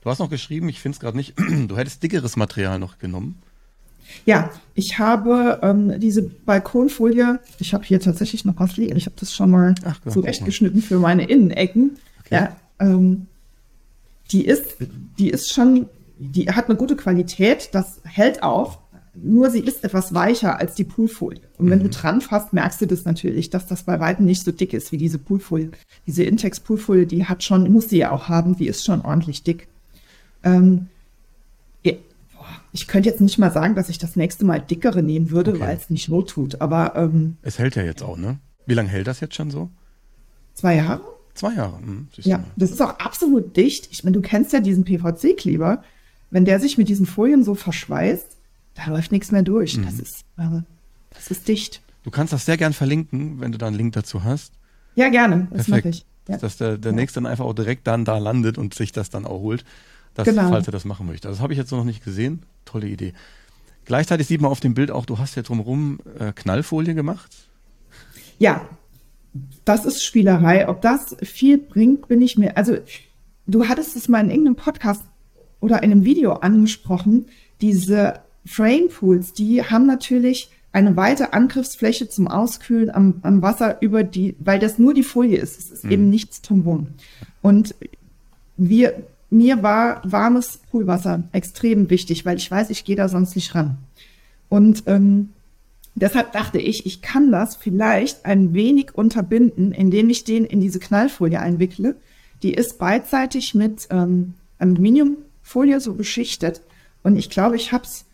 Du 0.01 0.09
hast 0.09 0.19
noch 0.19 0.29
geschrieben, 0.29 0.69
ich 0.69 0.79
finde 0.79 0.95
es 0.95 0.99
gerade 0.99 1.17
nicht, 1.17 1.33
du 1.67 1.75
hättest 1.75 2.03
dickeres 2.03 2.37
Material 2.37 2.79
noch 2.79 2.99
genommen. 2.99 3.41
Ja, 4.25 4.49
ich 4.73 4.97
habe 4.97 5.59
ähm, 5.61 5.99
diese 5.99 6.23
Balkonfolie, 6.23 7.39
ich 7.59 7.73
habe 7.73 7.83
hier 7.83 7.99
tatsächlich 7.99 8.45
noch 8.45 8.55
was 8.57 8.77
liegen, 8.77 8.95
ich 8.95 9.05
habe 9.05 9.15
das 9.19 9.33
schon 9.33 9.51
mal 9.51 9.75
Ach, 9.83 9.99
zurechtgeschnitten 10.09 10.81
für 10.81 10.99
meine 10.99 11.25
Innenecken. 11.25 11.97
Okay. 12.21 12.35
Ja, 12.35 12.55
ähm, 12.79 13.27
die 14.31 14.45
ist, 14.45 14.77
die 15.17 15.29
ist 15.29 15.51
schon, 15.51 15.87
die 16.17 16.49
hat 16.49 16.69
eine 16.69 16.75
gute 16.75 16.95
Qualität, 16.95 17.69
das 17.73 18.01
hält 18.03 18.43
auch, 18.43 18.79
nur 19.23 19.49
sie 19.49 19.59
ist 19.59 19.83
etwas 19.83 20.13
weicher 20.13 20.59
als 20.59 20.75
die 20.75 20.83
Poolfolie. 20.83 21.41
Und 21.57 21.69
wenn 21.69 21.79
mhm. 21.79 21.83
du 21.83 21.89
dran 21.89 22.21
fasst, 22.21 22.53
merkst 22.53 22.81
du 22.81 22.87
das 22.87 23.05
natürlich, 23.05 23.49
dass 23.49 23.67
das 23.67 23.83
bei 23.83 23.99
weitem 23.99 24.25
nicht 24.25 24.43
so 24.43 24.51
dick 24.51 24.73
ist 24.73 24.91
wie 24.91 24.97
diese 24.97 25.19
Poolfolie. 25.19 25.71
Diese 26.07 26.23
Intex 26.23 26.59
Poolfolie, 26.59 27.05
die 27.05 27.25
hat 27.25 27.43
schon, 27.43 27.71
muss 27.71 27.89
sie 27.89 27.97
ja 27.97 28.11
auch 28.11 28.29
haben, 28.29 28.55
die 28.55 28.67
ist 28.67 28.85
schon 28.85 29.01
ordentlich 29.01 29.43
dick. 29.43 29.67
Ähm, 30.43 30.87
ich 32.71 32.87
könnte 32.87 33.09
jetzt 33.09 33.21
nicht 33.21 33.37
mal 33.37 33.51
sagen, 33.51 33.75
dass 33.75 33.89
ich 33.89 33.97
das 33.97 34.15
nächste 34.15 34.45
Mal 34.45 34.59
dickere 34.59 35.01
nehmen 35.01 35.31
würde, 35.31 35.51
okay. 35.51 35.59
weil 35.59 35.77
es 35.77 35.89
nicht 35.89 36.09
not 36.09 36.29
tut. 36.29 36.61
Aber 36.61 36.95
ähm, 36.95 37.37
es 37.41 37.59
hält 37.59 37.75
ja 37.75 37.83
jetzt 37.83 38.03
auch, 38.03 38.17
ne? 38.17 38.37
Wie 38.65 38.73
lange 38.73 38.89
hält 38.89 39.07
das 39.07 39.19
jetzt 39.19 39.35
schon 39.35 39.49
so? 39.49 39.69
Zwei 40.53 40.75
Jahre. 40.75 41.01
Zwei 41.33 41.53
Jahre. 41.53 41.77
Hm, 41.77 42.07
ja, 42.17 42.43
das 42.55 42.71
ist 42.71 42.81
auch 42.81 42.99
absolut 42.99 43.55
dicht. 43.55 43.87
Ich 43.91 44.03
meine, 44.03 44.15
du 44.15 44.21
kennst 44.21 44.53
ja 44.53 44.59
diesen 44.59 44.83
PVC-Kleber. 44.83 45.83
Wenn 46.31 46.45
der 46.45 46.59
sich 46.59 46.77
mit 46.77 46.89
diesen 46.89 47.05
Folien 47.05 47.43
so 47.43 47.55
verschweißt, 47.55 48.37
da 48.83 48.91
läuft 48.91 49.11
nichts 49.11 49.31
mehr 49.31 49.43
durch. 49.43 49.77
Mhm. 49.77 49.85
Das 49.85 49.99
ist, 49.99 50.25
äh, 50.37 50.61
das 51.11 51.31
ist 51.31 51.47
dicht. 51.47 51.81
Du 52.03 52.11
kannst 52.11 52.33
das 52.33 52.45
sehr 52.45 52.57
gern 52.57 52.73
verlinken, 52.73 53.39
wenn 53.39 53.51
du 53.51 53.57
da 53.57 53.67
einen 53.67 53.75
Link 53.75 53.93
dazu 53.93 54.23
hast. 54.23 54.53
Ja, 54.95 55.09
gerne. 55.09 55.47
Das 55.51 55.67
mache 55.67 55.89
ich. 55.89 56.05
Ja. 56.27 56.37
Dass 56.37 56.57
der, 56.57 56.77
der 56.77 56.91
ja. 56.91 56.95
nächste 56.95 57.21
dann 57.21 57.25
einfach 57.25 57.45
auch 57.45 57.53
direkt 57.53 57.87
dann 57.87 58.05
da 58.05 58.17
landet 58.17 58.57
und 58.57 58.73
sich 58.73 58.91
das 58.91 59.09
dann 59.09 59.25
auch 59.25 59.39
holt, 59.39 59.65
dass, 60.13 60.25
genau. 60.25 60.49
falls 60.49 60.67
er 60.67 60.71
das 60.71 60.85
machen 60.85 61.07
möchte. 61.07 61.27
Also 61.27 61.37
das 61.37 61.43
habe 61.43 61.53
ich 61.53 61.59
jetzt 61.59 61.71
noch 61.71 61.83
nicht 61.83 62.03
gesehen. 62.03 62.43
Tolle 62.65 62.87
Idee. 62.87 63.13
Gleichzeitig 63.85 64.27
sieht 64.27 64.41
man 64.41 64.51
auf 64.51 64.59
dem 64.59 64.75
Bild 64.75 64.91
auch, 64.91 65.05
du 65.05 65.17
hast 65.17 65.35
ja 65.35 65.41
drumherum 65.41 65.99
äh, 66.19 66.31
Knallfolie 66.31 66.93
gemacht. 66.93 67.35
Ja, 68.37 68.67
das 69.65 69.85
ist 69.85 70.03
Spielerei. 70.03 70.67
Ob 70.67 70.81
das 70.81 71.15
viel 71.23 71.57
bringt, 71.57 72.07
bin 72.07 72.21
ich 72.21 72.37
mir. 72.37 72.55
Also, 72.57 72.77
du 73.47 73.67
hattest 73.67 73.95
es 73.95 74.07
mal 74.07 74.23
in 74.23 74.29
irgendeinem 74.29 74.55
Podcast 74.55 75.03
oder 75.59 75.81
in 75.83 75.91
einem 75.91 76.05
Video 76.05 76.33
angesprochen. 76.33 77.25
Diese 77.61 78.21
Frame 78.49 78.89
Pools, 78.89 79.33
die 79.33 79.63
haben 79.63 79.85
natürlich 79.85 80.49
eine 80.71 80.95
weite 80.95 81.33
Angriffsfläche 81.33 82.09
zum 82.09 82.27
Auskühlen 82.27 82.89
am, 82.89 83.19
am 83.21 83.41
Wasser 83.41 83.81
über 83.81 84.03
die, 84.03 84.35
weil 84.39 84.57
das 84.59 84.79
nur 84.79 84.93
die 84.93 85.03
Folie 85.03 85.37
ist. 85.37 85.59
Es 85.59 85.69
ist 85.69 85.85
mhm. 85.85 85.91
eben 85.91 86.09
nichts 86.09 86.41
drumherum. 86.41 86.87
Und 87.41 87.75
wir, 88.57 89.03
mir 89.29 89.61
war 89.61 90.01
warmes 90.03 90.59
Poolwasser 90.71 91.23
extrem 91.31 91.89
wichtig, 91.89 92.25
weil 92.25 92.37
ich 92.37 92.49
weiß, 92.49 92.71
ich 92.71 92.85
gehe 92.85 92.95
da 92.95 93.07
sonst 93.07 93.35
nicht 93.35 93.53
ran. 93.53 93.77
Und 94.49 94.83
ähm, 94.87 95.29
Deshalb 95.95 96.31
dachte 96.31 96.59
ich, 96.59 96.85
ich 96.85 97.01
kann 97.01 97.29
das 97.29 97.57
vielleicht 97.57 98.25
ein 98.25 98.53
wenig 98.53 98.95
unterbinden, 98.95 99.73
indem 99.73 100.09
ich 100.09 100.23
den 100.23 100.45
in 100.45 100.61
diese 100.61 100.79
Knallfolie 100.79 101.39
einwickle. 101.39 101.97
Die 102.41 102.53
ist 102.53 102.79
beidseitig 102.79 103.53
mit 103.53 103.87
ähm, 103.89 104.35
Aluminiumfolie 104.59 105.81
so 105.81 105.95
beschichtet. 105.95 106.61
Und 107.03 107.17
ich 107.17 107.29
glaube, 107.29 107.57
ich 107.57 107.73
habe 107.73 107.83
es 107.83 108.05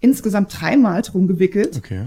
insgesamt 0.00 0.60
dreimal 0.60 1.02
drum 1.02 1.26
gewickelt. 1.26 1.76
Okay. 1.76 2.06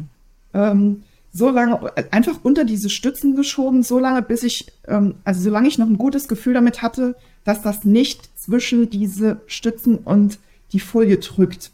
Ähm, 0.53 1.03
so 1.31 1.49
lange, 1.49 1.91
einfach 2.11 2.39
unter 2.43 2.65
diese 2.65 2.89
Stützen 2.89 3.35
geschoben, 3.35 3.83
so 3.83 3.99
lange, 3.99 4.21
bis 4.21 4.43
ich, 4.43 4.71
ähm, 4.87 5.15
also 5.23 5.41
solange 5.41 5.67
ich 5.67 5.77
noch 5.77 5.87
ein 5.87 5.97
gutes 5.97 6.27
Gefühl 6.27 6.53
damit 6.53 6.81
hatte, 6.81 7.15
dass 7.43 7.61
das 7.61 7.85
nicht 7.85 8.37
zwischen 8.39 8.89
diese 8.89 9.41
Stützen 9.47 9.97
und 9.97 10.39
die 10.71 10.79
Folie 10.79 11.17
drückt. 11.17 11.71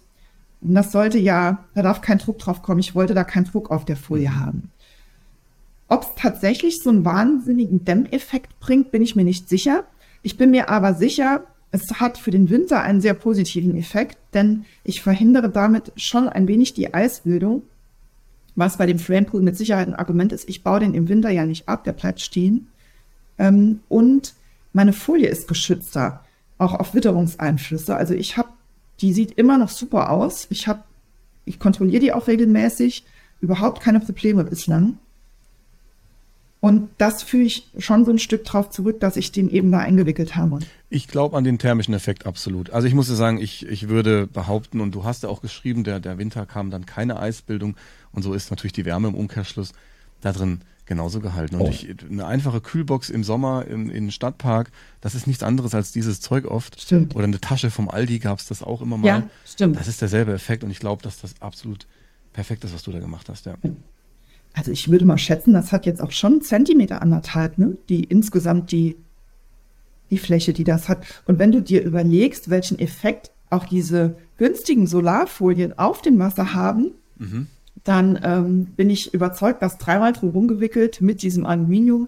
Und 0.62 0.74
das 0.74 0.92
sollte 0.92 1.18
ja, 1.18 1.64
da 1.74 1.82
darf 1.82 2.02
kein 2.02 2.18
Druck 2.18 2.40
drauf 2.40 2.62
kommen. 2.62 2.80
Ich 2.80 2.96
wollte 2.96 3.14
da 3.14 3.24
keinen 3.24 3.46
Druck 3.46 3.72
auf 3.72 3.86
der 3.86 3.98
Folie 3.98 4.30
mhm. 4.30 4.40
haben. 4.40 4.72
Ob 5.88 6.04
es 6.04 6.10
tatsächlich 6.16 6.82
so 6.82 6.90
einen 6.90 7.06
wahnsinnigen 7.06 7.86
Dämmeffekt 7.86 8.60
bringt, 8.60 8.92
bin 8.92 9.04
ich 9.04 9.16
mir 9.16 9.24
nicht 9.24 9.48
sicher. 9.48 9.84
Ich 10.24 10.38
bin 10.38 10.52
mir 10.52 10.70
aber 10.70 10.96
sicher, 10.96 11.44
es 11.76 12.00
hat 12.00 12.18
für 12.18 12.32
den 12.32 12.50
Winter 12.50 12.82
einen 12.82 13.02
sehr 13.02 13.14
positiven 13.14 13.76
Effekt, 13.78 14.18
denn 14.34 14.66
ich 14.84 15.02
verhindere 15.02 15.50
damit 15.50 15.92
schon 15.96 16.30
ein 16.30 16.48
wenig 16.48 16.74
die 16.74 16.94
Eisbildung, 16.94 17.64
was 18.56 18.78
bei 18.78 18.86
dem 18.86 19.00
Framepool 19.00 19.42
mit 19.42 19.58
Sicherheit 19.58 19.88
ein 19.88 19.96
Argument 19.96 20.32
ist. 20.32 20.48
Ich 20.50 20.64
baue 20.64 20.80
den 20.80 20.94
im 20.94 21.10
Winter 21.10 21.30
ja 21.30 21.46
nicht 21.46 21.68
ab, 21.68 21.84
der 21.84 21.94
bleibt 21.94 22.22
stehen. 22.22 22.68
Ähm, 23.38 23.82
und 23.90 24.34
meine 24.74 24.94
Folie 24.94 25.28
ist 25.28 25.48
geschützter, 25.48 26.24
auch 26.58 26.74
auf 26.74 26.94
Witterungseinflüsse. 26.94 27.96
Also 27.96 28.14
ich 28.14 28.38
habe 28.38 28.50
die 29.02 29.14
sieht 29.14 29.32
immer 29.34 29.58
noch 29.58 29.70
super 29.70 30.10
aus. 30.10 30.48
Ich 30.50 30.68
habe, 30.68 30.84
ich 31.46 31.60
kontrolliere 31.60 32.00
die 32.00 32.14
auch 32.14 32.28
regelmäßig. 32.28 33.06
Überhaupt 33.42 33.82
keine 33.82 34.00
Probleme 34.00 34.44
bislang. 34.44 34.98
Und 36.66 36.90
das 36.98 37.22
führe 37.22 37.44
ich 37.44 37.68
schon 37.78 38.06
so 38.06 38.12
ein 38.12 38.18
Stück 38.18 38.44
drauf 38.44 38.72
zurück, 38.72 39.00
dass 39.00 39.18
ich 39.18 39.32
den 39.32 39.52
eben 39.52 39.72
da 39.72 39.78
eingewickelt 39.78 40.36
habe. 40.36 40.58
Ich 40.90 41.08
glaube 41.08 41.38
an 41.38 41.44
den 41.44 41.60
thermischen 41.60 41.94
Effekt 41.94 42.26
absolut. 42.26 42.72
Also 42.72 42.88
ich 42.88 42.96
muss 42.96 43.06
sagen, 43.06 43.40
ich, 43.40 43.68
ich 43.68 43.88
würde 43.88 44.26
behaupten, 44.26 44.82
und 44.82 44.96
du 44.96 45.04
hast 45.04 45.22
ja 45.22 45.30
auch 45.30 45.42
geschrieben, 45.42 45.84
der, 45.84 46.00
der 46.00 46.18
Winter 46.18 46.48
kam 46.48 46.72
dann 46.72 46.88
keine 46.88 47.20
Eisbildung. 47.20 47.76
Und 48.14 48.24
so 48.24 48.34
ist 48.34 48.50
natürlich 48.50 48.74
die 48.74 48.84
Wärme 48.84 49.10
im 49.10 49.14
Umkehrschluss 49.14 49.74
da 50.22 50.32
drin 50.32 50.62
genauso 50.88 51.20
gehalten. 51.20 51.58
Und 51.58 51.62
oh. 51.62 51.70
ich, 51.70 51.88
eine 52.10 52.26
einfache 52.26 52.62
Kühlbox 52.62 53.12
im 53.12 53.24
Sommer 53.24 53.66
im, 53.68 53.92
im 53.92 54.10
Stadtpark, 54.10 54.72
das 55.02 55.14
ist 55.14 55.28
nichts 55.28 55.44
anderes 55.44 55.76
als 55.76 55.92
dieses 55.92 56.20
Zeug 56.20 56.46
oft. 56.46 56.82
Stimmt. 56.82 57.16
Oder 57.16 57.26
eine 57.26 57.40
Tasche 57.40 57.70
vom 57.70 57.90
Aldi 57.90 58.18
gab 58.18 58.40
es 58.40 58.48
das 58.48 58.64
auch 58.64 58.82
immer 58.82 58.98
mal. 58.98 59.08
Ja, 59.08 59.24
stimmt. 59.46 59.80
Das 59.80 59.88
ist 59.88 60.02
derselbe 60.02 60.34
Effekt 60.34 60.64
und 60.64 60.72
ich 60.72 60.80
glaube, 60.80 61.04
dass 61.04 61.22
das 61.22 61.40
absolut 61.42 61.86
perfekt 62.34 62.64
ist, 62.64 62.74
was 62.74 62.82
du 62.82 62.92
da 62.92 62.98
gemacht 62.98 63.30
hast, 63.30 63.46
ja. 63.46 63.54
Also 64.56 64.72
ich 64.72 64.90
würde 64.90 65.06
mal 65.06 65.18
schätzen, 65.18 65.54
das 65.54 65.72
hat 65.72 65.86
jetzt 65.86 66.02
auch 66.02 66.12
schon 66.12 66.42
Zentimeter 66.42 67.02
anderthalb, 67.02 67.58
ne? 67.58 67.78
Die 67.90 68.04
insgesamt 68.04 68.72
die 68.72 68.96
die 70.12 70.18
Fläche, 70.18 70.54
die 70.54 70.64
das 70.64 70.88
hat. 70.88 71.04
Und 71.26 71.40
wenn 71.40 71.52
du 71.52 71.62
dir 71.62 71.84
überlegst, 71.84 72.50
welchen 72.50 72.80
Effekt 72.80 73.32
auch 73.50 73.66
diese 73.66 74.16
günstigen 74.38 74.88
Solarfolien 74.88 75.78
auf 75.78 76.02
dem 76.02 76.20
Wasser 76.20 76.54
haben, 76.54 76.92
mhm. 77.18 77.48
dann 77.84 78.20
ähm, 78.24 78.66
bin 78.66 78.90
ich 78.90 79.14
überzeugt, 79.14 79.62
dass 79.62 79.78
dreimal 79.78 80.14
drum 80.14 80.30
rumgewickelt 80.30 81.02
mit 81.02 81.22
diesem 81.22 81.46
Aluminium, 81.46 82.08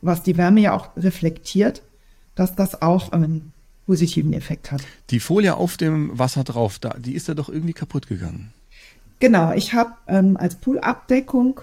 was 0.00 0.22
die 0.22 0.36
Wärme 0.36 0.60
ja 0.60 0.74
auch 0.74 0.96
reflektiert, 0.96 1.82
dass 2.34 2.54
das 2.54 2.82
auch 2.82 3.12
einen 3.12 3.52
positiven 3.86 4.32
Effekt 4.32 4.70
hat. 4.70 4.82
Die 5.10 5.20
Folie 5.20 5.56
auf 5.56 5.76
dem 5.76 6.16
Wasser 6.18 6.44
drauf, 6.44 6.78
da, 6.78 6.90
die 6.98 7.14
ist 7.14 7.28
ja 7.28 7.34
doch 7.34 7.48
irgendwie 7.48 7.72
kaputt 7.72 8.06
gegangen. 8.06 8.52
Genau, 9.20 9.52
ich 9.52 9.72
habe 9.72 9.92
ähm, 10.06 10.36
als 10.36 10.56
Poolabdeckung 10.56 11.60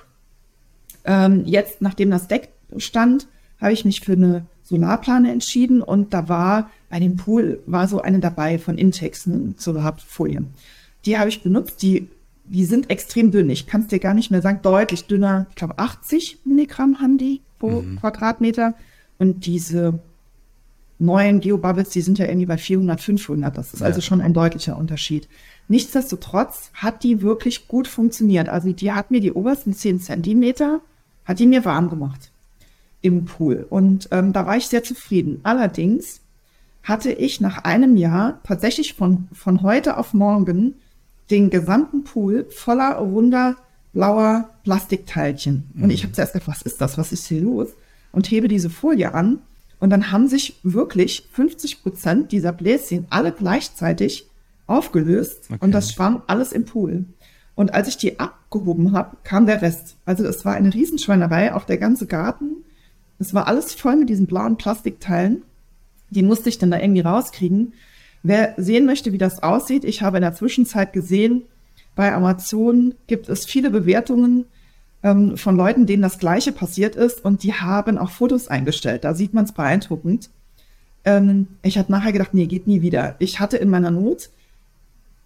ähm, 1.04 1.44
jetzt, 1.46 1.82
nachdem 1.82 2.12
das 2.12 2.28
Deck 2.28 2.50
stand, 2.78 3.28
habe 3.60 3.74
ich 3.74 3.86
mich 3.86 4.02
für 4.02 4.14
eine 4.14 4.46
Solarplane 4.64 5.32
entschieden 5.32 5.82
und 5.82 6.14
da 6.14 6.28
war 6.28 6.70
bei 6.90 7.00
dem 7.00 7.18
Pool 7.18 7.62
war 7.66 7.88
so 7.88 8.02
eine 8.02 8.20
dabei 8.20 8.58
von 8.58 8.78
Intex, 8.78 9.28
eine 9.28 9.54
Solarfolie. 9.58 10.44
Die 11.06 11.18
habe 11.18 11.30
ich 11.30 11.44
benutzt, 11.44 11.82
die, 11.82 12.08
die 12.46 12.66
sind 12.66 12.90
extrem 12.90 13.32
dünn. 13.32 13.50
Ich 13.50 13.68
kann 13.68 13.82
es 13.82 13.88
dir 13.88 14.00
gar 14.00 14.14
nicht 14.14 14.32
mehr 14.32 14.42
sagen, 14.42 14.60
deutlich 14.62 15.06
dünner. 15.06 15.48
Ich 15.50 15.56
glaube 15.56 15.78
80 15.78 16.40
Milligramm 16.46 17.00
haben 17.00 17.18
die 17.18 17.42
pro 17.60 17.82
mhm. 17.82 18.00
Quadratmeter. 18.00 18.74
Und 19.18 19.46
diese 19.46 20.00
neuen 20.98 21.42
Geobubbles, 21.42 21.90
die 21.90 22.02
sind 22.02 22.18
ja 22.18 22.26
irgendwie 22.26 22.46
bei 22.46 22.58
400, 22.58 23.02
500. 23.02 23.58
Das 23.58 23.74
ist 23.74 23.82
ja. 23.82 23.86
also 23.86 24.02
schon 24.02 24.22
ein 24.22 24.34
deutlicher 24.34 24.78
Unterschied. 24.78 25.28
Nichtsdestotrotz 25.68 26.72
hat 26.74 27.04
die 27.04 27.22
wirklich 27.22 27.68
gut 27.68 27.88
funktioniert. 27.88 28.50
Also 28.50 28.72
die 28.72 28.92
hat 28.92 29.12
mir 29.12 29.20
die 29.20 29.32
obersten 29.32 29.74
10 29.74 30.00
Zentimeter, 30.00 30.82
hat 31.26 31.40
die 31.40 31.48
mir 31.48 31.66
warm 31.66 31.90
gemacht 31.90 32.32
im 33.02 33.26
Pool. 33.26 33.66
Und 33.70 34.10
ähm, 34.12 34.34
da 34.34 34.46
war 34.46 34.58
ich 34.58 34.68
sehr 34.68 34.84
zufrieden. 34.84 35.40
Allerdings 35.44 36.22
hatte 36.84 37.12
ich 37.12 37.42
nach 37.42 37.64
einem 37.64 37.98
Jahr 37.98 38.40
tatsächlich 38.44 38.94
von, 38.94 39.28
von 39.34 39.62
heute 39.62 39.98
auf 39.98 40.14
morgen 40.14 40.76
den 41.32 41.50
gesamten 41.50 42.04
Pool 42.04 42.46
voller 42.50 42.96
runder 42.98 43.58
blauer 43.94 44.50
Plastikteilchen. 44.64 45.70
Mhm. 45.74 45.84
Und 45.84 45.90
ich 45.90 46.04
habe 46.04 46.14
zuerst 46.14 46.34
gedacht, 46.34 46.48
was 46.48 46.62
ist 46.62 46.82
das? 46.82 46.98
Was 46.98 47.12
ist 47.12 47.28
hier 47.28 47.42
los? 47.42 47.70
Und 48.12 48.30
hebe 48.30 48.48
diese 48.48 48.70
Folie 48.70 49.14
an. 49.14 49.40
Und 49.80 49.90
dann 49.90 50.12
haben 50.12 50.28
sich 50.28 50.60
wirklich 50.64 51.28
50 51.32 51.82
Prozent 51.82 52.32
dieser 52.32 52.52
Bläschen 52.52 53.06
alle 53.10 53.32
gleichzeitig 53.32 54.28
aufgelöst. 54.68 55.46
Okay. 55.50 55.58
Und 55.60 55.72
das 55.72 55.92
schwamm 55.92 56.24
alles 56.28 56.52
im 56.52 56.66
Pool. 56.66 57.06
Und 57.56 57.74
als 57.74 57.88
ich 57.88 57.98
die 57.98 58.20
abgehoben 58.20 58.92
habe, 58.92 59.18
kam 59.24 59.46
der 59.46 59.62
Rest. 59.62 59.98
Also 60.06 60.26
es 60.26 60.44
war 60.44 60.54
eine 60.54 60.74
Riesenschweinerei, 60.74 61.54
auch 61.54 61.64
der 61.64 61.78
ganze 61.78 62.06
Garten. 62.06 62.64
Es 63.18 63.34
war 63.34 63.48
alles 63.48 63.74
voll 63.74 63.96
mit 63.96 64.10
diesen 64.10 64.28
blauen 64.28 64.58
Plastikteilen. 64.58 65.44
Die 66.10 66.24
musste 66.24 66.50
ich 66.50 66.58
dann 66.58 66.72
da 66.72 66.80
irgendwie 66.80 67.02
rauskriegen. 67.02 67.74
Wer 68.24 68.56
sehen 68.58 68.86
möchte, 68.86 69.14
wie 69.14 69.18
das 69.18 69.42
aussieht, 69.44 69.84
ich 69.84 70.02
habe 70.02 70.18
in 70.18 70.24
der 70.24 70.36
Zwischenzeit 70.36 70.94
gesehen, 70.94 71.44
bei 71.96 72.14
Amazon 72.14 72.96
gibt 73.08 73.30
es 73.30 73.46
viele 73.46 73.70
Bewertungen 73.70 74.46
ähm, 75.04 75.38
von 75.38 75.56
Leuten, 75.56 75.86
denen 75.86 76.02
das 76.02 76.20
Gleiche 76.20 76.52
passiert 76.52 76.96
ist 76.96 77.24
und 77.24 77.44
die 77.44 77.54
haben 77.54 77.98
auch 77.98 78.10
Fotos 78.10 78.48
eingestellt. 78.48 79.04
Da 79.04 79.14
sieht 79.14 79.34
man 79.34 79.46
es 79.46 79.54
beeindruckend. 79.54 80.30
Ähm, 81.06 81.48
ich 81.62 81.78
habe 81.78 81.92
nachher 81.92 82.12
gedacht, 82.12 82.34
nee, 82.34 82.48
geht 82.48 82.68
nie 82.68 82.82
wieder. 82.82 83.16
Ich 83.20 83.40
hatte 83.40 83.58
in 83.58 83.70
meiner 83.70 83.92
Not 83.92 84.30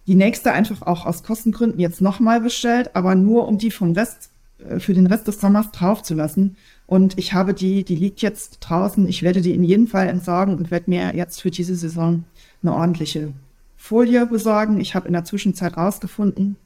die 0.06 0.14
nächste 0.14 0.52
einfach 0.52 0.82
auch 0.82 1.06
aus 1.06 1.22
Kostengründen 1.22 1.80
jetzt 1.80 2.00
nochmal 2.00 2.40
bestellt, 2.40 2.90
aber 2.94 3.14
nur 3.14 3.46
um 3.46 3.58
die 3.58 3.70
vom 3.70 3.92
Rest, 3.92 4.30
äh, 4.58 4.80
für 4.80 4.94
den 4.94 5.06
Rest 5.06 5.28
des 5.28 5.40
Sommers 5.40 5.70
draufzulassen. 5.72 6.56
Und 6.86 7.18
ich 7.18 7.32
habe 7.32 7.54
die, 7.54 7.84
die 7.84 7.96
liegt 7.96 8.20
jetzt 8.20 8.58
draußen. 8.60 9.06
Ich 9.08 9.22
werde 9.22 9.40
die 9.40 9.54
in 9.54 9.62
jedem 9.62 9.86
Fall 9.86 10.08
entsorgen 10.08 10.56
und 10.56 10.70
werde 10.70 10.90
mir 10.90 11.14
jetzt 11.14 11.40
für 11.40 11.50
diese 11.50 11.76
Saison 11.76 12.24
eine 12.62 12.74
ordentliche 12.74 13.32
Folie 13.76 14.26
besorgen. 14.26 14.80
Ich 14.80 14.94
habe 14.94 15.06
in 15.06 15.12
der 15.12 15.24
Zwischenzeit 15.24 15.76
rausgefunden, 15.76 16.56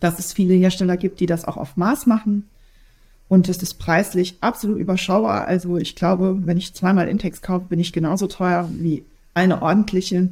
dass 0.00 0.18
es 0.18 0.32
viele 0.32 0.54
Hersteller 0.54 0.96
gibt, 0.96 1.20
die 1.20 1.26
das 1.26 1.46
auch 1.46 1.56
auf 1.56 1.76
Maß 1.76 2.06
machen. 2.06 2.44
Und 3.28 3.48
es 3.48 3.62
ist 3.62 3.74
preislich 3.74 4.36
absolut 4.40 4.78
überschaubar. 4.78 5.46
Also 5.46 5.78
ich 5.78 5.96
glaube, 5.96 6.46
wenn 6.46 6.58
ich 6.58 6.74
zweimal 6.74 7.08
Intex 7.08 7.42
kaufe, 7.42 7.66
bin 7.68 7.80
ich 7.80 7.92
genauso 7.92 8.26
teuer 8.26 8.68
wie 8.72 9.04
eine 9.34 9.62
ordentliche. 9.62 10.28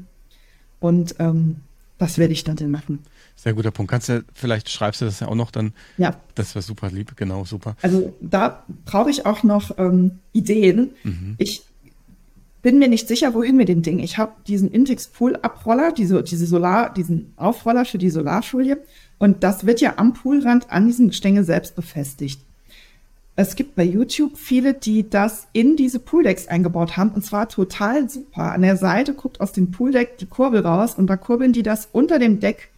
Und 0.81 1.17
ähm, 1.19 1.57
das 1.99 2.19
werde 2.19 2.33
ich 2.33 2.45
dann 2.45 2.71
machen. 2.71 3.01
Sehr 3.37 3.55
guter 3.55 3.71
Punkt. 3.71 3.91
Kannst 3.91 4.09
du, 4.09 4.25
vielleicht 4.33 4.69
schreibst 4.69 5.01
du 5.01 5.05
das 5.05 5.21
ja 5.21 5.29
auch 5.29 5.35
noch 5.35 5.51
dann. 5.51 5.73
Ja. 5.97 6.17
Das 6.35 6.55
wäre 6.55 6.63
super 6.63 6.91
lieb, 6.91 7.17
genau, 7.17 7.45
super. 7.45 7.77
Also 7.83 8.15
da 8.21 8.65
brauche 8.85 9.11
ich 9.11 9.27
auch 9.27 9.43
noch 9.43 9.79
ähm, 9.79 10.19
Ideen. 10.33 10.91
Mhm. 11.03 11.35
Ich 11.39 11.63
bin 12.63 12.79
mir 12.79 12.89
nicht 12.89 13.09
sicher, 13.09 13.35
wohin 13.35 13.57
mit 13.57 13.69
dem 13.69 13.83
Ding. 13.83 13.99
Ich 13.99 14.17
habe 14.17 14.33
diesen 14.47 14.71
Intex 14.71 15.09
Pool 15.09 15.37
Abroller, 15.37 15.93
diese, 15.93 16.23
diese 16.23 16.47
Solar, 16.47 16.93
diesen 16.93 17.33
Aufroller 17.37 17.85
für 17.85 17.99
die 17.99 18.11
Solarfolie. 18.11 18.79
Und 19.19 19.45
das 19.45 19.67
wird 19.67 19.81
ja 19.81 19.95
am 19.99 20.15
Poolrand 20.15 20.71
an 20.71 20.87
diesem 20.87 21.09
Gestänge 21.09 21.45
selbst 21.45 21.77
befestigt. 21.77 22.41
Es 23.37 23.57
gibt 23.57 23.75
bei 23.75 23.83
YouTube 23.83 24.37
viele, 24.37 24.75
die 24.75 25.09
das 25.11 25.49
in 25.53 25.77
diese 25.77 25.99
Pooldecks 25.99 26.47
eingebaut 26.47 26.97
haben 26.97 27.11
und 27.11 27.25
zwar 27.25 27.49
total 27.49 28.09
super. 28.09 28.53
An 28.53 28.63
der 28.63 28.77
Seite 28.77 29.13
guckt 29.13 29.41
aus 29.41 29.53
dem 29.53 29.73
Pooldeck 29.73 30.19
die 30.19 30.27
Kurbel 30.27 30.61
raus 30.61 30.95
und 30.95 31.09
da 31.09 31.17
kurbeln 31.17 31.53
die 31.53 31.65
das 31.65 31.89
unter 31.91 32.19
dem 32.21 32.39
Deck 32.39 32.71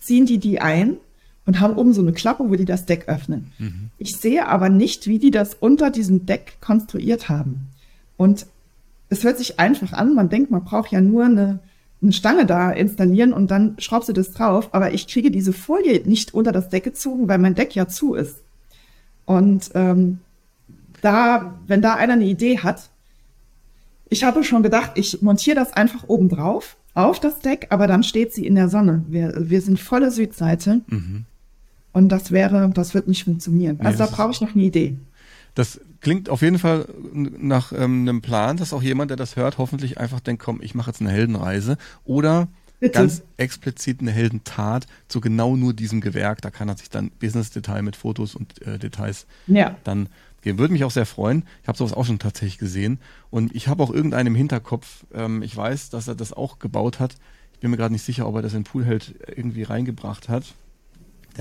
ziehen 0.00 0.26
die 0.26 0.38
die 0.38 0.60
ein 0.60 0.96
und 1.46 1.60
haben 1.60 1.76
oben 1.76 1.92
so 1.92 2.02
eine 2.02 2.12
Klappe, 2.12 2.48
wo 2.48 2.54
die 2.56 2.64
das 2.64 2.86
Deck 2.86 3.08
öffnen. 3.08 3.52
Mhm. 3.58 3.90
Ich 3.98 4.16
sehe 4.16 4.48
aber 4.48 4.68
nicht, 4.68 5.06
wie 5.06 5.18
die 5.18 5.30
das 5.30 5.54
unter 5.54 5.90
diesem 5.90 6.26
Deck 6.26 6.58
konstruiert 6.60 7.28
haben. 7.28 7.68
Und 8.16 8.46
es 9.08 9.24
hört 9.24 9.38
sich 9.38 9.60
einfach 9.60 9.92
an. 9.92 10.14
Man 10.14 10.28
denkt, 10.28 10.50
man 10.50 10.64
braucht 10.64 10.90
ja 10.90 11.00
nur 11.00 11.24
eine, 11.24 11.60
eine 12.00 12.12
Stange 12.12 12.46
da 12.46 12.70
installieren 12.70 13.32
und 13.32 13.50
dann 13.50 13.76
schraubst 13.78 14.08
du 14.08 14.12
das 14.12 14.32
drauf. 14.32 14.68
Aber 14.72 14.92
ich 14.92 15.06
kriege 15.06 15.30
diese 15.30 15.52
Folie 15.52 16.02
nicht 16.04 16.34
unter 16.34 16.50
das 16.50 16.68
Deck 16.68 16.84
gezogen, 16.84 17.28
weil 17.28 17.38
mein 17.38 17.54
Deck 17.54 17.74
ja 17.74 17.86
zu 17.88 18.14
ist. 18.14 18.36
Und 19.24 19.70
ähm, 19.74 20.18
da, 21.00 21.54
wenn 21.66 21.82
da 21.82 21.94
einer 21.94 22.14
eine 22.14 22.24
Idee 22.24 22.58
hat, 22.58 22.90
ich 24.08 24.24
habe 24.24 24.44
schon 24.44 24.62
gedacht, 24.62 24.92
ich 24.94 25.22
montiere 25.22 25.56
das 25.56 25.72
einfach 25.72 26.04
oben 26.08 26.28
drauf 26.28 26.76
auf 26.94 27.18
das 27.18 27.38
Deck, 27.38 27.68
aber 27.70 27.86
dann 27.86 28.02
steht 28.02 28.34
sie 28.34 28.46
in 28.46 28.54
der 28.54 28.68
Sonne. 28.68 29.04
Wir, 29.08 29.32
wir 29.36 29.60
sind 29.62 29.80
volle 29.80 30.10
Südseite. 30.10 30.82
Mhm. 30.86 31.24
Und 31.92 32.08
das 32.10 32.30
wäre, 32.30 32.70
das 32.74 32.94
wird 32.94 33.08
nicht 33.08 33.24
funktionieren. 33.24 33.78
Nee, 33.80 33.86
also 33.86 33.98
da 33.98 34.06
brauche 34.06 34.30
ich 34.30 34.40
noch 34.40 34.54
eine 34.54 34.62
Idee. 34.62 34.96
Das 35.54 35.80
klingt 36.00 36.30
auf 36.30 36.42
jeden 36.42 36.58
Fall 36.58 36.86
nach 37.12 37.72
ähm, 37.72 38.02
einem 38.02 38.22
Plan, 38.22 38.56
dass 38.56 38.72
auch 38.72 38.82
jemand, 38.82 39.10
der 39.10 39.16
das 39.16 39.36
hört, 39.36 39.58
hoffentlich 39.58 39.98
einfach 39.98 40.20
denkt, 40.20 40.42
komm, 40.42 40.60
ich 40.62 40.74
mache 40.74 40.90
jetzt 40.90 41.00
eine 41.00 41.10
Heldenreise 41.10 41.76
oder 42.04 42.48
Bitte. 42.82 42.98
ganz 42.98 43.22
explizit 43.36 44.00
eine 44.00 44.10
Heldentat 44.10 44.88
zu 45.06 45.20
genau 45.20 45.54
nur 45.54 45.72
diesem 45.72 46.00
Gewerk. 46.00 46.42
Da 46.42 46.50
kann 46.50 46.68
er 46.68 46.76
sich 46.76 46.90
dann 46.90 47.12
Business-Detail 47.20 47.82
mit 47.82 47.94
Fotos 47.94 48.34
und 48.34 48.60
äh, 48.66 48.76
Details 48.76 49.26
ja. 49.46 49.76
dann 49.84 50.08
geben. 50.42 50.58
Würde 50.58 50.72
mich 50.72 50.82
auch 50.82 50.90
sehr 50.90 51.06
freuen. 51.06 51.44
Ich 51.62 51.68
habe 51.68 51.78
sowas 51.78 51.92
auch 51.92 52.04
schon 52.04 52.18
tatsächlich 52.18 52.58
gesehen. 52.58 52.98
Und 53.30 53.54
ich 53.54 53.68
habe 53.68 53.84
auch 53.84 53.92
irgendeinen 53.92 54.26
im 54.26 54.34
Hinterkopf. 54.34 55.04
Ähm, 55.14 55.42
ich 55.42 55.56
weiß, 55.56 55.90
dass 55.90 56.08
er 56.08 56.16
das 56.16 56.32
auch 56.32 56.58
gebaut 56.58 56.98
hat. 56.98 57.14
Ich 57.52 57.60
bin 57.60 57.70
mir 57.70 57.76
gerade 57.76 57.92
nicht 57.92 58.02
sicher, 58.02 58.26
ob 58.26 58.34
er 58.34 58.42
das 58.42 58.52
in 58.52 58.64
Poolheld 58.64 59.14
irgendwie 59.36 59.62
reingebracht 59.62 60.28
hat. 60.28 60.42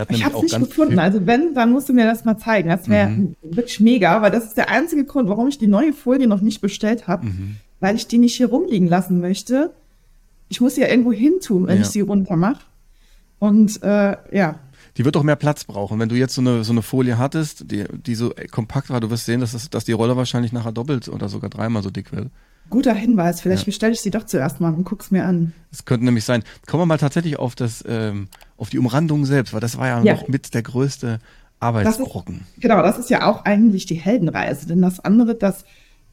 ich 0.09 0.23
habe 0.23 0.37
es 0.37 0.43
nicht 0.43 0.59
gefunden. 0.59 0.99
Also 0.99 1.25
wenn, 1.25 1.55
dann 1.55 1.71
musst 1.71 1.89
du 1.89 1.93
mir 1.93 2.05
das 2.05 2.23
mal 2.23 2.37
zeigen. 2.37 2.69
Das 2.69 2.87
wäre 2.87 3.09
mhm. 3.09 3.35
wirklich 3.41 3.79
mega, 3.79 4.21
weil 4.21 4.29
das 4.29 4.43
ist 4.43 4.57
der 4.57 4.69
einzige 4.69 5.05
Grund, 5.05 5.27
warum 5.27 5.47
ich 5.47 5.57
die 5.57 5.65
neue 5.65 5.91
Folie 5.91 6.27
noch 6.27 6.41
nicht 6.41 6.61
bestellt 6.61 7.07
habe, 7.07 7.25
mhm. 7.25 7.55
weil 7.79 7.95
ich 7.95 8.05
die 8.05 8.19
nicht 8.19 8.35
hier 8.35 8.49
rumliegen 8.49 8.87
lassen 8.87 9.19
möchte. 9.19 9.73
Ich 10.51 10.61
muss 10.61 10.75
sie 10.75 10.81
ja 10.81 10.87
irgendwo 10.87 11.11
hin 11.11 11.39
tun, 11.41 11.65
wenn 11.65 11.77
ja. 11.77 11.81
ich 11.81 11.87
sie 11.87 12.01
runter 12.01 12.35
mache. 12.35 12.61
Und 13.39 13.81
äh, 13.81 14.17
ja, 14.31 14.59
die 14.97 15.05
wird 15.05 15.15
doch 15.15 15.23
mehr 15.23 15.35
Platz 15.35 15.63
brauchen. 15.63 15.99
Wenn 15.99 16.09
du 16.09 16.15
jetzt 16.15 16.35
so 16.35 16.41
eine, 16.41 16.63
so 16.63 16.73
eine 16.73 16.81
Folie 16.81 17.17
hattest, 17.17 17.71
die, 17.71 17.85
die 17.91 18.15
so 18.15 18.33
kompakt 18.51 18.89
war, 18.89 18.99
du 18.99 19.09
wirst 19.09 19.25
sehen, 19.25 19.39
dass, 19.39 19.53
das, 19.53 19.69
dass 19.69 19.85
die 19.85 19.93
Rolle 19.93 20.17
wahrscheinlich 20.17 20.51
nachher 20.51 20.71
doppelt 20.71 21.07
oder 21.07 21.29
sogar 21.29 21.49
dreimal 21.49 21.81
so 21.81 21.89
dick 21.89 22.11
wird. 22.11 22.29
Guter 22.69 22.93
Hinweis, 22.93 23.41
vielleicht 23.41 23.63
ja. 23.63 23.65
bestelle 23.65 23.93
ich 23.93 24.01
sie 24.01 24.11
doch 24.11 24.25
zuerst 24.25 24.61
mal 24.61 24.73
und 24.73 24.83
guck's 24.83 25.11
mir 25.11 25.25
an. 25.25 25.53
Das 25.71 25.85
könnte 25.85 26.05
nämlich 26.05 26.25
sein. 26.25 26.43
Kommen 26.67 26.81
wir 26.81 26.85
mal 26.85 26.97
tatsächlich 26.97 27.39
auf 27.39 27.55
das, 27.55 27.83
ähm, 27.87 28.27
auf 28.57 28.69
die 28.69 28.79
Umrandung 28.79 29.25
selbst, 29.25 29.53
weil 29.53 29.59
das 29.61 29.77
war 29.77 29.87
ja, 29.87 30.03
ja. 30.03 30.13
noch 30.13 30.27
mit 30.27 30.53
der 30.53 30.61
größte 30.61 31.19
Arbeitsbrocken. 31.59 32.41
Genau, 32.59 32.81
das 32.81 32.97
ist 32.97 33.09
ja 33.09 33.25
auch 33.27 33.45
eigentlich 33.45 33.85
die 33.85 33.95
Heldenreise, 33.95 34.67
denn 34.67 34.81
das 34.81 34.99
andere, 34.99 35.35
das, 35.35 35.63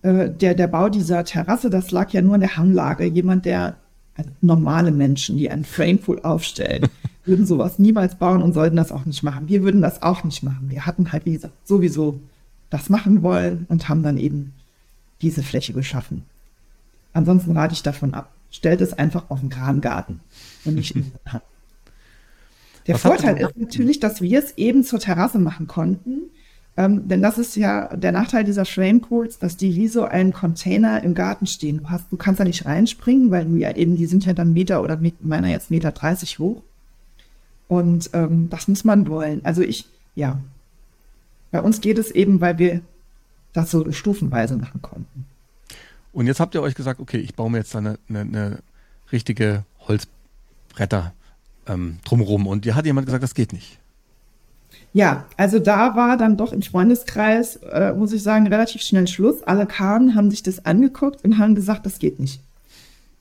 äh, 0.02 0.30
der, 0.30 0.54
der 0.54 0.68
Bau 0.68 0.88
dieser 0.88 1.24
Terrasse, 1.24 1.70
das 1.70 1.90
lag 1.90 2.10
ja 2.12 2.22
nur 2.22 2.36
in 2.36 2.40
der 2.40 2.56
Hanglage. 2.56 3.04
Jemand, 3.04 3.44
der 3.44 3.76
also 4.18 4.30
normale 4.42 4.90
Menschen, 4.90 5.38
die 5.38 5.50
ein 5.50 5.64
Framepool 5.64 6.20
aufstellen, 6.20 6.88
würden 7.24 7.46
sowas 7.46 7.78
niemals 7.78 8.16
bauen 8.16 8.42
und 8.42 8.52
sollten 8.52 8.76
das 8.76 8.92
auch 8.92 9.06
nicht 9.06 9.22
machen. 9.22 9.48
Wir 9.48 9.62
würden 9.62 9.80
das 9.80 10.02
auch 10.02 10.24
nicht 10.24 10.42
machen. 10.42 10.68
Wir 10.68 10.84
hatten 10.84 11.12
halt, 11.12 11.24
wie 11.24 11.32
gesagt, 11.32 11.54
sowieso 11.64 12.20
das 12.68 12.90
machen 12.90 13.22
wollen 13.22 13.64
und 13.68 13.88
haben 13.88 14.02
dann 14.02 14.18
eben 14.18 14.52
diese 15.22 15.42
Fläche 15.42 15.72
geschaffen. 15.72 16.24
Ansonsten 17.12 17.56
rate 17.56 17.72
ich 17.72 17.82
davon 17.82 18.14
ab. 18.14 18.30
Stellt 18.50 18.80
es 18.80 18.92
einfach 18.92 19.30
auf 19.30 19.40
den 19.40 19.50
Krangarten 19.50 20.20
und 20.64 20.74
nicht 20.74 20.94
in 20.94 21.02
den 21.02 21.32
Hand. 21.32 21.44
Der 22.86 22.94
Was 22.94 23.02
Vorteil 23.02 23.36
ist 23.36 23.56
natürlich, 23.56 24.00
dass 24.00 24.22
wir 24.22 24.38
es 24.38 24.56
eben 24.56 24.82
zur 24.82 24.98
Terrasse 24.98 25.38
machen 25.38 25.66
konnten. 25.66 26.30
Ähm, 26.78 27.08
denn 27.08 27.20
das 27.20 27.38
ist 27.38 27.56
ja 27.56 27.88
der 27.96 28.12
Nachteil 28.12 28.44
dieser 28.44 28.64
Frame 28.64 29.00
Pools, 29.00 29.40
dass 29.40 29.56
die 29.56 29.74
wie 29.74 29.88
so 29.88 30.04
ein 30.04 30.32
Container 30.32 31.02
im 31.02 31.12
Garten 31.12 31.48
stehen. 31.48 31.78
Du, 31.78 31.90
hast, 31.90 32.04
du 32.12 32.16
kannst 32.16 32.38
da 32.38 32.44
nicht 32.44 32.66
reinspringen, 32.66 33.32
weil 33.32 33.52
ja 33.56 33.74
eben, 33.74 33.96
die 33.96 34.06
sind 34.06 34.24
ja 34.24 34.32
dann 34.32 34.52
Meter 34.52 34.80
oder 34.80 34.96
meiner 35.18 35.48
jetzt 35.48 35.72
Meter 35.72 35.90
30 35.90 36.38
hoch. 36.38 36.62
Und 37.66 38.10
ähm, 38.12 38.48
das 38.48 38.68
muss 38.68 38.84
man 38.84 39.08
wollen. 39.08 39.44
Also 39.44 39.60
ich, 39.62 39.86
ja. 40.14 40.40
Bei 41.50 41.60
uns 41.62 41.80
geht 41.80 41.98
es 41.98 42.12
eben, 42.12 42.40
weil 42.40 42.58
wir 42.58 42.80
das 43.52 43.72
so 43.72 43.90
stufenweise 43.90 44.56
machen 44.56 44.80
konnten. 44.80 45.26
Und 46.12 46.28
jetzt 46.28 46.38
habt 46.38 46.54
ihr 46.54 46.62
euch 46.62 46.76
gesagt, 46.76 47.00
okay, 47.00 47.18
ich 47.18 47.34
baue 47.34 47.50
mir 47.50 47.58
jetzt 47.58 47.74
eine, 47.74 47.98
eine, 48.08 48.20
eine 48.20 48.58
richtige 49.10 49.64
Holzbretter 49.88 51.12
ähm, 51.66 51.98
drumherum. 52.04 52.46
Und 52.46 52.66
dir 52.66 52.76
hat 52.76 52.86
jemand 52.86 53.06
gesagt, 53.06 53.24
das 53.24 53.34
geht 53.34 53.52
nicht. 53.52 53.80
Ja, 54.92 55.26
also 55.36 55.58
da 55.58 55.96
war 55.96 56.16
dann 56.16 56.36
doch 56.36 56.52
im 56.52 56.62
Freundeskreis, 56.62 57.56
äh, 57.56 57.92
muss 57.92 58.12
ich 58.12 58.22
sagen, 58.22 58.46
relativ 58.46 58.82
schnell 58.82 59.06
Schluss. 59.06 59.42
Alle 59.42 59.66
kamen, 59.66 60.14
haben 60.14 60.30
sich 60.30 60.42
das 60.42 60.64
angeguckt 60.64 61.24
und 61.24 61.38
haben 61.38 61.54
gesagt, 61.54 61.84
das 61.86 61.98
geht 61.98 62.18
nicht. 62.18 62.40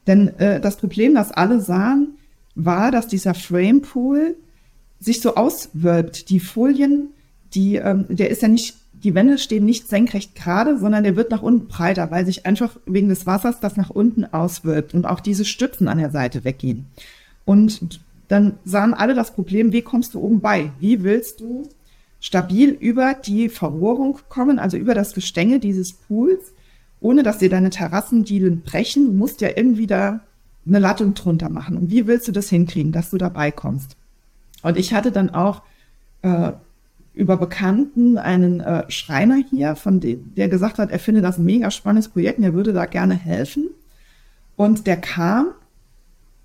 Denn 0.07 0.30
äh, 0.39 0.61
das 0.61 0.78
Problem, 0.78 1.13
das 1.13 1.32
alle 1.32 1.59
sahen, 1.59 2.18
war, 2.55 2.91
dass 2.91 3.07
dieser 3.07 3.34
Framepool 3.34 4.36
sich 4.99 5.22
so 5.22 5.36
auswölbt. 5.36 6.30
Die 6.30 6.39
Folien, 6.39 7.09
die, 7.53 7.76
ähm, 7.76 8.05
der 8.09 8.30
ist 8.30 8.41
ja 8.41 8.47
nicht, 8.47 8.78
die 8.93 9.13
Wände 9.13 9.38
stehen 9.38 9.65
nicht 9.65 9.88
senkrecht 9.88 10.34
gerade, 10.36 10.80
sondern 10.80 11.03
der 11.03 11.15
wird 11.15 11.30
nach 11.30 11.43
unten 11.43 11.68
breiter, 11.68 12.09
weil 12.09 12.26
sich 12.26 12.45
einfach 12.45 12.78
wegen 12.86 13.09
des 13.09 13.26
Wassers 13.26 13.59
das 13.59 13.78
nach 13.78 13.91
unten 13.91 14.26
auswölbt 14.26 14.93
und 14.93 15.05
auch 15.05 15.20
diese 15.20 15.45
Stützen 15.45 15.88
an 15.88 15.99
der 15.99 16.09
Seite 16.09 16.43
weggehen. 16.43 16.86
Und 17.45 17.99
dann 18.28 18.57
sahen 18.65 18.93
alle 18.93 19.15
das 19.15 19.34
Problem, 19.34 19.71
wie 19.71 19.82
kommst 19.82 20.13
du 20.13 20.19
oben 20.19 20.41
bei? 20.41 20.71
Wie 20.80 21.03
willst 21.03 21.39
du 21.39 21.67
stabil 22.19 22.69
über 22.69 23.13
die 23.13 23.49
Verrohrung 23.49 24.19
kommen, 24.30 24.59
also 24.59 24.78
über 24.78 24.93
das 24.93 25.13
Gestänge 25.13 25.59
dieses 25.59 25.93
Pools, 25.93 26.53
ohne 26.99 27.23
dass 27.23 27.38
dir 27.38 27.49
deine 27.49 27.69
Terrassendielen 27.69 28.61
brechen? 28.61 29.05
Du 29.05 29.13
musst 29.13 29.41
ja 29.41 29.49
irgendwie 29.55 29.88
da 29.88 30.21
eine 30.67 30.80
Lattung 30.80 31.13
drunter 31.13 31.49
machen. 31.49 31.78
Und 31.78 31.89
wie 31.91 32.07
willst 32.07 32.28
du 32.28 32.32
das 32.32 32.49
hinkriegen, 32.49 32.91
dass 32.91 33.11
du 33.11 33.17
dabei 33.17 33.51
kommst? 33.51 33.95
Und 34.63 34.78
ich 34.78 34.93
hatte 34.93 35.11
dann 35.11 35.30
auch 35.30 35.61
äh, 36.23 36.51
über 37.13 37.38
Bekannten 37.38 38.17
einen 38.17 38.59
äh, 38.59 38.89
Schreiner 38.91 39.38
hier, 39.49 39.75
von 39.75 39.99
dem, 39.99 40.36
der 40.36 40.49
gesagt 40.49 40.78
hat, 40.78 40.91
er 40.91 40.99
finde 40.99 41.21
das 41.21 41.38
ein 41.38 41.45
mega 41.45 41.71
spannendes 41.71 42.09
Projekt 42.09 42.39
und 42.39 42.43
er 42.43 42.53
würde 42.53 42.73
da 42.73 42.86
gerne 42.86 43.15
helfen. 43.15 43.69
Und 44.55 44.88
der 44.88 44.97
kam 44.97 45.47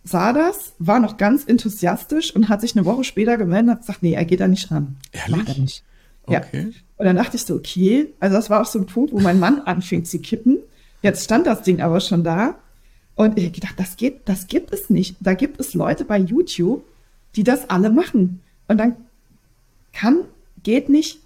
sah 0.05 0.33
das, 0.33 0.75
war 0.79 1.01
noch 1.01 1.17
ganz 1.17 1.45
enthusiastisch 1.45 2.35
und 2.35 2.49
hat 2.49 2.61
sich 2.61 2.77
eine 2.77 2.85
Woche 2.85 3.05
später 3.05 3.37
gemeldet 3.37 3.65
und 3.65 3.71
hat 3.73 3.81
gesagt, 3.81 4.03
nee, 4.03 4.15
er 4.15 4.25
geht 4.25 4.41
da 4.41 4.49
nicht 4.49 4.71
ran. 4.71 4.97
Ehrlich? 5.13 5.37
Macht 5.37 5.49
er 5.49 5.59
nicht. 5.59 5.85
Okay. 6.27 6.43
Ja. 6.53 6.81
Und 6.99 7.07
dann 7.07 7.17
dachte 7.17 7.37
ich 7.37 7.45
so, 7.45 7.55
okay, 7.55 8.13
also 8.21 8.37
das 8.37 8.51
war 8.51 8.63
auch 8.63 8.67
so 8.67 8.79
ein 8.79 8.87
Punkt, 8.87 9.13
wo 9.13 9.21
mein 9.21 9.41
Mann 9.41 9.61
anfing 9.61 10.05
zu 10.05 10.19
kippen. 10.21 10.59
Jetzt 11.03 11.25
stand 11.25 11.47
das 11.47 11.63
Ding 11.63 11.81
aber 11.81 12.01
schon 12.01 12.25
da. 12.25 12.57
Und 13.15 13.39
ich 13.39 13.53
gedacht, 13.53 13.75
das 13.77 13.97
geht, 13.97 14.21
das 14.27 14.47
gibt 14.47 14.73
es 14.73 14.89
nicht. 14.89 15.17
Da 15.21 15.35
gibt 15.35 15.61
es 15.61 15.75
Leute 15.75 16.05
bei 16.05 16.19
YouTube, 16.19 16.85
die 17.37 17.45
das 17.45 17.69
alle 17.71 17.91
machen. 17.91 18.41
Und 18.69 18.79
dann 18.79 18.97
kann, 19.93 20.21
geht 20.63 20.89
nicht, 20.89 21.21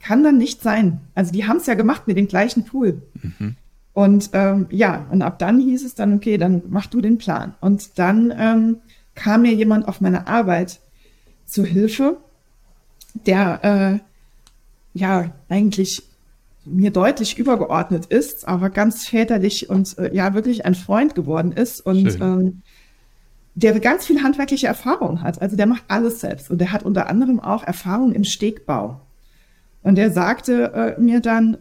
kann 0.00 0.22
dann 0.22 0.36
nicht 0.36 0.62
sein. 0.62 1.00
Also 1.14 1.32
die 1.32 1.46
haben 1.46 1.56
es 1.58 1.66
ja 1.66 1.74
gemacht 1.74 2.06
mit 2.06 2.16
dem 2.16 2.28
gleichen 2.28 2.64
Pool. 2.64 3.00
Mhm. 3.22 3.56
Und 3.94 4.30
ähm, 4.32 4.66
ja, 4.70 5.06
und 5.10 5.22
ab 5.22 5.38
dann 5.38 5.60
hieß 5.60 5.84
es 5.84 5.94
dann, 5.94 6.14
okay, 6.14 6.36
dann 6.36 6.62
mach 6.68 6.86
du 6.86 7.00
den 7.00 7.16
Plan. 7.16 7.54
Und 7.60 7.98
dann 7.98 8.34
ähm, 8.36 8.76
kam 9.14 9.42
mir 9.42 9.54
jemand 9.54 9.86
auf 9.88 10.00
meine 10.00 10.26
Arbeit 10.26 10.80
zu 11.46 11.64
Hilfe, 11.64 12.18
der 13.26 13.60
äh, 13.62 14.98
ja 14.98 15.30
eigentlich 15.48 16.02
mir 16.64 16.90
deutlich 16.90 17.38
übergeordnet 17.38 18.06
ist, 18.06 18.48
aber 18.48 18.70
ganz 18.70 19.06
väterlich 19.06 19.70
und 19.70 19.96
äh, 19.98 20.14
ja 20.14 20.34
wirklich 20.34 20.64
ein 20.64 20.74
Freund 20.74 21.14
geworden 21.14 21.52
ist 21.52 21.80
und 21.80 22.20
ähm, 22.20 22.62
der 23.54 23.78
ganz 23.78 24.06
viel 24.06 24.22
handwerkliche 24.22 24.66
Erfahrung 24.66 25.22
hat. 25.22 25.40
Also 25.40 25.56
der 25.56 25.66
macht 25.66 25.84
alles 25.88 26.20
selbst 26.20 26.50
und 26.50 26.58
der 26.58 26.72
hat 26.72 26.82
unter 26.82 27.08
anderem 27.08 27.38
auch 27.38 27.62
Erfahrung 27.62 28.12
im 28.12 28.24
Stegbau. 28.24 29.00
Und 29.82 29.96
der 29.96 30.10
sagte 30.10 30.96
äh, 30.96 31.00
mir 31.00 31.20
dann, 31.20 31.58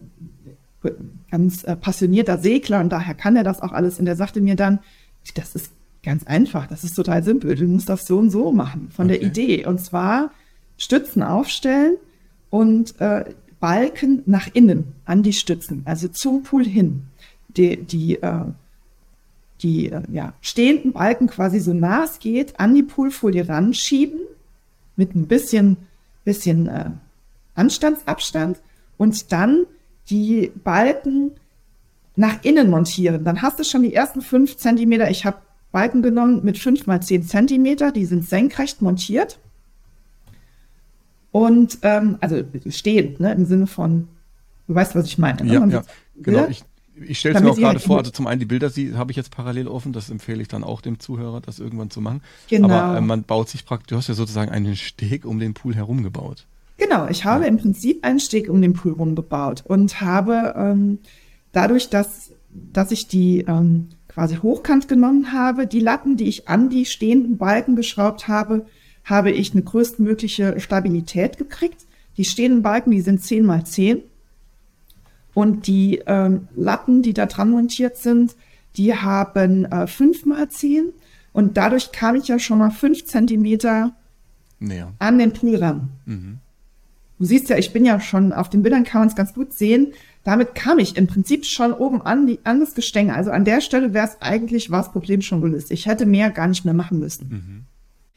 ganz 1.33 1.63
äh, 1.63 1.75
passionierter 1.75 2.37
Segler 2.37 2.79
und 2.79 2.89
daher 2.89 3.15
kann 3.15 3.35
er 3.35 3.43
das 3.43 3.59
auch 3.59 3.71
alles. 3.71 3.99
Und 3.99 4.05
er 4.05 4.15
sagte 4.15 4.39
mir 4.39 4.55
dann, 4.55 4.77
das 5.33 5.55
ist 5.55 5.71
ganz 6.03 6.25
einfach, 6.25 6.67
das 6.67 6.83
ist 6.83 6.93
total 6.93 7.23
simpel. 7.23 7.55
Du 7.55 7.65
musst 7.65 7.89
das 7.89 8.05
so 8.05 8.19
und 8.19 8.29
so 8.29 8.51
machen 8.51 8.91
von 8.95 9.07
okay. 9.07 9.17
der 9.17 9.27
Idee. 9.27 9.65
Und 9.65 9.81
zwar 9.81 10.29
Stützen 10.77 11.23
aufstellen 11.23 11.95
und 12.51 13.01
äh, 13.01 13.25
Balken 13.59 14.21
nach 14.27 14.47
innen 14.53 14.93
an 15.05 15.23
die 15.23 15.33
Stützen, 15.33 15.81
also 15.85 16.07
zum 16.07 16.43
Pool 16.43 16.65
hin. 16.65 17.07
Die, 17.57 17.77
die, 17.77 18.21
äh, 18.21 18.45
die 19.61 19.91
äh, 19.91 20.03
ja, 20.11 20.33
stehenden 20.41 20.93
Balken 20.93 21.25
quasi 21.25 21.59
so 21.59 21.73
nah 21.73 22.03
es 22.03 22.19
geht 22.19 22.59
an 22.59 22.75
die 22.75 22.83
Poolfolie 22.83 23.49
ranschieben 23.49 24.19
mit 24.95 25.15
ein 25.15 25.25
bisschen, 25.25 25.77
bisschen 26.25 26.67
äh, 26.67 26.91
Anstandsabstand 27.55 28.59
und 28.97 29.31
dann 29.31 29.65
die 30.09 30.51
Balken 30.63 31.31
nach 32.15 32.43
innen 32.43 32.69
montieren. 32.69 33.23
Dann 33.23 33.41
hast 33.41 33.59
du 33.59 33.63
schon 33.63 33.83
die 33.83 33.93
ersten 33.93 34.21
fünf 34.21 34.57
Zentimeter. 34.57 35.09
Ich 35.09 35.25
habe 35.25 35.37
Balken 35.71 36.01
genommen 36.01 36.41
mit 36.43 36.59
fünf 36.59 36.85
mal 36.85 37.01
zehn 37.01 37.23
Zentimeter, 37.23 37.91
die 37.91 38.05
sind 38.05 38.27
senkrecht 38.27 38.81
montiert. 38.81 39.39
Und 41.31 41.79
ähm, 41.81 42.17
also 42.21 42.43
stehend, 42.69 43.19
ne, 43.19 43.33
im 43.33 43.45
Sinne 43.45 43.65
von, 43.65 44.07
du 44.67 44.75
weißt, 44.75 44.93
was 44.93 45.07
ich 45.07 45.17
meine. 45.17 45.43
Ne? 45.43 45.53
Ja, 45.53 45.65
ja 45.65 45.83
genau. 46.15 46.47
Ich, 46.47 46.63
ich 46.95 47.17
stelle 47.17 47.35
es 47.35 47.41
mir 47.41 47.49
auch 47.49 47.57
gerade 47.57 47.79
vor, 47.79 47.97
also 47.97 48.11
zum 48.11 48.27
einen 48.27 48.39
die 48.39 48.45
Bilder 48.45 48.69
die 48.69 48.93
habe 48.93 49.09
ich 49.09 49.17
jetzt 49.17 49.31
parallel 49.31 49.67
offen, 49.67 49.93
das 49.93 50.11
empfehle 50.11 50.43
ich 50.43 50.47
dann 50.47 50.63
auch 50.63 50.79
dem 50.79 50.99
Zuhörer, 50.99 51.41
das 51.41 51.57
irgendwann 51.57 51.89
zu 51.89 52.01
machen. 52.01 52.21
Genau. 52.49 52.69
Aber 52.69 52.97
äh, 52.99 53.01
man 53.01 53.23
baut 53.23 53.49
sich 53.49 53.65
praktisch, 53.65 53.87
du 53.87 53.95
hast 53.95 54.07
ja 54.09 54.13
sozusagen 54.13 54.51
einen 54.51 54.75
Steg 54.75 55.25
um 55.25 55.39
den 55.39 55.55
Pool 55.55 55.73
herum 55.73 56.03
gebaut. 56.03 56.45
Genau, 56.77 57.07
ich 57.07 57.25
habe 57.25 57.45
im 57.45 57.57
Prinzip 57.57 58.03
einen 58.03 58.19
Steg 58.19 58.49
um 58.49 58.61
den 58.61 58.73
Pool 58.73 58.93
rumgebaut 58.93 59.63
und 59.65 60.01
habe 60.01 60.53
ähm, 60.57 60.99
dadurch, 61.51 61.89
dass, 61.89 62.31
dass 62.51 62.91
ich 62.91 63.07
die 63.07 63.45
ähm, 63.47 63.89
quasi 64.07 64.37
hochkant 64.37 64.87
genommen 64.87 65.31
habe, 65.31 65.67
die 65.67 65.79
Latten, 65.79 66.17
die 66.17 66.27
ich 66.27 66.47
an 66.47 66.69
die 66.69 66.85
stehenden 66.85 67.37
Balken 67.37 67.75
geschraubt 67.75 68.27
habe, 68.27 68.65
habe 69.03 69.31
ich 69.31 69.53
eine 69.53 69.63
größtmögliche 69.63 70.59
Stabilität 70.59 71.37
gekriegt. 71.37 71.85
Die 72.17 72.25
stehenden 72.25 72.61
Balken, 72.61 72.91
die 72.91 73.01
sind 73.01 73.21
10 73.21 73.45
mal 73.45 73.65
10 73.65 74.01
und 75.33 75.67
die 75.67 76.01
ähm, 76.05 76.47
Latten, 76.55 77.01
die 77.01 77.13
da 77.13 77.25
dran 77.25 77.49
montiert 77.49 77.97
sind, 77.97 78.35
die 78.77 78.95
haben 78.95 79.65
äh, 79.65 79.87
5 79.87 80.25
mal 80.25 80.49
10 80.49 80.93
und 81.33 81.57
dadurch 81.57 81.91
kam 81.91 82.15
ich 82.15 82.27
ja 82.27 82.39
schon 82.39 82.59
mal 82.59 82.71
5 82.71 83.05
Zentimeter 83.05 83.93
Näher. 84.59 84.93
an 84.99 85.17
den 85.17 85.33
Pool 85.33 85.55
ran. 85.55 85.89
Mhm. 86.05 86.39
Du 87.19 87.25
siehst 87.25 87.49
ja, 87.49 87.57
ich 87.57 87.73
bin 87.73 87.85
ja 87.85 87.99
schon, 87.99 88.33
auf 88.33 88.49
den 88.49 88.63
Bildern 88.63 88.83
kann 88.83 89.01
man 89.01 89.07
es 89.07 89.15
ganz 89.15 89.33
gut 89.33 89.53
sehen. 89.53 89.93
Damit 90.23 90.55
kam 90.55 90.79
ich 90.79 90.97
im 90.97 91.07
Prinzip 91.07 91.45
schon 91.45 91.73
oben 91.73 92.01
an, 92.01 92.27
die, 92.27 92.39
an 92.43 92.59
das 92.59 92.75
Gestänge. 92.75 93.13
Also 93.13 93.31
an 93.31 93.45
der 93.45 93.61
Stelle 93.61 93.93
wäre 93.93 94.07
es 94.07 94.21
eigentlich, 94.21 94.71
war 94.71 94.81
das 94.81 94.91
Problem 94.91 95.21
schon 95.21 95.41
gelöst. 95.41 95.71
Ich 95.71 95.85
hätte 95.85 96.05
mehr 96.05 96.31
gar 96.31 96.47
nicht 96.47 96.65
mehr 96.65 96.73
machen 96.73 96.99
müssen. 96.99 97.29
Mhm. 97.29 97.65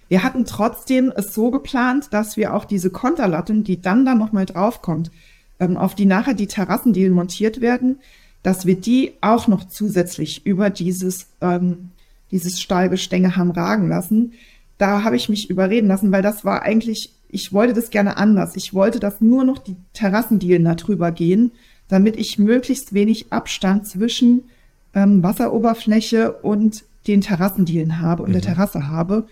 Wir 0.09 0.23
hatten 0.23 0.45
trotzdem 0.45 1.13
es 1.15 1.35
so 1.35 1.51
geplant, 1.51 2.09
dass 2.13 2.37
wir 2.37 2.55
auch 2.55 2.65
diese 2.65 2.91
Konterlatten, 2.91 3.65
die 3.65 3.81
dann 3.81 4.05
da 4.05 4.15
nochmal 4.15 4.47
draufkommt, 4.47 5.11
ähm, 5.59 5.77
auf 5.77 5.95
die 5.95 6.07
nachher 6.07 6.35
die 6.35 6.47
Terrassendielen 6.47 7.13
montiert 7.13 7.61
werden, 7.61 7.99
dass 8.43 8.67
wir 8.67 8.77
die 8.77 9.15
auch 9.21 9.49
noch 9.49 9.67
zusätzlich 9.67 10.47
über 10.47 10.71
dieses, 10.71 11.27
ähm, 11.41 11.91
dieses 12.31 12.61
Stahlgestänge 12.61 13.35
haben 13.35 13.51
ragen 13.51 13.89
lassen. 13.89 14.35
Da 14.79 15.03
habe 15.03 15.17
ich 15.17 15.29
mich 15.29 15.51
überreden 15.51 15.89
lassen, 15.89 16.13
weil 16.13 16.23
das 16.23 16.45
war 16.45 16.63
eigentlich 16.63 17.16
ich 17.37 17.53
wollte 17.53 17.75
das 17.75 17.91
gerne 17.91 18.17
anders. 18.17 18.57
Ich 18.57 18.73
wollte, 18.73 18.99
dass 18.99 19.21
nur 19.21 19.45
noch 19.45 19.59
die 19.59 19.77
Terrassendielen 19.93 20.65
da 20.65 20.75
drüber 20.75 21.13
gehen, 21.13 21.53
damit 21.87 22.17
ich 22.17 22.39
möglichst 22.39 22.95
wenig 22.95 23.31
Abstand 23.31 23.87
zwischen 23.87 24.45
ähm, 24.95 25.23
Wasseroberfläche 25.23 26.33
und 26.33 26.85
den 27.07 27.21
Terrassendielen 27.21 28.01
habe 28.01 28.23
und 28.23 28.31
mhm. 28.31 28.33
der 28.33 28.43
Terrasse 28.43 28.89
habe. 28.89 29.27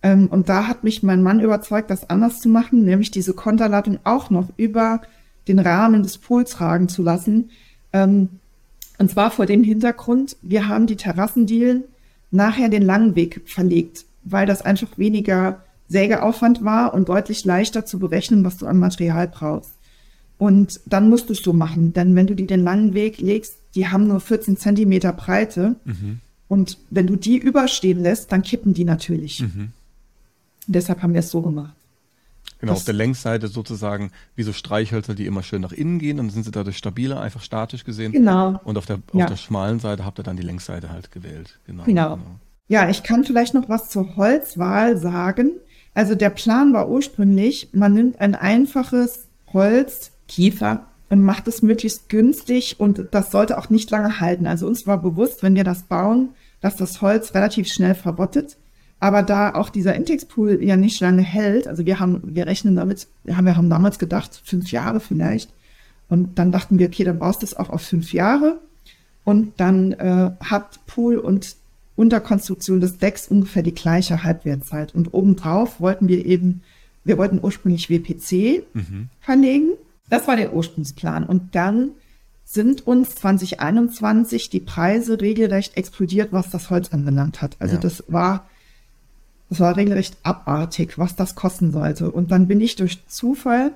Ähm, 0.00 0.28
und 0.28 0.48
da 0.48 0.68
hat 0.68 0.84
mich 0.84 1.02
mein 1.02 1.24
Mann 1.24 1.40
überzeugt, 1.40 1.90
das 1.90 2.08
anders 2.08 2.38
zu 2.38 2.48
machen, 2.48 2.84
nämlich 2.84 3.10
diese 3.10 3.34
Konterladung 3.34 3.98
auch 4.04 4.30
noch 4.30 4.48
über 4.56 5.02
den 5.48 5.58
Rahmen 5.58 6.04
des 6.04 6.18
Pools 6.18 6.60
ragen 6.60 6.88
zu 6.88 7.02
lassen. 7.02 7.50
Ähm, 7.92 8.28
und 8.98 9.10
zwar 9.10 9.32
vor 9.32 9.46
dem 9.46 9.64
Hintergrund, 9.64 10.36
wir 10.40 10.68
haben 10.68 10.86
die 10.86 10.96
Terrassendielen 10.96 11.82
nachher 12.30 12.68
den 12.68 12.82
langen 12.82 13.16
Weg 13.16 13.42
verlegt, 13.46 14.04
weil 14.22 14.46
das 14.46 14.62
einfach 14.62 14.96
weniger 14.98 15.64
Sägeaufwand 15.90 16.64
war 16.64 16.94
und 16.94 17.08
deutlich 17.08 17.44
leichter 17.44 17.84
zu 17.84 17.98
berechnen, 17.98 18.44
was 18.44 18.56
du 18.56 18.66
an 18.66 18.78
Material 18.78 19.26
brauchst. 19.26 19.72
Und 20.38 20.80
dann 20.86 21.10
musst 21.10 21.28
du 21.28 21.32
es 21.32 21.42
so 21.42 21.52
machen, 21.52 21.92
denn 21.92 22.14
wenn 22.14 22.28
du 22.28 22.34
die 22.34 22.46
den 22.46 22.62
langen 22.62 22.94
Weg 22.94 23.18
legst, 23.18 23.56
die 23.74 23.88
haben 23.88 24.06
nur 24.06 24.20
14 24.20 24.56
Zentimeter 24.56 25.12
Breite. 25.12 25.76
Mhm. 25.84 26.20
Und 26.48 26.78
wenn 26.90 27.08
du 27.08 27.16
die 27.16 27.38
überstehen 27.38 28.02
lässt, 28.02 28.30
dann 28.30 28.42
kippen 28.42 28.72
die 28.72 28.84
natürlich. 28.84 29.40
Mhm. 29.40 29.72
Deshalb 30.68 31.02
haben 31.02 31.12
wir 31.12 31.20
es 31.20 31.30
so 31.30 31.42
gemacht. 31.42 31.74
Genau, 32.60 32.72
das, 32.72 32.80
auf 32.80 32.84
der 32.84 32.94
Längsseite 32.94 33.48
sozusagen 33.48 34.12
wie 34.36 34.44
so 34.44 34.52
Streichhölzer, 34.52 35.14
die 35.14 35.26
immer 35.26 35.42
schön 35.42 35.60
nach 35.60 35.72
innen 35.72 35.98
gehen, 35.98 36.18
dann 36.18 36.30
sind 36.30 36.44
sie 36.44 36.50
dadurch 36.52 36.76
stabiler, 36.76 37.20
einfach 37.20 37.42
statisch 37.42 37.84
gesehen. 37.84 38.12
Genau. 38.12 38.60
Und 38.62 38.78
auf 38.78 38.86
der, 38.86 39.00
ja. 39.12 39.24
auf 39.24 39.30
der 39.30 39.36
schmalen 39.36 39.80
Seite 39.80 40.04
habt 40.04 40.20
ihr 40.20 40.22
dann 40.22 40.36
die 40.36 40.42
Längsseite 40.42 40.90
halt 40.90 41.10
gewählt. 41.10 41.58
Genau, 41.66 41.82
genau. 41.84 42.16
genau. 42.16 42.26
Ja, 42.68 42.88
ich 42.88 43.02
kann 43.02 43.24
vielleicht 43.24 43.54
noch 43.54 43.68
was 43.68 43.88
zur 43.88 44.14
Holzwahl 44.14 44.96
sagen. 44.96 45.50
Also 46.00 46.14
der 46.14 46.30
Plan 46.30 46.72
war 46.72 46.88
ursprünglich, 46.88 47.68
man 47.74 47.92
nimmt 47.92 48.22
ein 48.22 48.34
einfaches 48.34 49.26
Holz, 49.52 50.12
Kiefer, 50.28 50.86
und 51.10 51.22
macht 51.22 51.46
es 51.46 51.60
möglichst 51.60 52.08
günstig 52.08 52.76
und 52.78 53.08
das 53.10 53.30
sollte 53.30 53.58
auch 53.58 53.68
nicht 53.68 53.90
lange 53.90 54.18
halten. 54.18 54.46
Also 54.46 54.66
uns 54.66 54.86
war 54.86 55.02
bewusst, 55.02 55.42
wenn 55.42 55.56
wir 55.56 55.62
das 55.62 55.82
bauen, 55.82 56.30
dass 56.62 56.76
das 56.76 57.02
Holz 57.02 57.34
relativ 57.34 57.68
schnell 57.68 57.94
verrottet. 57.94 58.56
Aber 58.98 59.22
da 59.22 59.54
auch 59.54 59.68
dieser 59.68 59.94
Intex-Pool 59.94 60.64
ja 60.64 60.78
nicht 60.78 60.98
lange 61.02 61.20
hält, 61.20 61.68
also 61.68 61.84
wir 61.84 62.00
haben, 62.00 62.22
wir 62.24 62.46
rechnen 62.46 62.76
damit, 62.76 63.06
haben, 63.30 63.44
wir 63.44 63.58
haben 63.58 63.68
damals 63.68 63.98
gedacht, 63.98 64.40
fünf 64.42 64.72
Jahre 64.72 65.00
vielleicht. 65.00 65.52
Und 66.08 66.38
dann 66.38 66.50
dachten 66.50 66.78
wir, 66.78 66.86
okay, 66.86 67.04
dann 67.04 67.18
baust 67.18 67.42
du 67.42 67.44
es 67.44 67.54
auch 67.54 67.68
auf 67.68 67.82
fünf 67.82 68.14
Jahre. 68.14 68.58
Und 69.24 69.60
dann 69.60 69.92
äh, 69.92 70.30
hat 70.42 70.80
Pool 70.86 71.18
und 71.18 71.56
Unterkonstruktion 72.00 72.80
des 72.80 72.98
Decks 72.98 73.28
ungefähr 73.28 73.62
die 73.62 73.74
gleiche 73.74 74.24
Halbwertzeit. 74.24 74.94
Und 74.94 75.12
obendrauf 75.12 75.80
wollten 75.80 76.08
wir 76.08 76.24
eben, 76.24 76.62
wir 77.04 77.18
wollten 77.18 77.40
ursprünglich 77.42 77.90
WPC 77.90 78.64
mhm. 78.74 79.08
verlegen. 79.20 79.70
Das 80.08 80.26
war 80.26 80.36
der 80.36 80.54
Ursprungsplan. 80.54 81.24
Und 81.24 81.54
dann 81.54 81.90
sind 82.44 82.86
uns 82.86 83.14
2021 83.16 84.50
die 84.50 84.60
Preise 84.60 85.20
regelrecht 85.20 85.76
explodiert, 85.76 86.32
was 86.32 86.50
das 86.50 86.70
Holz 86.70 86.92
anbelangt 86.92 87.42
hat. 87.42 87.56
Also 87.60 87.74
ja. 87.74 87.80
das 87.80 88.04
war 88.08 88.48
das 89.50 89.58
war 89.58 89.76
regelrecht 89.76 90.16
abartig, 90.22 90.96
was 90.96 91.16
das 91.16 91.34
kosten 91.34 91.72
sollte. 91.72 92.10
Und 92.10 92.30
dann 92.30 92.46
bin 92.46 92.60
ich 92.60 92.76
durch 92.76 93.04
Zufall 93.08 93.72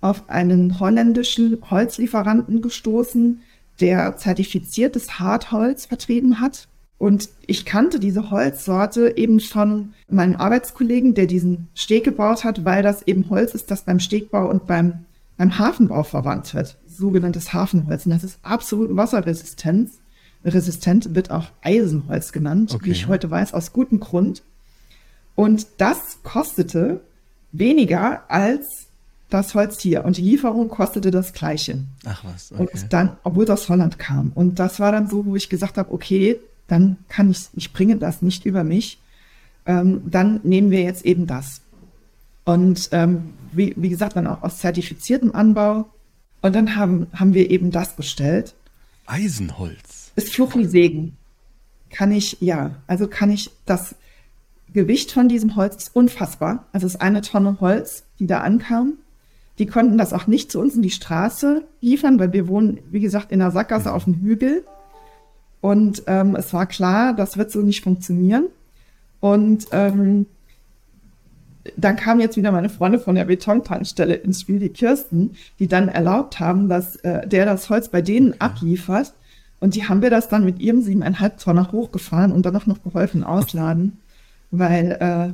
auf 0.00 0.30
einen 0.30 0.78
holländischen 0.80 1.58
Holzlieferanten 1.68 2.62
gestoßen, 2.62 3.42
der 3.80 4.16
zertifiziertes 4.16 5.18
Hartholz 5.18 5.86
vertrieben 5.86 6.40
hat. 6.40 6.68
Und 7.00 7.30
ich 7.46 7.64
kannte 7.64 7.98
diese 7.98 8.30
Holzsorte 8.30 9.16
eben 9.16 9.40
von 9.40 9.94
meinem 10.10 10.36
Arbeitskollegen, 10.36 11.14
der 11.14 11.24
diesen 11.24 11.68
Steg 11.72 12.04
gebaut 12.04 12.44
hat, 12.44 12.66
weil 12.66 12.82
das 12.82 13.00
eben 13.06 13.30
Holz 13.30 13.54
ist, 13.54 13.70
das 13.70 13.84
beim 13.84 14.00
Stegbau 14.00 14.50
und 14.50 14.66
beim, 14.66 15.06
beim 15.38 15.58
Hafenbau 15.58 16.02
verwandt 16.02 16.52
wird. 16.52 16.76
Sogenanntes 16.86 17.54
Hafenholz. 17.54 18.04
Und 18.04 18.12
das 18.12 18.22
ist 18.22 18.38
absolut 18.42 18.94
wasserresistent. 18.94 19.92
Resistent 20.44 21.14
wird 21.14 21.30
auch 21.30 21.46
Eisenholz 21.62 22.32
genannt, 22.32 22.74
okay. 22.74 22.84
wie 22.84 22.90
ich 22.90 23.08
heute 23.08 23.30
weiß, 23.30 23.54
aus 23.54 23.72
gutem 23.72 23.98
Grund. 23.98 24.42
Und 25.34 25.68
das 25.78 26.18
kostete 26.22 27.00
weniger 27.50 28.30
als 28.30 28.88
das 29.30 29.54
Holz 29.54 29.80
hier. 29.80 30.04
Und 30.04 30.18
die 30.18 30.22
Lieferung 30.22 30.68
kostete 30.68 31.10
das 31.10 31.32
Gleiche. 31.32 31.78
Ach 32.04 32.22
was. 32.24 32.52
Okay. 32.52 32.60
Und 32.60 32.92
dann, 32.92 33.16
obwohl 33.22 33.46
das 33.46 33.70
Holland 33.70 33.98
kam. 33.98 34.32
Und 34.34 34.58
das 34.58 34.80
war 34.80 34.92
dann 34.92 35.08
so, 35.08 35.24
wo 35.24 35.34
ich 35.34 35.48
gesagt 35.48 35.78
habe, 35.78 35.94
okay, 35.94 36.38
dann 36.70 36.98
kann 37.08 37.30
ich, 37.30 37.48
ich 37.54 37.72
bringe 37.72 37.96
das 37.96 38.22
nicht 38.22 38.46
über 38.46 38.64
mich. 38.64 38.98
Ähm, 39.66 40.02
dann 40.06 40.40
nehmen 40.42 40.70
wir 40.70 40.82
jetzt 40.82 41.04
eben 41.04 41.26
das. 41.26 41.62
Und 42.44 42.88
ähm, 42.92 43.34
wie, 43.52 43.74
wie 43.76 43.88
gesagt, 43.88 44.16
dann 44.16 44.26
auch 44.26 44.42
aus 44.42 44.58
zertifiziertem 44.58 45.34
Anbau. 45.34 45.88
Und 46.42 46.54
dann 46.54 46.76
haben, 46.76 47.06
haben 47.12 47.34
wir 47.34 47.50
eben 47.50 47.70
das 47.70 47.96
bestellt. 47.96 48.54
Eisenholz. 49.06 50.12
Ist 50.16 50.32
Fluchli-Segen. 50.32 51.16
Kann 51.90 52.12
ich, 52.12 52.36
ja, 52.40 52.76
also 52.86 53.08
kann 53.08 53.30
ich 53.30 53.50
das 53.66 53.96
Gewicht 54.72 55.10
von 55.10 55.28
diesem 55.28 55.56
Holz 55.56 55.76
ist 55.76 55.96
unfassbar. 55.96 56.66
Also 56.72 56.86
es 56.86 56.94
ist 56.94 57.00
eine 57.00 57.22
Tonne 57.22 57.58
Holz, 57.60 58.04
die 58.20 58.28
da 58.28 58.40
ankam. 58.40 58.94
Die 59.58 59.66
konnten 59.66 59.98
das 59.98 60.12
auch 60.12 60.28
nicht 60.28 60.52
zu 60.52 60.60
uns 60.60 60.76
in 60.76 60.82
die 60.82 60.90
Straße 60.90 61.64
liefern, 61.80 62.20
weil 62.20 62.32
wir 62.32 62.46
wohnen, 62.46 62.78
wie 62.90 63.00
gesagt, 63.00 63.32
in 63.32 63.40
der 63.40 63.50
Sackgasse 63.50 63.92
auf 63.92 64.04
dem 64.04 64.14
Hügel. 64.14 64.64
Und 65.60 66.02
ähm, 66.06 66.36
es 66.36 66.52
war 66.52 66.66
klar, 66.66 67.14
das 67.14 67.36
wird 67.36 67.50
so 67.50 67.60
nicht 67.60 67.82
funktionieren. 67.82 68.46
Und 69.20 69.66
ähm, 69.72 70.26
dann 71.76 71.96
kam 71.96 72.20
jetzt 72.20 72.36
wieder 72.36 72.52
meine 72.52 72.70
Freunde 72.70 72.98
von 72.98 73.14
der 73.14 73.26
Betontankstelle 73.26 74.14
ins 74.14 74.40
Spiel, 74.40 74.58
die 74.58 74.70
Kirsten, 74.70 75.36
die 75.58 75.68
dann 75.68 75.88
erlaubt 75.88 76.40
haben, 76.40 76.68
dass 76.68 76.96
äh, 76.96 77.26
der 77.26 77.44
das 77.44 77.68
Holz 77.68 77.88
bei 77.88 78.00
denen 78.00 78.32
okay. 78.32 78.40
abliefert. 78.40 79.12
Und 79.60 79.74
die 79.74 79.86
haben 79.86 80.00
wir 80.00 80.08
das 80.08 80.28
dann 80.28 80.44
mit 80.44 80.58
ihrem 80.58 80.80
siebeneinhalb 80.80 81.38
Tonner 81.38 81.70
hochgefahren 81.70 82.32
und 82.32 82.46
dann 82.46 82.56
auch 82.56 82.66
noch 82.66 82.82
geholfen 82.82 83.24
ausladen 83.24 83.98
weil 84.50 84.92
äh, 85.00 85.32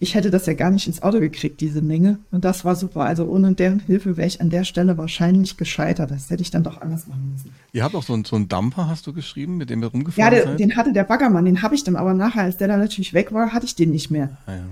ich 0.00 0.14
hätte 0.14 0.30
das 0.30 0.46
ja 0.46 0.54
gar 0.54 0.70
nicht 0.70 0.86
ins 0.86 1.02
Auto 1.02 1.18
gekriegt, 1.18 1.60
diese 1.60 1.82
Menge. 1.82 2.20
Und 2.30 2.44
das 2.44 2.64
war 2.64 2.76
super. 2.76 3.00
Also 3.00 3.24
ohne 3.24 3.54
deren 3.54 3.80
Hilfe 3.80 4.16
wäre 4.16 4.28
ich 4.28 4.40
an 4.40 4.48
der 4.48 4.62
Stelle 4.62 4.96
wahrscheinlich 4.96 5.56
gescheitert. 5.56 6.12
Das 6.12 6.30
hätte 6.30 6.42
ich 6.42 6.52
dann 6.52 6.62
doch 6.62 6.80
anders 6.80 7.08
machen 7.08 7.32
müssen. 7.32 7.52
Ihr 7.72 7.82
habt 7.82 7.96
auch 7.96 8.04
so, 8.04 8.12
einen, 8.12 8.24
so 8.24 8.36
einen 8.36 8.48
Dumper, 8.48 8.88
hast 8.88 9.08
du 9.08 9.12
geschrieben, 9.12 9.56
mit 9.56 9.70
dem 9.70 9.80
wir 9.80 9.88
rumgefahren 9.88 10.34
Ja, 10.34 10.44
der, 10.44 10.54
den 10.54 10.76
hatte 10.76 10.92
der 10.92 11.02
Baggermann. 11.02 11.44
Den 11.44 11.62
habe 11.62 11.74
ich 11.74 11.82
dann 11.82 11.96
aber 11.96 12.14
nachher, 12.14 12.42
als 12.42 12.56
der 12.58 12.68
dann 12.68 12.78
natürlich 12.78 13.12
weg 13.12 13.32
war, 13.32 13.52
hatte 13.52 13.66
ich 13.66 13.74
den 13.74 13.90
nicht 13.90 14.10
mehr. 14.10 14.36
Ah, 14.46 14.54
ja. 14.54 14.64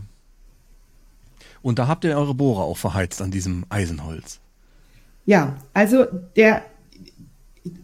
Und 1.60 1.80
da 1.80 1.88
habt 1.88 2.04
ihr 2.04 2.16
eure 2.16 2.34
Bohrer 2.34 2.62
auch 2.62 2.76
verheizt 2.76 3.20
an 3.20 3.32
diesem 3.32 3.66
Eisenholz. 3.68 4.38
Ja, 5.24 5.56
also 5.74 6.06
der, 6.36 6.62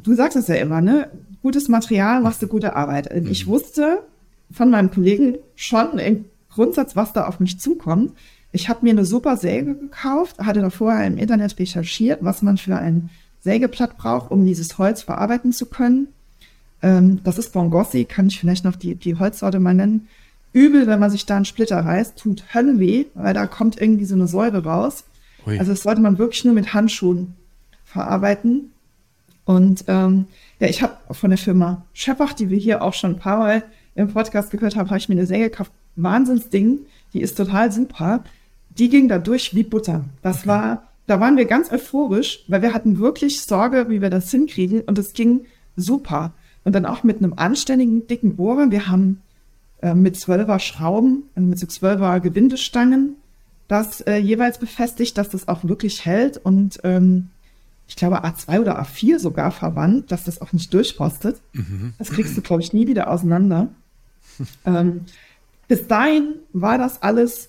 du 0.04 0.14
sagst 0.14 0.36
es 0.36 0.46
ja 0.46 0.54
immer, 0.54 0.80
ne? 0.80 1.10
Gutes 1.42 1.68
Material, 1.68 2.20
machst 2.20 2.40
du 2.40 2.46
gute 2.46 2.76
Arbeit. 2.76 3.12
Ich 3.28 3.46
mhm. 3.46 3.50
wusste, 3.50 4.04
von 4.52 4.70
meinem 4.70 4.92
Kollegen 4.92 5.38
schon 5.56 5.98
Grundsatz, 6.54 6.96
was 6.96 7.12
da 7.12 7.26
auf 7.26 7.40
mich 7.40 7.58
zukommt. 7.58 8.12
Ich 8.52 8.68
habe 8.68 8.80
mir 8.82 8.90
eine 8.90 9.04
super 9.04 9.36
Säge 9.36 9.74
gekauft, 9.74 10.38
hatte 10.38 10.60
da 10.60 10.70
vorher 10.70 11.06
im 11.06 11.16
Internet 11.16 11.58
recherchiert, 11.58 12.18
was 12.22 12.42
man 12.42 12.58
für 12.58 12.76
ein 12.76 13.10
Sägeblatt 13.40 13.96
braucht, 13.96 14.30
um 14.30 14.44
dieses 14.44 14.78
Holz 14.78 15.02
verarbeiten 15.02 15.52
zu 15.52 15.66
können. 15.66 16.08
Ähm, 16.82 17.20
das 17.24 17.38
ist 17.38 17.52
Bongossi, 17.52 18.04
kann 18.04 18.26
ich 18.26 18.38
vielleicht 18.38 18.64
noch 18.64 18.76
die, 18.76 18.94
die 18.94 19.16
Holzsorte 19.16 19.58
mal 19.58 19.74
nennen. 19.74 20.08
Übel, 20.52 20.86
wenn 20.86 21.00
man 21.00 21.10
sich 21.10 21.24
da 21.24 21.36
einen 21.36 21.46
Splitter 21.46 21.78
reißt, 21.78 22.18
tut 22.18 22.54
Höllenweh, 22.54 23.06
weil 23.14 23.32
da 23.32 23.46
kommt 23.46 23.80
irgendwie 23.80 24.04
so 24.04 24.14
eine 24.14 24.26
Säure 24.26 24.64
raus. 24.64 25.04
Ui. 25.46 25.58
Also 25.58 25.72
das 25.72 25.82
sollte 25.82 26.02
man 26.02 26.18
wirklich 26.18 26.44
nur 26.44 26.54
mit 26.54 26.74
Handschuhen 26.74 27.34
verarbeiten. 27.84 28.70
Und 29.44 29.84
ähm, 29.88 30.26
ja, 30.60 30.68
ich 30.68 30.82
habe 30.82 30.96
von 31.10 31.30
der 31.30 31.38
Firma 31.38 31.84
Scheppach, 31.94 32.32
die 32.32 32.50
wir 32.50 32.58
hier 32.58 32.82
auch 32.82 32.94
schon 32.94 33.12
ein 33.12 33.18
paar 33.18 33.38
Mal 33.38 33.64
im 33.94 34.12
Podcast 34.12 34.50
gehört 34.50 34.76
habe, 34.76 34.90
habe 34.90 34.98
ich 34.98 35.08
mir 35.08 35.14
eine 35.14 35.26
Säge 35.26 35.50
gekauft. 35.50 35.72
Wahnsinnsding, 35.96 36.80
die 37.12 37.20
ist 37.20 37.36
total 37.36 37.72
super. 37.72 38.24
Die 38.78 38.88
ging 38.88 39.08
da 39.08 39.18
durch 39.18 39.54
wie 39.54 39.62
Butter. 39.62 40.04
Das 40.22 40.40
okay. 40.40 40.48
war, 40.48 40.88
da 41.06 41.20
waren 41.20 41.36
wir 41.36 41.44
ganz 41.44 41.70
euphorisch, 41.70 42.44
weil 42.48 42.62
wir 42.62 42.72
hatten 42.72 42.98
wirklich 42.98 43.42
Sorge, 43.42 43.88
wie 43.88 44.00
wir 44.00 44.10
das 44.10 44.30
hinkriegen 44.30 44.82
und 44.82 44.98
es 44.98 45.12
ging 45.12 45.42
super. 45.76 46.32
Und 46.64 46.74
dann 46.74 46.86
auch 46.86 47.02
mit 47.02 47.18
einem 47.18 47.34
anständigen, 47.34 48.06
dicken 48.06 48.36
Bohrer. 48.36 48.70
Wir 48.70 48.86
haben 48.88 49.20
äh, 49.82 49.94
mit 49.94 50.16
zwölfer 50.16 50.58
Schrauben, 50.58 51.24
also 51.34 51.48
mit 51.48 51.58
so 51.58 51.66
zwölfer 51.66 52.20
Gewindestangen, 52.20 53.16
das 53.68 54.00
äh, 54.02 54.16
jeweils 54.16 54.58
befestigt, 54.58 55.18
dass 55.18 55.30
das 55.30 55.48
auch 55.48 55.64
wirklich 55.64 56.04
hält 56.04 56.38
und 56.38 56.80
ähm, 56.84 57.30
ich 57.88 57.96
glaube 57.96 58.24
A2 58.24 58.60
oder 58.60 58.80
A4 58.80 59.18
sogar 59.18 59.50
verwandt, 59.50 60.12
dass 60.12 60.24
das 60.24 60.40
auch 60.40 60.52
nicht 60.52 60.72
durchpostet. 60.72 61.40
Mhm. 61.52 61.94
Das 61.98 62.10
kriegst 62.10 62.36
du, 62.36 62.42
glaube 62.42 62.62
ich, 62.62 62.72
nie 62.72 62.86
wieder 62.86 63.10
auseinander 63.10 63.68
ähm, 64.64 65.02
bis 65.72 65.86
dahin 65.86 66.34
war 66.52 66.76
das 66.76 67.00
alles, 67.00 67.48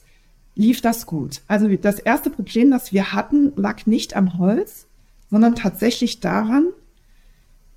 lief 0.56 0.80
das 0.80 1.08
gut. 1.08 1.42
Also 1.50 1.68
das 1.76 2.00
erste 2.00 2.30
Problem, 2.30 2.72
das 2.72 2.94
wir 2.94 3.12
hatten, 3.12 3.52
lag 3.58 3.86
nicht 3.86 4.16
am 4.16 4.38
Holz, 4.38 4.88
sondern 5.30 5.56
tatsächlich 5.56 6.22
daran, 6.22 6.68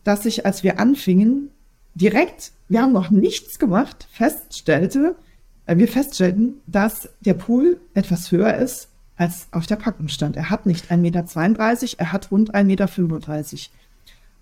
dass 0.04 0.24
ich, 0.24 0.46
als 0.46 0.62
wir 0.62 0.78
anfingen, 0.78 1.50
direkt, 1.96 2.52
wir 2.68 2.80
haben 2.80 2.92
noch 2.92 3.10
nichts 3.10 3.58
gemacht, 3.58 4.06
feststellte, 4.12 5.16
äh, 5.66 5.78
wir 5.78 5.88
feststellten, 5.88 6.60
dass 6.68 7.08
der 7.18 7.34
Pool 7.34 7.80
etwas 7.94 8.30
höher 8.30 8.54
ist, 8.54 8.86
als 9.16 9.48
auf 9.50 9.66
der 9.66 9.74
Packung 9.74 10.06
stand. 10.06 10.36
Er 10.36 10.48
hat 10.48 10.64
nicht 10.64 10.92
1,32 10.92 10.98
Meter, 10.98 11.98
er 11.98 12.12
hat 12.12 12.30
rund 12.30 12.54
1,35 12.54 12.64
Meter. 12.64 13.70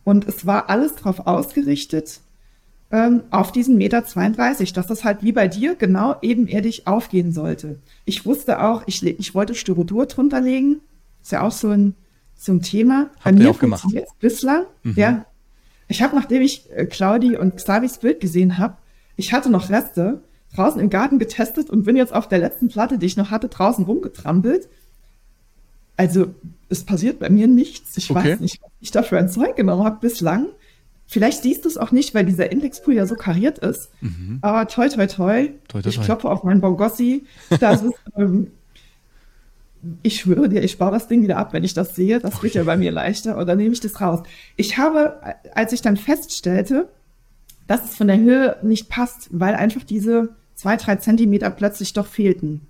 Und 0.04 0.28
es 0.28 0.44
war 0.44 0.68
alles 0.68 0.96
darauf 0.96 1.26
ausgerichtet, 1.26 2.20
auf 3.30 3.50
diesen 3.50 3.76
Meter 3.76 4.04
32, 4.04 4.72
dass 4.72 4.86
das 4.86 5.02
halt 5.02 5.22
wie 5.22 5.32
bei 5.32 5.48
dir 5.48 5.74
genau 5.74 6.14
ebenerdig 6.22 6.86
aufgehen 6.86 7.32
sollte. 7.32 7.80
Ich 8.04 8.24
wusste 8.24 8.62
auch, 8.62 8.84
ich, 8.86 9.02
ich 9.02 9.34
wollte 9.34 9.56
Styrodur 9.56 10.06
drunter 10.06 10.40
legen. 10.40 10.80
Ist 11.20 11.32
ja 11.32 11.42
auch 11.42 11.50
so 11.50 11.70
ein, 11.70 11.96
so 12.36 12.52
ein 12.52 12.62
Thema. 12.62 13.10
Habt 13.16 13.24
bei 13.24 13.32
mir 13.32 13.50
auch 13.50 13.58
gemacht. 13.58 13.84
bislang, 14.20 14.64
mhm. 14.84 14.94
ja. 14.96 15.26
Ich 15.88 16.02
habe, 16.02 16.14
nachdem 16.14 16.42
ich 16.42 16.70
äh, 16.70 16.86
Claudi 16.86 17.36
und 17.36 17.56
Xavis 17.56 17.98
Bild 17.98 18.20
gesehen 18.20 18.58
habe, 18.58 18.76
ich 19.16 19.32
hatte 19.32 19.50
noch 19.50 19.70
Reste 19.70 20.22
draußen 20.54 20.80
im 20.80 20.88
Garten 20.90 21.18
getestet 21.18 21.70
und 21.70 21.84
bin 21.84 21.96
jetzt 21.96 22.14
auf 22.14 22.28
der 22.28 22.38
letzten 22.38 22.68
Platte, 22.68 22.98
die 22.98 23.06
ich 23.06 23.16
noch 23.16 23.30
hatte, 23.30 23.48
draußen 23.48 23.84
rumgetrampelt. 23.84 24.68
Also 25.96 26.34
es 26.68 26.84
passiert 26.84 27.18
bei 27.18 27.28
mir 27.28 27.48
nichts. 27.48 27.96
Ich 27.96 28.10
okay. 28.10 28.32
weiß 28.32 28.40
nicht, 28.40 28.62
was 28.62 28.70
ich 28.80 28.90
dafür 28.90 29.18
ein 29.18 29.28
Zeug 29.28 29.56
genommen 29.56 29.84
habe 29.84 29.98
bislang. 30.00 30.46
Vielleicht 31.06 31.42
siehst 31.42 31.64
du 31.64 31.68
es 31.68 31.76
auch 31.76 31.92
nicht, 31.92 32.14
weil 32.14 32.24
dieser 32.24 32.50
Indexpool 32.50 32.94
ja 32.94 33.06
so 33.06 33.14
kariert 33.14 33.58
ist. 33.58 33.90
Mhm. 34.00 34.38
Aber 34.40 34.66
toi, 34.68 34.88
toi, 34.88 35.06
toi. 35.06 35.48
toi, 35.68 35.82
toi 35.82 35.88
ich 35.88 36.00
klopfe 36.00 36.30
auf 36.30 36.44
meinen 36.44 36.60
Bongossi. 36.60 37.24
Das 37.60 37.82
ist, 37.82 37.94
ähm, 38.16 38.48
ich 40.02 40.20
schwöre 40.20 40.48
dir, 40.48 40.62
ich 40.62 40.78
baue 40.78 40.92
das 40.92 41.08
Ding 41.08 41.22
wieder 41.22 41.36
ab, 41.36 41.52
wenn 41.52 41.64
ich 41.64 41.74
das 41.74 41.94
sehe. 41.94 42.20
Das 42.20 42.42
wird 42.42 42.54
ja 42.54 42.64
bei 42.64 42.76
mir 42.76 42.90
leichter. 42.90 43.36
Und 43.36 43.46
dann 43.46 43.58
nehme 43.58 43.74
ich 43.74 43.80
das 43.80 44.00
raus. 44.00 44.20
Ich 44.56 44.78
habe, 44.78 45.20
als 45.54 45.72
ich 45.72 45.82
dann 45.82 45.96
feststellte, 45.96 46.88
dass 47.66 47.84
es 47.84 47.96
von 47.96 48.08
der 48.08 48.18
Höhe 48.18 48.56
nicht 48.62 48.88
passt, 48.88 49.28
weil 49.30 49.54
einfach 49.54 49.84
diese 49.84 50.30
zwei, 50.54 50.76
drei 50.76 50.96
Zentimeter 50.96 51.50
plötzlich 51.50 51.92
doch 51.92 52.06
fehlten, 52.06 52.62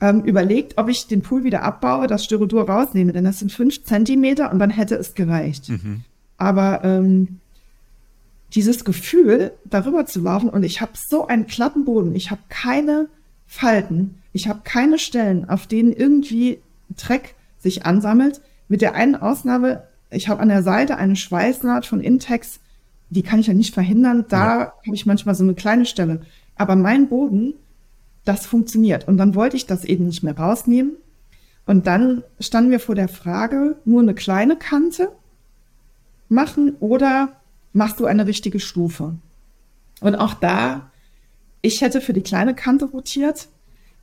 ähm, 0.00 0.22
überlegt, 0.22 0.76
ob 0.76 0.88
ich 0.88 1.06
den 1.06 1.22
Pool 1.22 1.44
wieder 1.44 1.62
abbaue, 1.62 2.06
das 2.06 2.24
Styrodur 2.24 2.68
rausnehme, 2.68 3.12
denn 3.12 3.24
das 3.24 3.38
sind 3.38 3.50
fünf 3.50 3.82
Zentimeter 3.84 4.52
und 4.52 4.58
dann 4.58 4.70
hätte 4.70 4.94
es 4.96 5.14
gereicht. 5.14 5.68
Mhm. 5.68 6.02
Aber 6.36 6.84
ähm, 6.84 7.40
dieses 8.56 8.84
Gefühl, 8.84 9.52
darüber 9.64 10.06
zu 10.06 10.20
laufen 10.20 10.48
und 10.48 10.62
ich 10.62 10.80
habe 10.80 10.92
so 10.94 11.26
einen 11.26 11.46
glatten 11.46 11.84
Boden, 11.84 12.14
ich 12.14 12.30
habe 12.30 12.40
keine 12.48 13.08
Falten, 13.46 14.22
ich 14.32 14.48
habe 14.48 14.60
keine 14.64 14.98
Stellen, 14.98 15.48
auf 15.48 15.66
denen 15.66 15.92
irgendwie 15.92 16.60
Dreck 16.96 17.34
sich 17.58 17.84
ansammelt. 17.84 18.40
Mit 18.68 18.80
der 18.80 18.94
einen 18.94 19.14
Ausnahme, 19.14 19.84
ich 20.10 20.28
habe 20.28 20.40
an 20.40 20.48
der 20.48 20.62
Seite 20.62 20.96
eine 20.96 21.16
Schweißnaht 21.16 21.84
von 21.86 22.00
Intex, 22.00 22.58
die 23.10 23.22
kann 23.22 23.38
ich 23.38 23.46
ja 23.46 23.54
nicht 23.54 23.74
verhindern. 23.74 24.24
Da 24.28 24.58
ja. 24.58 24.72
habe 24.84 24.94
ich 24.94 25.06
manchmal 25.06 25.34
so 25.34 25.44
eine 25.44 25.54
kleine 25.54 25.86
Stelle. 25.86 26.22
Aber 26.56 26.74
mein 26.74 27.08
Boden, 27.08 27.54
das 28.24 28.46
funktioniert. 28.46 29.06
Und 29.06 29.18
dann 29.18 29.34
wollte 29.34 29.56
ich 29.56 29.66
das 29.66 29.84
eben 29.84 30.06
nicht 30.06 30.22
mehr 30.22 30.36
rausnehmen. 30.36 30.92
Und 31.66 31.86
dann 31.86 32.24
standen 32.40 32.70
wir 32.70 32.80
vor 32.80 32.94
der 32.94 33.08
Frage, 33.08 33.76
nur 33.84 34.00
eine 34.00 34.14
kleine 34.14 34.56
Kante 34.56 35.10
machen 36.28 36.74
oder 36.80 37.35
machst 37.76 38.00
du 38.00 38.06
eine 38.06 38.26
richtige 38.26 38.58
Stufe? 38.58 39.14
Und 40.00 40.14
auch 40.16 40.34
da, 40.34 40.90
ich 41.62 41.80
hätte 41.80 42.00
für 42.00 42.12
die 42.12 42.22
kleine 42.22 42.54
Kante 42.54 42.86
rotiert, 42.86 43.48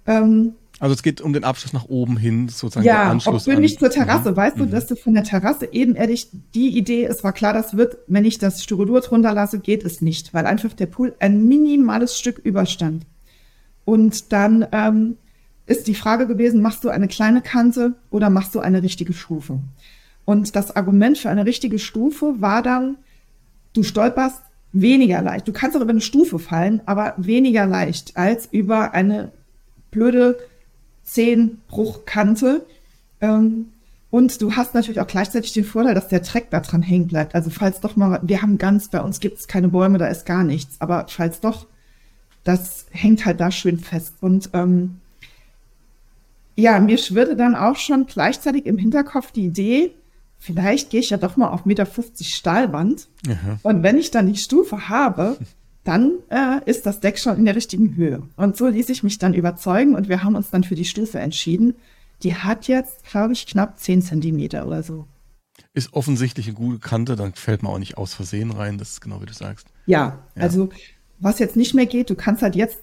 ähm, 0.05 0.53
also 0.79 0.95
es 0.95 1.03
geht 1.03 1.21
um 1.21 1.33
den 1.33 1.43
Abschluss 1.43 1.71
nach 1.71 1.85
oben 1.85 2.17
hin, 2.17 2.49
sozusagen 2.49 2.85
ja, 2.85 3.03
der 3.03 3.11
Anschluss. 3.11 3.45
Ja, 3.45 3.57
nicht 3.57 3.79
zur 3.79 3.91
Terrasse. 3.91 4.31
Mhm. 4.31 4.35
Weißt 4.35 4.59
du, 4.59 4.65
mhm. 4.65 4.71
dass 4.71 4.87
du 4.87 4.95
von 4.95 5.13
der 5.13 5.23
Terrasse 5.23 5.69
ebenerdig 5.71 6.27
die 6.55 6.75
Idee, 6.77 7.05
es 7.05 7.23
war 7.23 7.31
klar, 7.31 7.53
das 7.53 7.77
wird, 7.77 7.99
wenn 8.07 8.25
ich 8.25 8.39
das 8.39 8.63
Styrodur 8.63 8.99
drunter 9.01 9.33
lasse, 9.33 9.59
geht 9.59 9.85
es 9.85 10.01
nicht, 10.01 10.33
weil 10.33 10.45
einfach 10.45 10.73
der 10.73 10.87
Pool 10.87 11.15
ein 11.19 11.47
minimales 11.47 12.17
Stück 12.17 12.39
überstand. 12.39 13.05
Und 13.85 14.33
dann 14.33 14.67
ähm, 14.71 15.17
ist 15.67 15.87
die 15.87 15.95
Frage 15.95 16.27
gewesen, 16.27 16.61
machst 16.61 16.83
du 16.83 16.89
eine 16.89 17.07
kleine 17.07 17.41
Kante 17.41 17.93
oder 18.09 18.29
machst 18.29 18.55
du 18.55 18.59
eine 18.59 18.81
richtige 18.81 19.13
Stufe? 19.13 19.59
Und 20.25 20.55
das 20.55 20.75
Argument 20.75 21.17
für 21.17 21.29
eine 21.29 21.45
richtige 21.45 21.79
Stufe 21.79 22.35
war 22.39 22.63
dann, 22.63 22.97
du 23.73 23.83
stolperst 23.83 24.41
weniger 24.71 25.21
leicht. 25.21 25.47
Du 25.47 25.53
kannst 25.53 25.77
auch 25.77 25.81
über 25.81 25.91
eine 25.91 26.01
Stufe 26.01 26.39
fallen, 26.39 26.81
aber 26.85 27.13
weniger 27.17 27.65
leicht 27.65 28.17
als 28.17 28.47
über 28.51 28.93
eine 28.93 29.31
blöde 29.91 30.37
Zehenbruchkante. 31.03 32.65
Ähm, 33.21 33.69
und 34.09 34.41
du 34.41 34.55
hast 34.55 34.73
natürlich 34.73 34.99
auch 34.99 35.07
gleichzeitig 35.07 35.53
den 35.53 35.63
Vorteil, 35.63 35.95
dass 35.95 36.07
der 36.07 36.19
Dreck 36.19 36.49
da 36.49 36.59
dran 36.59 36.81
hängen 36.81 37.07
bleibt. 37.07 37.35
Also 37.35 37.49
falls 37.49 37.79
doch 37.79 37.95
mal, 37.95 38.19
wir 38.23 38.41
haben 38.41 38.57
ganz, 38.57 38.89
bei 38.89 39.01
uns 39.01 39.19
gibt 39.19 39.39
es 39.39 39.47
keine 39.47 39.69
Bäume, 39.69 39.97
da 39.97 40.07
ist 40.07 40.25
gar 40.25 40.43
nichts. 40.43 40.75
Aber 40.79 41.05
falls 41.09 41.39
doch, 41.39 41.67
das 42.43 42.85
hängt 42.91 43.25
halt 43.25 43.39
da 43.39 43.51
schön 43.51 43.79
fest. 43.79 44.15
Und 44.21 44.49
ähm, 44.53 44.99
ja, 46.55 46.79
mir 46.79 46.97
schwirrte 46.97 47.35
dann 47.35 47.55
auch 47.55 47.77
schon 47.77 48.05
gleichzeitig 48.05 48.65
im 48.65 48.77
Hinterkopf 48.77 49.31
die 49.31 49.45
Idee, 49.45 49.93
vielleicht 50.43 50.89
gehe 50.89 50.99
ich 50.99 51.09
ja 51.09 51.17
doch 51.17 51.37
mal 51.37 51.47
auf 51.47 51.65
Meter 51.65 51.85
50 51.85 52.35
Stahlwand. 52.35 53.07
Aha. 53.27 53.59
Und 53.63 53.81
wenn 53.81 53.97
ich 53.97 54.11
dann 54.11 54.27
die 54.27 54.37
Stufe 54.37 54.89
habe, 54.89 55.37
dann 55.85 56.11
äh, 56.29 56.59
ist 56.65 56.85
das 56.85 56.99
Deck 56.99 57.17
schon 57.17 57.37
in 57.37 57.45
der 57.45 57.55
richtigen 57.55 57.95
Höhe. 57.95 58.23
Und 58.35 58.57
so 58.57 58.67
ließ 58.67 58.89
ich 58.89 59.03
mich 59.03 59.17
dann 59.19 59.33
überzeugen 59.33 59.95
und 59.95 60.09
wir 60.09 60.23
haben 60.23 60.35
uns 60.35 60.49
dann 60.49 60.63
für 60.63 60.75
die 60.75 60.85
Stufe 60.85 61.19
entschieden. 61.19 61.75
Die 62.23 62.35
hat 62.35 62.67
jetzt, 62.67 63.05
glaube 63.05 63.33
ich, 63.33 63.47
knapp 63.47 63.79
10 63.79 64.01
Zentimeter 64.01 64.67
oder 64.67 64.83
so. 64.83 65.07
Ist 65.73 65.93
offensichtlich 65.93 66.47
eine 66.47 66.55
gute 66.55 66.79
Kante, 66.79 67.15
dann 67.15 67.33
fällt 67.33 67.63
man 67.63 67.71
auch 67.71 67.79
nicht 67.79 67.97
aus 67.97 68.13
Versehen 68.13 68.51
rein, 68.51 68.77
das 68.77 68.91
ist 68.91 69.01
genau 69.01 69.21
wie 69.21 69.25
du 69.25 69.33
sagst. 69.33 69.67
Ja, 69.85 70.19
ja. 70.35 70.43
also 70.43 70.69
was 71.19 71.39
jetzt 71.39 71.55
nicht 71.55 71.73
mehr 71.73 71.85
geht, 71.85 72.09
du 72.09 72.15
kannst 72.15 72.41
halt 72.41 72.55
jetzt, 72.55 72.79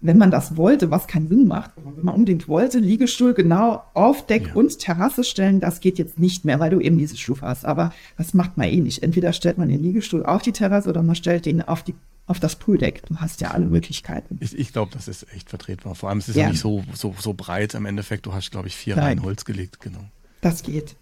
wenn 0.00 0.18
man 0.18 0.30
das 0.30 0.56
wollte, 0.56 0.90
was 0.90 1.06
keinen 1.06 1.28
Sinn 1.28 1.46
macht, 1.46 1.72
wenn 1.76 2.04
man 2.04 2.14
unbedingt 2.14 2.48
wollte, 2.48 2.78
Liegestuhl 2.78 3.34
genau 3.34 3.84
auf 3.92 4.26
Deck 4.26 4.48
ja. 4.48 4.54
und 4.54 4.78
Terrasse 4.78 5.24
stellen, 5.24 5.60
das 5.60 5.80
geht 5.80 5.98
jetzt 5.98 6.18
nicht 6.18 6.44
mehr, 6.44 6.58
weil 6.58 6.70
du 6.70 6.80
eben 6.80 6.96
diese 6.96 7.16
Stufe 7.16 7.46
hast. 7.46 7.66
Aber 7.66 7.92
das 8.16 8.32
macht 8.32 8.56
man 8.56 8.68
eh 8.68 8.80
nicht. 8.80 9.02
Entweder 9.02 9.32
stellt 9.32 9.58
man 9.58 9.68
den 9.68 9.82
Liegestuhl 9.82 10.24
auf 10.24 10.42
die 10.42 10.52
Terrasse 10.52 10.88
oder 10.88 11.02
man 11.02 11.16
stellt 11.16 11.46
ihn 11.46 11.62
auf 11.62 11.82
die 11.82 11.94
auf 12.26 12.38
das 12.38 12.54
Pooldeck. 12.54 13.04
Du 13.06 13.16
hast 13.16 13.40
ja 13.40 13.50
alle 13.50 13.66
Möglichkeiten. 13.66 14.38
Ich, 14.40 14.56
ich 14.56 14.72
glaube, 14.72 14.92
das 14.94 15.08
ist 15.08 15.26
echt 15.34 15.50
vertretbar. 15.50 15.96
Vor 15.96 16.08
allem 16.08 16.18
es 16.18 16.28
ist 16.28 16.36
ja. 16.36 16.44
ja 16.44 16.50
nicht 16.50 16.60
so, 16.60 16.84
so, 16.94 17.12
so 17.18 17.34
breit 17.34 17.74
im 17.74 17.86
Endeffekt. 17.86 18.24
Du 18.24 18.32
hast, 18.32 18.52
glaube 18.52 18.68
ich, 18.68 18.76
vier 18.76 18.94
Nein. 18.94 19.04
Reihen 19.04 19.22
Holz 19.24 19.44
gelegt, 19.44 19.80
genau. 19.80 20.04
Das 20.40 20.62
geht. 20.62 20.94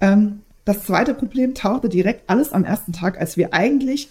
Ähm, 0.00 0.42
das 0.64 0.84
zweite 0.84 1.14
Problem 1.14 1.54
tauchte 1.54 1.88
direkt 1.88 2.30
alles 2.30 2.52
am 2.52 2.62
ersten 2.62 2.92
Tag, 2.92 3.18
als 3.18 3.36
wir 3.36 3.54
eigentlich 3.54 4.08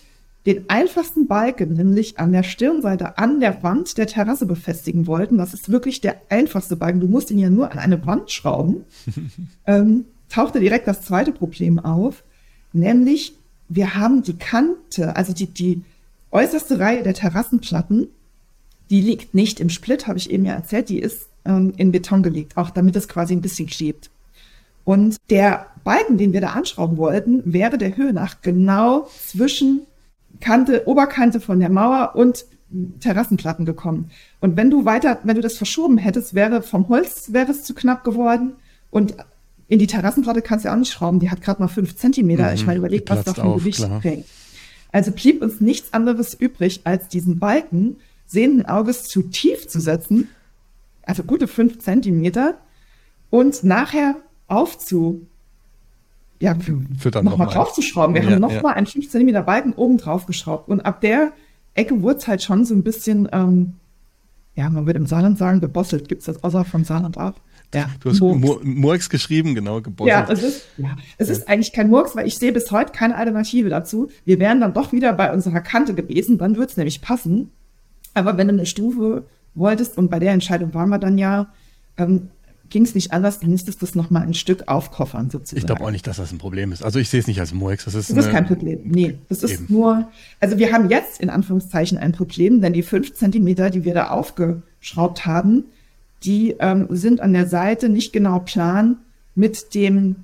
den 0.48 0.70
einfachsten 0.70 1.28
Balken, 1.28 1.74
nämlich 1.74 2.18
an 2.20 2.32
der 2.32 2.44
Stirnseite 2.44 3.18
an 3.18 3.42
der 3.42 3.62
Wand 3.64 3.98
der 3.98 4.08
Terrasse 4.08 4.46
befestigen 4.46 5.06
wollten. 5.06 5.38
Das 5.38 5.54
ist 5.54 5.70
wirklich 5.70 6.00
der 6.00 6.22
einfachste 6.30 6.78
Balken. 6.78 7.02
Du 7.02 7.08
musst 7.08 7.30
ihn 7.30 7.38
ja 7.38 7.50
nur 7.50 7.72
an 7.72 7.78
eine 7.78 8.04
Wand 8.08 8.32
schrauben. 8.32 8.86
ähm, 9.68 10.06
tauchte 10.30 10.62
direkt 10.62 10.88
das 10.88 11.02
zweite 11.02 11.34
Problem 11.34 11.80
auf, 11.80 12.24
nämlich 12.72 13.34
wir 13.70 13.96
haben 13.96 14.24
die 14.24 14.38
Kante, 14.38 15.16
also 15.16 15.34
die, 15.34 15.48
die, 15.48 15.84
äußerste 16.30 16.80
Reihe 16.80 17.04
der 17.04 17.14
Terrassenplatten, 17.14 18.08
die 18.90 19.02
liegt 19.02 19.34
nicht 19.34 19.60
im 19.60 19.70
Split, 19.70 20.08
habe 20.08 20.18
ich 20.18 20.30
eben 20.30 20.46
ja 20.46 20.54
erzählt, 20.54 20.90
die 20.90 21.00
ist 21.00 21.28
ähm, 21.46 21.74
in 21.78 21.92
Beton 21.92 22.22
gelegt, 22.22 22.58
auch 22.58 22.70
damit 22.70 22.96
es 22.96 23.08
quasi 23.08 23.34
ein 23.34 23.42
bisschen 23.42 23.68
klebt. 23.68 24.10
Und 24.84 25.18
der 25.30 25.68
Balken, 25.84 26.18
den 26.18 26.34
wir 26.34 26.42
da 26.42 26.50
anschrauben 26.50 26.98
wollten, 26.98 27.42
wäre 27.46 27.78
der 27.78 27.96
Höhe 27.96 28.14
nach 28.14 28.42
genau 28.42 29.08
zwischen 29.26 29.82
Kante, 30.40 30.88
Oberkante 30.88 31.40
von 31.40 31.60
der 31.60 31.70
Mauer 31.70 32.12
und 32.16 32.46
Terrassenplatten 33.00 33.66
gekommen. 33.66 34.12
Und 34.42 34.58
wenn 34.58 34.70
du 34.70 34.86
weiter, 34.86 35.20
wenn 35.24 35.36
du 35.36 35.42
das 35.42 35.58
verschoben 35.58 35.98
hättest, 35.98 36.34
wäre 36.34 36.62
vom 36.62 36.90
Holz 36.90 37.32
wäre 37.32 37.52
es 37.52 37.64
zu 37.64 37.74
knapp 37.74 38.04
geworden 38.04 38.54
und 38.92 39.16
in 39.70 39.80
die 39.80 39.88
Terrassenplatte 39.88 40.42
kannst 40.42 40.66
du 40.66 40.70
ja 40.70 40.74
auch 40.74 40.80
nicht 40.80 40.92
schrauben. 40.92 41.20
Die 41.20 41.30
hat 41.30 41.42
gerade 41.42 41.62
mal 41.62 41.68
fünf 41.68 41.96
Zentimeter. 41.96 42.48
Mhm, 42.48 42.56
ich 42.56 42.66
meine, 42.66 42.80
überleg, 42.80 43.10
was 43.10 43.26
da 43.26 43.34
für 43.34 43.44
ein 43.44 43.56
Gewicht 43.56 43.88
hängt. 44.02 44.26
Also 44.92 45.12
blieb 45.12 45.42
uns 45.42 45.60
nichts 45.60 45.94
anderes 45.94 46.34
übrig, 46.34 46.82
als 46.86 47.08
diesen 47.08 47.40
Balken 47.40 47.98
sehenden 48.26 48.66
Auges 48.66 49.04
zu 49.04 49.24
tief 49.24 49.68
zu 49.68 49.80
setzen, 49.80 50.30
also 51.04 51.24
gute 51.24 51.48
fünf 51.48 51.80
Zentimeter, 51.80 52.58
und 53.30 53.64
nachher 53.64 54.16
aufzu, 54.48 55.28
ja, 56.40 56.54
nochmal 56.54 57.48
noch 57.48 57.54
draufzuschrauben. 57.54 58.16
Wir 58.16 58.24
ja, 58.24 58.32
haben 58.32 58.42
nochmal 58.42 58.64
ja. 58.64 58.74
einen 58.74 58.88
5 58.88 59.10
Zentimeter 59.10 59.42
Balken 59.42 59.74
oben 59.74 59.98
drauf 59.98 60.26
geschraubt. 60.26 60.70
Und 60.70 60.82
ab 60.82 61.02
der 61.02 61.32
Ecke 61.74 62.02
wurde 62.02 62.20
es 62.20 62.28
halt 62.28 62.44
schon 62.44 62.66
so 62.66 62.74
ein 62.74 62.84
bisschen, 62.84 63.28
ähm, 63.32 63.74
ja, 64.56 64.70
man 64.70 64.86
würde 64.86 65.00
im 65.00 65.08
Saarland 65.08 65.38
sagen, 65.38 65.62
gebosselt. 65.62 66.08
Gibt 66.10 66.22
es 66.22 66.26
das 66.26 66.44
außer 66.44 66.66
vom 66.66 66.84
Saarland 66.84 67.18
auch? 67.18 67.34
Ja, 67.74 67.90
du 68.00 68.10
hast 68.10 68.22
Murks, 68.22 68.64
Murks 68.64 69.10
geschrieben, 69.10 69.54
genau, 69.54 69.82
gebosselt. 69.82 70.16
Ja, 70.16 70.32
es 70.32 70.42
ist, 70.42 70.68
ja, 70.78 70.96
es 71.18 71.30
ist 71.30 71.50
eigentlich 71.50 71.74
kein 71.74 71.90
Murks, 71.90 72.16
weil 72.16 72.26
ich 72.26 72.38
sehe 72.38 72.54
bis 72.54 72.72
heute 72.72 72.94
keine 72.94 73.16
Alternative 73.16 73.70
dazu. 73.70 74.10
Wir 74.24 74.40
wären 74.40 74.62
dann 74.62 74.74
doch 74.74 74.94
wieder 74.94 75.12
bei 75.14 75.34
unserer 75.34 75.60
Kante 75.60 75.94
gewesen, 75.94 76.38
dann 76.38 76.56
würde 76.56 76.72
es 76.72 76.78
nämlich 76.78 77.02
passen. 77.02 77.52
Aber 78.14 78.38
wenn 78.38 78.48
du 78.48 78.54
eine 78.54 78.66
Stufe 78.66 79.26
wolltest, 79.54 79.98
und 79.98 80.10
bei 80.10 80.20
der 80.20 80.32
Entscheidung 80.32 80.74
waren 80.74 80.90
wir 80.90 80.98
dann 80.98 81.18
ja, 81.18 81.48
ähm, 81.98 82.30
ging 82.70 82.84
es 82.84 82.96
nicht 82.96 83.14
anders, 83.14 83.40
dann 83.40 83.52
ist 83.54 83.68
es 83.70 83.78
das 83.78 83.96
nochmal 83.96 84.24
ein 84.24 84.34
Stück 84.34 84.68
aufkoffern 84.68 85.30
sozusagen. 85.30 85.60
Ich 85.60 85.66
glaube 85.66 85.84
auch 85.84 85.92
nicht, 85.92 86.08
dass 86.08 86.18
das 86.18 86.32
ein 86.32 86.38
Problem 86.38 86.72
ist. 86.72 86.84
Also 86.84 87.00
ich 87.00 87.10
sehe 87.10 87.20
es 87.20 87.28
nicht 87.28 87.40
als 87.40 87.54
Murks. 87.54 87.86
Das 87.86 87.96
ist, 87.96 88.10
das 88.10 88.26
ist 88.26 88.32
kein 88.32 88.46
Problem. 88.46 88.82
Nee, 88.84 89.18
das 89.30 89.44
ist 89.44 89.52
eben. 89.52 89.66
nur, 89.70 90.10
also 90.40 90.58
wir 90.58 90.72
haben 90.72 90.90
jetzt 90.90 91.22
in 91.22 91.30
Anführungszeichen 91.30 91.98
ein 91.98 92.12
Problem, 92.12 92.62
denn 92.62 92.74
die 92.74 92.84
fünf 92.84 93.14
Zentimeter, 93.14 93.70
die 93.70 93.86
wir 93.86 93.94
da 93.94 94.10
aufgeschraubt 94.10 95.26
haben, 95.26 95.66
die 96.24 96.56
ähm, 96.60 96.88
sind 96.90 97.22
an 97.22 97.34
der 97.34 97.48
Seite 97.48 97.90
nicht 97.90 98.12
genau 98.12 98.40
plan 98.40 98.98
mit 99.36 99.74
dem 99.76 100.18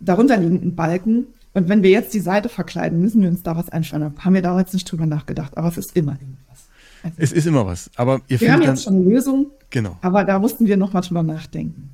darunterliegenden 0.00 0.74
Balken. 0.74 1.26
Und 1.54 1.68
wenn 1.68 1.82
wir 1.82 1.90
jetzt 1.90 2.14
die 2.14 2.20
Seite 2.20 2.48
verkleiden, 2.48 3.00
müssen 3.00 3.22
wir 3.22 3.28
uns 3.28 3.42
da 3.42 3.56
was 3.56 3.70
einfallen. 3.70 4.14
Haben 4.18 4.34
wir 4.34 4.42
da 4.42 4.58
jetzt 4.58 4.74
nicht 4.74 4.90
drüber 4.90 5.06
nachgedacht, 5.06 5.56
aber 5.56 5.68
es 5.68 5.78
ist 5.78 5.96
immer 5.96 6.12
irgendwas. 6.12 6.45
Also, 7.06 7.22
es 7.22 7.32
ist 7.32 7.46
immer 7.46 7.66
was. 7.66 7.90
Aber 7.96 8.20
ihr 8.28 8.40
wir 8.40 8.52
haben 8.52 8.62
jetzt 8.62 8.84
schon 8.84 8.94
eine 8.94 9.04
Lösung. 9.04 9.46
Genau. 9.70 9.96
Aber 10.02 10.24
da 10.24 10.38
mussten 10.38 10.66
wir 10.66 10.76
noch 10.76 10.92
mal 10.92 11.00
drüber 11.00 11.22
nachdenken. 11.22 11.90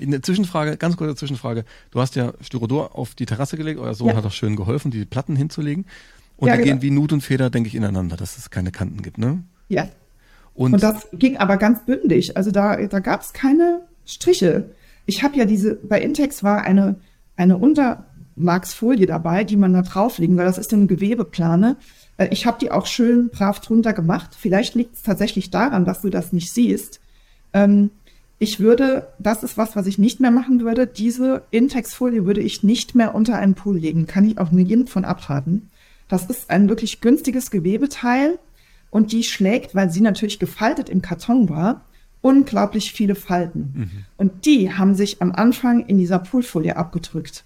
Eine 0.00 0.20
Zwischenfrage, 0.22 0.76
ganz 0.76 0.96
kurze 0.96 1.14
Zwischenfrage. 1.16 1.64
Du 1.90 2.00
hast 2.00 2.16
ja 2.16 2.32
Styrodor 2.40 2.96
auf 2.96 3.14
die 3.14 3.26
Terrasse 3.26 3.56
gelegt, 3.56 3.78
euer 3.78 3.94
Sohn 3.94 4.08
ja. 4.08 4.16
hat 4.16 4.24
auch 4.24 4.32
schön 4.32 4.56
geholfen, 4.56 4.90
die 4.90 5.04
Platten 5.04 5.36
hinzulegen. 5.36 5.84
Und 6.36 6.48
ja, 6.48 6.54
da 6.56 6.62
genau. 6.62 6.76
gehen 6.76 6.82
wie 6.82 6.90
Nut 6.90 7.12
und 7.12 7.22
Feder, 7.22 7.50
denke 7.50 7.68
ich, 7.68 7.74
ineinander, 7.74 8.16
dass 8.16 8.38
es 8.38 8.50
keine 8.50 8.70
Kanten 8.70 9.02
gibt, 9.02 9.18
ne? 9.18 9.42
Ja, 9.68 9.88
und, 10.56 10.72
und 10.72 10.82
das 10.82 11.06
ging 11.12 11.36
aber 11.36 11.58
ganz 11.58 11.84
bündig. 11.84 12.36
Also 12.36 12.50
da, 12.50 12.76
da 12.86 13.00
gab 13.00 13.20
es 13.20 13.32
keine 13.32 13.82
Striche. 14.06 14.70
Ich 15.04 15.22
habe 15.22 15.36
ja 15.36 15.44
diese, 15.44 15.74
bei 15.74 16.00
Intex 16.00 16.42
war 16.42 16.62
eine, 16.62 16.96
eine 17.36 17.58
Unterlagsfolie 17.58 19.06
dabei, 19.06 19.44
die 19.44 19.56
man 19.56 19.74
da 19.74 19.82
drauflegen, 19.82 20.36
weil 20.36 20.46
das 20.46 20.58
ist 20.58 20.72
eine 20.72 20.86
Gewebeplane. 20.86 21.76
Äh, 22.16 22.28
ich 22.30 22.46
habe 22.46 22.58
die 22.60 22.70
auch 22.70 22.86
schön 22.86 23.28
brav 23.28 23.60
drunter 23.60 23.92
gemacht. 23.92 24.36
Vielleicht 24.38 24.74
liegt 24.74 24.94
es 24.94 25.02
tatsächlich 25.02 25.50
daran, 25.50 25.84
dass 25.84 26.02
du 26.02 26.10
das 26.10 26.32
nicht 26.32 26.52
siehst. 26.52 27.00
Ähm, 27.52 27.90
ich 28.38 28.60
würde, 28.60 29.08
das 29.18 29.42
ist 29.42 29.56
was, 29.56 29.76
was 29.76 29.86
ich 29.86 29.98
nicht 29.98 30.20
mehr 30.20 30.30
machen 30.30 30.60
würde. 30.60 30.86
Diese 30.86 31.42
Intex-Folie 31.50 32.26
würde 32.26 32.42
ich 32.42 32.62
nicht 32.62 32.94
mehr 32.94 33.14
unter 33.14 33.38
einen 33.38 33.54
Pool 33.54 33.78
legen. 33.78 34.06
Kann 34.06 34.28
ich 34.28 34.38
auch 34.38 34.52
jedem 34.52 34.86
von 34.86 35.04
abraten. 35.04 35.70
Das 36.08 36.26
ist 36.26 36.50
ein 36.50 36.68
wirklich 36.68 37.00
günstiges 37.00 37.50
Gewebeteil 37.50 38.38
und 38.90 39.12
die 39.12 39.24
schlägt, 39.24 39.74
weil 39.74 39.90
sie 39.90 40.00
natürlich 40.00 40.38
gefaltet 40.38 40.88
im 40.88 41.02
Karton 41.02 41.48
war, 41.48 41.82
unglaublich 42.20 42.92
viele 42.92 43.14
Falten. 43.14 43.72
Mhm. 43.74 43.90
Und 44.16 44.46
die 44.46 44.72
haben 44.72 44.94
sich 44.94 45.22
am 45.22 45.32
Anfang 45.32 45.86
in 45.86 45.98
dieser 45.98 46.18
Poolfolie 46.18 46.76
abgedrückt. 46.76 47.44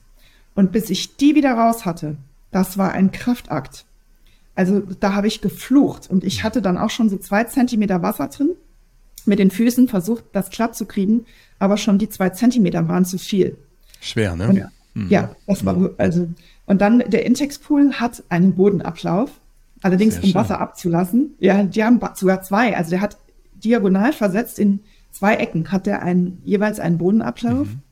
Und 0.54 0.72
bis 0.72 0.90
ich 0.90 1.16
die 1.16 1.34
wieder 1.34 1.52
raus 1.52 1.84
hatte, 1.86 2.16
das 2.50 2.76
war 2.76 2.92
ein 2.92 3.12
Kraftakt. 3.12 3.84
Also 4.54 4.80
da 4.80 5.14
habe 5.14 5.26
ich 5.26 5.40
geflucht 5.40 6.10
und 6.10 6.24
ich 6.24 6.44
hatte 6.44 6.60
dann 6.60 6.78
auch 6.78 6.90
schon 6.90 7.08
so 7.08 7.16
zwei 7.16 7.44
Zentimeter 7.44 8.02
Wasser 8.02 8.28
drin 8.28 8.50
mit 9.26 9.38
den 9.38 9.50
Füßen 9.50 9.88
versucht, 9.88 10.24
das 10.32 10.50
glatt 10.50 10.74
zu 10.74 10.86
kriegen, 10.86 11.26
aber 11.58 11.76
schon 11.76 11.98
die 11.98 12.08
zwei 12.08 12.30
Zentimeter 12.30 12.88
waren 12.88 13.04
zu 13.04 13.18
viel. 13.18 13.56
Schwer, 14.00 14.34
ne? 14.36 14.48
Und, 14.48 14.56
ja. 14.56 14.70
Mhm. 14.94 15.08
ja, 15.08 15.34
das 15.46 15.64
war 15.64 15.90
also. 15.98 16.28
Und 16.66 16.80
dann 16.80 17.00
der 17.06 17.26
Intex-Pool 17.26 17.94
hat 17.94 18.22
einen 18.28 18.54
Bodenablauf, 18.54 19.30
allerdings 19.82 20.14
Sehr 20.14 20.24
um 20.24 20.30
schön. 20.30 20.34
Wasser 20.34 20.60
abzulassen. 20.60 21.34
Ja, 21.38 21.62
die 21.62 21.84
haben 21.84 22.00
sogar 22.14 22.42
zwei. 22.42 22.76
Also 22.76 22.90
der 22.90 23.00
hat 23.00 23.18
diagonal 23.62 24.12
versetzt 24.12 24.58
in 24.58 24.80
zwei 25.12 25.34
Ecken 25.36 25.70
hat 25.70 25.86
der 25.86 26.02
einen, 26.02 26.40
jeweils 26.44 26.80
einen 26.80 26.98
Bodenablauf, 26.98 27.66
mhm. 27.68 27.82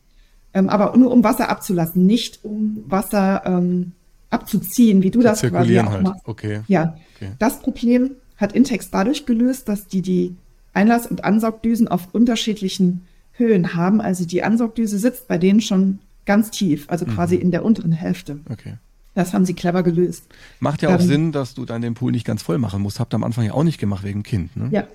ähm, 0.55 0.69
aber 0.69 0.97
nur 0.97 1.13
um 1.13 1.25
Wasser 1.25 1.49
abzulassen, 1.49 2.07
nicht 2.07 2.45
um 2.45 2.85
Wasser 2.87 3.43
ähm, 3.45 3.93
abzuziehen, 4.31 5.03
wie 5.03 5.11
du 5.11 5.21
das 5.21 5.43
quasi 5.43 5.79
auch 5.79 5.91
halt. 5.91 6.03
machst. 6.03 6.23
Okay. 6.25 6.61
Ja, 6.69 6.97
okay. 7.17 7.33
das 7.39 7.61
Problem 7.61 8.13
hat 8.37 8.53
Intex 8.53 8.91
dadurch 8.91 9.27
gelöst, 9.27 9.69
dass 9.69 9.87
die 9.87 10.03
die 10.03 10.37
Einlass- 10.75 11.07
und 11.07 11.25
Ansaugdüsen 11.25 11.89
auf 11.89 12.09
unterschiedlichen 12.13 13.07
Höhen 13.33 13.75
haben. 13.75 14.01
Also 14.01 14.25
die 14.25 14.43
Ansaugdüse 14.43 14.99
sitzt 14.99 15.29
bei 15.29 15.39
denen 15.39 15.61
schon 15.61 15.99
ganz 16.27 16.51
tief, 16.51 16.85
also 16.89 17.07
mhm. 17.07 17.15
quasi 17.15 17.37
in 17.37 17.51
der 17.51 17.65
unteren 17.65 17.93
Hälfte. 17.93 18.39
Okay. 18.51 18.75
Das 19.15 19.35
haben 19.35 19.45
sie 19.45 19.55
clever 19.55 19.83
gelöst. 19.83 20.25
Macht 20.61 20.83
ja 20.83 20.91
auch 20.91 21.01
ähm, 21.01 21.07
Sinn, 21.07 21.33
dass 21.33 21.55
du 21.55 21.65
dann 21.65 21.83
den 21.83 21.95
Pool 21.95 22.13
nicht 22.13 22.25
ganz 22.25 22.43
voll 22.43 22.59
machen 22.59 22.83
musst. 22.83 23.01
Habt 23.01 23.13
ihr 23.13 23.17
am 23.17 23.25
Anfang 23.25 23.45
ja 23.45 23.53
auch 23.53 23.65
nicht 23.65 23.79
gemacht 23.79 24.05
wegen 24.05 24.23
Kind, 24.23 24.57
ne? 24.57 24.69
Ja. 24.71 24.87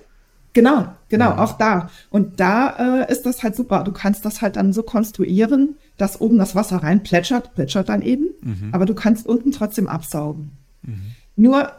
Genau, 0.54 0.86
genau, 1.08 1.30
ja. 1.30 1.38
auch 1.44 1.58
da. 1.58 1.90
Und 2.10 2.38
da 2.38 3.02
äh, 3.02 3.12
ist 3.12 3.26
das 3.26 3.42
halt 3.42 3.56
super. 3.56 3.82
Du 3.82 3.90
kannst 3.90 4.24
das 4.24 4.40
halt 4.40 4.54
dann 4.54 4.72
so 4.72 4.84
konstruieren, 4.84 5.74
dass 5.96 6.20
oben 6.20 6.38
das 6.38 6.54
Wasser 6.54 6.78
rein 6.78 7.02
plätschert, 7.02 7.54
plätschert 7.54 7.88
dann 7.88 8.02
eben, 8.02 8.26
mhm. 8.40 8.70
aber 8.72 8.86
du 8.86 8.94
kannst 8.94 9.26
unten 9.26 9.52
trotzdem 9.52 9.88
absaugen. 9.88 10.50
Mhm. 10.82 11.12
Nur 11.36 11.70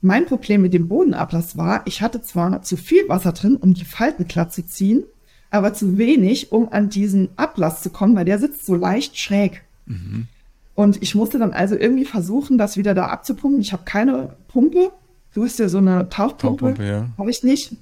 mein 0.00 0.26
Problem 0.26 0.62
mit 0.62 0.74
dem 0.74 0.88
Bodenablass 0.88 1.56
war, 1.56 1.82
ich 1.86 2.02
hatte 2.02 2.22
zwar 2.22 2.62
zu 2.62 2.76
viel 2.76 3.08
Wasser 3.08 3.32
drin, 3.32 3.56
um 3.56 3.74
die 3.74 3.84
Falten 3.84 4.28
glatt 4.28 4.52
zu 4.52 4.64
ziehen, 4.64 5.04
aber 5.50 5.74
zu 5.74 5.98
wenig, 5.98 6.52
um 6.52 6.70
an 6.70 6.88
diesen 6.88 7.30
Ablass 7.36 7.82
zu 7.82 7.90
kommen, 7.90 8.14
weil 8.14 8.24
der 8.24 8.38
sitzt 8.38 8.66
so 8.66 8.74
leicht 8.76 9.18
schräg. 9.18 9.64
Mhm. 9.86 10.28
Und 10.74 11.02
ich 11.02 11.16
musste 11.16 11.40
dann 11.40 11.52
also 11.52 11.74
irgendwie 11.74 12.04
versuchen, 12.04 12.58
das 12.58 12.76
wieder 12.76 12.94
da 12.94 13.06
abzupumpen. 13.06 13.60
Ich 13.60 13.72
habe 13.72 13.82
keine 13.84 14.36
Pumpe. 14.46 14.92
Du 15.34 15.42
hast 15.42 15.58
ja 15.58 15.68
so 15.68 15.78
eine 15.78 16.08
Tauchpumpe. 16.08 16.66
Tauchpumpe 16.66 16.86
ja. 16.86 17.08
Habe 17.18 17.30
ich 17.30 17.42
nicht. 17.42 17.74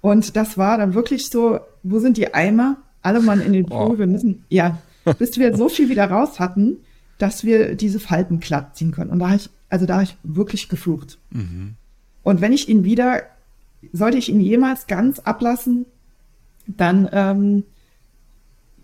Und 0.00 0.34
das 0.34 0.56
war 0.56 0.78
dann 0.78 0.94
wirklich 0.94 1.28
so, 1.28 1.60
wo 1.82 1.98
sind 1.98 2.16
die 2.16 2.32
Eimer? 2.32 2.78
Alle 3.02 3.20
Mann 3.20 3.40
in 3.40 3.52
den 3.52 3.66
Pool. 3.66 3.92
Oh. 3.94 3.98
Wir 3.98 4.06
müssen, 4.06 4.44
ja, 4.48 4.78
bis 5.18 5.36
wir 5.38 5.56
so 5.56 5.68
viel 5.68 5.88
wieder 5.88 6.10
raus 6.10 6.40
hatten, 6.40 6.78
dass 7.18 7.44
wir 7.44 7.74
diese 7.74 8.00
Falten 8.00 8.40
glatt 8.40 8.76
ziehen 8.76 8.92
können. 8.92 9.10
Und 9.10 9.18
da 9.18 9.26
habe 9.26 9.36
ich 9.36 9.50
also 9.72 9.86
da 9.86 9.94
habe 9.94 10.04
ich 10.04 10.16
wirklich 10.22 10.68
geflucht. 10.68 11.16
Mhm. 11.30 11.76
Und 12.22 12.42
wenn 12.42 12.52
ich 12.52 12.68
ihn 12.68 12.84
wieder, 12.84 13.22
sollte 13.94 14.18
ich 14.18 14.28
ihn 14.28 14.38
jemals 14.38 14.86
ganz 14.86 15.18
ablassen, 15.20 15.86
dann 16.66 17.08
ähm, 17.10 17.64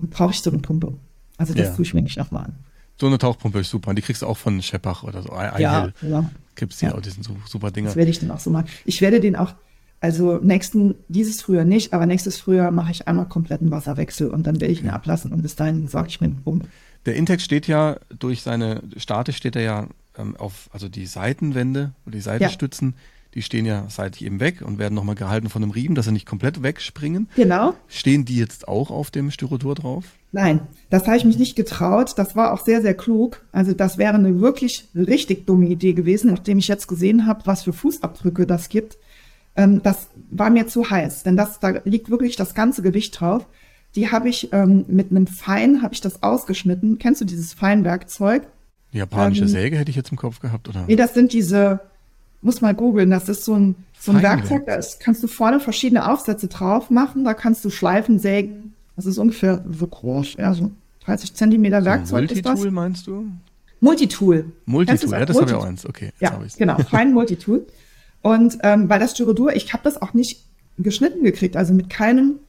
brauche 0.01 0.31
ich 0.31 0.41
so 0.41 0.51
eine 0.51 0.61
Pumpe. 0.61 0.95
Also 1.37 1.53
das 1.53 1.69
ja. 1.69 1.75
tue 1.75 1.85
ich 1.85 1.93
mir 1.93 2.01
nicht 2.01 2.16
nochmal 2.16 2.47
an. 2.47 2.55
So 2.99 3.07
eine 3.07 3.19
Tauchpumpe 3.19 3.61
ist 3.61 3.69
super. 3.69 3.91
Und 3.91 3.97
die 3.97 4.03
kriegst 4.03 4.23
du 4.23 4.27
auch 4.27 4.39
von 4.39 4.62
Scheppach 4.62 5.03
oder 5.03 5.23
so. 5.23 5.29
I 5.29 5.61
ja, 5.61 5.93
ja. 6.01 6.31
Gibt's 6.55 6.81
ja 6.81 6.95
auch, 6.95 7.03
die 7.03 7.11
sind 7.11 7.23
so 7.23 7.37
super 7.47 7.71
Dinger. 7.71 7.89
Das 7.89 7.97
werde 7.97 8.11
ich 8.11 8.21
dann 8.21 8.31
auch 8.31 8.41
so 8.41 8.49
machen. 8.49 8.69
Ich 8.87 9.03
werde 9.03 9.21
den 9.21 9.37
auch, 9.37 9.53
also 10.01 10.39
nächsten, 10.39 10.95
dieses 11.09 11.43
Frühjahr 11.43 11.65
nicht, 11.65 11.93
aber 11.93 12.07
nächstes 12.07 12.39
Frühjahr 12.39 12.71
mache 12.71 12.93
ich 12.93 13.09
einmal 13.09 13.27
kompletten 13.27 13.71
Wasserwechsel 13.71 14.31
und 14.31 14.47
dann 14.47 14.61
werde 14.61 14.73
ich 14.73 14.83
ihn 14.83 14.91
ablassen 14.91 15.33
und 15.33 15.43
bis 15.43 15.57
dahin 15.57 15.89
sorge 15.89 16.09
ich 16.09 16.21
mir 16.21 16.31
Pumpe. 16.31 16.69
Der 17.07 17.17
Intex 17.17 17.45
steht 17.45 17.67
ja 17.67 17.99
durch 18.17 18.43
seine 18.43 18.83
Starte 18.97 19.33
steht 19.33 19.57
er 19.57 19.63
ja 19.63 19.89
ähm, 20.17 20.37
auf, 20.37 20.69
also 20.73 20.89
die 20.89 21.07
Seitenwände 21.07 21.93
oder 22.07 22.17
die 22.17 22.21
Seitenstützen, 22.21 22.91
ja. 22.91 23.03
die 23.35 23.43
stehen 23.43 23.67
ja 23.67 23.87
seitlich 23.89 24.25
eben 24.25 24.41
weg 24.41 24.63
und 24.63 24.79
werden 24.79 24.95
nochmal 24.95 25.15
gehalten 25.15 25.49
von 25.49 25.63
einem 25.63 25.73
Riemen, 25.73 25.95
dass 25.95 26.07
sie 26.07 26.13
nicht 26.13 26.27
komplett 26.27 26.63
wegspringen. 26.63 27.29
Genau. 27.35 27.75
Stehen 27.89 28.25
die 28.25 28.37
jetzt 28.37 28.69
auch 28.69 28.91
auf 28.91 29.11
dem 29.11 29.31
Styrodur 29.31 29.75
drauf? 29.75 30.05
Nein, 30.31 30.61
das 30.91 31.07
habe 31.07 31.17
ich 31.17 31.25
mich 31.25 31.39
nicht 31.39 31.57
getraut. 31.57 32.13
Das 32.17 32.37
war 32.37 32.53
auch 32.53 32.65
sehr, 32.65 32.83
sehr 32.83 32.95
klug. 32.95 33.41
Also 33.51 33.73
das 33.73 33.97
wäre 33.97 34.15
eine 34.15 34.41
wirklich 34.41 34.89
richtig 34.95 35.47
dumme 35.47 35.67
Idee 35.67 35.95
gewesen, 35.95 36.31
nachdem 36.31 36.59
ich 36.59 36.69
jetzt 36.69 36.87
gesehen 36.87 37.27
habe, 37.27 37.47
was 37.47 37.63
für 37.63 37.73
Fußabdrücke 37.73 38.47
das 38.47 38.69
gibt. 38.69 38.99
Ähm, 39.59 39.83
das 39.83 40.09
war 40.31 40.51
mir 40.51 40.69
zu 40.69 40.89
heiß, 40.89 41.25
denn 41.25 41.37
das, 41.37 41.59
da 41.59 41.81
liegt 41.85 42.11
wirklich 42.11 42.37
das 42.37 42.55
ganze 42.55 42.81
Gewicht 42.81 43.21
drauf. 43.21 43.45
Die 43.97 44.11
habe 44.11 44.29
ich 44.29 44.53
ähm, 44.53 44.85
mit 44.87 45.11
einem 45.11 45.27
Fein, 45.27 45.83
habe 45.83 45.95
ich 45.95 46.01
das 46.01 46.23
ausgeschnitten. 46.23 46.99
Kennst 46.99 47.21
du 47.21 47.25
dieses 47.25 47.55
Feinwerkzeug? 47.55 48.45
Japanische 48.93 49.43
ähm, 49.43 49.49
Säge 49.49 49.77
hätte 49.77 49.91
ich 49.91 49.97
jetzt 49.97 50.13
im 50.13 50.17
Kopf 50.17 50.39
gehabt, 50.39 50.69
oder? 50.69 50.85
Nee, 50.87 50.95
das 50.95 51.13
sind 51.13 51.33
diese, 51.33 51.81
muss 52.41 52.61
mal 52.61 52.75
googeln, 52.75 53.11
das 53.11 53.29
ist 53.29 53.45
so 53.45 53.55
ein, 53.55 53.75
so 53.99 54.13
ein 54.13 54.23
Werkzeug, 54.23 54.65
da 54.67 54.77
ist, 54.77 55.01
kannst 55.01 55.25
du 55.25 55.27
vorne 55.27 55.59
verschiedene 55.59 56.09
Aufsätze 56.09 56.47
drauf 56.47 56.89
machen, 56.89 57.25
da 57.25 57.35
kannst 57.35 57.65
du 57.65 57.71
Schleifen 57.71 58.21
sägen. 58.21 58.75
Das 58.95 59.07
ist 59.07 59.19
ungefähr 59.19 59.65
so 59.71 59.87
groß, 59.87 60.35
ja, 60.39 60.55
so 60.55 60.71
30 61.05 61.35
Zentimeter 61.35 61.85
Werkzeug. 61.85 62.29
So 62.29 62.35
Multitool 62.35 62.71
meinst 62.71 63.07
du? 63.09 63.27
Multitool. 63.81 64.53
Multitool, 64.67 65.11
ja, 65.11 65.27
das 65.27 65.37
habe 65.37 65.51
ich 65.51 65.57
auch 65.57 65.65
eins, 65.65 65.85
okay. 65.85 66.13
Ja, 66.21 66.39
genau, 66.57 66.79
fein 66.79 67.13
Multitool. 67.13 67.67
Und 68.29 68.59
ähm, 68.62 68.89
bei 68.89 68.99
das 68.99 69.12
Styrodur, 69.12 69.57
ich 69.57 69.72
habe 69.72 69.85
das 69.85 70.03
auch 70.03 70.12
nicht 70.12 70.45
geschnitten 70.76 71.24
gekriegt, 71.24 71.57
also 71.57 71.72
mit 71.72 71.89
keinem, 71.89 72.41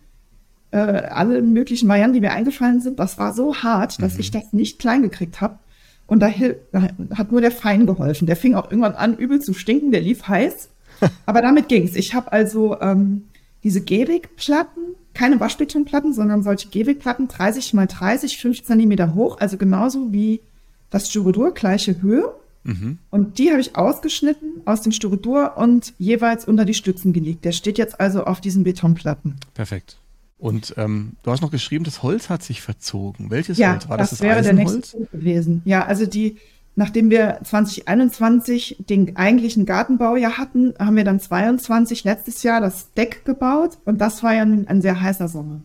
äh, 0.72 0.78
alle 0.78 1.42
möglichen 1.42 1.88
Varianten, 1.88 2.16
die 2.16 2.20
mir 2.20 2.34
eingefallen 2.34 2.82
sind, 2.82 3.00
das 3.00 3.18
war 3.18 3.34
so 3.34 3.56
hart, 3.56 4.02
dass 4.02 4.16
mhm. 4.16 4.20
ich 4.20 4.32
das 4.32 4.52
nicht 4.52 4.80
klein 4.80 5.04
gekriegt 5.04 5.40
habe. 5.40 5.58
Und 6.06 6.20
da, 6.20 6.34
da, 6.74 6.90
hat 7.16 7.32
nur 7.32 7.40
der 7.40 7.52
Fein 7.52 7.86
geholfen. 7.86 8.28
Der 8.28 8.36
fing 8.36 8.56
auch 8.56 8.70
irgendwann 8.70 8.96
an, 8.96 9.16
übel 9.16 9.40
zu 9.40 9.54
stinken, 9.54 9.92
der 9.92 10.02
lief 10.02 10.28
heiß. 10.28 10.68
Aber 11.26 11.42
damit 11.42 11.70
ging's. 11.70 11.96
Ich 11.96 12.14
habe 12.14 12.30
also 12.34 12.78
ähm, 12.82 13.30
diese 13.64 13.80
Gehwegplatten, 13.80 14.84
keine 15.14 15.40
Waschbetonplatten, 15.40 16.14
sondern 16.14 16.44
solche 16.44 16.68
Gehwegplatten, 16.68 17.30
30 17.30 17.74
mal 17.74 17.88
30, 17.88 18.38
5 18.38 18.66
Zentimeter 18.66 19.16
hoch, 19.16 19.40
also 19.40 19.56
genauso 19.56 20.12
wie 20.12 20.42
das 20.90 21.08
Styrodur, 21.08 21.54
gleiche 21.54 22.02
Höhe. 22.02 22.34
Mhm. 22.64 23.00
Und 23.10 23.38
die 23.40 23.52
habe 23.52 23.62
ich 23.62 23.76
ausgeschnitten 23.76 24.62
aus 24.66 24.82
dem 24.82 24.92
Styrodur 24.92 25.58
und 25.58 25.94
jeweils 25.98 26.46
unter 26.46 26.66
die 26.66 26.74
Stützen 26.74 27.14
gelegt. 27.14 27.46
Der 27.46 27.52
steht 27.52 27.78
jetzt 27.78 28.00
also 28.00 28.26
auf 28.26 28.42
diesen 28.42 28.64
Betonplatten. 28.64 29.36
Perfekt. 29.54 29.98
Und 30.38 30.74
ähm, 30.78 31.14
du 31.24 31.32
hast 31.32 31.42
noch 31.42 31.52
geschrieben, 31.52 31.84
das 31.84 32.02
Holz 32.02 32.30
hat 32.30 32.44
sich 32.44 32.62
verzogen. 32.62 33.30
Welches 33.30 33.58
ja, 33.58 33.74
Holz? 33.74 33.90
War 33.90 33.98
das 33.98 34.12
das, 34.12 34.20
das 34.20 34.28
wäre 34.28 34.42
der 34.42 34.54
nächste 34.54 34.98
Punkt 34.98 35.12
gewesen. 35.12 35.62
Ja, 35.66 35.86
also 35.86 36.06
die, 36.06 36.38
nachdem 36.76 37.10
wir 37.10 37.40
2021 37.44 38.78
den 38.90 39.18
eigentlichen 39.18 39.66
Gartenbau 39.66 40.16
ja 40.16 40.38
hatten, 40.38 40.74
haben 40.80 40.96
wir 40.96 41.04
dann 41.04 41.20
22 41.20 42.06
letztes 42.06 42.42
Jahr 42.44 42.62
das 42.62 42.94
Deck 42.94 43.26
gebaut 43.26 43.80
und 43.84 44.00
das 44.00 44.24
war 44.24 44.34
ja 44.34 44.44
ein, 44.44 44.68
ein 44.68 44.82
sehr 44.82 45.02
heißer 45.02 45.28
Sommer. 45.28 45.62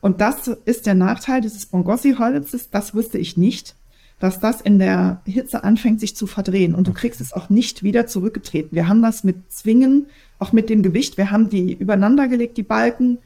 Und 0.00 0.20
das 0.22 0.48
ist 0.64 0.86
der 0.86 0.94
Nachteil 0.94 1.42
dieses 1.42 1.66
Bongossi-Holzes, 1.66 2.70
das 2.70 2.94
wusste 2.94 3.18
ich 3.18 3.36
nicht, 3.36 3.74
dass 4.18 4.40
das 4.40 4.60
in 4.60 4.78
der 4.78 5.20
Hitze 5.24 5.64
anfängt, 5.64 6.00
sich 6.00 6.16
zu 6.16 6.26
verdrehen 6.26 6.74
und 6.74 6.86
du 6.86 6.92
kriegst 6.92 7.20
es 7.20 7.32
auch 7.32 7.50
nicht 7.50 7.82
wieder 7.82 8.06
zurückgetreten. 8.06 8.70
Wir 8.72 8.88
haben 8.88 9.02
das 9.02 9.24
mit 9.24 9.52
Zwingen, 9.52 10.06
auch 10.38 10.52
mit 10.52 10.70
dem 10.70 10.82
Gewicht, 10.82 11.18
wir 11.18 11.30
haben 11.30 11.50
die 11.50 11.74
übereinander 11.74 12.28
gelegt, 12.28 12.56
die 12.56 12.62
Balken, 12.62 13.18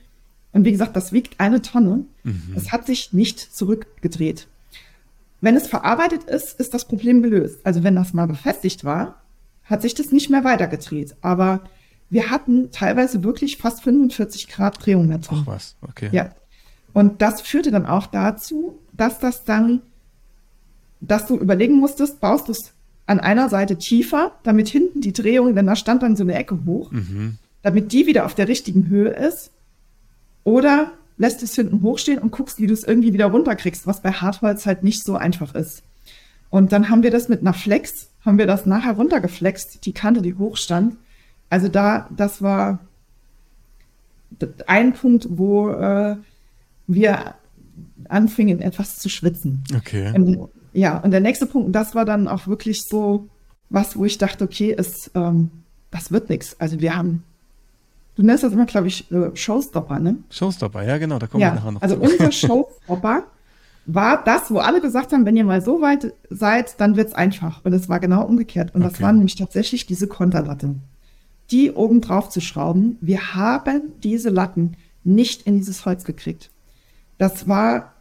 und 0.53 0.65
wie 0.65 0.73
gesagt, 0.73 0.97
das 0.97 1.13
wiegt 1.13 1.39
eine 1.39 1.63
Tonne. 1.63 2.05
Mhm. 2.25 2.55
Es 2.57 2.73
hat 2.73 2.87
sich 2.87 3.13
nicht 3.13 3.39
zurückgedreht. 3.39 4.49
Wenn 5.41 5.57
es 5.57 5.69
verarbeitet 5.69 6.25
ist, 6.25 6.59
ist 6.61 6.75
das 6.75 6.87
Problem 6.87 7.23
gelöst. 7.23 7.61
Also 7.65 7.83
wenn 7.83 7.95
das 7.95 8.13
mal 8.13 8.27
befestigt 8.27 8.85
war, 8.85 9.23
hat 9.65 9.83
sich 9.83 9.95
das 9.95 10.13
nicht 10.13 10.29
mehr 10.29 10.45
weitergedreht. 10.45 11.17
Aber 11.21 11.63
wir 12.11 12.31
hatten 12.31 12.71
teilweise 12.73 13.23
wirklich 13.23 13.57
fast 13.57 13.83
45 13.83 14.49
Grad 14.49 14.85
Drehung 14.85 15.09
dazu. 15.09 15.31
Ach 15.35 15.47
was, 15.47 15.77
okay. 15.83 16.11
Ja. 16.13 16.31
Und 16.93 17.23
das 17.23 17.41
führte 17.41 17.71
dann 17.71 17.87
auch 17.87 18.09
dazu, 18.09 18.79
dass 18.93 19.21
das 19.21 19.45
dann, 19.45 19.83
dass 21.01 21.27
du 21.27 21.37
überlegen 21.37 21.75
musstest, 21.75 22.21
baust 22.21 22.49
du 22.49 22.53
es 22.53 22.73
an 23.07 23.21
einer 23.21 23.49
Seite 23.49 23.77
tiefer, 23.77 24.33
damit 24.43 24.69
hinten 24.69 25.01
die 25.01 25.13
Drehung, 25.13 25.55
denn 25.55 25.67
da 25.67 25.77
stand 25.77 26.03
dann 26.03 26.17
so 26.17 26.23
eine 26.23 26.35
Ecke 26.35 26.59
hoch, 26.65 26.93
mhm. 26.93 27.39
damit 27.63 27.93
die 27.93 28.07
wieder 28.07 28.25
auf 28.27 28.35
der 28.35 28.49
richtigen 28.49 28.89
Höhe 28.89 29.11
ist 29.11 29.51
oder 30.45 30.93
lässt 31.17 31.43
es 31.43 31.55
hinten 31.55 31.83
hochstehen 31.83 32.19
und 32.19 32.31
guckst, 32.31 32.61
wie 32.61 32.67
du 32.67 32.73
es 32.73 32.85
irgendwie 32.85 33.13
wieder 33.13 33.27
runterkriegst, 33.27 33.87
was 33.87 34.01
bei 34.01 34.13
Hartholz 34.13 34.65
halt 34.65 34.83
nicht 34.83 35.05
so 35.05 35.17
einfach 35.17 35.55
ist. 35.55 35.83
Und 36.51 36.73
dann 36.73 36.89
haben 36.89 37.03
wir 37.03 37.11
das 37.11 37.29
mit 37.29 37.41
einer 37.41 37.53
Flex, 37.53 38.09
haben 38.25 38.39
wir 38.39 38.47
das 38.47 38.67
nachher 38.67 38.93
runtergeflext, 38.93 39.85
die 39.85 39.93
Kante, 39.93 40.23
die 40.23 40.35
hochstand. 40.35 40.97
Also 41.49 41.69
da, 41.69 42.09
das 42.17 42.43
war 42.43 42.79
ein 44.67 44.93
Punkt, 44.95 45.27
wo 45.31 45.71
äh, 45.71 46.17
wir 46.87 47.35
anfingen 48.09 48.61
etwas 48.61 48.99
zu 48.99 49.09
schwitzen. 49.09 49.63
Okay. 49.77 50.13
Ähm, 50.15 50.49
ja, 50.73 50.99
und 50.99 51.11
der 51.11 51.21
nächste 51.21 51.47
Punkt, 51.47 51.75
das 51.75 51.95
war 51.95 52.05
dann 52.05 52.29
auch 52.29 52.47
wirklich 52.47 52.83
so 52.85 53.29
was, 53.69 53.97
wo 53.97 54.05
ich 54.05 54.19
dachte, 54.19 54.45
okay, 54.45 54.75
es, 54.77 55.11
ähm, 55.15 55.51
das 55.91 56.11
wird 56.11 56.29
nichts. 56.29 56.57
Also 56.59 56.81
wir 56.81 56.97
haben, 56.97 57.23
du 58.17 58.23
nennst 58.23 58.43
das 58.45 58.53
immer, 58.53 58.67
glaube 58.67 58.89
ich, 58.89 59.11
äh, 59.13 59.31
Showstopper, 59.35 59.99
ne? 60.01 60.17
Showstopper, 60.31 60.83
ja 60.83 60.99
genau, 60.99 61.19
da 61.19 61.27
kommen 61.27 61.41
Ja, 61.43 61.51
wir 61.51 61.55
nachher 61.57 61.73
noch 61.73 61.83
also 61.83 61.97
zu. 61.97 62.01
unser 62.03 62.33
Showstopper 62.33 63.25
war 63.87 64.23
das, 64.25 64.51
wo 64.51 64.59
alle 64.59 64.81
gesagt 64.81 65.13
haben, 65.13 65.25
wenn 65.27 65.37
ihr 65.37 65.45
mal 65.45 65.63
so 65.63 65.81
weit 65.81 66.13
seid, 66.31 66.81
dann 66.81 66.97
wird's 66.97 67.15
einfach. 67.15 67.65
Und 67.65 67.73
es 67.73 67.89
war 67.89 67.99
genau 67.99 68.25
umgekehrt. 68.25 68.75
Und 68.75 68.83
das 68.83 68.95
Okay. 68.95 69.03
war 69.05 69.13
nämlich 69.13 69.37
tatsächlich 69.37 69.87
diese 69.87 70.07
Konterlatte. 70.07 70.75
Die 71.51 71.73
oben 71.73 72.01
drauf 72.01 72.29
zu 72.29 72.41
schrauben. 72.41 72.99
Wir 73.01 73.35
haben 73.35 73.93
diese 74.05 74.29
Latten 74.31 74.77
nicht 75.03 75.43
in 75.43 75.57
dieses 75.57 75.87
Holz 75.87 76.05
gekriegt. 76.05 76.51
Das 77.19 77.49
war 77.49 77.95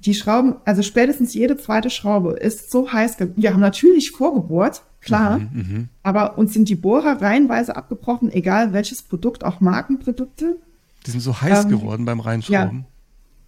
die 0.00 0.14
Schrauben, 0.14 0.56
also 0.64 0.82
spätestens 0.82 1.34
jede 1.34 1.56
zweite 1.56 1.90
Schraube 1.90 2.32
ist 2.32 2.70
so 2.70 2.92
heiß. 2.92 3.16
Wir 3.36 3.52
haben 3.52 3.60
natürlich 3.60 4.12
vorgebohrt, 4.12 4.82
klar, 5.00 5.38
Mhm, 5.38 5.88
aber 6.02 6.38
uns 6.38 6.52
sind 6.52 6.68
die 6.68 6.76
Bohrer 6.76 7.20
reihenweise 7.20 7.76
abgebrochen, 7.76 8.30
egal 8.32 8.72
welches 8.72 9.02
Produkt, 9.02 9.44
auch 9.44 9.60
Markenprodukte. 9.60 10.56
Die 11.06 11.10
sind 11.10 11.20
so 11.20 11.40
heiß 11.40 11.64
Ähm, 11.64 11.70
geworden 11.70 12.04
beim 12.04 12.20
Reinschrauben. 12.20 12.84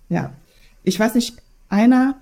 Ja, 0.09 0.33
ich 0.83 0.99
weiß 0.99 1.15
nicht, 1.15 1.37
einer, 1.69 2.17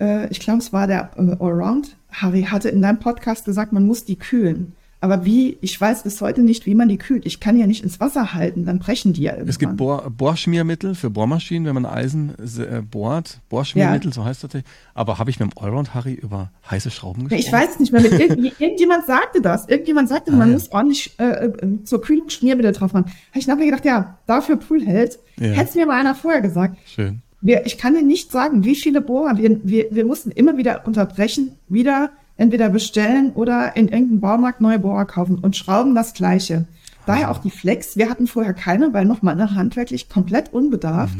äh, 0.00 0.28
ich 0.28 0.40
glaube, 0.40 0.60
es 0.60 0.72
war 0.72 0.86
der 0.86 1.10
äh, 1.16 1.36
Allround, 1.38 1.96
Harry, 2.10 2.44
hatte 2.44 2.68
in 2.68 2.80
deinem 2.80 2.98
Podcast 2.98 3.44
gesagt, 3.44 3.72
man 3.72 3.86
muss 3.86 4.04
die 4.04 4.16
kühlen. 4.16 4.72
Aber 5.00 5.24
wie, 5.26 5.58
ich 5.60 5.78
weiß 5.78 6.04
bis 6.04 6.20
heute 6.22 6.40
nicht, 6.42 6.64
wie 6.64 6.74
man 6.74 6.88
die 6.88 6.96
kühlt. 6.96 7.26
Ich 7.26 7.38
kann 7.38 7.58
ja 7.58 7.66
nicht 7.66 7.84
ins 7.84 8.00
Wasser 8.00 8.32
halten, 8.32 8.64
dann 8.64 8.78
brechen 8.78 9.12
die 9.12 9.22
ja 9.22 9.32
irgendwann. 9.32 9.48
Es 9.50 9.58
gibt 9.58 9.76
Bohr, 9.76 10.10
Bohrschmiermittel 10.10 10.94
für 10.94 11.10
Bohrmaschinen, 11.10 11.66
wenn 11.66 11.74
man 11.74 11.84
Eisen 11.86 12.32
äh, 12.38 12.80
bohrt. 12.80 13.40
Bohrschmiermittel, 13.50 14.12
so 14.12 14.24
heißt 14.24 14.44
das. 14.44 14.62
Aber 14.94 15.18
habe 15.18 15.28
ich 15.30 15.38
mit 15.38 15.52
dem 15.52 15.62
Allround 15.62 15.94
Harry 15.94 16.14
über 16.14 16.50
heiße 16.70 16.90
Schrauben 16.90 17.28
Ja, 17.28 17.36
gesprochen? 17.36 17.46
Ich 17.46 17.52
weiß 17.52 17.78
nicht 17.80 17.92
mehr, 17.92 18.00
mit 18.00 18.12
irgend, 18.12 18.38
irgendjemand 18.60 19.06
sagte 19.06 19.42
das. 19.42 19.68
Irgendjemand 19.68 20.08
sagte, 20.08 20.32
Ah, 20.32 20.36
man 20.36 20.48
ja. 20.48 20.54
muss 20.54 20.72
ordentlich 20.72 21.14
äh, 21.18 21.46
äh, 21.46 21.84
zur 21.84 22.00
Kühlung 22.00 22.30
Schmiermittel 22.30 22.72
drauf 22.72 22.92
machen. 22.94 23.06
Habe 23.30 23.38
ich 23.38 23.46
nachher 23.46 23.66
gedacht, 23.66 23.84
ja, 23.84 24.18
dafür 24.26 24.56
Pool 24.56 24.84
hält. 24.84 25.18
Ja. 25.38 25.48
Hätte 25.48 25.68
es 25.68 25.74
mir 25.74 25.86
mal 25.86 26.00
einer 26.00 26.14
vorher 26.14 26.40
gesagt. 26.40 26.78
Schön. 26.86 27.20
Wir, 27.42 27.66
ich 27.66 27.76
kann 27.76 27.94
dir 27.94 28.02
nicht 28.02 28.32
sagen, 28.32 28.64
wie 28.64 28.74
viele 28.74 29.02
Bohrer. 29.02 29.36
Wir, 29.36 29.60
wir, 29.62 29.86
wir 29.90 30.06
mussten 30.06 30.30
immer 30.30 30.56
wieder 30.56 30.86
unterbrechen, 30.86 31.52
wieder 31.68 32.10
entweder 32.36 32.68
bestellen 32.68 33.32
oder 33.34 33.76
in 33.76 33.88
irgendeinem 33.88 34.20
Baumarkt 34.20 34.60
neue 34.60 34.78
Bohrer 34.78 35.04
kaufen 35.06 35.38
und 35.38 35.56
schrauben 35.56 35.94
das 35.94 36.12
Gleiche. 36.14 36.66
Daher 37.06 37.30
auch 37.30 37.38
die 37.38 37.50
Flex. 37.50 37.96
Wir 37.96 38.10
hatten 38.10 38.26
vorher 38.26 38.52
keine, 38.52 38.92
weil 38.92 39.04
nochmal 39.04 39.36
ne, 39.36 39.54
handwerklich 39.54 40.08
komplett 40.08 40.52
unbedarft. 40.52 41.16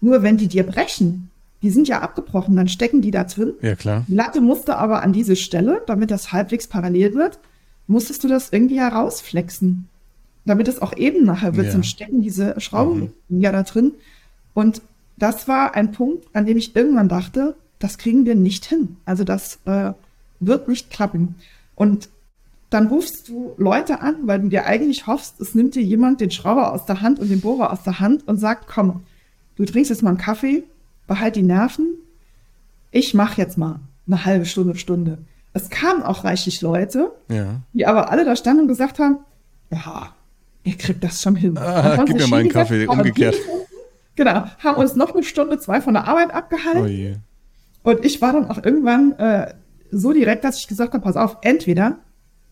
Nur 0.00 0.22
wenn 0.22 0.36
die 0.36 0.48
dir 0.48 0.64
brechen, 0.64 1.30
die 1.62 1.70
sind 1.70 1.86
ja 1.88 2.00
abgebrochen, 2.00 2.56
dann 2.56 2.68
stecken 2.68 3.00
die 3.00 3.10
da 3.10 3.24
drin. 3.24 3.52
Ja, 3.62 3.76
klar. 3.76 4.04
Die 4.08 4.14
Latte 4.14 4.40
musste 4.40 4.76
aber 4.76 5.02
an 5.02 5.12
diese 5.12 5.36
Stelle, 5.36 5.82
damit 5.86 6.10
das 6.10 6.32
halbwegs 6.32 6.66
parallel 6.66 7.14
wird, 7.14 7.38
musstest 7.86 8.24
du 8.24 8.28
das 8.28 8.50
irgendwie 8.52 8.80
herausflexen. 8.80 9.88
Damit 10.46 10.68
es 10.68 10.80
auch 10.82 10.96
eben 10.96 11.24
nachher 11.24 11.54
wird, 11.56 11.66
Ja. 11.66 11.72
sonst 11.72 11.88
stecken 11.88 12.22
diese 12.22 12.58
Schrauben 12.60 13.12
ja 13.28 13.52
da 13.52 13.62
drin. 13.62 13.92
Und 14.54 14.82
das 15.16 15.46
war 15.48 15.74
ein 15.76 15.92
Punkt, 15.92 16.26
an 16.32 16.46
dem 16.46 16.56
ich 16.56 16.74
irgendwann 16.74 17.08
dachte, 17.08 17.54
das 17.78 17.98
kriegen 17.98 18.24
wir 18.24 18.34
nicht 18.34 18.64
hin. 18.64 18.96
Also 19.04 19.22
das 19.24 19.58
äh, 19.66 19.92
wird 20.40 20.68
nicht 20.68 20.90
klappen. 20.90 21.36
Und 21.74 22.08
dann 22.70 22.86
rufst 22.86 23.28
du 23.28 23.52
Leute 23.56 24.00
an, 24.00 24.16
weil 24.24 24.40
du 24.40 24.48
dir 24.48 24.66
eigentlich 24.66 25.06
hoffst, 25.06 25.40
es 25.40 25.54
nimmt 25.54 25.74
dir 25.74 25.82
jemand 25.82 26.20
den 26.20 26.30
Schrauber 26.30 26.72
aus 26.72 26.86
der 26.86 27.00
Hand 27.00 27.18
und 27.18 27.28
den 27.30 27.40
Bohrer 27.40 27.72
aus 27.72 27.82
der 27.82 27.98
Hand 28.00 28.26
und 28.28 28.38
sagt, 28.38 28.68
komm, 28.68 29.02
du 29.56 29.64
trinkst 29.64 29.90
jetzt 29.90 30.02
mal 30.02 30.10
einen 30.10 30.18
Kaffee, 30.18 30.62
behalt 31.06 31.36
die 31.36 31.42
Nerven, 31.42 31.94
ich 32.92 33.14
mache 33.14 33.40
jetzt 33.40 33.58
mal 33.58 33.80
eine 34.06 34.24
halbe 34.24 34.44
Stunde, 34.46 34.76
Stunde. 34.76 35.18
Es 35.52 35.68
kamen 35.68 36.02
auch 36.02 36.22
reichlich 36.24 36.60
Leute, 36.62 37.10
Ja. 37.28 37.56
die 37.72 37.86
aber 37.86 38.10
alle 38.10 38.24
da 38.24 38.36
standen 38.36 38.62
und 38.62 38.68
gesagt 38.68 38.98
haben, 39.00 39.18
ja, 39.70 40.14
ihr 40.62 40.76
kriegt 40.76 41.02
das 41.02 41.20
schon 41.22 41.34
hin. 41.36 41.58
Ah, 41.58 42.04
gib 42.04 42.16
mir 42.18 42.26
mal 42.28 42.40
einen 42.40 42.48
Kaffee, 42.50 42.86
umgekehrt. 42.86 43.36
Genau, 44.16 44.44
haben 44.58 44.76
uns 44.80 44.94
noch 44.94 45.12
eine 45.14 45.22
Stunde, 45.24 45.58
zwei 45.58 45.80
von 45.80 45.94
der 45.94 46.06
Arbeit 46.06 46.32
abgehalten. 46.32 46.82
Oh 46.82 46.86
je. 46.86 47.16
Und 47.82 48.04
ich 48.04 48.20
war 48.20 48.32
dann 48.32 48.50
auch 48.50 48.62
irgendwann 48.62 49.12
äh, 49.12 49.54
so 49.90 50.12
direkt, 50.12 50.44
dass 50.44 50.58
ich 50.58 50.68
gesagt 50.68 50.92
habe, 50.94 51.02
pass 51.04 51.16
auf, 51.16 51.38
entweder 51.42 51.98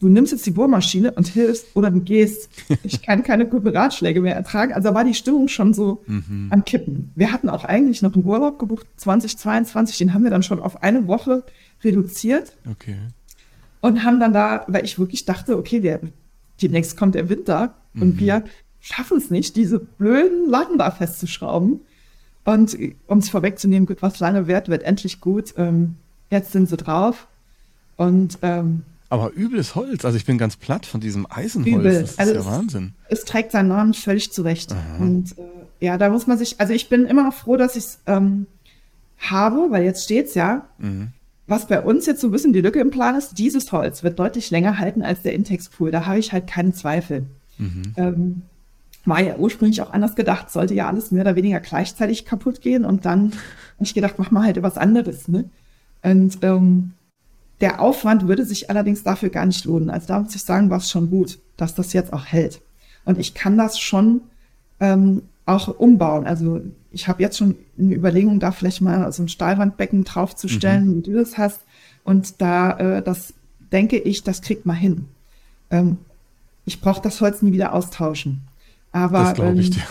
du 0.01 0.09
nimmst 0.09 0.31
jetzt 0.33 0.47
die 0.47 0.53
Bohrmaschine 0.53 1.11
und 1.13 1.27
hilfst 1.27 1.67
oder 1.75 1.91
du 1.91 2.01
gehst. 2.01 2.49
Ich 2.85 3.03
kann 3.07 3.23
keine 3.25 3.47
guten 3.47 3.69
Ratschläge 3.69 4.21
mehr 4.21 4.37
ertragen. 4.37 4.73
Also 4.73 4.95
war 4.95 5.05
die 5.05 5.15
Stimmung 5.15 5.49
schon 5.49 5.75
so 5.75 6.03
Mhm. 6.07 6.49
am 6.51 6.65
Kippen. 6.65 7.11
Wir 7.17 7.33
hatten 7.33 7.49
auch 7.49 7.65
eigentlich 7.65 8.01
noch 8.03 8.15
einen 8.15 8.25
Urlaub 8.25 8.59
gebucht, 8.61 8.87
2022, 8.97 9.99
den 9.99 10.15
haben 10.15 10.23
wir 10.23 10.31
dann 10.31 10.43
schon 10.45 10.61
auf 10.61 10.83
eine 10.83 11.09
Woche 11.09 11.43
reduziert 11.83 12.53
Okay. 12.71 12.97
und 13.81 14.05
haben 14.05 14.21
dann 14.21 14.33
da, 14.33 14.65
weil 14.69 14.85
ich 14.85 14.99
wirklich 14.99 15.25
dachte, 15.25 15.57
okay, 15.59 15.81
der, 15.81 16.01
demnächst 16.63 16.97
kommt 16.97 17.15
der 17.17 17.29
Winter 17.29 17.75
und 17.95 18.21
wir 18.21 18.45
schaffen 18.81 19.19
es 19.19 19.31
nicht, 19.31 19.57
diese 19.57 19.81
blöden 19.81 20.49
Latten 20.49 20.79
da 20.79 20.91
festzuschrauben. 20.93 21.81
Und 22.45 22.79
um 23.09 23.19
es 23.19 23.29
vorwegzunehmen, 23.29 23.87
gut, 23.87 24.01
was 24.01 24.21
lange 24.21 24.47
währt, 24.47 24.69
wird 24.69 24.85
endlich 24.85 25.21
gut. 25.21 25.53
Ähm, 25.57 25.97
jetzt 26.31 26.53
sind 26.53 26.69
sie 26.69 26.77
drauf. 26.77 27.27
Und 27.97 28.39
ähm, 28.43 28.83
Aber 29.11 29.33
übles 29.35 29.75
Holz. 29.75 30.05
Also 30.05 30.17
ich 30.17 30.25
bin 30.27 30.39
ganz 30.39 30.57
platt 30.57 30.87
von 30.87 31.01
diesem 31.01 31.27
Eisenholz. 31.31 31.75
Übel. 31.77 32.01
Das 32.03 32.11
ist 32.13 32.19
Also 32.21 32.35
ja 32.35 32.41
es- 32.41 32.47
Wahnsinn. 32.47 32.93
es 33.09 33.25
trägt 33.25 33.53
seinen 33.53 33.69
Namen 33.69 33.95
völlig 33.95 34.33
zurecht. 34.33 34.75
Und 35.01 35.37
äh, 35.39 35.85
ja, 35.87 35.99
da 35.99 36.09
muss 36.11 36.27
man 36.27 36.39
sich, 36.39 36.61
also 36.61 36.73
ich 36.73 36.89
bin 36.89 37.07
immer 37.07 37.25
noch 37.25 37.35
froh, 37.35 37.57
dass 37.57 37.77
ich 37.77 37.85
es 37.85 37.99
ähm, 38.07 38.47
habe, 39.19 39.67
weil 39.71 39.85
jetzt 39.85 40.05
steht's 40.05 40.35
ja. 40.35 40.67
Mhm. 40.79 41.09
Was 41.47 41.67
bei 41.67 41.81
uns 41.81 42.05
jetzt 42.07 42.21
so 42.21 42.29
ein 42.29 42.31
bisschen 42.31 42.53
die 42.53 42.61
Lücke 42.61 42.79
im 42.79 42.91
Plan 42.91 43.15
ist, 43.17 43.39
dieses 43.39 43.73
Holz 43.73 44.03
wird 44.03 44.19
deutlich 44.19 44.51
länger 44.51 44.79
halten 44.79 45.03
als 45.03 45.23
der 45.23 45.33
Intex-Pool. 45.33 45.91
Da 45.91 46.05
habe 46.05 46.19
ich 46.19 46.33
halt 46.33 46.47
keinen 46.47 46.75
Zweifel. 46.75 47.25
Mhm. 47.57 47.83
Ähm, 47.97 48.43
war 49.07 49.23
ja 49.23 49.37
ursprünglich 49.37 49.81
auch 49.81 49.93
anders 49.95 50.15
gedacht, 50.15 50.51
sollte 50.51 50.75
ja 50.75 50.87
alles 50.89 51.11
mehr 51.11 51.23
oder 51.23 51.35
weniger 51.37 51.61
gleichzeitig 51.61 52.27
kaputt 52.27 52.61
gehen 52.61 52.85
und 52.85 53.07
dann 53.07 53.31
habe 53.33 53.85
ich 53.85 53.95
gedacht, 53.95 54.17
mach 54.19 54.31
mal 54.31 54.43
halt 54.45 54.63
was 54.63 54.77
anderes. 54.77 55.27
Ne? 55.29 55.45
Und 56.03 56.39
ähm, 56.43 56.93
der 57.61 57.81
Aufwand 57.81 58.29
würde 58.29 58.45
sich 58.45 58.71
allerdings 58.71 59.03
dafür 59.03 59.31
gar 59.31 59.47
nicht 59.47 59.65
lohnen. 59.65 59.91
Also 59.91 60.07
da 60.09 60.21
muss 60.21 60.35
ich 60.35 60.43
sagen, 60.43 60.71
war 60.71 60.79
es 60.79 60.91
schon 60.91 61.11
gut, 61.11 61.39
dass 61.57 61.75
das 61.75 61.93
jetzt 61.93 62.13
auch 62.13 62.25
hält. 62.25 62.61
Und 63.05 63.19
ich 63.19 63.35
kann 63.35 63.57
das 63.57 63.79
schon 63.79 64.21
ähm, 64.81 65.23
auch 65.47 65.69
umbauen. 65.69 66.27
Also 66.27 66.61
ich 66.93 67.09
habe 67.09 67.23
jetzt 67.23 67.39
schon 67.39 67.57
eine 67.79 67.95
Überlegung, 67.95 68.39
da 68.39 68.53
vielleicht 68.53 68.81
mal 68.81 69.11
so 69.13 69.23
ein 69.23 69.29
Stahlwandbecken 69.29 70.05
draufzustellen, 70.05 70.97
wie 70.97 71.03
du 71.03 71.13
das 71.15 71.39
hast. 71.39 71.61
Und 72.05 72.41
da, 72.41 72.79
äh, 72.79 73.03
das 73.03 73.35
denke 73.73 73.99
ich, 73.99 74.23
das 74.23 74.43
kriegt 74.43 74.67
man 74.67 74.77
hin. 74.77 75.07
Ähm, 75.71 75.99
ich 76.65 76.81
brauche 76.81 77.03
das 77.03 77.21
Holz 77.21 77.43
nie 77.43 77.53
wieder 77.53 77.73
austauschen. 77.73 78.43
Aber 78.93 79.25
Das 79.25 79.35
glaube 79.35 79.61
ich 79.61 79.69
ähm, 79.69 79.73
dir. 79.75 79.83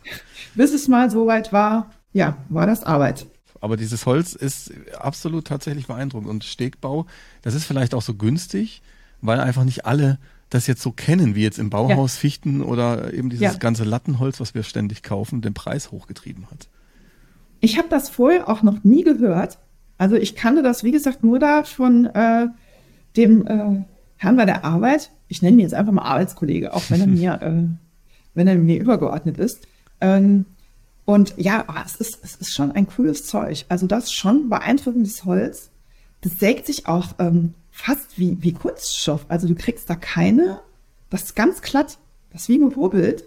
bis 0.54 0.72
es 0.72 0.88
mal 0.88 1.10
so 1.10 1.26
weit 1.26 1.52
war, 1.52 1.90
ja, 2.12 2.36
war 2.48 2.66
das 2.66 2.84
Arbeit. 2.84 3.26
Aber 3.64 3.78
dieses 3.78 4.04
Holz 4.04 4.34
ist 4.34 4.72
absolut 4.98 5.46
tatsächlich 5.46 5.86
beeindruckend. 5.86 6.28
Und 6.28 6.44
Stegbau, 6.44 7.06
das 7.40 7.54
ist 7.54 7.64
vielleicht 7.64 7.94
auch 7.94 8.02
so 8.02 8.12
günstig, 8.12 8.82
weil 9.22 9.40
einfach 9.40 9.64
nicht 9.64 9.86
alle 9.86 10.18
das 10.50 10.66
jetzt 10.66 10.82
so 10.82 10.92
kennen, 10.92 11.34
wie 11.34 11.42
jetzt 11.42 11.58
im 11.58 11.70
Bauhaus 11.70 12.18
Fichten 12.18 12.60
oder 12.60 13.14
eben 13.14 13.30
dieses 13.30 13.42
Ja. 13.42 13.54
ganze 13.54 13.84
Lattenholz, 13.84 14.38
was 14.38 14.54
wir 14.54 14.64
ständig 14.64 15.02
kaufen, 15.02 15.40
den 15.40 15.54
Preis 15.54 15.90
hochgetrieben 15.92 16.50
hat. 16.50 16.68
Ich 17.60 17.78
habe 17.78 17.88
das 17.88 18.10
vorher 18.10 18.50
auch 18.50 18.62
noch 18.62 18.84
nie 18.84 19.02
gehört. 19.02 19.56
Also 19.96 20.16
ich 20.16 20.36
kannte 20.36 20.62
das, 20.62 20.84
wie 20.84 20.90
gesagt, 20.92 21.24
nur 21.24 21.38
da 21.38 21.64
von 21.64 22.04
äh, 22.04 22.48
dem 23.16 23.46
äh, 23.46 23.82
Herrn 24.18 24.36
bei 24.36 24.44
der 24.44 24.62
Arbeit. 24.66 25.10
Ich 25.28 25.40
nenne 25.40 25.56
ihn 25.56 25.60
jetzt 25.60 25.72
einfach 25.72 25.92
mal 25.94 26.02
Arbeitskollege, 26.02 26.74
auch 26.74 26.82
wenn 26.90 27.00
er 27.00 27.06
mir, 27.06 27.40
äh, 27.40 27.66
wenn 28.34 28.46
er 28.46 28.56
mir 28.56 28.78
übergeordnet 28.78 29.38
ist. 29.38 29.66
Ähm, 30.02 30.44
und 31.04 31.34
ja, 31.36 31.64
ah, 31.66 31.82
es 31.84 31.96
ist, 31.96 32.20
es 32.22 32.36
ist 32.36 32.54
schon 32.54 32.72
ein 32.72 32.86
cooles 32.86 33.26
Zeug. 33.26 33.66
Also 33.68 33.86
das 33.86 34.04
ist 34.04 34.14
schon 34.14 34.48
beeindruckendes 34.48 35.24
Holz. 35.24 35.70
Das 36.22 36.38
sägt 36.38 36.66
sich 36.66 36.86
auch 36.86 37.14
ähm, 37.18 37.54
fast 37.70 38.18
wie, 38.18 38.38
wie 38.40 38.52
Kunststoff. 38.52 39.26
Also 39.28 39.46
du 39.46 39.54
kriegst 39.54 39.90
da 39.90 39.96
keine, 39.96 40.60
das 41.10 41.24
ist 41.24 41.36
ganz 41.36 41.60
glatt, 41.60 41.98
das 42.30 42.42
ist 42.42 42.48
wie 42.48 42.58
gehobelt. 42.58 43.24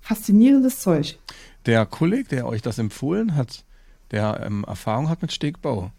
Faszinierendes 0.00 0.80
Zeug. 0.80 1.18
Der 1.66 1.84
Kollege, 1.86 2.28
der 2.28 2.46
euch 2.46 2.62
das 2.62 2.78
empfohlen 2.78 3.36
hat, 3.36 3.64
der 4.10 4.42
ähm, 4.44 4.64
Erfahrung 4.66 5.08
hat 5.08 5.22
mit 5.22 5.32
Stegbau, 5.32 5.92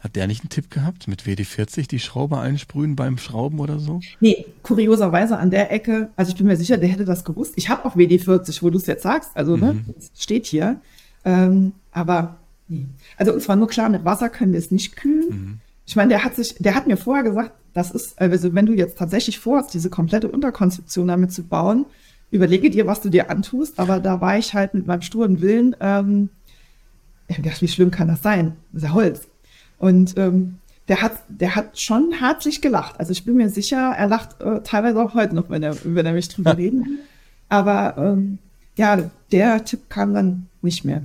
hat 0.00 0.16
der 0.16 0.26
nicht 0.26 0.42
einen 0.42 0.50
Tipp 0.50 0.70
gehabt, 0.70 1.08
mit 1.08 1.22
WD-40 1.22 1.88
die 1.88 1.98
Schraube 1.98 2.38
einsprühen 2.38 2.96
beim 2.96 3.18
Schrauben 3.18 3.58
oder 3.58 3.78
so? 3.78 4.00
Nee, 4.20 4.46
kurioserweise 4.62 5.38
an 5.38 5.50
der 5.50 5.72
Ecke, 5.72 6.10
also 6.16 6.30
ich 6.30 6.36
bin 6.36 6.46
mir 6.46 6.56
sicher, 6.56 6.76
der 6.76 6.88
hätte 6.88 7.04
das 7.04 7.24
gewusst. 7.24 7.54
Ich 7.56 7.68
habe 7.68 7.84
auch 7.84 7.96
WD-40, 7.96 8.62
wo 8.62 8.70
du 8.70 8.78
es 8.78 8.86
jetzt 8.86 9.02
sagst, 9.02 9.30
also 9.34 9.56
ne, 9.56 9.84
es 9.98 10.10
steht 10.22 10.46
hier. 10.46 10.80
Ähm, 11.24 11.72
aber 11.90 12.36
nee. 12.68 12.86
Also 13.16 13.32
uns 13.32 13.48
war 13.48 13.56
nur 13.56 13.68
klar, 13.68 13.88
mit 13.88 14.04
Wasser 14.04 14.28
können 14.28 14.52
wir 14.52 14.58
es 14.58 14.70
nicht 14.70 14.96
kühlen. 14.96 15.60
Ich 15.84 15.96
meine, 15.96 16.10
der 16.10 16.24
hat 16.24 16.36
sich, 16.36 16.54
der 16.58 16.74
hat 16.74 16.86
mir 16.86 16.96
vorher 16.96 17.24
gesagt, 17.24 17.52
das 17.72 17.90
ist, 17.90 18.20
also 18.20 18.54
wenn 18.54 18.66
du 18.66 18.74
jetzt 18.74 18.98
tatsächlich 18.98 19.38
vorhast, 19.38 19.74
diese 19.74 19.90
komplette 19.90 20.28
Unterkonstruktion 20.28 21.08
damit 21.08 21.32
zu 21.32 21.44
bauen, 21.44 21.86
überlege 22.30 22.70
dir, 22.70 22.86
was 22.86 23.00
du 23.00 23.08
dir 23.08 23.30
antust, 23.30 23.78
aber 23.78 24.00
da 24.00 24.20
war 24.20 24.38
ich 24.38 24.54
halt 24.54 24.74
mit 24.74 24.86
meinem 24.86 25.02
sturen 25.02 25.40
Willen, 25.40 25.74
ähm, 25.80 26.30
ich 27.26 27.36
hab 27.36 27.44
gedacht, 27.44 27.62
wie 27.62 27.68
schlimm 27.68 27.90
kann 27.90 28.08
das 28.08 28.22
sein? 28.22 28.56
Das 28.72 28.82
ist 28.82 28.88
ja 28.88 28.94
Holz. 28.94 29.27
Und 29.78 30.16
ähm, 30.18 30.58
der 30.88 31.02
hat, 31.02 31.12
der 31.28 31.54
hat 31.54 31.78
schon 31.78 32.12
herzlich 32.12 32.60
gelacht. 32.62 32.98
Also 32.98 33.12
ich 33.12 33.24
bin 33.24 33.36
mir 33.36 33.50
sicher, 33.50 33.94
er 33.96 34.08
lacht 34.08 34.40
äh, 34.40 34.60
teilweise 34.62 35.02
auch 35.02 35.14
heute 35.14 35.34
noch, 35.34 35.50
wenn 35.50 35.62
er, 35.62 35.76
wenn 35.84 36.06
er 36.06 36.12
mich 36.12 36.28
drüber 36.28 36.56
reden. 36.56 37.00
Aber 37.48 37.96
ähm, 37.98 38.38
ja, 38.76 39.10
der 39.30 39.64
Tipp 39.64 39.90
kam 39.90 40.14
dann 40.14 40.48
nicht 40.62 40.84
mehr. 40.84 41.02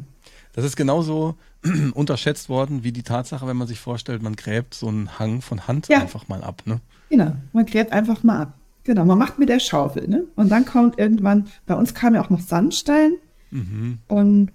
Das 0.53 0.63
ist 0.63 0.75
genauso 0.75 1.35
unterschätzt 1.93 2.49
worden 2.49 2.83
wie 2.83 2.91
die 2.91 3.03
Tatsache, 3.03 3.45
wenn 3.47 3.57
man 3.57 3.67
sich 3.67 3.79
vorstellt, 3.79 4.21
man 4.21 4.35
gräbt 4.35 4.73
so 4.73 4.87
einen 4.87 5.19
Hang 5.19 5.41
von 5.41 5.67
Hand 5.67 5.87
ja. 5.89 5.99
einfach 5.99 6.27
mal 6.27 6.43
ab. 6.43 6.63
Ne? 6.65 6.79
Genau, 7.09 7.33
man 7.51 7.65
gräbt 7.65 7.91
einfach 7.91 8.23
mal 8.23 8.41
ab. 8.41 8.53
Genau, 8.83 9.05
man 9.05 9.17
macht 9.17 9.39
mit 9.39 9.49
der 9.49 9.59
Schaufel. 9.59 10.07
Ne? 10.07 10.25
Und 10.35 10.49
dann 10.49 10.65
kommt 10.65 10.99
irgendwann, 10.99 11.47
bei 11.65 11.75
uns 11.75 11.93
kam 11.93 12.15
ja 12.15 12.23
auch 12.23 12.29
noch 12.29 12.41
Sandstein 12.41 13.13
mhm. 13.51 13.99
und 14.07 14.51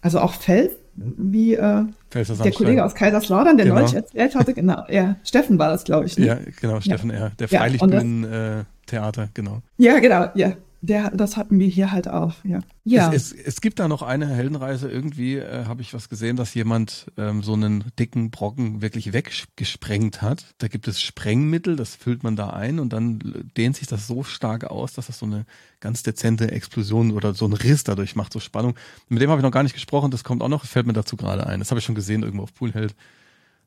also 0.00 0.20
auch 0.20 0.34
Fels, 0.34 0.72
wie 0.96 1.54
äh, 1.54 1.84
der 2.12 2.52
Kollege 2.52 2.84
aus 2.84 2.94
Kaiserslautern, 2.94 3.56
der 3.56 3.66
genau. 3.66 3.78
neulich 3.78 3.94
erzählt 3.94 4.34
hatte, 4.34 4.54
genau, 4.54 4.84
ja, 4.88 5.16
Steffen 5.24 5.58
war 5.58 5.70
das, 5.70 5.84
glaube 5.84 6.06
ich. 6.06 6.18
Ne? 6.18 6.26
Ja, 6.26 6.38
genau, 6.60 6.80
Steffen, 6.80 7.10
ja. 7.10 7.30
der 7.38 7.48
Freilichtbühnen-Theater, 7.48 9.22
äh, 9.24 9.28
genau. 9.34 9.62
Ja, 9.78 9.98
genau, 9.98 10.28
ja, 10.34 10.52
der, 10.86 11.10
das 11.10 11.36
hatten 11.36 11.58
wir 11.58 11.66
hier 11.66 11.92
halt 11.92 12.08
auch, 12.08 12.34
ja. 12.44 12.60
ja. 12.84 13.12
Es, 13.12 13.32
es, 13.32 13.40
es 13.40 13.60
gibt 13.60 13.78
da 13.78 13.88
noch 13.88 14.02
eine 14.02 14.28
Heldenreise, 14.28 14.90
irgendwie 14.90 15.36
äh, 15.36 15.64
habe 15.64 15.82
ich 15.82 15.94
was 15.94 16.08
gesehen, 16.08 16.36
dass 16.36 16.54
jemand 16.54 17.06
ähm, 17.16 17.42
so 17.42 17.54
einen 17.54 17.84
dicken 17.98 18.30
Brocken 18.30 18.82
wirklich 18.82 19.12
weggesprengt 19.12 20.22
hat. 20.22 20.54
Da 20.58 20.68
gibt 20.68 20.86
es 20.86 21.00
Sprengmittel, 21.00 21.76
das 21.76 21.94
füllt 21.94 22.22
man 22.22 22.36
da 22.36 22.50
ein 22.50 22.78
und 22.78 22.92
dann 22.92 23.50
dehnt 23.56 23.76
sich 23.76 23.86
das 23.86 24.06
so 24.06 24.22
stark 24.22 24.64
aus, 24.64 24.92
dass 24.92 25.06
das 25.06 25.18
so 25.18 25.26
eine 25.26 25.46
ganz 25.80 26.02
dezente 26.02 26.50
Explosion 26.50 27.12
oder 27.12 27.34
so 27.34 27.46
einen 27.46 27.54
Riss 27.54 27.84
dadurch 27.84 28.14
macht, 28.14 28.32
so 28.32 28.40
Spannung. 28.40 28.74
Mit 29.08 29.22
dem 29.22 29.30
habe 29.30 29.40
ich 29.40 29.44
noch 29.44 29.50
gar 29.50 29.62
nicht 29.62 29.74
gesprochen, 29.74 30.10
das 30.10 30.24
kommt 30.24 30.42
auch 30.42 30.48
noch, 30.48 30.64
fällt 30.64 30.86
mir 30.86 30.92
dazu 30.92 31.16
gerade 31.16 31.46
ein. 31.46 31.60
Das 31.60 31.70
habe 31.70 31.78
ich 31.78 31.84
schon 31.84 31.94
gesehen 31.94 32.22
irgendwo 32.22 32.44
auf 32.44 32.54
Poolheld. 32.54 32.94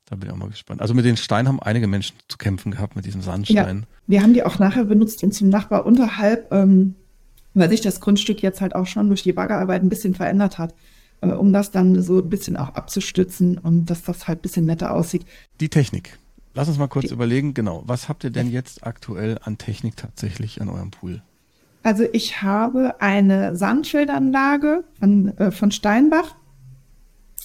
Da 0.05 0.15
bin 0.15 0.30
ich 0.30 0.34
auch 0.34 0.38
mal 0.38 0.49
gespannt. 0.49 0.82
Also 0.82 0.93
mit 0.93 1.03
den 1.03 1.18
Steinen 1.18 1.49
haben 1.49 1.59
einige 1.61 1.88
Menschen 1.88 2.15
zu 2.30 2.38
kämpfen 2.38 2.72
gehabt, 2.72 2.95
mit 2.95 3.05
diesem 3.05 3.22
Sandstein. 3.22 3.80
Ja, 3.80 3.97
wir 4.07 4.22
haben 4.22 4.34
die 4.34 4.43
auch 4.43 4.57
nachher 4.57 4.86
benutzt, 4.86 5.22
um 5.24 5.32
zum 5.32 5.49
Nachbar 5.49 5.86
unterhalb 5.86 6.51
ähm, 6.53 6.95
weil 7.60 7.70
sich 7.70 7.82
das 7.82 7.99
Grundstück 7.99 8.41
jetzt 8.41 8.62
halt 8.62 8.76
auch 8.76 8.86
schon 8.86 9.08
durch 9.08 9.24
die 9.24 9.34
Baggerarbeit 9.34 9.82
ein 9.82 9.89
bisschen 9.89 10.14
verändert 10.14 10.58
hat, 10.58 10.74
äh, 11.22 11.28
um 11.28 11.53
das 11.53 11.72
dann 11.72 12.01
so 12.01 12.20
ein 12.20 12.30
bisschen 12.30 12.58
auch 12.58 12.76
abzustützen 12.76 13.58
und 13.58 13.86
dass 13.89 14.03
das 14.03 14.28
halt 14.28 14.39
ein 14.39 14.41
bisschen 14.41 14.66
netter 14.66 14.93
aussieht. 14.93 15.26
Die 15.60 15.70
Technik. 15.70 16.18
Lass 16.53 16.68
uns 16.68 16.80
mal 16.80 16.88
kurz 16.88 17.08
die. 17.08 17.14
überlegen, 17.14 17.53
genau, 17.53 17.84
was 17.86 18.10
habt 18.10 18.24
ihr 18.24 18.32
denn 18.32 18.49
jetzt 18.49 18.86
aktuell 18.86 19.38
an 19.43 19.58
Technik 19.58 19.95
tatsächlich 19.95 20.60
an 20.60 20.70
eurem 20.70 20.89
Pool? 20.89 21.22
Also 21.84 22.03
ich 22.12 22.41
habe 22.41 22.95
eine 22.99 23.55
Sandschildanlage 23.55 24.84
von, 24.99 25.38
äh, 25.38 25.51
von 25.51 25.72
Steinbach, 25.72 26.36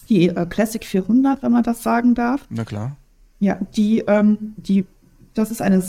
die 0.09 0.29
äh, 0.29 0.47
Classic 0.47 0.85
400, 0.85 1.43
wenn 1.43 1.53
man 1.53 1.63
das 1.63 1.83
sagen 1.83 2.15
darf. 2.15 2.47
Na 2.49 2.65
klar. 2.65 2.97
Ja, 3.39 3.59
die, 3.77 4.01
ähm, 4.01 4.55
die, 4.57 4.87
das 5.35 5.51
ist 5.51 5.61
eine 5.61 5.77
äh, 5.77 5.83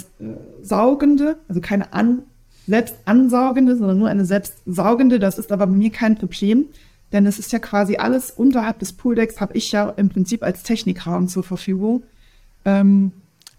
saugende, 0.62 1.38
also 1.48 1.62
keine 1.62 1.94
an, 1.94 2.24
selbst 2.68 2.96
ansaugende, 3.06 3.76
sondern 3.76 4.00
nur 4.00 4.10
eine 4.10 4.26
selbstsaugende. 4.26 5.20
Das 5.20 5.38
ist 5.38 5.52
aber 5.52 5.68
bei 5.68 5.74
mir 5.74 5.90
kein 5.90 6.16
Problem, 6.16 6.66
denn 7.12 7.26
es 7.26 7.40
ist 7.40 7.52
ja 7.52 7.60
quasi 7.60 7.98
alles 7.98 8.32
unterhalb 8.32 8.80
des 8.80 8.94
Pooldecks, 8.94 9.42
habe 9.42 9.56
ich 9.56 9.72
ja 9.72 9.90
im 9.90 10.10
Prinzip 10.10 10.44
als 10.44 10.64
Technikraum 10.64 11.28
zur 11.28 11.44
Verfügung. 11.44 12.04
Ähm, 12.66 13.12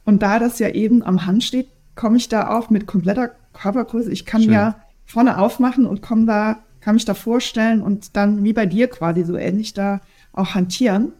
und 0.05 0.23
da 0.23 0.39
das 0.39 0.59
ja 0.59 0.69
eben 0.71 1.03
am 1.03 1.27
Hand 1.27 1.45
steht, 1.45 1.69
komme 1.95 2.17
ich 2.17 2.29
da 2.29 2.57
auch 2.57 2.71
mit 2.71 2.87
kompletter 2.87 3.31
Körpergröße. 3.53 4.11
Ich 4.11 4.27
kann 4.27 4.43
Schön. 4.43 4.53
ja 4.53 4.77
vorne 5.07 5.39
aufmachen 5.39 5.87
und 5.87 6.03
komme 6.03 6.27
da, 6.27 6.59
kann 6.81 6.95
mich 6.95 7.05
da 7.05 7.15
vorstellen 7.15 7.83
und 7.83 8.17
dann 8.17 8.43
wie 8.43 8.53
bei 8.53 8.67
dir 8.67 8.89
quasi 8.89 9.25
so 9.25 9.37
ähnlich 9.37 9.75
da 9.75 10.01
auch 10.33 10.55
hantieren. 10.55 11.13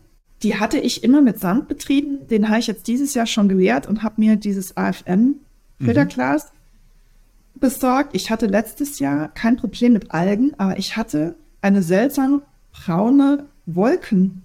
Die 0.43 0.59
hatte 0.59 0.79
ich 0.79 1.05
immer 1.05 1.23
mit 1.23 1.39
Sand 1.39 1.69
betrieben. 1.69 2.27
Den 2.29 2.49
habe 2.49 2.59
ich 2.59 2.67
jetzt 2.67 2.89
dieses 2.89 3.15
Jahr 3.15 3.27
schon 3.27 3.49
gelehrt 3.49 3.87
und 3.87 4.03
habe 4.03 4.21
mir 4.21 4.37
dieses 4.37 4.77
AFM 4.77 5.37
Filterglas 5.81 6.47
mhm 6.47 6.55
besorgt. 7.65 8.15
Ich 8.15 8.31
hatte 8.31 8.45
letztes 8.45 8.99
Jahr 8.99 9.29
kein 9.29 9.57
Problem 9.57 9.95
mit 9.95 10.11
Algen, 10.13 10.53
aber 10.59 10.79
ich 10.79 10.99
hatte 10.99 11.35
eine 11.63 11.83
seltsame 11.83 12.43
braune 12.73 13.47
Wolkenmasse 13.65 14.43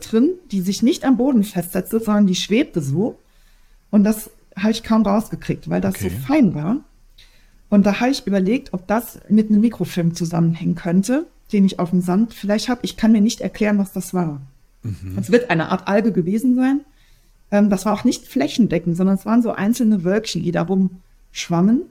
drin, 0.00 0.30
die 0.50 0.62
sich 0.62 0.82
nicht 0.82 1.04
am 1.04 1.18
Boden 1.18 1.44
festsetzte, 1.44 2.00
sondern 2.00 2.26
die 2.26 2.36
schwebte 2.36 2.80
so. 2.80 3.18
Und 3.90 4.04
das 4.04 4.30
habe 4.56 4.70
ich 4.70 4.82
kaum 4.82 5.02
rausgekriegt, 5.02 5.68
weil 5.68 5.82
das 5.82 5.96
okay. 5.96 6.08
so 6.08 6.26
fein 6.26 6.54
war. 6.54 6.78
Und 7.68 7.84
da 7.84 8.00
habe 8.00 8.10
ich 8.10 8.26
überlegt, 8.26 8.72
ob 8.72 8.86
das 8.86 9.20
mit 9.28 9.50
einem 9.50 9.60
Mikrofilm 9.60 10.14
zusammenhängen 10.14 10.76
könnte, 10.76 11.26
den 11.52 11.66
ich 11.66 11.78
auf 11.78 11.90
dem 11.90 12.00
Sand 12.00 12.32
vielleicht 12.32 12.70
habe. 12.70 12.80
Ich 12.82 12.96
kann 12.96 13.12
mir 13.12 13.20
nicht 13.20 13.42
erklären, 13.42 13.76
was 13.76 13.92
das 13.92 14.14
war. 14.14 14.40
Mhm. 14.84 15.18
Es 15.20 15.30
wird 15.30 15.50
eine 15.50 15.68
Art 15.68 15.86
Alge 15.86 16.12
gewesen 16.12 16.56
sein. 16.56 16.80
Ähm, 17.50 17.68
das 17.68 17.84
war 17.84 17.92
auch 17.92 18.04
nicht 18.04 18.26
flächendeckend, 18.26 18.96
sondern 18.96 19.16
es 19.16 19.26
waren 19.26 19.42
so 19.42 19.52
einzelne 19.52 20.02
Wölkchen, 20.02 20.42
die 20.42 20.52
darum 20.52 21.02
schwammen 21.32 21.82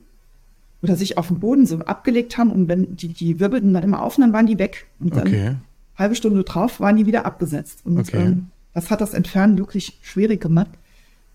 oder 0.81 0.95
sich 0.95 1.17
auf 1.17 1.27
dem 1.27 1.39
Boden 1.39 1.65
so 1.65 1.79
abgelegt 1.79 2.37
haben 2.37 2.51
und 2.51 2.67
wenn 2.67 2.95
die, 2.95 3.09
die 3.09 3.39
wirbelten 3.39 3.73
dann 3.73 3.83
immer 3.83 4.01
auf 4.01 4.17
und 4.17 4.21
dann 4.21 4.33
waren 4.33 4.47
die 4.47 4.59
weg. 4.59 4.87
Und 4.99 5.15
dann 5.15 5.27
okay. 5.27 5.55
halbe 5.95 6.15
Stunde 6.15 6.43
drauf 6.43 6.79
waren 6.79 6.95
die 6.97 7.05
wieder 7.05 7.25
abgesetzt. 7.25 7.81
Und 7.83 7.99
okay. 7.99 8.17
ähm, 8.17 8.47
das 8.73 8.89
hat 8.89 9.01
das 9.01 9.13
Entfernen 9.13 9.57
wirklich 9.57 9.99
schwierig 10.01 10.41
gemacht. 10.41 10.69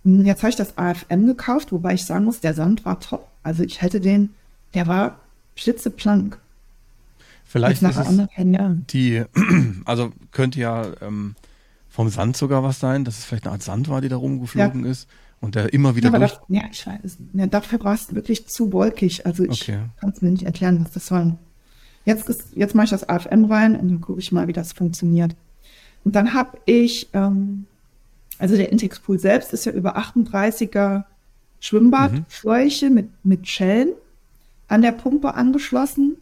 Jetzt 0.04 0.42
habe 0.42 0.50
ich 0.50 0.56
das 0.56 0.76
AFM 0.76 1.26
gekauft, 1.26 1.72
wobei 1.72 1.94
ich 1.94 2.04
sagen 2.04 2.24
muss, 2.24 2.40
der 2.40 2.54
Sand 2.54 2.84
war 2.84 3.00
top. 3.00 3.28
Also 3.42 3.62
ich 3.62 3.80
hätte 3.82 4.00
den, 4.00 4.30
der 4.74 4.86
war 4.86 5.18
blitzeplank. 5.54 6.38
Vielleicht 7.44 7.82
ist 7.82 7.96
es 7.96 8.18
die, 8.90 9.22
also 9.84 10.12
könnte 10.32 10.58
ja 10.58 10.86
ähm, 11.00 11.36
vom 11.88 12.08
Sand 12.08 12.36
sogar 12.36 12.62
was 12.62 12.80
sein, 12.80 13.04
dass 13.04 13.18
es 13.18 13.24
vielleicht 13.24 13.46
eine 13.46 13.52
Art 13.52 13.62
Sand 13.62 13.88
war, 13.88 14.00
die 14.00 14.08
da 14.08 14.16
rumgeflogen 14.16 14.84
ja. 14.84 14.90
ist. 14.90 15.08
Und 15.44 15.54
der 15.54 15.72
immer 15.72 15.96
wieder 15.96 16.10
ja, 16.10 16.18
durch... 16.18 16.32
Das, 16.32 16.40
ja, 16.48 16.62
ich 16.70 16.86
weiß. 16.86 17.18
Ja, 17.34 17.46
dafür 17.46 17.82
war 17.84 17.94
es 17.94 18.14
wirklich 18.14 18.46
zu 18.46 18.72
wolkig. 18.72 19.26
Also 19.26 19.44
ich 19.44 19.62
okay. 19.62 19.78
kann 20.00 20.10
es 20.10 20.22
mir 20.22 20.30
nicht 20.30 20.44
erklären, 20.44 20.84
was 20.84 20.92
das 20.92 21.10
war. 21.10 21.36
Jetzt, 22.04 22.52
jetzt 22.54 22.74
mache 22.74 22.84
ich 22.84 22.90
das 22.90 23.08
AFM 23.08 23.44
rein 23.44 23.76
und 23.76 23.88
dann 23.88 24.00
gucke 24.00 24.20
ich 24.20 24.32
mal, 24.32 24.46
wie 24.46 24.52
das 24.52 24.72
funktioniert. 24.72 25.34
Und 26.04 26.14
dann 26.14 26.34
habe 26.34 26.58
ich, 26.66 27.08
ähm, 27.14 27.66
also 28.38 28.56
der 28.56 28.70
Intex 28.70 29.00
Pool 29.00 29.18
selbst 29.18 29.52
ist 29.52 29.64
ja 29.64 29.72
über 29.72 29.96
38er 29.96 31.04
Schwimmbadfläche 31.60 32.88
mhm. 32.88 32.94
mit, 32.94 33.08
mit 33.24 33.48
Schellen 33.48 33.90
an 34.68 34.82
der 34.82 34.92
Pumpe 34.92 35.34
angeschlossen. 35.34 36.16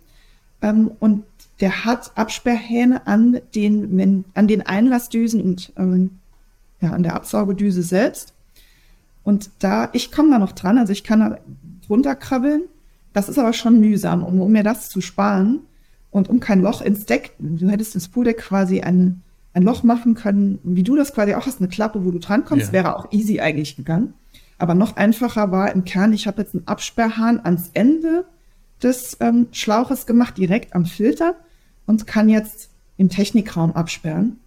Ähm, 0.62 0.92
und 1.00 1.24
der 1.60 1.84
hat 1.84 2.16
Absperrhähne 2.16 3.06
an 3.06 3.40
den, 3.54 4.24
an 4.34 4.48
den 4.48 4.62
Einlassdüsen 4.62 5.40
und 5.40 5.72
ähm, 5.76 6.18
ja, 6.80 6.90
an 6.90 7.02
der 7.02 7.14
Absaugedüse 7.14 7.82
selbst. 7.82 8.31
Und 9.24 9.50
da, 9.60 9.88
ich 9.92 10.10
komme 10.10 10.30
da 10.30 10.38
noch 10.38 10.52
dran, 10.52 10.78
also 10.78 10.92
ich 10.92 11.04
kann 11.04 11.20
da 11.20 11.38
runterkrabbeln. 11.88 12.62
Das 13.12 13.28
ist 13.28 13.38
aber 13.38 13.52
schon 13.52 13.80
mühsam, 13.80 14.24
um, 14.24 14.40
um 14.40 14.52
mir 14.52 14.62
das 14.62 14.88
zu 14.88 15.00
sparen 15.00 15.60
und 16.10 16.28
um 16.28 16.40
kein 16.40 16.62
Loch 16.62 16.80
ins 16.80 17.06
Deck. 17.06 17.32
Du 17.38 17.68
hättest 17.68 17.94
ins 17.94 18.08
Pooldeck 18.08 18.38
quasi 18.38 18.80
ein, 18.80 19.22
ein 19.52 19.62
Loch 19.62 19.82
machen 19.82 20.14
können, 20.14 20.58
wie 20.62 20.82
du 20.82 20.96
das 20.96 21.12
quasi 21.12 21.34
auch 21.34 21.46
hast, 21.46 21.60
eine 21.60 21.68
Klappe, 21.68 22.04
wo 22.04 22.10
du 22.10 22.18
drankommst, 22.18 22.68
ja. 22.68 22.72
wäre 22.72 22.96
auch 22.96 23.12
easy 23.12 23.40
eigentlich 23.40 23.76
gegangen. 23.76 24.14
Aber 24.58 24.74
noch 24.74 24.96
einfacher 24.96 25.50
war 25.50 25.72
im 25.72 25.84
Kern, 25.84 26.12
ich 26.12 26.26
habe 26.26 26.42
jetzt 26.42 26.54
einen 26.54 26.66
Absperrhahn 26.66 27.40
ans 27.44 27.70
Ende 27.74 28.24
des 28.82 29.16
ähm, 29.20 29.48
Schlauches 29.52 30.06
gemacht, 30.06 30.38
direkt 30.38 30.74
am 30.74 30.86
Filter 30.86 31.34
und 31.86 32.06
kann 32.06 32.28
jetzt 32.28 32.70
im 32.96 33.08
Technikraum 33.08 33.72
absperren, 33.72 34.38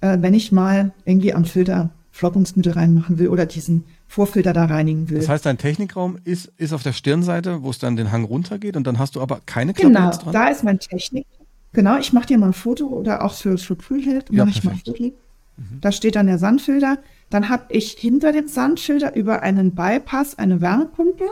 äh, 0.00 0.18
wenn 0.20 0.34
ich 0.34 0.52
mal 0.52 0.92
irgendwie 1.04 1.34
am 1.34 1.44
Filter 1.44 1.90
Flockungsmittel 2.10 2.72
reinmachen 2.72 3.18
will 3.18 3.28
oder 3.28 3.46
diesen 3.46 3.84
Vorfilter 4.08 4.54
da 4.54 4.64
reinigen 4.64 5.10
will. 5.10 5.18
Das 5.18 5.28
heißt, 5.28 5.44
dein 5.44 5.58
Technikraum 5.58 6.18
ist, 6.24 6.50
ist 6.56 6.72
auf 6.72 6.82
der 6.82 6.94
Stirnseite, 6.94 7.62
wo 7.62 7.70
es 7.70 7.78
dann 7.78 7.94
den 7.94 8.10
Hang 8.10 8.24
runtergeht 8.24 8.76
und 8.76 8.86
dann 8.86 8.98
hast 8.98 9.16
du 9.16 9.20
aber 9.20 9.40
keine 9.44 9.74
Klappe 9.74 9.92
genau, 9.92 10.10
dran? 10.10 10.18
Genau, 10.20 10.32
da 10.32 10.48
ist 10.48 10.64
mein 10.64 10.80
Technik. 10.80 11.26
Genau, 11.74 11.98
ich 11.98 12.14
mache 12.14 12.26
dir 12.26 12.38
mal 12.38 12.46
ein 12.46 12.52
Foto 12.54 12.86
oder 12.86 13.22
auch 13.22 13.34
für, 13.34 13.58
für 13.58 13.76
ja, 13.98 14.22
mache 14.32 14.50
ich 14.50 14.64
mal 14.64 14.72
ein 14.72 14.78
Foto. 14.78 15.12
Mhm. 15.58 15.80
Da 15.82 15.92
steht 15.92 16.16
dann 16.16 16.26
der 16.26 16.38
Sandfilter. 16.38 16.98
Dann 17.28 17.50
habe 17.50 17.64
ich 17.68 17.92
hinter 17.92 18.32
dem 18.32 18.48
Sandfilter 18.48 19.14
über 19.14 19.42
einen 19.42 19.74
Bypass 19.74 20.38
eine 20.38 20.62
Wärmepumpe 20.62 21.26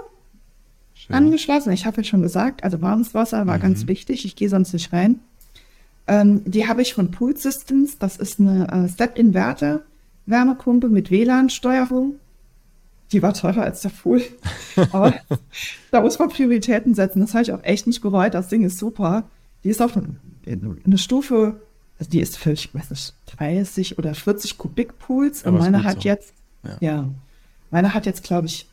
Schön. 0.93 1.17
angeschlossen. 1.17 1.73
Ich 1.73 1.87
habe 1.87 1.99
ja 1.99 2.05
schon 2.05 2.21
gesagt, 2.21 2.63
also 2.63 2.83
warmes 2.83 3.15
Wasser 3.15 3.47
war 3.47 3.57
mhm. 3.57 3.63
ganz 3.63 3.87
wichtig. 3.87 4.27
Ich 4.27 4.37
gehe 4.37 4.51
sonst 4.51 4.75
nicht 4.75 4.93
rein. 4.93 5.21
Ähm, 6.07 6.43
die 6.45 6.69
habe 6.69 6.83
ich 6.83 6.93
von 6.93 7.11
Pool 7.11 7.37
Systems. 7.37 7.97
Das 7.99 8.19
ist 8.19 8.39
eine 8.39 8.69
äh, 8.69 8.89
Step-Inverter 8.89 9.81
Wärmepumpe 10.27 10.89
mit 10.89 11.11
WLAN-Steuerung 11.11 12.17
die 13.13 13.23
war 13.23 13.35
teurer 13.35 13.63
als 13.63 13.83
der 13.83 13.91
Pool. 13.91 14.23
Aber 14.93 15.15
da 15.91 16.01
muss 16.01 16.19
man 16.19 16.29
Prioritäten 16.29 16.95
setzen. 16.95 17.21
Das 17.21 17.35
habe 17.35 17.43
ich 17.43 17.53
auch 17.53 17.63
echt 17.63 17.87
nicht 17.87 18.01
bereut. 18.01 18.35
Das 18.35 18.49
Ding 18.49 18.65
ist 18.65 18.79
super. 18.79 19.25
Die 19.65 19.71
ist 19.71 19.83
auf 19.83 19.97
eine 19.97 20.99
Stufe, 20.99 21.61
also 21.99 22.11
die 22.11 22.21
ist 22.21 22.37
für, 22.37 22.53
ich 22.53 22.75
weiß 22.75 22.91
nicht, 22.91 23.15
30 23.39 23.99
oder 23.99 24.15
40 24.15 24.59
Kubik 24.59 24.99
Pools. 24.99 25.45
Und 25.45 25.59
meine 25.59 25.85
hat 25.85 26.03
so. 26.03 26.09
jetzt, 26.09 26.33
ja. 26.63 26.77
ja. 26.81 27.09
meine 27.71 27.95
hat 27.95 28.07
jetzt, 28.07 28.23
glaube 28.23 28.47
ich, 28.47 28.67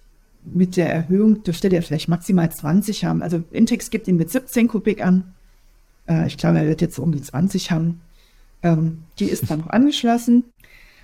mit 0.46 0.76
der 0.76 0.94
Erhöhung 0.94 1.44
dürfte 1.44 1.70
der 1.70 1.82
vielleicht 1.82 2.10
maximal 2.10 2.52
20 2.52 3.06
haben. 3.06 3.22
Also 3.22 3.44
Intex 3.52 3.90
gibt 3.90 4.08
ihn 4.08 4.18
mit 4.18 4.30
17 4.30 4.68
Kubik 4.68 5.04
an. 5.04 5.34
Äh, 6.08 6.28
ich 6.28 6.38
glaube, 6.38 6.60
er 6.60 6.68
wird 6.68 6.82
jetzt 6.82 6.96
so 6.96 7.04
um 7.04 7.12
die 7.12 7.22
20 7.22 7.72
haben. 7.72 8.02
Ähm, 8.62 9.04
die 9.20 9.26
ist 9.26 9.50
dann 9.50 9.60
noch 9.60 9.70
angeschlossen. 9.70 10.46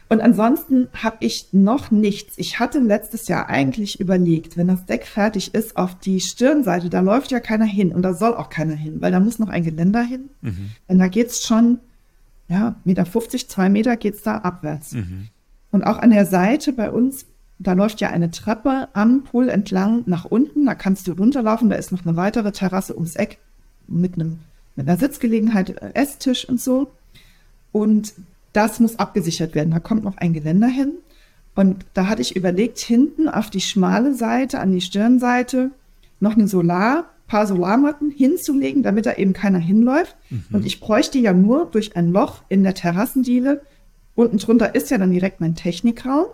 Und 0.10 0.22
ansonsten 0.22 0.88
habe 0.94 1.18
ich 1.20 1.50
noch 1.52 1.92
nichts. 1.92 2.34
Ich 2.38 2.60
hatte 2.60 2.80
letztes 2.80 3.28
Jahr 3.28 3.48
eigentlich 3.48 4.00
überlegt, 4.00 4.58
wenn 4.58 4.68
das 4.68 4.86
Deck 4.88 5.06
fertig 5.06 5.54
ist, 5.54 5.78
auf 5.78 6.00
die 6.00 6.20
Stirnseite, 6.20 6.90
da 6.90 7.02
läuft 7.02 7.30
ja 7.30 7.40
keiner 7.40 7.66
hin 7.66 7.94
und 7.94 8.02
da 8.02 8.16
soll 8.16 8.34
auch 8.34 8.50
keiner 8.50 8.74
hin, 8.74 9.02
weil 9.02 9.12
da 9.12 9.20
muss 9.20 9.38
noch 9.38 9.50
ein 9.50 9.64
Geländer 9.64 10.02
hin. 10.02 10.30
Mhm. 10.42 10.72
Denn 10.90 10.98
da 10.98 11.08
geht's 11.08 11.46
schon, 11.46 11.78
ja, 12.48 12.76
Meter 12.84 13.06
50, 13.06 13.48
zwei 13.50 13.70
Meter 13.70 13.98
geht's 13.98 14.24
da 14.24 14.38
abwärts. 14.38 14.94
Mhm. 14.94 15.28
Und 15.72 15.84
auch 15.84 16.00
an 16.00 16.10
der 16.10 16.26
Seite 16.26 16.74
bei 16.74 16.90
uns, 16.90 17.28
da 17.60 17.74
läuft 17.74 18.02
ja 18.02 18.10
eine 18.10 18.32
Treppe 18.32 18.88
am 18.94 19.24
Pool 19.24 19.48
entlang 19.50 20.04
nach 20.08 20.26
unten. 20.26 20.66
Da 20.66 20.74
kannst 20.74 21.08
du 21.08 21.12
runterlaufen. 21.12 21.70
Da 21.70 21.76
ist 21.76 21.92
noch 21.92 22.04
eine 22.04 22.16
weitere 22.16 22.52
Terrasse 22.52 22.96
ums 22.96 23.16
Eck 23.16 23.38
mit 23.88 24.16
einem, 24.16 24.40
mit 24.76 24.88
einer 24.88 24.98
Sitzgelegenheit, 24.98 25.70
äh, 25.70 25.92
Esstisch 25.94 26.50
und 26.50 26.60
so. 26.60 26.90
Und 27.72 28.14
das 28.60 28.82
muss 28.82 29.00
abgesichert 29.00 29.56
werden. 29.56 29.72
Da 29.72 29.80
kommt 29.80 30.04
noch 30.04 30.18
ein 30.18 30.34
Geländer 30.34 30.68
hin. 30.68 30.92
Und 31.56 31.86
da 31.94 32.08
hatte 32.08 32.22
ich 32.22 32.36
überlegt, 32.36 32.78
hinten 32.80 33.30
auf 33.30 33.50
die 33.50 33.62
schmale 33.62 34.14
Seite, 34.14 34.60
an 34.60 34.74
die 34.74 34.82
Stirnseite, 34.82 35.72
noch 36.20 36.36
ein 36.36 36.48
Solar, 36.48 37.06
paar 37.26 37.48
Solarmatten 37.48 38.12
hinzulegen, 38.12 38.84
damit 38.84 39.06
da 39.06 39.14
eben 39.14 39.32
keiner 39.32 39.60
hinläuft. 39.60 40.18
Mhm. 40.30 40.44
Und 40.52 40.66
ich 40.66 40.82
bräuchte 40.82 41.20
ja 41.20 41.32
nur 41.32 41.68
durch 41.68 41.96
ein 41.96 42.12
Loch 42.12 42.42
in 42.50 42.64
der 42.64 42.74
Terrassendiele, 42.74 43.62
unten 44.16 44.40
drunter 44.40 44.76
ist 44.76 44.92
ja 44.92 44.98
dann 44.98 45.12
direkt 45.12 45.40
mein 45.40 45.56
Technikraum, 45.56 46.26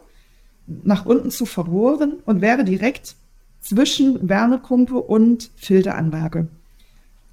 nach 0.65 1.05
unten 1.05 1.29
zu 1.29 1.45
verrohren 1.45 2.13
und 2.25 2.41
wäre 2.41 2.63
direkt 2.63 3.15
zwischen 3.61 4.27
Wärmepumpe 4.27 4.95
und 4.95 5.51
Filteranlage. 5.57 6.47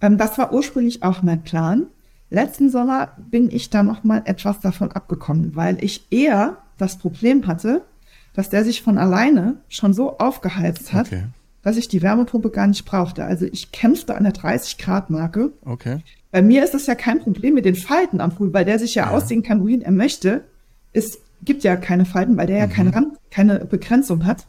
Ähm, 0.02 0.18
das 0.18 0.36
war 0.36 0.52
ursprünglich 0.52 1.02
auch 1.02 1.22
mein 1.22 1.42
Plan. 1.42 1.86
Letzten 2.32 2.70
Sommer 2.70 3.10
bin 3.18 3.50
ich 3.50 3.68
da 3.68 3.82
noch 3.82 4.04
mal 4.04 4.22
etwas 4.24 4.60
davon 4.60 4.90
abgekommen, 4.90 5.54
weil 5.54 5.84
ich 5.84 6.06
eher 6.10 6.56
das 6.78 6.96
Problem 6.96 7.46
hatte, 7.46 7.82
dass 8.32 8.48
der 8.48 8.64
sich 8.64 8.80
von 8.80 8.96
alleine 8.96 9.56
schon 9.68 9.92
so 9.92 10.16
aufgeheizt 10.16 10.94
hat, 10.94 11.08
okay. 11.08 11.24
dass 11.62 11.76
ich 11.76 11.88
die 11.88 12.00
Wärmepumpe 12.00 12.48
gar 12.48 12.66
nicht 12.66 12.86
brauchte. 12.86 13.22
Also 13.22 13.44
ich 13.44 13.70
kämpfte 13.70 14.14
an 14.14 14.24
der 14.24 14.32
30 14.32 14.78
Grad 14.78 15.10
Marke. 15.10 15.52
Okay. 15.66 15.98
Bei 16.30 16.40
mir 16.40 16.64
ist 16.64 16.72
das 16.72 16.86
ja 16.86 16.94
kein 16.94 17.20
Problem 17.20 17.52
mit 17.52 17.66
den 17.66 17.74
Falten 17.74 18.22
am 18.22 18.34
Pool, 18.34 18.54
weil 18.54 18.64
der 18.64 18.78
sich 18.78 18.94
ja, 18.94 19.04
ja. 19.04 19.10
aussehen 19.10 19.42
kann, 19.42 19.62
wohin 19.62 19.82
er 19.82 19.92
möchte. 19.92 20.42
Es 20.94 21.18
gibt 21.42 21.64
ja 21.64 21.76
keine 21.76 22.06
Falten, 22.06 22.38
weil 22.38 22.46
der 22.46 22.56
ja 22.56 22.66
mhm. 22.66 22.72
keine, 22.72 22.94
Rand, 22.94 23.18
keine 23.30 23.58
Begrenzung 23.66 24.24
hat. 24.24 24.46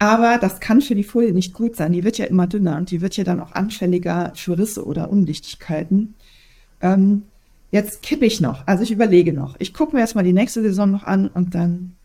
Aber 0.00 0.38
das 0.38 0.60
kann 0.60 0.80
für 0.80 0.94
die 0.94 1.04
Folie 1.04 1.32
nicht 1.32 1.54
gut 1.54 1.76
sein. 1.76 1.92
Die 1.92 2.04
wird 2.04 2.18
ja 2.18 2.26
immer 2.26 2.46
dünner 2.46 2.76
und 2.76 2.90
die 2.90 3.00
wird 3.00 3.16
ja 3.16 3.24
dann 3.24 3.40
auch 3.40 3.52
anfälliger 3.52 4.32
für 4.34 4.58
Risse 4.58 4.84
oder 4.84 5.10
Undichtigkeiten. 5.10 6.14
Ähm, 6.84 7.22
jetzt 7.70 8.02
kippe 8.02 8.26
ich 8.26 8.40
noch. 8.40 8.66
Also 8.66 8.84
ich 8.84 8.92
überlege 8.92 9.32
noch. 9.32 9.56
Ich 9.58 9.74
gucke 9.74 9.96
mir 9.96 10.00
erstmal 10.02 10.24
die 10.24 10.32
nächste 10.32 10.62
Saison 10.62 10.90
noch 10.90 11.02
an 11.02 11.28
und 11.28 11.54
dann, 11.54 11.96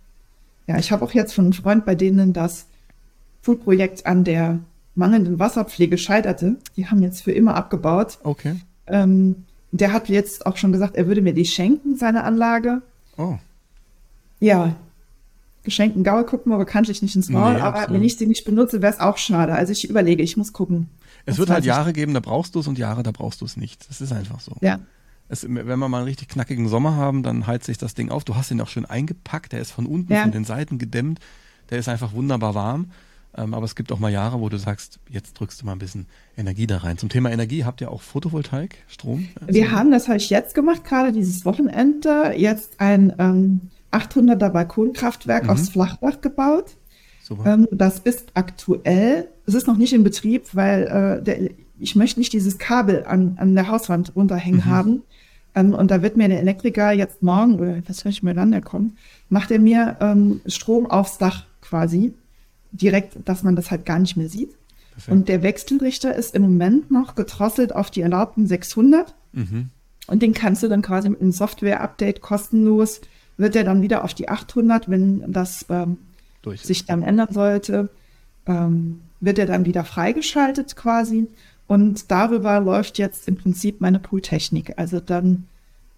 ja, 0.67 0.77
ich 0.79 0.91
habe 0.91 1.03
auch 1.03 1.11
jetzt 1.11 1.33
von 1.33 1.45
einem 1.45 1.53
Freund, 1.53 1.85
bei 1.85 1.95
denen 1.95 2.33
das 2.33 2.65
Foodprojekt 3.41 4.05
an 4.05 4.23
der 4.23 4.59
mangelnden 4.95 5.37
Wasserpflege 5.37 5.97
scheiterte. 5.97 6.55
Die 6.77 6.87
haben 6.87 7.01
jetzt 7.01 7.21
für 7.21 7.31
immer 7.31 7.55
abgebaut. 7.55 8.17
Okay. 8.23 8.55
Ähm, 8.87 9.43
der 9.71 9.93
hat 9.93 10.09
jetzt 10.09 10.45
auch 10.45 10.57
schon 10.57 10.71
gesagt, 10.71 10.95
er 10.95 11.07
würde 11.07 11.21
mir 11.21 11.33
die 11.33 11.45
schenken, 11.45 11.97
seine 11.97 12.23
Anlage. 12.23 12.81
Oh. 13.17 13.35
Ja, 14.39 14.75
geschenkten 15.63 16.03
Gaul 16.03 16.23
gucken 16.23 16.51
wir 16.51 16.57
bekanntlich 16.57 17.01
nicht 17.01 17.15
ins 17.15 17.29
Maul, 17.29 17.53
nee, 17.53 17.59
aber 17.59 17.79
absolut. 17.79 17.99
wenn 17.99 18.03
ich 18.03 18.17
sie 18.17 18.25
nicht 18.27 18.45
benutze, 18.45 18.81
wäre 18.81 18.93
es 18.93 18.99
auch 18.99 19.17
schade. 19.17 19.53
Also 19.53 19.73
ich 19.73 19.89
überlege, 19.89 20.23
ich 20.23 20.37
muss 20.37 20.53
gucken. 20.53 20.87
Es 21.25 21.37
wird 21.37 21.49
halt 21.49 21.65
Jahre 21.65 21.93
geben, 21.93 22.13
da 22.13 22.19
brauchst 22.19 22.55
du 22.55 22.59
es 22.59 22.67
und 22.67 22.77
Jahre, 22.77 23.03
da 23.03 23.11
brauchst 23.11 23.41
du 23.41 23.45
es 23.45 23.57
nicht. 23.57 23.89
Das 23.89 24.01
ist 24.01 24.11
einfach 24.11 24.39
so. 24.39 24.55
Ja. 24.61 24.79
Es, 25.27 25.43
wenn 25.43 25.65
wir 25.65 25.77
mal 25.77 25.97
einen 25.97 26.05
richtig 26.05 26.29
knackigen 26.29 26.67
Sommer 26.67 26.95
haben, 26.95 27.21
dann 27.21 27.45
heizt 27.45 27.67
sich 27.67 27.77
das 27.77 27.93
Ding 27.93 28.09
auf. 28.09 28.23
Du 28.23 28.35
hast 28.35 28.49
ihn 28.49 28.59
auch 28.61 28.67
schön 28.67 28.85
eingepackt, 28.85 29.51
der 29.53 29.61
ist 29.61 29.71
von 29.71 29.85
unten, 29.85 30.11
ja. 30.11 30.23
von 30.23 30.31
den 30.31 30.43
Seiten 30.43 30.79
gedämmt. 30.79 31.19
Der 31.69 31.77
ist 31.77 31.87
einfach 31.87 32.13
wunderbar 32.13 32.55
warm. 32.55 32.91
Ähm, 33.37 33.53
aber 33.53 33.65
es 33.65 33.75
gibt 33.75 33.91
auch 33.91 33.99
mal 33.99 34.11
Jahre, 34.11 34.41
wo 34.41 34.49
du 34.49 34.57
sagst, 34.57 34.99
jetzt 35.07 35.33
drückst 35.33 35.61
du 35.61 35.65
mal 35.65 35.73
ein 35.73 35.79
bisschen 35.79 36.07
Energie 36.35 36.65
da 36.65 36.77
rein. 36.77 36.97
Zum 36.97 37.09
Thema 37.09 37.31
Energie, 37.31 37.63
habt 37.63 37.79
ihr 37.79 37.91
auch 37.91 38.01
Photovoltaik, 38.01 38.77
Strom? 38.87 39.29
Wir 39.45 39.71
haben, 39.71 39.91
das 39.91 40.07
habe 40.07 40.17
ich 40.17 40.29
jetzt 40.31 40.55
gemacht, 40.55 40.83
gerade 40.83 41.11
dieses 41.11 41.45
Wochenende, 41.45 42.33
jetzt 42.35 42.79
ein 42.79 43.13
ähm, 43.19 43.61
800er 43.91 44.49
Balkonkraftwerk 44.49 45.43
mhm. 45.43 45.49
aufs 45.51 45.69
Flachdach 45.69 46.21
gebaut. 46.21 46.77
Ähm, 47.45 47.67
das 47.71 47.99
ist 47.99 48.31
aktuell, 48.33 49.27
es 49.45 49.53
ist 49.53 49.67
noch 49.67 49.77
nicht 49.77 49.93
in 49.93 50.03
Betrieb, 50.03 50.47
weil 50.53 50.83
äh, 50.83 51.23
der, 51.23 51.49
ich 51.79 51.95
möchte 51.95 52.19
nicht 52.19 52.33
dieses 52.33 52.57
Kabel 52.57 53.05
an, 53.05 53.37
an 53.37 53.55
der 53.55 53.69
Hauswand 53.69 54.15
runterhängen 54.15 54.61
mhm. 54.61 54.65
haben. 54.65 55.03
Ähm, 55.55 55.73
und 55.73 55.91
da 55.91 56.01
wird 56.01 56.17
mir 56.17 56.27
der 56.27 56.39
Elektriker 56.39 56.91
jetzt 56.91 57.23
morgen, 57.23 57.59
oder 57.59 57.81
was 57.87 57.99
soll 57.99 58.11
ich 58.11 58.23
mir 58.23 58.33
dann, 58.33 58.51
der 58.51 58.61
kommt, 58.61 58.93
macht 59.29 59.51
er 59.51 59.59
mir 59.59 59.97
ähm, 59.99 60.41
Strom 60.45 60.85
aufs 60.85 61.17
Dach 61.17 61.45
quasi, 61.61 62.13
direkt, 62.71 63.17
dass 63.25 63.43
man 63.43 63.55
das 63.55 63.71
halt 63.71 63.85
gar 63.85 63.99
nicht 63.99 64.15
mehr 64.15 64.29
sieht. 64.29 64.55
Perfekt. 64.91 65.11
Und 65.11 65.29
der 65.29 65.43
Wechselrichter 65.43 66.15
ist 66.15 66.35
im 66.35 66.43
Moment 66.43 66.91
noch 66.91 67.15
gedrosselt 67.15 67.73
auf 67.73 67.89
die 67.89 68.01
erlaubten 68.01 68.47
600. 68.47 69.15
Mhm. 69.31 69.69
Und 70.07 70.21
den 70.21 70.33
kannst 70.33 70.63
du 70.63 70.67
dann 70.67 70.81
quasi 70.81 71.09
mit 71.09 71.21
einem 71.21 71.31
Software-Update 71.31 72.21
kostenlos, 72.21 73.01
wird 73.37 73.55
er 73.55 73.63
dann 73.63 73.81
wieder 73.81 74.03
auf 74.03 74.13
die 74.13 74.27
800, 74.27 74.89
wenn 74.89 75.31
das 75.31 75.65
ähm, 75.69 75.97
sich 76.55 76.85
dann 76.85 77.03
ändern 77.03 77.29
sollte, 77.31 77.89
ähm, 78.45 79.01
wird 79.19 79.39
er 79.39 79.45
dann 79.45 79.65
wieder 79.65 79.83
freigeschaltet 79.83 80.75
quasi. 80.75 81.27
Und 81.67 82.09
darüber 82.09 82.59
läuft 82.59 82.97
jetzt 82.97 83.27
im 83.27 83.35
Prinzip 83.35 83.81
meine 83.81 83.99
Pooltechnik. 83.99 84.73
Also 84.77 84.99
dann 84.99 85.47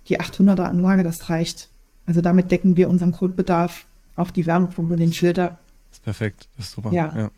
die 0.09 0.19
800er 0.19 0.63
Anlage, 0.63 1.03
das 1.03 1.29
reicht. 1.29 1.69
Also 2.05 2.21
damit 2.21 2.51
decken 2.51 2.75
wir 2.75 2.89
unseren 2.89 3.11
Grundbedarf 3.11 3.85
auf 4.15 4.31
die 4.31 4.45
Wärmepumpe 4.45 4.93
und 4.93 4.99
den 4.99 5.13
Filter. 5.13 5.59
Das 5.89 5.99
ist 5.99 6.03
perfekt, 6.03 6.49
das 6.57 6.65
ist 6.67 6.71
super. 6.73 6.91
Ja. 6.91 7.13
ja. 7.15 7.31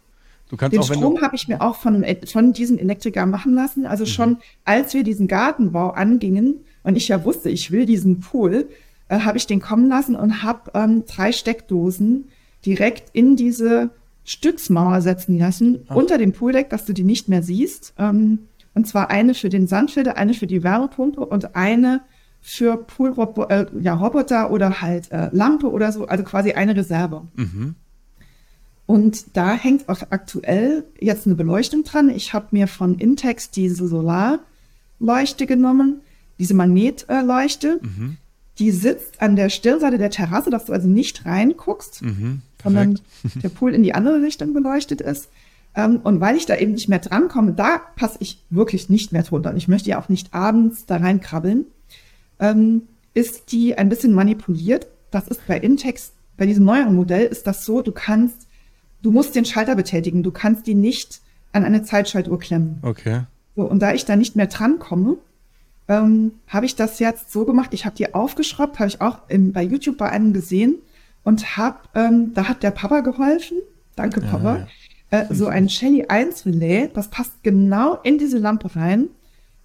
Du 0.50 0.58
kannst 0.58 0.74
den 0.74 0.82
auch, 0.82 0.86
Strom 0.86 1.22
habe 1.22 1.36
ich 1.36 1.48
mir 1.48 1.62
auch 1.62 1.76
von, 1.76 2.06
von 2.26 2.54
diesen 2.54 2.78
Elektriker 2.78 3.26
machen 3.26 3.54
lassen. 3.54 3.86
Also 3.86 4.04
mhm. 4.04 4.08
schon 4.08 4.38
als 4.66 4.94
wir 4.94 5.04
diesen 5.04 5.28
Gartenbau 5.28 5.92
angingen 5.92 6.56
und 6.84 6.96
ich 6.96 7.08
ja 7.08 7.24
wusste, 7.26 7.50
ich 7.50 7.72
will 7.72 7.86
diesen 7.86 8.20
Pool, 8.20 8.70
äh, 9.10 9.20
habe 9.20 9.38
ich 9.38 9.48
den 9.48 9.62
kommen 9.62 9.90
lassen 9.90 10.16
und 10.16 10.44
habe 10.44 10.72
ähm, 10.74 11.06
drei 11.06 11.32
Steckdosen 11.32 12.26
direkt 12.66 13.10
in 13.14 13.36
diese 13.36 13.92
Stützmauer 14.26 15.02
setzen 15.02 15.38
lassen, 15.38 15.86
Ach. 15.88 15.96
unter 15.96 16.18
dem 16.18 16.32
Pooldeck, 16.32 16.70
dass 16.70 16.86
du 16.86 16.94
die 16.94 17.04
nicht 17.04 17.30
mehr 17.30 17.44
siehst. 17.44 17.94
Ähm, 17.98 18.40
und 18.74 18.88
zwar 18.88 19.10
eine 19.10 19.34
für 19.34 19.50
den 19.50 19.68
Sandfilter, 19.68 20.18
eine 20.18 20.34
für 20.34 20.48
die 20.48 20.64
Wärmepumpe 20.64 21.26
und 21.26 21.56
eine 21.56 22.02
für 22.42 22.78
Poolroboter 22.78 23.74
äh, 23.74 23.82
ja, 23.82 23.94
Roboter 23.94 24.52
oder 24.52 24.82
halt 24.82 25.12
äh, 25.12 25.30
Lampe 25.32 25.72
oder 25.72 25.92
so, 25.92 26.06
also 26.08 26.24
quasi 26.24 26.52
eine 26.52 26.76
Reserve. 26.76 27.22
Mhm. 27.36 27.76
Und 28.86 29.38
da 29.38 29.54
hängt 29.54 29.88
auch 29.88 30.02
aktuell 30.10 30.84
jetzt 31.00 31.26
eine 31.26 31.36
Beleuchtung 31.36 31.84
dran. 31.84 32.10
Ich 32.10 32.34
habe 32.34 32.48
mir 32.52 32.68
von 32.68 32.98
Intex 32.98 33.50
diese 33.50 33.88
Solarleuchte 33.88 35.46
genommen, 35.48 36.02
diese 36.38 36.54
Magnetleuchte. 36.54 37.80
Mhm. 37.82 38.18
Die 38.60 38.72
sitzt 38.72 39.22
an 39.22 39.36
der 39.36 39.50
Stirnseite 39.50 39.98
der 39.98 40.12
Terrasse, 40.12 40.50
dass 40.50 40.66
du 40.66 40.74
also 40.74 40.88
nicht 40.88 41.26
reinguckst, 41.26 42.04
mhm, 42.04 42.42
sondern 42.64 43.00
der 43.44 43.50
Pool 43.50 43.74
in 43.74 43.84
die 43.84 43.94
andere 43.94 44.22
Richtung 44.22 44.54
beleuchtet 44.54 45.02
ist. 45.02 45.30
Ähm, 45.76 46.00
und 46.04 46.20
weil 46.22 46.36
ich 46.36 46.46
da 46.46 46.56
eben 46.56 46.74
nicht 46.74 46.90
mehr 46.90 47.00
drankomme, 47.00 47.54
da 47.54 47.82
passe 47.96 48.18
ich 48.20 48.44
wirklich 48.50 48.90
nicht 48.90 49.12
mehr 49.12 49.24
drunter. 49.24 49.52
Und 49.52 49.58
ich 49.58 49.68
möchte 49.68 49.90
ja 49.90 50.00
auch 50.00 50.10
nicht 50.10 50.34
abends 50.34 50.86
da 50.86 50.98
reinkrabbeln. 50.98 51.66
Ähm, 52.40 52.84
ist 53.14 53.52
die 53.52 53.78
ein 53.78 53.90
bisschen 53.90 54.14
manipuliert. 54.14 54.88
Das 55.12 55.28
ist 55.28 55.46
bei 55.48 55.58
Intex, 55.58 56.14
bei 56.38 56.46
diesem 56.46 56.66
neueren 56.66 56.96
Modell 56.96 57.26
ist 57.26 57.46
das 57.46 57.66
so, 57.66 57.82
du 57.82 57.92
kannst, 57.92 58.48
du 59.02 59.12
musst 59.12 59.36
den 59.36 59.46
Schalter 59.46 59.76
betätigen. 59.76 60.24
Du 60.24 60.32
kannst 60.32 60.66
die 60.68 60.76
nicht 60.76 61.22
an 61.52 61.64
eine 61.64 61.84
Zeitschaltuhr 61.84 62.40
klemmen. 62.40 62.80
Okay. 62.82 63.22
So, 63.56 63.64
und 63.64 63.80
da 63.80 63.94
ich 63.94 64.06
da 64.06 64.16
nicht 64.16 64.36
mehr 64.36 64.48
drankomme, 64.48 65.18
ähm, 65.88 66.32
habe 66.48 66.66
ich 66.66 66.76
das 66.76 67.00
jetzt 67.00 67.32
so 67.32 67.46
gemacht. 67.46 67.74
Ich 67.74 67.86
habe 67.86 67.96
die 67.96 68.14
aufgeschraubt, 68.14 68.80
habe 68.80 68.88
ich 68.88 69.02
auch 69.02 69.20
im, 69.28 69.54
bei 69.54 69.64
YouTube 69.64 69.98
bei 69.98 70.10
einem 70.10 70.34
gesehen 70.34 70.78
und 71.24 71.58
habe, 71.58 71.80
ähm, 71.96 72.34
da 72.34 72.48
hat 72.48 72.64
der 72.64 72.72
Papa 72.72 73.02
geholfen. 73.02 73.58
Danke, 73.96 74.22
Papa. 74.22 74.58
Ja, 74.58 74.68
ja. 75.12 75.30
Äh, 75.30 75.34
so 75.34 75.48
ein 75.48 75.70
Shelly 75.70 76.06
1 76.08 76.46
Relais, 76.46 76.90
das 76.94 77.10
passt 77.10 77.44
genau 77.44 78.00
in 78.04 78.18
diese 78.18 78.40
Lampe 78.40 78.76
rein, 78.76 79.10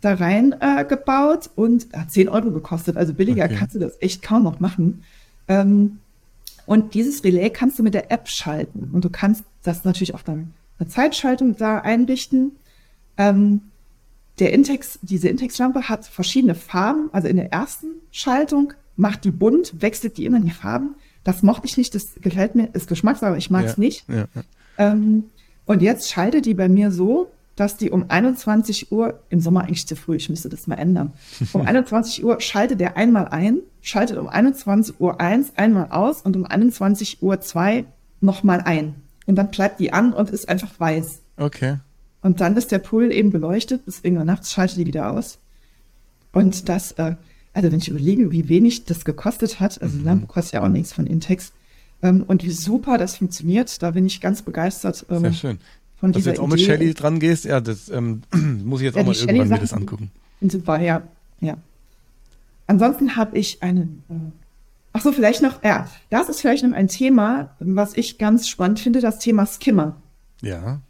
da 0.00 0.14
rein 0.14 0.54
äh, 0.60 0.84
gebaut 0.84 1.50
und 1.56 1.88
hat 1.92 2.10
10 2.10 2.28
Euro 2.28 2.50
gekostet. 2.50 2.96
Also 2.96 3.14
billiger 3.14 3.46
okay. 3.46 3.56
kannst 3.58 3.74
du 3.74 3.78
das 3.78 3.96
echt 4.00 4.22
kaum 4.22 4.44
noch 4.44 4.60
machen. 4.60 5.02
Ähm, 5.48 5.98
und 6.66 6.92
dieses 6.92 7.24
Relais 7.24 7.50
kannst 7.50 7.78
du 7.78 7.82
mit 7.82 7.94
der 7.94 8.12
App 8.12 8.28
schalten. 8.28 8.90
Und 8.92 9.04
du 9.04 9.10
kannst 9.10 9.42
das 9.62 9.84
natürlich 9.84 10.14
auf 10.14 10.22
deine 10.22 10.48
Zeitschaltung 10.86 11.56
da 11.56 11.78
einrichten. 11.78 12.52
Ähm, 13.16 13.62
der 14.38 14.52
Intex, 14.52 14.98
diese 15.02 15.28
Intex-Lampe 15.28 15.88
hat 15.88 16.06
verschiedene 16.06 16.54
Farben. 16.54 17.08
Also 17.12 17.26
in 17.26 17.36
der 17.36 17.52
ersten 17.52 17.86
Schaltung 18.10 18.74
macht 18.96 19.24
die 19.24 19.30
bunt, 19.30 19.80
wechselt 19.80 20.18
die 20.18 20.26
immer 20.26 20.36
in 20.36 20.44
die 20.44 20.50
Farben. 20.50 20.94
Das 21.28 21.42
mochte 21.42 21.66
ich 21.66 21.76
nicht, 21.76 21.94
das 21.94 22.14
gefällt 22.22 22.54
mir, 22.54 22.70
ist 22.72 22.88
Geschmackssache, 22.88 23.36
ich 23.36 23.50
mag 23.50 23.66
es 23.66 23.72
ja, 23.72 23.80
nicht. 23.80 24.08
Ja, 24.08 24.24
ja. 24.34 24.42
Ähm, 24.78 25.24
und 25.66 25.82
jetzt 25.82 26.10
schaltet 26.10 26.46
die 26.46 26.54
bei 26.54 26.70
mir 26.70 26.90
so, 26.90 27.30
dass 27.54 27.76
die 27.76 27.90
um 27.90 28.06
21 28.08 28.90
Uhr, 28.90 29.20
im 29.28 29.42
Sommer 29.42 29.64
eigentlich 29.64 29.86
zu 29.86 29.94
früh, 29.94 30.16
ich 30.16 30.30
müsste 30.30 30.48
das 30.48 30.66
mal 30.66 30.76
ändern. 30.76 31.12
Um 31.52 31.66
21 31.66 32.24
Uhr 32.24 32.40
schaltet 32.40 32.80
der 32.80 32.96
einmal 32.96 33.28
ein, 33.28 33.58
schaltet 33.82 34.16
um 34.16 34.26
21 34.26 34.98
Uhr 35.00 35.20
eins 35.20 35.52
einmal 35.54 35.90
aus 35.90 36.22
und 36.22 36.34
um 36.34 36.46
21 36.46 37.22
Uhr 37.22 37.42
zwei 37.42 37.84
nochmal 38.22 38.62
ein. 38.62 38.94
Und 39.26 39.36
dann 39.36 39.50
bleibt 39.50 39.80
die 39.80 39.92
an 39.92 40.14
und 40.14 40.30
ist 40.30 40.48
einfach 40.48 40.80
weiß. 40.80 41.20
Okay. 41.36 41.76
Und 42.22 42.40
dann 42.40 42.56
ist 42.56 42.72
der 42.72 42.78
Pool 42.78 43.12
eben 43.12 43.32
beleuchtet, 43.32 43.82
deswegen 43.86 44.14
nachts 44.24 44.50
schaltet 44.50 44.78
die 44.78 44.86
wieder 44.86 45.10
aus. 45.10 45.36
Und 46.32 46.70
das, 46.70 46.92
äh, 46.92 47.16
also 47.58 47.72
wenn 47.72 47.78
ich 47.80 47.88
überlege, 47.88 48.30
wie 48.30 48.48
wenig 48.48 48.84
das 48.84 49.04
gekostet 49.04 49.58
hat, 49.58 49.82
also 49.82 49.98
mhm. 49.98 50.04
Lampe 50.04 50.26
kostet 50.28 50.54
ja 50.54 50.62
auch 50.62 50.68
nichts 50.68 50.92
von 50.92 51.08
Intex, 51.08 51.52
ähm, 52.02 52.22
und 52.24 52.44
wie 52.44 52.52
super 52.52 52.98
das 52.98 53.16
funktioniert, 53.16 53.82
da 53.82 53.90
bin 53.90 54.06
ich 54.06 54.20
ganz 54.20 54.42
begeistert. 54.42 55.04
Ähm, 55.10 55.22
Sehr 55.22 55.32
schön. 55.32 55.58
Von 55.96 56.12
Dass 56.12 56.22
du 56.22 56.30
jetzt 56.30 56.38
auch 56.38 56.46
mit 56.46 56.60
Shelly 56.60 56.94
dran 56.94 57.18
gehst, 57.18 57.44
ja, 57.44 57.60
das 57.60 57.88
ähm, 57.88 58.22
muss 58.64 58.80
ich 58.80 58.84
jetzt 58.84 58.94
ja, 58.94 59.02
auch 59.02 59.06
mal 59.06 59.16
irgendwann 59.16 59.48
mir 59.48 59.58
das 59.58 59.72
angucken. 59.72 60.12
Super, 60.40 60.80
ja, 60.80 61.02
ja. 61.40 61.56
Ansonsten 62.68 63.16
habe 63.16 63.36
ich 63.36 63.60
einen, 63.60 64.04
äh, 64.08 64.14
ach 64.92 65.00
so, 65.00 65.10
vielleicht 65.10 65.42
noch, 65.42 65.64
ja, 65.64 65.88
das 66.10 66.28
ist 66.28 66.40
vielleicht 66.40 66.62
noch 66.62 66.72
ein 66.72 66.86
Thema, 66.86 67.56
was 67.58 67.96
ich 67.96 68.18
ganz 68.18 68.46
spannend 68.46 68.78
finde, 68.78 69.00
das 69.00 69.18
Thema 69.18 69.46
Skimmer. 69.46 69.96
Ja. 70.42 70.80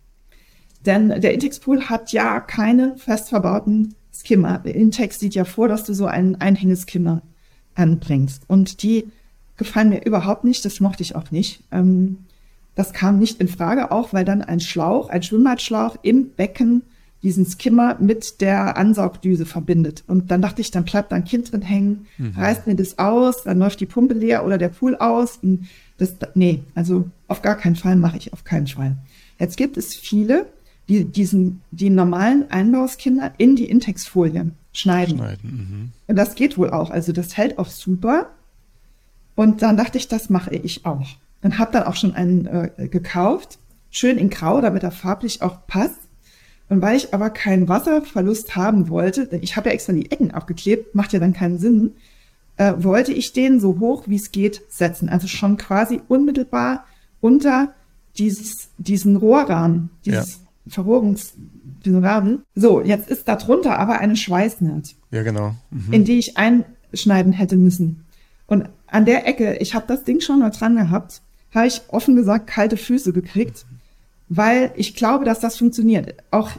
Denn 0.84 1.08
der 1.08 1.32
Intex 1.32 1.60
Pool 1.60 1.88
hat 1.88 2.12
ja 2.12 2.40
keine 2.40 2.98
fest 2.98 3.30
verbauten 3.30 3.94
Skimmer. 4.18 4.64
Intex 4.64 5.20
sieht 5.20 5.34
ja 5.34 5.44
vor, 5.44 5.68
dass 5.68 5.84
du 5.84 5.94
so 5.94 6.06
einen 6.06 6.36
Einhängeskimmer 6.36 7.22
anbringst. 7.74 8.42
Und 8.48 8.82
die 8.82 9.06
gefallen 9.56 9.90
mir 9.90 10.04
überhaupt 10.04 10.44
nicht, 10.44 10.64
das 10.64 10.80
mochte 10.80 11.02
ich 11.02 11.16
auch 11.16 11.30
nicht. 11.30 11.62
Ähm, 11.70 12.18
das 12.74 12.92
kam 12.92 13.18
nicht 13.18 13.40
in 13.40 13.48
Frage, 13.48 13.90
auch 13.90 14.12
weil 14.12 14.24
dann 14.24 14.42
ein 14.42 14.60
Schlauch, 14.60 15.08
ein 15.08 15.22
Schwimmbadschlauch 15.22 15.98
im 16.02 16.30
Becken 16.30 16.82
diesen 17.22 17.44
Skimmer 17.44 17.96
mit 17.98 18.40
der 18.40 18.76
Ansaugdüse 18.76 19.44
verbindet. 19.44 20.04
Und 20.06 20.30
dann 20.30 20.40
dachte 20.40 20.60
ich, 20.60 20.70
dann 20.70 20.84
bleibt 20.84 21.10
da 21.10 21.16
ein 21.16 21.24
Kind 21.24 21.50
drin 21.50 21.62
hängen, 21.62 22.06
mhm. 22.16 22.34
reißt 22.36 22.68
mir 22.68 22.76
das 22.76 22.98
aus, 22.98 23.42
dann 23.42 23.58
läuft 23.58 23.80
die 23.80 23.86
Pumpe 23.86 24.14
leer 24.14 24.46
oder 24.46 24.58
der 24.58 24.68
Pool 24.68 24.94
aus. 24.94 25.38
Und 25.42 25.66
das, 25.96 26.14
nee, 26.34 26.62
also 26.76 27.10
auf 27.26 27.42
gar 27.42 27.56
keinen 27.56 27.74
Fall 27.74 27.96
mache 27.96 28.16
ich 28.16 28.32
auf 28.32 28.44
keinen 28.44 28.68
Fall. 28.68 28.96
Jetzt 29.40 29.56
gibt 29.56 29.76
es 29.76 29.94
viele, 29.94 30.46
die 30.88 31.04
diesen, 31.04 31.62
die 31.70 31.90
normalen 31.90 32.50
Einbauskinder 32.50 33.32
in 33.38 33.56
die 33.56 33.68
Intexfolie 33.68 34.50
schneiden. 34.72 35.18
schneiden 35.18 35.42
mhm. 35.42 35.92
Und 36.06 36.16
das 36.16 36.34
geht 36.34 36.56
wohl 36.56 36.70
auch. 36.70 36.90
Also 36.90 37.12
das 37.12 37.36
hält 37.36 37.58
auch 37.58 37.68
super. 37.68 38.30
Und 39.34 39.62
dann 39.62 39.76
dachte 39.76 39.98
ich, 39.98 40.08
das 40.08 40.30
mache 40.30 40.54
ich 40.54 40.84
auch 40.84 41.06
und 41.42 41.58
habe 41.58 41.72
dann 41.72 41.84
auch 41.84 41.96
schon 41.96 42.14
einen 42.14 42.46
äh, 42.46 42.88
gekauft, 42.88 43.58
schön 43.90 44.18
in 44.18 44.30
Grau, 44.30 44.60
damit 44.60 44.82
er 44.82 44.90
farblich 44.90 45.42
auch 45.42 45.66
passt. 45.66 46.00
Und 46.68 46.82
weil 46.82 46.96
ich 46.96 47.14
aber 47.14 47.30
keinen 47.30 47.68
Wasserverlust 47.68 48.54
haben 48.54 48.90
wollte, 48.90 49.26
denn 49.26 49.42
ich 49.42 49.56
habe 49.56 49.70
ja 49.70 49.74
extra 49.74 49.94
die 49.94 50.10
Ecken 50.10 50.32
abgeklebt, 50.32 50.94
macht 50.94 51.12
ja 51.12 51.18
dann 51.18 51.32
keinen 51.32 51.58
Sinn, 51.58 51.92
äh, 52.58 52.74
wollte 52.76 53.12
ich 53.12 53.32
den 53.32 53.58
so 53.58 53.78
hoch 53.80 54.04
wie 54.06 54.16
es 54.16 54.32
geht 54.32 54.62
setzen. 54.68 55.08
Also 55.08 55.28
schon 55.28 55.56
quasi 55.56 56.02
unmittelbar 56.08 56.84
unter 57.20 57.72
dieses, 58.18 58.68
diesen 58.76 59.16
Rohrrahmen, 59.16 59.90
dieses 60.04 60.40
ja. 60.40 60.47
Verrohrungs, 60.68 61.34
diesen 61.84 62.04
Rahmen. 62.04 62.42
So, 62.54 62.80
jetzt 62.80 63.10
ist 63.10 63.28
da 63.28 63.36
drunter 63.36 63.78
aber 63.78 63.98
eine 63.98 64.16
Schweißnaht. 64.16 64.94
Ja, 65.10 65.22
genau. 65.22 65.54
Mhm. 65.70 65.92
In 65.92 66.04
die 66.04 66.18
ich 66.18 66.36
einschneiden 66.36 67.32
hätte 67.32 67.56
müssen. 67.56 68.04
Und 68.46 68.68
an 68.86 69.04
der 69.04 69.26
Ecke, 69.26 69.56
ich 69.56 69.74
habe 69.74 69.86
das 69.86 70.04
Ding 70.04 70.20
schon 70.20 70.40
mal 70.40 70.50
dran 70.50 70.76
gehabt 70.76 71.22
habe 71.54 71.66
ich 71.66 71.80
offen 71.88 72.16
gesagt 72.16 72.46
kalte 72.46 72.76
Füße 72.76 73.12
gekriegt, 73.12 73.64
weil 74.28 74.72
ich 74.76 74.94
glaube, 74.94 75.24
dass 75.24 75.40
das 75.40 75.56
funktioniert. 75.56 76.14
Auch 76.30 76.50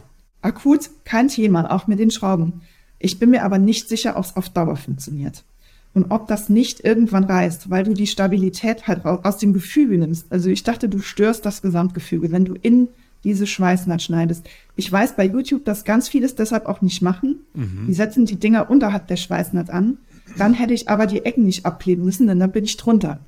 akut 0.42 0.90
kein 1.04 1.28
Thema, 1.28 1.70
auch 1.70 1.86
mit 1.86 1.98
den 1.98 2.10
Schrauben. 2.10 2.62
Ich 2.98 3.18
bin 3.18 3.30
mir 3.30 3.44
aber 3.44 3.58
nicht 3.58 3.88
sicher, 3.88 4.16
ob 4.16 4.24
es 4.24 4.36
auf 4.36 4.48
Dauer 4.48 4.76
funktioniert. 4.76 5.44
Und 5.92 6.10
ob 6.10 6.28
das 6.28 6.48
nicht 6.48 6.84
irgendwann 6.84 7.24
reißt, 7.24 7.68
weil 7.68 7.82
du 7.82 7.94
die 7.94 8.06
Stabilität 8.06 8.86
halt 8.86 9.04
aus 9.04 9.38
dem 9.38 9.52
Gefüge 9.52 9.98
nimmst. 9.98 10.30
Also 10.30 10.48
ich 10.48 10.62
dachte, 10.62 10.88
du 10.88 11.00
störst 11.00 11.44
das 11.44 11.62
Gesamtgefüge, 11.62 12.30
wenn 12.30 12.44
du 12.44 12.54
in 12.54 12.88
diese 13.24 13.46
Schweißnaht 13.46 14.02
schneidest. 14.02 14.48
Ich 14.76 14.90
weiß 14.90 15.16
bei 15.16 15.24
YouTube, 15.24 15.64
dass 15.64 15.84
ganz 15.84 16.08
vieles 16.08 16.34
deshalb 16.34 16.66
auch 16.66 16.80
nicht 16.80 17.02
machen. 17.02 17.40
Mhm. 17.54 17.86
Die 17.86 17.94
setzen 17.94 18.26
die 18.26 18.36
Dinger 18.36 18.70
unterhalb 18.70 19.08
der 19.08 19.16
Schweißnaht 19.16 19.70
an. 19.70 19.98
Dann 20.38 20.54
hätte 20.54 20.74
ich 20.74 20.88
aber 20.88 21.06
die 21.06 21.24
Ecken 21.24 21.44
nicht 21.44 21.66
abkleben 21.66 22.04
müssen, 22.04 22.26
denn 22.26 22.38
dann 22.38 22.52
bin 22.52 22.64
ich 22.64 22.76
drunter 22.76 23.18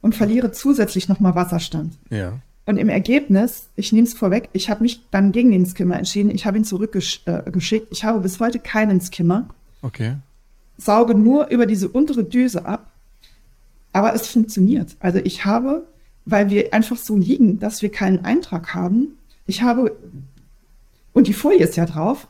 und 0.00 0.14
verliere 0.14 0.52
zusätzlich 0.52 1.08
nochmal 1.08 1.34
Wasserstand. 1.34 1.94
Ja. 2.10 2.38
Und 2.64 2.76
im 2.76 2.88
Ergebnis, 2.88 3.68
ich 3.74 3.92
nehme 3.92 4.06
es 4.06 4.14
vorweg, 4.14 4.48
ich 4.52 4.70
habe 4.70 4.82
mich 4.82 5.00
dann 5.10 5.32
gegen 5.32 5.50
den 5.50 5.66
Skimmer 5.66 5.96
entschieden. 5.96 6.30
Ich 6.30 6.46
habe 6.46 6.58
ihn 6.58 6.64
zurückgeschickt. 6.64 7.26
Äh, 7.26 7.82
ich 7.90 8.04
habe 8.04 8.20
bis 8.20 8.38
heute 8.38 8.58
keinen 8.58 9.00
Skimmer. 9.00 9.48
Okay. 9.82 10.16
Sauge 10.78 11.14
nur 11.14 11.48
über 11.48 11.66
diese 11.66 11.88
untere 11.88 12.24
Düse 12.24 12.64
ab. 12.64 12.90
Aber 13.92 14.14
es 14.14 14.28
funktioniert. 14.28 14.96
Also 15.00 15.18
ich 15.18 15.44
habe, 15.44 15.86
weil 16.24 16.50
wir 16.50 16.72
einfach 16.72 16.96
so 16.96 17.16
liegen, 17.16 17.58
dass 17.58 17.82
wir 17.82 17.90
keinen 17.90 18.24
Eintrag 18.24 18.74
haben, 18.74 19.18
ich 19.46 19.62
habe, 19.62 19.96
und 21.12 21.26
die 21.26 21.32
Folie 21.32 21.58
ist 21.58 21.76
ja 21.76 21.86
drauf. 21.86 22.28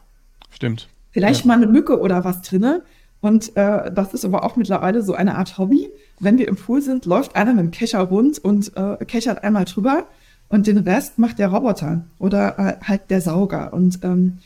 Stimmt. 0.50 0.88
Vielleicht 1.10 1.42
ja. 1.42 1.48
mal 1.48 1.56
eine 1.56 1.66
Mücke 1.66 2.00
oder 2.00 2.24
was 2.24 2.42
drinne. 2.42 2.82
Und 3.20 3.56
äh, 3.56 3.92
das 3.92 4.14
ist 4.14 4.24
aber 4.24 4.44
auch 4.44 4.56
mittlerweile 4.56 5.02
so 5.02 5.14
eine 5.14 5.36
Art 5.36 5.58
Hobby 5.58 5.90
wenn 6.22 6.38
wir 6.38 6.46
im 6.46 6.56
Pool 6.56 6.80
sind, 6.80 7.04
läuft 7.04 7.34
einer 7.34 7.52
mit 7.52 7.64
dem 7.64 7.70
Kescher 7.72 8.00
rund 8.00 8.38
und 8.38 8.76
äh, 8.76 9.04
kechert 9.04 9.42
einmal 9.42 9.64
drüber 9.64 10.06
und 10.48 10.68
den 10.68 10.78
Rest 10.78 11.18
macht 11.18 11.38
der 11.40 11.48
Roboter 11.48 12.04
oder 12.20 12.58
äh, 12.58 12.84
halt 12.84 13.10
der 13.10 13.20
Sauger. 13.20 13.72
Und 13.72 13.98
ähm, 14.04 14.38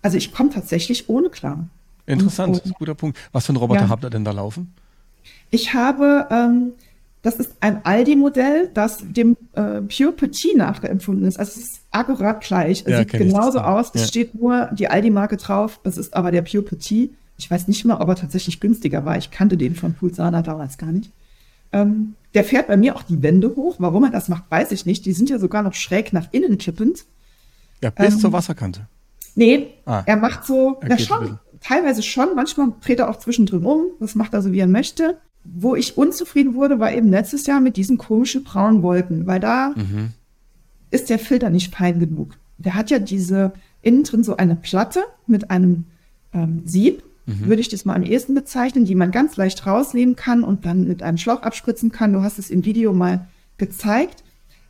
also 0.00 0.16
ich 0.16 0.32
komme 0.32 0.48
tatsächlich 0.50 1.10
ohne 1.10 1.28
klar. 1.28 1.66
Interessant, 2.06 2.62
und, 2.64 2.74
guter 2.74 2.94
Punkt. 2.94 3.18
Was 3.32 3.46
für 3.46 3.52
ein 3.52 3.56
Roboter 3.56 3.82
ja. 3.82 3.88
habt 3.90 4.02
ihr 4.02 4.10
denn 4.10 4.24
da 4.24 4.30
laufen? 4.30 4.72
Ich 5.50 5.74
habe, 5.74 6.26
ähm, 6.30 6.72
das 7.24 7.36
ist 7.36 7.54
ein 7.60 7.86
Aldi-Modell, 7.86 8.70
das 8.74 8.98
dem 9.00 9.34
äh, 9.54 9.80
Pure 9.80 10.12
Petit 10.12 10.56
nachempfunden 10.58 11.26
ist. 11.26 11.38
Also 11.38 11.58
es 11.58 11.68
ist 11.68 11.80
akkurat 11.90 12.42
gleich. 12.42 12.82
Es 12.84 12.92
ja, 12.92 12.98
sieht 12.98 13.12
genauso 13.12 13.60
aus. 13.60 13.90
Es 13.94 14.02
ja. 14.02 14.06
steht 14.08 14.34
nur 14.34 14.68
die 14.74 14.88
Aldi-Marke 14.88 15.38
drauf. 15.38 15.80
Es 15.84 15.96
ist 15.96 16.14
aber 16.14 16.30
der 16.30 16.42
Pure 16.42 16.62
Petit. 16.62 17.14
Ich 17.38 17.50
weiß 17.50 17.66
nicht 17.66 17.82
mal, 17.86 17.96
ob 17.96 18.08
er 18.08 18.16
tatsächlich 18.16 18.60
günstiger 18.60 19.06
war. 19.06 19.16
Ich 19.16 19.30
kannte 19.30 19.56
den 19.56 19.74
von 19.74 19.94
Pulsana 19.94 20.42
damals 20.42 20.76
gar 20.76 20.92
nicht. 20.92 21.10
Ähm, 21.72 22.14
der 22.34 22.44
fährt 22.44 22.66
bei 22.66 22.76
mir 22.76 22.94
auch 22.94 23.02
die 23.02 23.22
Wände 23.22 23.56
hoch. 23.56 23.76
Warum 23.78 24.04
er 24.04 24.10
das 24.10 24.28
macht, 24.28 24.44
weiß 24.50 24.70
ich 24.72 24.84
nicht. 24.84 25.06
Die 25.06 25.12
sind 25.12 25.30
ja 25.30 25.38
sogar 25.38 25.62
noch 25.62 25.72
schräg 25.72 26.12
nach 26.12 26.28
innen 26.30 26.58
kippend. 26.58 27.06
Ja, 27.82 27.88
bis 27.88 28.14
ähm, 28.14 28.20
zur 28.20 28.32
Wasserkante. 28.34 28.86
Nee, 29.34 29.68
ah, 29.86 30.02
er 30.04 30.16
macht 30.16 30.44
so, 30.44 30.78
na 30.86 30.98
schon, 30.98 31.38
teilweise 31.60 32.02
schon. 32.02 32.36
Manchmal 32.36 32.74
dreht 32.82 32.98
er 32.98 33.08
auch 33.08 33.18
zwischendrin 33.18 33.64
um. 33.64 33.86
Das 33.98 34.14
macht 34.14 34.34
er 34.34 34.42
so, 34.42 34.52
wie 34.52 34.60
er 34.60 34.66
möchte. 34.66 35.16
Wo 35.44 35.74
ich 35.74 35.98
unzufrieden 35.98 36.54
wurde, 36.54 36.80
war 36.80 36.92
eben 36.92 37.10
letztes 37.10 37.46
Jahr 37.46 37.60
mit 37.60 37.76
diesen 37.76 37.98
komischen 37.98 38.44
braunen 38.44 38.82
Wolken, 38.82 39.26
weil 39.26 39.40
da 39.40 39.72
mhm. 39.76 40.12
ist 40.90 41.10
der 41.10 41.18
Filter 41.18 41.50
nicht 41.50 41.74
fein 41.74 42.00
genug. 42.00 42.38
Der 42.58 42.74
hat 42.74 42.90
ja 42.90 42.98
diese 42.98 43.52
innen 43.82 44.04
drin 44.04 44.24
so 44.24 44.36
eine 44.36 44.56
Platte 44.56 45.02
mit 45.26 45.50
einem 45.50 45.84
ähm, 46.32 46.62
Sieb 46.64 47.02
mhm. 47.26 47.46
würde 47.46 47.60
ich 47.60 47.68
das 47.68 47.84
mal 47.84 47.94
am 47.94 48.02
ehesten 48.02 48.34
bezeichnen, 48.34 48.84
die 48.84 48.94
man 48.94 49.10
ganz 49.10 49.36
leicht 49.36 49.66
rausnehmen 49.66 50.16
kann 50.16 50.44
und 50.44 50.64
dann 50.64 50.86
mit 50.86 51.02
einem 51.02 51.18
Schlauch 51.18 51.42
abspritzen 51.42 51.92
kann. 51.92 52.12
Du 52.12 52.22
hast 52.22 52.38
es 52.38 52.50
im 52.50 52.64
Video 52.64 52.92
mal 52.92 53.26
gezeigt. 53.58 54.22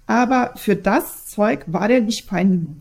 Aber 0.06 0.52
für 0.56 0.76
das 0.76 1.26
Zeug 1.26 1.64
war 1.66 1.88
der 1.88 2.02
nicht 2.02 2.26
fein 2.26 2.50
genug. 2.50 2.76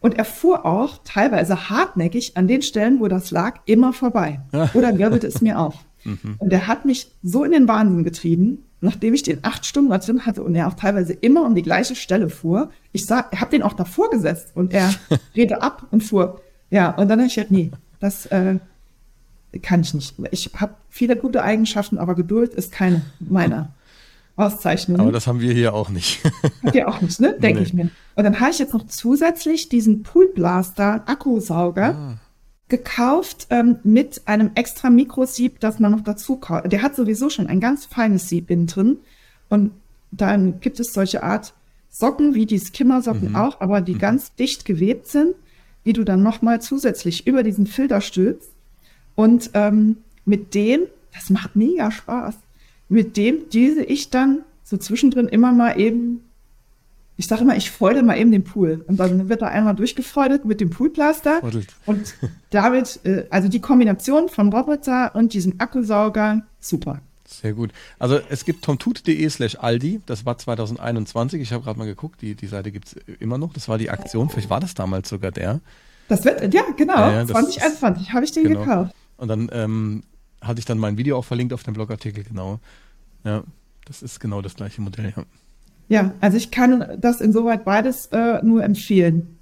Und 0.00 0.18
er 0.18 0.24
fuhr 0.24 0.66
auch 0.66 0.98
teilweise 1.04 1.70
hartnäckig 1.70 2.36
an 2.36 2.48
den 2.48 2.62
Stellen, 2.62 3.00
wo 3.00 3.08
das 3.08 3.30
lag, 3.30 3.60
immer 3.66 3.92
vorbei. 3.92 4.40
Oder 4.74 4.98
wirbelte 4.98 5.26
es 5.26 5.40
mir 5.40 5.58
auf. 5.58 5.74
Mhm. 6.06 6.36
Und 6.38 6.52
er 6.52 6.66
hat 6.66 6.84
mich 6.84 7.10
so 7.22 7.44
in 7.44 7.52
den 7.52 7.68
Wahnsinn 7.68 8.04
getrieben, 8.04 8.64
nachdem 8.80 9.14
ich 9.14 9.22
den 9.22 9.40
acht 9.42 9.66
Stunden 9.66 9.90
da 9.90 9.98
drin 9.98 10.26
hatte 10.26 10.42
und 10.42 10.54
er 10.54 10.68
auch 10.68 10.74
teilweise 10.74 11.12
immer 11.12 11.44
um 11.44 11.54
die 11.54 11.62
gleiche 11.62 11.94
Stelle 11.94 12.30
fuhr. 12.30 12.70
Ich 12.92 13.06
sah, 13.06 13.30
habe 13.32 13.50
den 13.50 13.62
auch 13.62 13.72
davor 13.72 14.10
gesetzt 14.10 14.52
und 14.54 14.72
er 14.72 14.94
redete 15.36 15.62
ab 15.62 15.86
und 15.90 16.02
fuhr. 16.02 16.40
Ja, 16.70 16.90
und 16.90 17.08
dann 17.08 17.18
habe 17.18 17.28
ich 17.28 17.34
gesagt, 17.34 17.50
nee, 17.50 17.70
das 18.00 18.26
äh, 18.26 18.56
kann 19.62 19.80
ich 19.80 19.94
nicht. 19.94 20.14
Ich 20.30 20.50
habe 20.56 20.74
viele 20.90 21.16
gute 21.16 21.42
Eigenschaften, 21.42 21.98
aber 21.98 22.14
Geduld 22.14 22.54
ist 22.54 22.72
keine 22.72 23.02
meiner 23.20 23.72
Auszeichnungen. 24.36 25.00
Aber 25.00 25.12
das 25.12 25.26
haben 25.26 25.40
wir 25.40 25.52
hier 25.52 25.74
auch 25.74 25.88
nicht. 25.88 26.22
Habt 26.64 26.74
ihr 26.74 26.88
auch 26.88 27.00
nicht, 27.00 27.20
ne? 27.20 27.34
Denke 27.38 27.60
nee. 27.60 27.66
ich 27.66 27.74
mir. 27.74 27.88
Und 28.14 28.24
dann 28.24 28.38
habe 28.40 28.50
ich 28.50 28.58
jetzt 28.58 28.74
noch 28.74 28.86
zusätzlich 28.86 29.68
diesen 29.68 30.02
Poolblaster 30.02 31.02
Akkusauger 31.06 31.94
ah. 31.94 32.14
Gekauft 32.68 33.46
ähm, 33.50 33.78
mit 33.84 34.22
einem 34.26 34.50
extra 34.54 34.90
Mikrosieb, 34.90 35.60
das 35.60 35.78
man 35.78 35.92
noch 35.92 36.00
dazu 36.00 36.36
kauft. 36.36 36.72
Der 36.72 36.82
hat 36.82 36.96
sowieso 36.96 37.30
schon 37.30 37.46
ein 37.46 37.60
ganz 37.60 37.86
feines 37.86 38.28
Sieb 38.28 38.50
innen 38.50 38.66
drin. 38.66 38.98
Und 39.48 39.70
dann 40.10 40.60
gibt 40.60 40.80
es 40.80 40.92
solche 40.92 41.22
Art 41.22 41.54
Socken, 41.88 42.34
wie 42.34 42.46
die 42.46 42.58
Skimmersocken 42.58 43.30
mhm. 43.30 43.36
auch, 43.36 43.60
aber 43.60 43.80
die 43.80 43.94
mhm. 43.94 43.98
ganz 44.00 44.34
dicht 44.34 44.64
gewebt 44.64 45.06
sind, 45.06 45.34
die 45.84 45.92
du 45.92 46.04
dann 46.04 46.22
nochmal 46.22 46.60
zusätzlich 46.60 47.26
über 47.26 47.42
diesen 47.42 47.66
Filter 47.66 48.00
stülpst 48.00 48.50
und 49.14 49.50
ähm, 49.54 49.98
mit 50.24 50.54
dem, 50.54 50.82
das 51.14 51.30
macht 51.30 51.56
mega 51.56 51.90
Spaß, 51.90 52.34
mit 52.88 53.16
dem 53.16 53.48
diese 53.50 53.82
ich 53.82 54.10
dann 54.10 54.42
so 54.62 54.76
zwischendrin 54.76 55.28
immer 55.28 55.52
mal 55.52 55.80
eben 55.80 56.25
Ich 57.16 57.26
sage 57.26 57.42
immer, 57.42 57.56
ich 57.56 57.70
freude 57.70 58.02
mal 58.02 58.18
eben 58.18 58.30
den 58.30 58.44
Pool. 58.44 58.84
Und 58.86 58.98
dann 59.00 59.28
wird 59.28 59.42
da 59.42 59.46
einmal 59.46 59.74
durchgefreudet 59.74 60.44
mit 60.44 60.60
dem 60.60 60.70
Poolplaster. 60.70 61.42
Und 61.86 62.14
damit, 62.50 63.00
äh, 63.04 63.24
also 63.30 63.48
die 63.48 63.60
Kombination 63.60 64.28
von 64.28 64.52
Roboter 64.52 65.14
und 65.14 65.32
diesem 65.32 65.54
Akkusauger, 65.58 66.42
super. 66.60 67.00
Sehr 67.26 67.54
gut. 67.54 67.72
Also 67.98 68.20
es 68.28 68.44
gibt 68.44 68.64
tomtut.de 68.64 69.28
slash 69.30 69.56
Aldi, 69.56 70.00
das 70.06 70.24
war 70.26 70.38
2021, 70.38 71.40
ich 71.40 71.52
habe 71.52 71.64
gerade 71.64 71.78
mal 71.78 71.86
geguckt, 71.86 72.22
die, 72.22 72.34
die 72.34 72.46
Seite 72.46 72.70
gibt's 72.70 72.94
immer 73.18 73.36
noch, 73.36 73.52
das 73.52 73.68
war 73.68 73.78
die 73.78 73.90
Aktion, 73.90 74.28
vielleicht 74.28 74.48
war 74.48 74.60
das 74.60 74.74
damals 74.74 75.08
sogar 75.08 75.32
der. 75.32 75.60
Das 76.08 76.24
wird, 76.24 76.54
ja, 76.54 76.62
genau, 76.76 76.94
Ja, 76.94 77.12
ja, 77.12 77.20
das 77.24 77.32
2021 77.32 78.12
habe 78.12 78.24
ich 78.24 78.32
den 78.32 78.44
genau. 78.44 78.60
gekauft. 78.60 78.94
Und 79.16 79.28
dann 79.28 79.48
ähm, 79.52 80.02
hatte 80.40 80.60
ich 80.60 80.66
dann 80.66 80.78
mein 80.78 80.98
Video 80.98 81.18
auch 81.18 81.24
verlinkt 81.24 81.52
auf 81.52 81.64
dem 81.64 81.74
Blogartikel, 81.74 82.22
genau. 82.22 82.60
Ja, 83.24 83.42
das 83.86 84.02
ist 84.02 84.20
genau 84.20 84.40
das 84.40 84.54
gleiche 84.54 84.80
Modell, 84.80 85.12
ja. 85.16 85.24
Ja, 85.88 86.12
also 86.20 86.36
ich 86.36 86.50
kann 86.50 86.98
das 86.98 87.20
insoweit 87.20 87.64
beides 87.64 88.06
äh, 88.06 88.44
nur 88.44 88.64
empfehlen. 88.64 89.38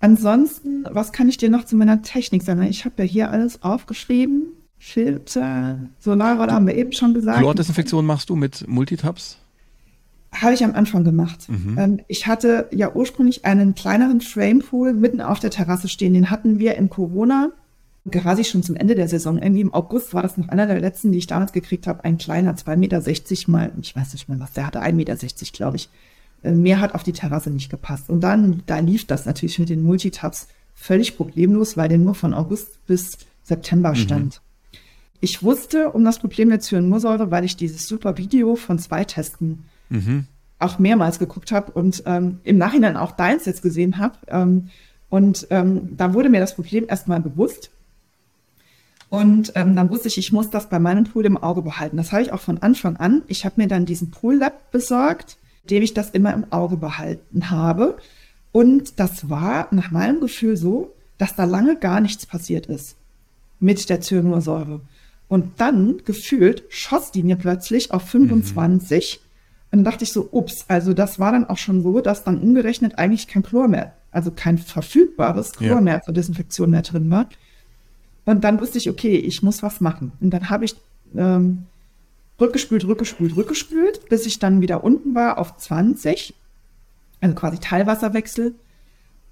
Ansonsten, 0.00 0.84
was 0.90 1.12
kann 1.12 1.28
ich 1.28 1.36
dir 1.36 1.50
noch 1.50 1.64
zu 1.64 1.76
meiner 1.76 2.02
Technik 2.02 2.42
sagen? 2.42 2.62
Ich 2.62 2.84
habe 2.84 2.94
ja 2.98 3.04
hier 3.04 3.30
alles 3.30 3.62
aufgeschrieben. 3.62 4.48
Filter, 4.78 5.78
Solarrolle 5.98 6.52
haben 6.52 6.66
wir 6.66 6.74
eben 6.74 6.92
schon 6.92 7.14
gesagt. 7.14 7.38
Chlordesinfektion 7.38 8.04
machst 8.04 8.28
du 8.28 8.36
mit 8.36 8.68
Multitabs? 8.68 9.38
Habe 10.30 10.52
ich 10.52 10.62
am 10.62 10.74
Anfang 10.74 11.04
gemacht. 11.04 11.48
Mhm. 11.48 11.78
Ähm, 11.78 12.00
ich 12.06 12.26
hatte 12.26 12.68
ja 12.70 12.94
ursprünglich 12.94 13.46
einen 13.46 13.74
kleineren 13.74 14.20
Framepool 14.20 14.92
mitten 14.92 15.22
auf 15.22 15.40
der 15.40 15.50
Terrasse 15.50 15.88
stehen. 15.88 16.12
Den 16.12 16.30
hatten 16.30 16.58
wir 16.58 16.74
in 16.74 16.90
Corona, 16.90 17.50
quasi 18.10 18.44
schon 18.44 18.62
zum 18.62 18.76
Ende 18.76 18.94
der 18.94 19.08
Saison. 19.08 19.38
Irgendwie 19.38 19.62
im 19.62 19.72
August 19.74 20.12
war 20.14 20.22
das 20.22 20.36
noch 20.36 20.48
einer 20.48 20.66
der 20.66 20.80
letzten, 20.80 21.12
die 21.12 21.18
ich 21.18 21.26
damals 21.26 21.52
gekriegt 21.52 21.86
habe. 21.86 22.04
Ein 22.04 22.18
kleiner, 22.18 22.54
2,60 22.54 22.76
Meter 22.76 23.50
mal, 23.50 23.72
ich 23.80 23.96
weiß 23.96 24.12
nicht 24.12 24.28
mehr 24.28 24.40
was, 24.40 24.52
der 24.52 24.66
hatte 24.66 24.82
1,60 24.82 24.92
Meter, 24.94 25.16
glaube 25.52 25.76
ich. 25.76 25.88
Äh, 26.42 26.52
Mehr 26.52 26.80
hat 26.80 26.94
auf 26.94 27.02
die 27.02 27.12
Terrasse 27.12 27.50
nicht 27.50 27.70
gepasst. 27.70 28.10
Und 28.10 28.20
dann, 28.20 28.62
da 28.66 28.78
lief 28.78 29.06
das 29.06 29.26
natürlich 29.26 29.58
mit 29.58 29.70
den 29.70 29.82
Multitabs 29.82 30.48
völlig 30.74 31.16
problemlos, 31.16 31.76
weil 31.76 31.88
der 31.88 31.98
nur 31.98 32.14
von 32.14 32.34
August 32.34 32.84
bis 32.86 33.16
September 33.42 33.94
stand. 33.94 34.40
Ich 35.20 35.42
wusste 35.42 35.90
um 35.92 36.04
das 36.04 36.18
Problem 36.18 36.50
der 36.50 36.60
Zyanursäure, 36.60 37.30
weil 37.30 37.44
ich 37.44 37.56
dieses 37.56 37.86
super 37.88 38.18
Video 38.18 38.56
von 38.56 38.78
zwei 38.78 39.04
Testen 39.04 39.64
Mhm. 39.90 40.26
auch 40.58 40.78
mehrmals 40.78 41.18
geguckt 41.18 41.52
habe 41.52 41.72
und 41.72 42.02
ähm, 42.06 42.40
im 42.42 42.58
Nachhinein 42.58 42.96
auch 42.96 43.12
deins 43.12 43.44
jetzt 43.44 43.62
gesehen 43.62 43.98
habe. 43.98 44.16
Ähm, 44.28 44.68
und 45.10 45.46
ähm, 45.50 45.96
da 45.96 46.14
wurde 46.14 46.30
mir 46.30 46.40
das 46.40 46.54
Problem 46.54 46.86
erstmal 46.88 47.20
bewusst. 47.20 47.70
Und 49.14 49.52
ähm, 49.54 49.76
dann 49.76 49.90
wusste 49.90 50.08
ich, 50.08 50.18
ich 50.18 50.32
muss 50.32 50.50
das 50.50 50.68
bei 50.68 50.78
meinem 50.78 51.04
Pool 51.04 51.24
im 51.26 51.36
Auge 51.36 51.62
behalten. 51.62 51.96
Das 51.96 52.12
habe 52.12 52.22
ich 52.22 52.32
auch 52.32 52.40
von 52.40 52.58
Anfang 52.58 52.96
an. 52.96 53.22
Ich 53.28 53.44
habe 53.44 53.60
mir 53.60 53.68
dann 53.68 53.86
diesen 53.86 54.10
Pool 54.10 54.36
Lab 54.36 54.70
besorgt, 54.70 55.36
dem 55.70 55.82
ich 55.82 55.94
das 55.94 56.10
immer 56.10 56.32
im 56.34 56.52
Auge 56.52 56.76
behalten 56.76 57.50
habe. 57.50 57.96
Und 58.52 59.00
das 59.00 59.28
war 59.30 59.68
nach 59.70 59.90
meinem 59.90 60.20
Gefühl 60.20 60.56
so, 60.56 60.92
dass 61.18 61.34
da 61.36 61.44
lange 61.44 61.76
gar 61.76 62.00
nichts 62.00 62.26
passiert 62.26 62.66
ist 62.66 62.96
mit 63.60 63.88
der 63.88 64.00
Zyanursäure. 64.00 64.80
Und 65.28 65.52
dann 65.60 66.02
gefühlt 66.04 66.64
schoss 66.68 67.10
die 67.10 67.22
mir 67.22 67.36
plötzlich 67.36 67.92
auf 67.92 68.02
25. 68.02 69.20
Und 69.72 69.78
dann 69.78 69.84
dachte 69.84 70.04
ich 70.04 70.12
so, 70.12 70.28
ups, 70.30 70.66
also 70.68 70.92
das 70.92 71.18
war 71.18 71.32
dann 71.32 71.48
auch 71.48 71.56
schon 71.58 71.82
so, 71.82 72.00
dass 72.00 72.24
dann 72.24 72.38
umgerechnet 72.40 72.98
eigentlich 72.98 73.26
kein 73.26 73.42
Chlor 73.42 73.66
mehr, 73.68 73.94
also 74.12 74.30
kein 74.30 74.58
verfügbares 74.58 75.52
Chlor 75.54 75.76
Ja. 75.76 75.80
mehr 75.80 76.02
zur 76.02 76.14
Desinfektion 76.14 76.70
mehr 76.70 76.82
drin 76.82 77.10
war. 77.10 77.28
Und 78.24 78.44
dann 78.44 78.60
wusste 78.60 78.78
ich, 78.78 78.88
okay, 78.88 79.16
ich 79.16 79.42
muss 79.42 79.62
was 79.62 79.80
machen. 79.80 80.12
Und 80.20 80.30
dann 80.30 80.48
habe 80.50 80.64
ich 80.64 80.74
ähm, 81.16 81.64
rückgespült, 82.40 82.86
rückgespült, 82.86 83.36
rückgespült, 83.36 84.08
bis 84.08 84.26
ich 84.26 84.38
dann 84.38 84.60
wieder 84.60 84.82
unten 84.82 85.14
war 85.14 85.38
auf 85.38 85.56
20, 85.56 86.34
also 87.20 87.34
quasi 87.34 87.58
Teilwasserwechsel. 87.58 88.54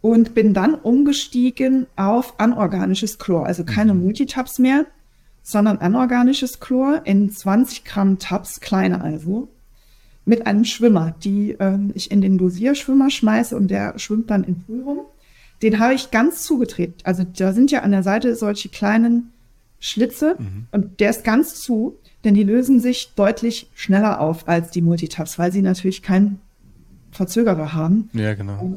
Und 0.01 0.35
bin 0.35 0.52
dann 0.52 0.74
umgestiegen 0.74 1.86
auf 1.94 2.40
anorganisches 2.40 3.19
Chlor, 3.19 3.47
also 3.47 3.62
keine 3.64 3.94
Multitabs 3.94 4.59
mehr, 4.59 4.85
sondern 5.44 5.78
anorganisches 5.78 6.59
Chlor 6.59 7.02
in 7.05 7.31
20 7.31 7.85
Gramm 7.85 8.19
Tabs, 8.19 8.60
kleine 8.60 9.01
also, 9.01 9.48
mit 10.24 10.47
einem 10.47 10.64
Schwimmer, 10.64 11.14
die 11.23 11.56
ähm, 11.59 11.93
ich 11.94 12.10
in 12.10 12.20
den 12.20 12.39
Dosierschwimmer 12.39 13.10
schmeiße 13.10 13.56
und 13.56 13.69
der 13.69 13.98
schwimmt 13.98 14.31
dann 14.31 14.44
im 14.44 14.60
Pool 14.62 14.82
rum. 14.82 15.01
Den 15.62 15.78
habe 15.78 15.94
ich 15.94 16.10
ganz 16.10 16.43
zugedreht. 16.43 16.94
Also 17.05 17.24
da 17.24 17.52
sind 17.52 17.70
ja 17.70 17.80
an 17.80 17.93
der 17.93 18.02
Seite 18.02 18.34
solche 18.34 18.68
kleinen 18.68 19.32
Schlitze 19.78 20.36
und 20.70 21.01
der 21.01 21.10
ist 21.10 21.24
ganz 21.24 21.60
zu, 21.60 21.97
denn 22.24 22.34
die 22.34 22.44
lösen 22.44 22.80
sich 22.80 23.12
deutlich 23.16 23.70
schneller 23.74 24.20
auf 24.20 24.48
als 24.48 24.70
die 24.70 24.82
Multitabs, 24.82 25.39
weil 25.39 25.52
sie 25.52 25.62
natürlich 25.62 26.02
keinen 26.02 26.40
Verzögerer 27.10 27.72
haben. 27.72 28.09
Ja, 28.12 28.34
genau. 28.34 28.74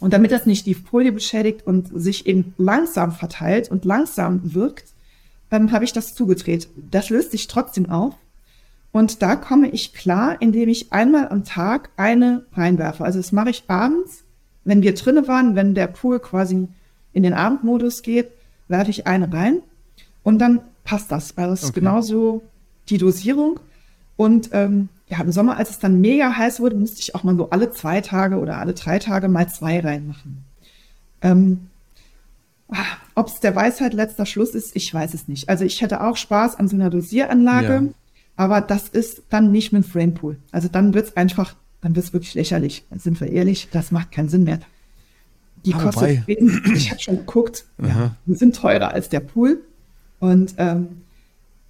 Und 0.00 0.12
damit 0.12 0.32
das 0.32 0.46
nicht 0.46 0.66
die 0.66 0.74
Folie 0.74 1.12
beschädigt 1.12 1.66
und 1.66 1.88
sich 1.94 2.26
eben 2.26 2.54
langsam 2.58 3.12
verteilt 3.12 3.70
und 3.70 3.84
langsam 3.84 4.54
wirkt, 4.54 4.92
ähm, 5.50 5.72
habe 5.72 5.84
ich 5.84 5.92
das 5.92 6.14
zugedreht. 6.14 6.68
Das 6.90 7.08
löst 7.08 7.30
sich 7.30 7.46
trotzdem 7.46 7.88
auf. 7.88 8.14
Und 8.92 9.22
da 9.22 9.36
komme 9.36 9.70
ich 9.70 9.94
klar, 9.94 10.40
indem 10.40 10.68
ich 10.68 10.92
einmal 10.92 11.28
am 11.28 11.44
Tag 11.44 11.90
eine 11.96 12.44
reinwerfe. 12.52 13.04
Also 13.04 13.18
das 13.18 13.32
mache 13.32 13.50
ich 13.50 13.64
abends, 13.68 14.24
wenn 14.66 14.82
wir 14.82 14.94
drinne 14.94 15.26
waren, 15.28 15.54
wenn 15.54 15.74
der 15.74 15.86
Pool 15.86 16.18
quasi 16.20 16.68
in 17.14 17.22
den 17.22 17.32
Abendmodus 17.32 18.02
geht, 18.02 18.28
werfe 18.68 18.90
ich 18.90 19.06
eine 19.06 19.32
rein 19.32 19.60
und 20.22 20.38
dann 20.38 20.60
passt 20.84 21.10
das, 21.10 21.36
weil 21.36 21.48
das 21.48 21.62
ist 21.62 21.70
Okay. 21.70 21.80
genauso 21.80 22.42
die 22.90 22.98
Dosierung. 22.98 23.58
Und 24.16 24.50
ähm, 24.52 24.88
ja, 25.08 25.20
im 25.20 25.30
Sommer, 25.32 25.56
als 25.56 25.70
es 25.70 25.78
dann 25.78 26.00
mega 26.00 26.36
heiß 26.36 26.60
wurde, 26.60 26.76
musste 26.76 27.00
ich 27.00 27.14
auch 27.14 27.22
mal 27.22 27.36
so 27.36 27.50
alle 27.50 27.70
zwei 27.72 28.00
Tage 28.00 28.36
oder 28.38 28.58
alle 28.58 28.74
drei 28.74 28.98
Tage 28.98 29.28
mal 29.28 29.48
zwei 29.48 29.80
reinmachen. 29.80 30.44
Ähm, 31.22 31.68
Ob 33.14 33.28
es 33.28 33.40
der 33.40 33.54
Weisheit 33.54 33.94
letzter 33.94 34.26
Schluss 34.26 34.50
ist, 34.54 34.74
ich 34.74 34.92
weiß 34.92 35.14
es 35.14 35.28
nicht. 35.28 35.48
Also 35.48 35.64
ich 35.64 35.80
hätte 35.80 36.00
auch 36.02 36.16
Spaß 36.16 36.56
an 36.56 36.66
so 36.68 36.74
einer 36.76 36.90
Dosieranlage, 36.90 37.72
Ja. 37.74 37.82
aber 38.36 38.60
das 38.60 38.88
ist 38.88 39.22
dann 39.30 39.52
nicht 39.52 39.72
mit 39.72 39.84
dem 39.84 39.88
Framepool. 39.88 40.36
Also 40.50 40.68
dann 40.68 40.92
wird's 40.92 41.16
einfach, 41.16 41.54
dann 41.80 41.94
wird's 41.96 42.12
wirklich 42.12 42.34
lächerlich. 42.34 42.84
Sind 42.96 43.20
wir 43.20 43.30
ehrlich, 43.30 43.68
das 43.70 43.90
macht 43.90 44.12
keinen 44.12 44.28
Sinn 44.28 44.44
mehr. 44.44 44.60
Die 45.64 45.74
Ah, 45.74 45.82
kostet, 45.82 46.20
ich 46.28 46.90
habe 46.90 47.00
schon 47.00 47.16
geguckt, 47.18 47.64
ja, 47.82 48.14
die 48.26 48.34
sind 48.34 48.56
teurer 48.56 48.92
als 48.92 49.08
der 49.08 49.20
Pool. 49.20 49.62
Und 50.18 50.54
ähm, 50.58 51.02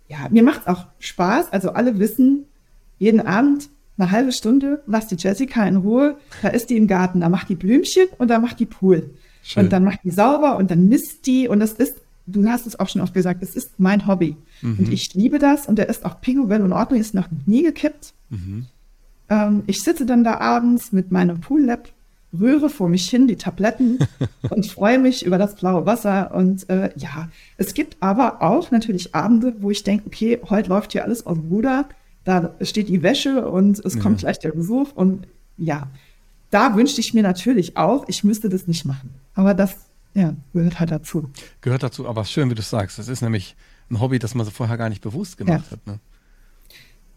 ja, 0.09 0.29
mir 0.31 0.43
macht's 0.43 0.67
auch 0.67 0.87
Spaß. 0.99 1.53
Also 1.53 1.71
alle 1.71 1.99
wissen, 1.99 2.45
jeden 2.99 3.21
Abend 3.21 3.69
eine 3.99 4.11
halbe 4.11 4.33
Stunde, 4.33 4.83
lass 4.87 5.09
die 5.09 5.17
Jessica 5.17 5.67
in 5.67 5.77
Ruhe, 5.77 6.17
da 6.43 6.49
ist 6.49 6.71
die 6.71 6.77
im 6.77 6.87
Garten, 6.87 7.21
da 7.21 7.29
macht 7.29 7.49
die 7.49 7.55
Blümchen 7.55 8.07
und 8.19 8.29
da 8.29 8.39
macht 8.39 8.61
die 8.61 8.67
Pool. 8.67 9.11
Schön. 9.43 9.65
Und 9.65 9.73
dann 9.73 9.85
macht 9.85 10.01
die 10.05 10.11
sauber 10.11 10.57
und 10.57 10.71
dann 10.71 10.89
misst 10.89 11.27
die 11.27 11.49
und 11.49 11.61
das 11.61 11.73
ist, 11.73 11.97
du 12.27 12.47
hast 12.47 12.67
es 12.67 12.79
auch 12.79 12.89
schon 12.89 13.01
oft 13.01 13.15
gesagt, 13.15 13.43
es 13.43 13.57
ist 13.57 13.79
mein 13.79 14.07
Hobby. 14.07 14.37
Mhm. 14.61 14.79
Und 14.81 14.93
ich 14.93 15.15
liebe 15.15 15.39
das 15.39 15.67
und 15.67 15.77
der 15.77 15.89
ist 15.89 16.05
auch 16.05 16.21
picobello 16.21 16.65
in 16.65 16.73
Ordnung, 16.73 17.01
ist 17.01 17.15
noch 17.15 17.29
nie 17.47 17.63
gekippt. 17.63 18.13
Mhm. 18.29 18.67
Ähm, 19.29 19.63
ich 19.67 19.83
sitze 19.83 20.07
dann 20.07 20.25
da 20.25 20.39
abends 20.39 20.93
mit 20.93 21.11
meinem 21.11 21.41
Pool-Lab, 21.41 21.89
rühre 22.39 22.69
vor 22.69 22.89
mich 22.89 23.09
hin 23.09 23.27
die 23.29 23.37
Tabletten 23.37 23.99
und 24.51 24.67
freue 24.67 24.99
mich 24.99 25.25
über 25.25 25.39
das 25.39 25.55
blaue 25.57 25.87
Wasser. 25.87 26.35
Und 26.35 26.69
äh, 26.69 26.91
ja, 26.97 27.29
es 27.57 27.75
gibt 27.75 27.97
aber 28.01 28.43
auch 28.43 28.71
natürlich 28.71 29.15
Abende, 29.15 29.55
wo 29.61 29.71
ich 29.71 29.83
denke, 29.85 30.07
okay, 30.07 30.41
heute 30.49 30.69
läuft 30.69 30.93
hier 30.93 31.05
alles 31.05 31.27
aus 31.27 31.37
dem 31.39 31.49
Ruder, 31.49 31.89
da 32.25 32.55
steht 32.61 32.89
die 32.89 33.03
Wäsche 33.03 33.49
und 33.49 33.79
es 33.85 33.99
kommt 34.01 34.19
gleich 34.19 34.39
der 34.41 34.51
Besuch. 34.51 34.93
Und 34.95 35.27
ja, 35.59 35.87
da 36.51 36.75
wünschte 36.75 37.01
ich 37.01 37.15
mir 37.15 37.23
natürlich 37.23 37.77
auch, 37.77 38.09
ich 38.09 38.25
müsste 38.25 38.49
das 38.49 38.67
nicht 38.67 38.85
machen. 38.85 39.11
Aber 39.35 39.55
das 39.55 39.77
ja, 40.15 40.35
gehört 40.53 40.81
halt 40.81 40.91
dazu. 40.91 41.31
Gehört 41.61 41.83
dazu, 41.83 42.09
aber 42.09 42.25
schön, 42.25 42.51
wie 42.51 42.55
du 42.55 42.63
sagst. 42.63 42.99
Das 42.99 43.07
ist 43.09 43.21
nämlich 43.21 43.55
ein 43.91 44.01
Hobby, 44.01 44.19
das 44.19 44.35
man 44.35 44.45
so 44.45 44.51
vorher 44.51 44.77
gar 44.77 44.89
nicht 44.89 45.03
bewusst 45.03 45.37
gemacht 45.37 45.65
Ja. 45.67 45.71
hat. 45.73 45.87
Ne? 45.87 45.99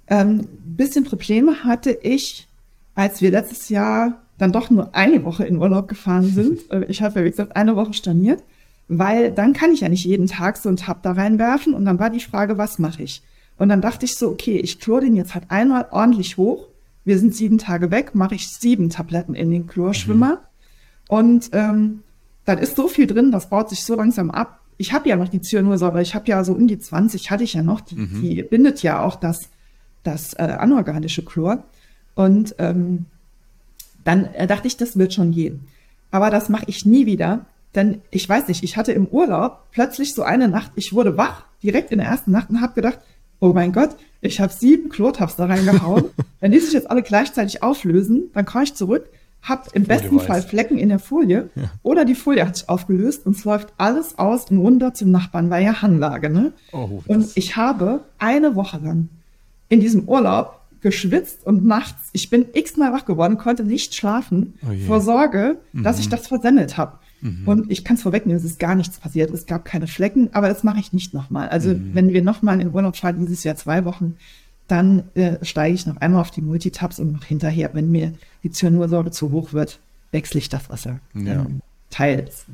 Ähm, 0.09 0.47
bisschen 0.63 1.03
Probleme 1.03 1.63
hatte 1.63 1.91
ich, 1.91 2.47
als 2.95 3.21
wir 3.21 3.31
letztes 3.31 3.69
Jahr 3.69 4.21
dann 4.37 4.51
doch 4.51 4.69
nur 4.69 4.95
eine 4.95 5.23
Woche 5.23 5.45
in 5.45 5.57
Urlaub 5.57 5.87
gefahren 5.87 6.25
sind. 6.33 6.71
Äh, 6.71 6.85
ich 6.85 7.01
habe 7.01 7.19
ja, 7.19 7.25
wie 7.25 7.29
gesagt, 7.29 7.55
eine 7.55 7.75
Woche 7.75 7.93
storniert, 7.93 8.43
weil 8.87 9.31
dann 9.31 9.53
kann 9.53 9.71
ich 9.71 9.81
ja 9.81 9.89
nicht 9.89 10.05
jeden 10.05 10.27
Tag 10.27 10.57
so 10.57 10.69
einen 10.69 10.77
Tab 10.77 11.03
da 11.03 11.11
reinwerfen. 11.11 11.73
Und 11.73 11.85
dann 11.85 11.99
war 11.99 12.09
die 12.09 12.19
Frage, 12.19 12.57
was 12.57 12.79
mache 12.79 13.03
ich? 13.03 13.21
Und 13.57 13.69
dann 13.69 13.81
dachte 13.81 14.05
ich 14.05 14.15
so, 14.15 14.29
okay, 14.29 14.57
ich 14.57 14.79
chlor 14.79 15.01
den 15.01 15.15
jetzt 15.15 15.35
halt 15.35 15.45
einmal 15.49 15.87
ordentlich 15.91 16.37
hoch. 16.37 16.67
Wir 17.05 17.19
sind 17.19 17.35
sieben 17.35 17.57
Tage 17.57 17.91
weg, 17.91 18.15
mache 18.15 18.35
ich 18.35 18.49
sieben 18.49 18.89
Tabletten 18.89 19.35
in 19.35 19.51
den 19.51 19.67
Chlorschwimmer. 19.67 20.41
Und 21.07 21.49
ähm, 21.53 22.03
dann 22.45 22.57
ist 22.57 22.75
so 22.75 22.87
viel 22.87 23.05
drin, 23.07 23.31
das 23.31 23.49
baut 23.49 23.69
sich 23.69 23.83
so 23.83 23.95
langsam 23.95 24.31
ab. 24.31 24.59
Ich 24.77 24.93
habe 24.93 25.09
ja 25.09 25.17
noch 25.17 25.27
die 25.27 25.41
Zyanursäure, 25.41 26.01
ich 26.01 26.15
habe 26.15 26.27
ja 26.27 26.43
so 26.43 26.53
um 26.53 26.67
die 26.67 26.79
20 26.79 27.31
hatte 27.31 27.43
ich 27.43 27.53
ja 27.53 27.63
noch. 27.63 27.81
Die, 27.81 27.95
die 27.95 28.43
bindet 28.43 28.81
ja 28.81 29.03
auch 29.03 29.15
das, 29.15 29.49
das 30.03 30.33
äh, 30.33 30.43
anorganische 30.43 31.23
Chlor. 31.23 31.63
Und 32.15 32.55
ähm, 32.59 33.05
dann 34.03 34.25
äh, 34.33 34.47
dachte 34.47 34.67
ich, 34.67 34.77
das 34.77 34.97
wird 34.97 35.13
schon 35.13 35.31
gehen. 35.31 35.67
Aber 36.11 36.29
das 36.29 36.49
mache 36.49 36.65
ich 36.67 36.85
nie 36.85 37.05
wieder, 37.05 37.45
denn 37.75 38.01
ich 38.09 38.27
weiß 38.27 38.47
nicht, 38.47 38.63
ich 38.63 38.77
hatte 38.77 38.91
im 38.91 39.05
Urlaub 39.07 39.59
plötzlich 39.71 40.15
so 40.15 40.23
eine 40.23 40.47
Nacht, 40.47 40.71
ich 40.75 40.93
wurde 40.93 41.17
wach, 41.17 41.43
direkt 41.61 41.91
in 41.91 41.99
der 41.99 42.07
ersten 42.07 42.31
Nacht 42.31 42.49
und 42.49 42.61
habe 42.61 42.73
gedacht, 42.73 42.99
oh 43.39 43.53
mein 43.53 43.71
Gott, 43.73 43.95
ich 44.21 44.39
habe 44.41 44.51
sieben 44.51 44.89
Chlortabs 44.89 45.35
da 45.35 45.45
reingehauen. 45.45 46.05
Wenn 46.39 46.51
die 46.51 46.59
sich 46.59 46.73
jetzt 46.73 46.89
alle 46.89 47.03
gleichzeitig 47.03 47.61
auflösen, 47.61 48.31
dann 48.33 48.45
komme 48.45 48.63
ich 48.63 48.73
zurück 48.75 49.07
habe 49.41 49.69
im 49.71 49.85
besten 49.85 50.17
weiß. 50.17 50.25
Fall 50.25 50.41
Flecken 50.41 50.77
in 50.77 50.89
der 50.89 50.99
Folie 50.99 51.49
Ja. 51.55 51.63
oder 51.81 52.03
die 52.03 52.13
Folie 52.15 52.45
hat 52.45 52.57
sich 52.57 52.67
aufgelöst 52.67 53.25
und 53.25 53.37
es 53.37 53.45
läuft 53.45 53.71
alles 53.77 54.19
aus 54.19 54.51
und 54.51 54.57
runter 54.57 54.93
zum 54.93 55.11
Nachbarn, 55.11 55.49
war 55.49 55.59
ja 55.59 55.81
Hanglage, 55.81 56.29
ne? 56.29 56.51
Oh, 56.73 57.01
Und 57.07 57.29
ich 57.37 57.55
habe 57.55 58.01
eine 58.17 58.55
Woche 58.57 58.79
lang 58.83 59.07
in 59.69 59.79
diesem 59.79 60.07
Urlaub 60.07 60.59
geschwitzt 60.81 61.45
und 61.45 61.65
nachts, 61.65 62.09
ich 62.13 62.29
bin 62.29 62.45
x-mal 62.53 62.93
wach 62.93 63.05
geworden, 63.05 63.37
konnte 63.37 63.63
nicht 63.63 63.95
schlafen 63.95 64.53
Oh. 64.63 64.67
Mhm. 64.71 64.85
vor 64.87 65.01
Sorge, 65.01 65.57
dass 65.73 65.99
ich 65.99 66.09
das 66.09 66.27
versemmelt 66.27 66.77
habe. 66.77 66.97
Und 67.45 67.69
ich 67.69 67.83
kann 67.83 67.97
es 67.97 68.01
vorwegnehmen, 68.03 68.37
es 68.37 68.45
ist 68.49 68.59
gar 68.59 68.75
nichts 68.75 68.97
passiert, 68.97 69.29
es 69.31 69.45
gab 69.45 69.65
keine 69.65 69.87
Flecken, 69.87 70.29
aber 70.31 70.47
das 70.47 70.63
mache 70.63 70.79
ich 70.79 70.93
nicht 70.93 71.13
nochmal. 71.13 71.49
Also 71.49 71.71
Mhm. 71.71 71.89
wenn 71.93 72.13
wir 72.13 72.21
nochmal 72.21 72.53
in 72.53 72.67
den 72.67 72.73
Urlaub 72.73 72.95
fahren, 72.95 73.19
dieses 73.19 73.43
Jahr 73.43 73.57
zwei 73.57 73.83
Wochen, 73.83 74.15
dann 74.69 75.03
äh, 75.15 75.43
steige 75.43 75.75
ich 75.75 75.85
noch 75.85 75.97
einmal 75.97 76.21
auf 76.21 76.31
die 76.31 76.39
Multitabs 76.41 76.97
und 76.97 77.11
noch 77.11 77.25
hinterher, 77.25 77.71
wenn 77.73 77.91
mir 77.91 78.13
die 78.43 78.51
Zyanursäure 78.51 79.11
zu 79.11 79.31
hoch 79.31 79.51
wird, 79.51 79.79
wechsle 80.13 80.37
ich 80.39 80.47
das 80.47 80.69
Wasser. 80.69 80.99
Ja. 81.13 81.33
Ähm, 81.41 81.59
teils. 81.89 82.45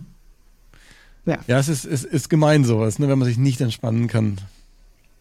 Ja. 1.28 1.38
Ja, 1.46 1.60
es 1.60 1.68
ist, 1.68 1.86
es 1.86 2.04
ist 2.04 2.30
gemein 2.30 2.64
sowas, 2.64 2.98
ne, 2.98 3.08
wenn 3.08 3.20
man 3.20 3.28
sich 3.28 3.38
nicht 3.38 3.62
entspannen 3.62 4.08
kann. 4.08 4.38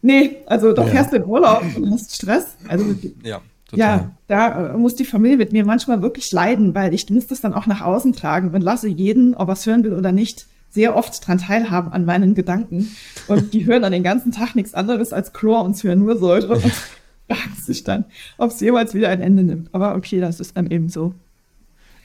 Nee, 0.05 0.37
also 0.45 0.71
da 0.73 0.83
Ja. 0.83 0.87
fährst 0.89 1.11
du 1.11 1.15
in 1.17 1.25
Urlaub 1.25 1.63
und 1.75 1.89
hast 1.91 2.13
Stress. 2.15 2.45
Also 2.67 2.85
Ja, 3.23 3.41
Ja, 3.73 4.11
da 4.27 4.73
äh, 4.73 4.77
muss 4.77 4.95
die 4.95 5.03
Familie 5.05 5.37
mit 5.37 5.51
mir 5.51 5.65
manchmal 5.65 6.01
wirklich 6.03 6.31
leiden, 6.31 6.75
weil 6.75 6.93
ich 6.93 7.09
muss 7.09 7.27
das 7.27 7.41
dann 7.41 7.53
auch 7.53 7.65
nach 7.65 7.81
außen 7.81 8.13
tragen 8.13 8.51
und 8.53 8.61
lasse 8.61 8.87
jeden, 8.87 9.33
ob 9.35 9.49
er 9.49 9.53
es 9.53 9.65
hören 9.65 9.83
will 9.83 9.93
oder 9.93 10.11
nicht, 10.11 10.45
sehr 10.69 10.95
oft 10.95 11.25
dran 11.25 11.39
teilhaben 11.39 11.91
an 11.91 12.05
meinen 12.05 12.35
Gedanken. 12.35 12.95
Und 13.27 13.53
die 13.53 13.65
hören 13.65 13.81
dann 13.81 13.91
den 13.93 14.03
ganzen 14.03 14.31
Tag 14.31 14.55
nichts 14.55 14.73
anderes 14.75 15.11
als 15.13 15.33
Chlor 15.33 15.63
und 15.63 15.75
Cyanursäure 15.75 16.53
und 16.53 16.61
fragen 17.27 17.55
sich 17.59 17.83
dann, 17.83 18.05
ob 18.37 18.51
es 18.51 18.59
jemals 18.59 18.93
wieder 18.93 19.09
ein 19.09 19.21
Ende 19.21 19.41
nimmt. 19.43 19.69
Aber 19.73 19.95
okay, 19.95 20.19
das 20.19 20.39
ist 20.39 20.55
dann 20.55 20.69
eben 20.69 20.89
so. 20.89 21.13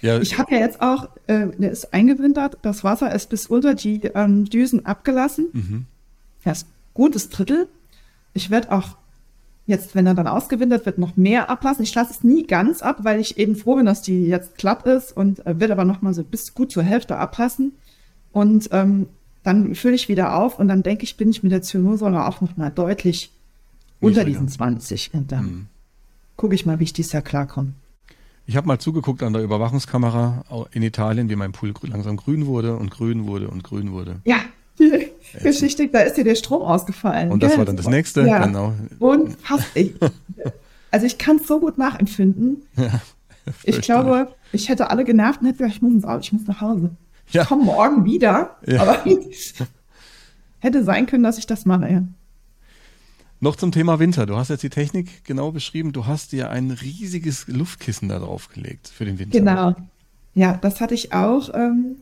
Ja, 0.00 0.18
Ich 0.18 0.38
habe 0.38 0.54
ja 0.54 0.60
jetzt 0.60 0.80
auch, 0.80 1.10
äh, 1.26 1.48
der 1.58 1.70
ist 1.72 1.92
eingewintert, 1.92 2.56
das 2.62 2.82
Wasser 2.84 3.14
ist 3.14 3.28
bis 3.28 3.46
unter 3.48 3.74
die 3.74 4.00
ähm, 4.14 4.46
Düsen 4.46 4.86
abgelassen. 4.86 5.48
mhm. 5.52 5.86
Ist 6.50 6.66
gutes 6.94 7.28
Drittel. 7.28 7.68
Ich 8.32 8.50
werde 8.50 8.72
auch 8.72 8.96
jetzt, 9.66 9.94
wenn 9.94 10.06
er 10.06 10.14
dann 10.14 10.26
ausgewintert 10.26 10.86
wird, 10.86 10.98
noch 10.98 11.16
mehr 11.16 11.48
ablassen. 11.50 11.82
Ich 11.84 11.94
lasse 11.94 12.10
es 12.12 12.24
nie 12.24 12.46
ganz 12.46 12.82
ab, 12.82 12.98
weil 13.02 13.20
ich 13.20 13.38
eben 13.38 13.54
froh 13.56 13.76
bin, 13.76 13.86
dass 13.86 14.02
die 14.02 14.26
jetzt 14.26 14.56
glatt 14.58 14.84
ist 14.86 15.16
und 15.16 15.44
äh, 15.46 15.58
wird 15.60 15.70
aber 15.70 15.84
noch 15.84 16.02
mal 16.02 16.14
so 16.14 16.24
bis 16.24 16.54
gut 16.54 16.72
zur 16.72 16.82
Hälfte 16.82 17.16
ablassen. 17.16 17.72
Und 18.32 18.68
ähm, 18.72 19.06
dann 19.42 19.74
fülle 19.74 19.94
ich 19.94 20.08
wieder 20.08 20.34
auf 20.36 20.58
und 20.58 20.68
dann 20.68 20.82
denke 20.82 21.04
ich, 21.04 21.16
bin 21.16 21.30
ich 21.30 21.42
mit 21.42 21.52
der 21.52 21.62
Zyanursäure 21.62 22.26
auch 22.26 22.40
noch 22.40 22.56
mal 22.56 22.70
deutlich 22.70 23.30
unter 24.00 24.24
diesen 24.24 24.48
20. 24.48 25.10
Und 25.14 25.30
dann 25.32 25.44
Mhm. 25.44 25.66
gucke 26.36 26.54
ich 26.54 26.66
mal, 26.66 26.78
wie 26.80 26.84
ich 26.84 26.92
dieses 26.92 27.12
Jahr 27.12 27.22
klarkomme. 27.22 27.72
Ich 28.46 28.56
habe 28.56 28.66
mal 28.66 28.78
zugeguckt 28.80 29.22
an 29.22 29.32
der 29.32 29.42
Überwachungskamera 29.42 30.66
in 30.72 30.82
Italien, 30.82 31.28
wie 31.28 31.36
mein 31.36 31.52
Pool 31.52 31.72
langsam 31.82 32.16
grün 32.16 32.46
wurde 32.46 32.76
und 32.76 32.90
grün 32.90 33.26
wurde 33.26 33.48
und 33.48 33.62
grün 33.62 33.92
wurde. 33.92 34.20
Ja, 34.24 34.38
die 34.78 34.90
Geschichte, 35.42 35.88
da 35.88 36.00
ist 36.00 36.16
dir 36.16 36.24
der 36.24 36.34
Strom 36.34 36.62
ausgefallen. 36.62 37.30
Und 37.30 37.42
das 37.42 37.50
gell? 37.50 37.58
war 37.58 37.64
dann 37.64 37.76
das 37.76 37.86
nächste, 37.88 38.22
Ja. 38.22 38.44
genau. 38.46 38.74
Und 38.98 39.36
fast 39.40 39.66
ich. 39.74 39.94
Also 40.90 41.06
ich 41.06 41.18
kann 41.18 41.36
es 41.36 41.46
so 41.46 41.60
gut 41.60 41.78
nachempfinden. 41.78 42.62
Ich 43.64 43.80
glaube, 43.80 44.28
ich 44.52 44.68
hätte 44.68 44.90
alle 44.90 45.02
genervt 45.02 45.40
und 45.40 45.46
hätte 45.46 45.58
gesagt, 45.58 45.74
ich 45.76 45.82
muss 45.82 45.92
ins 45.94 46.04
Auto, 46.04 46.20
ich 46.20 46.32
muss 46.32 46.46
nach 46.46 46.60
Hause. 46.60 46.90
Ich 47.26 47.34
Ja. 47.34 47.44
komme 47.46 47.64
morgen 47.64 48.04
wieder. 48.04 48.56
Ja. 48.66 48.82
Aber 48.82 49.02
hätte 50.60 50.84
sein 50.84 51.06
können, 51.06 51.22
dass 51.24 51.38
ich 51.38 51.46
das 51.46 51.64
mache. 51.64 51.90
Ja. 51.90 52.02
Noch 53.40 53.56
zum 53.56 53.72
Thema 53.72 53.98
Winter. 53.98 54.26
Du 54.26 54.36
hast 54.36 54.50
jetzt 54.50 54.62
die 54.62 54.68
Technik 54.70 55.24
genau 55.24 55.50
beschrieben. 55.52 55.92
Du 55.92 56.06
hast 56.06 56.32
dir 56.32 56.50
ein 56.50 56.70
riesiges 56.70 57.48
Luftkissen 57.48 58.08
da 58.08 58.18
drauf 58.18 58.50
gelegt 58.50 58.88
für 58.88 59.06
den 59.06 59.18
Winter. 59.18 59.38
Genau. 59.38 59.74
Ja, 60.34 60.58
das 60.60 60.80
hatte 60.80 60.94
ich 60.94 61.12
auch 61.14 61.52
ähm, 61.54 61.96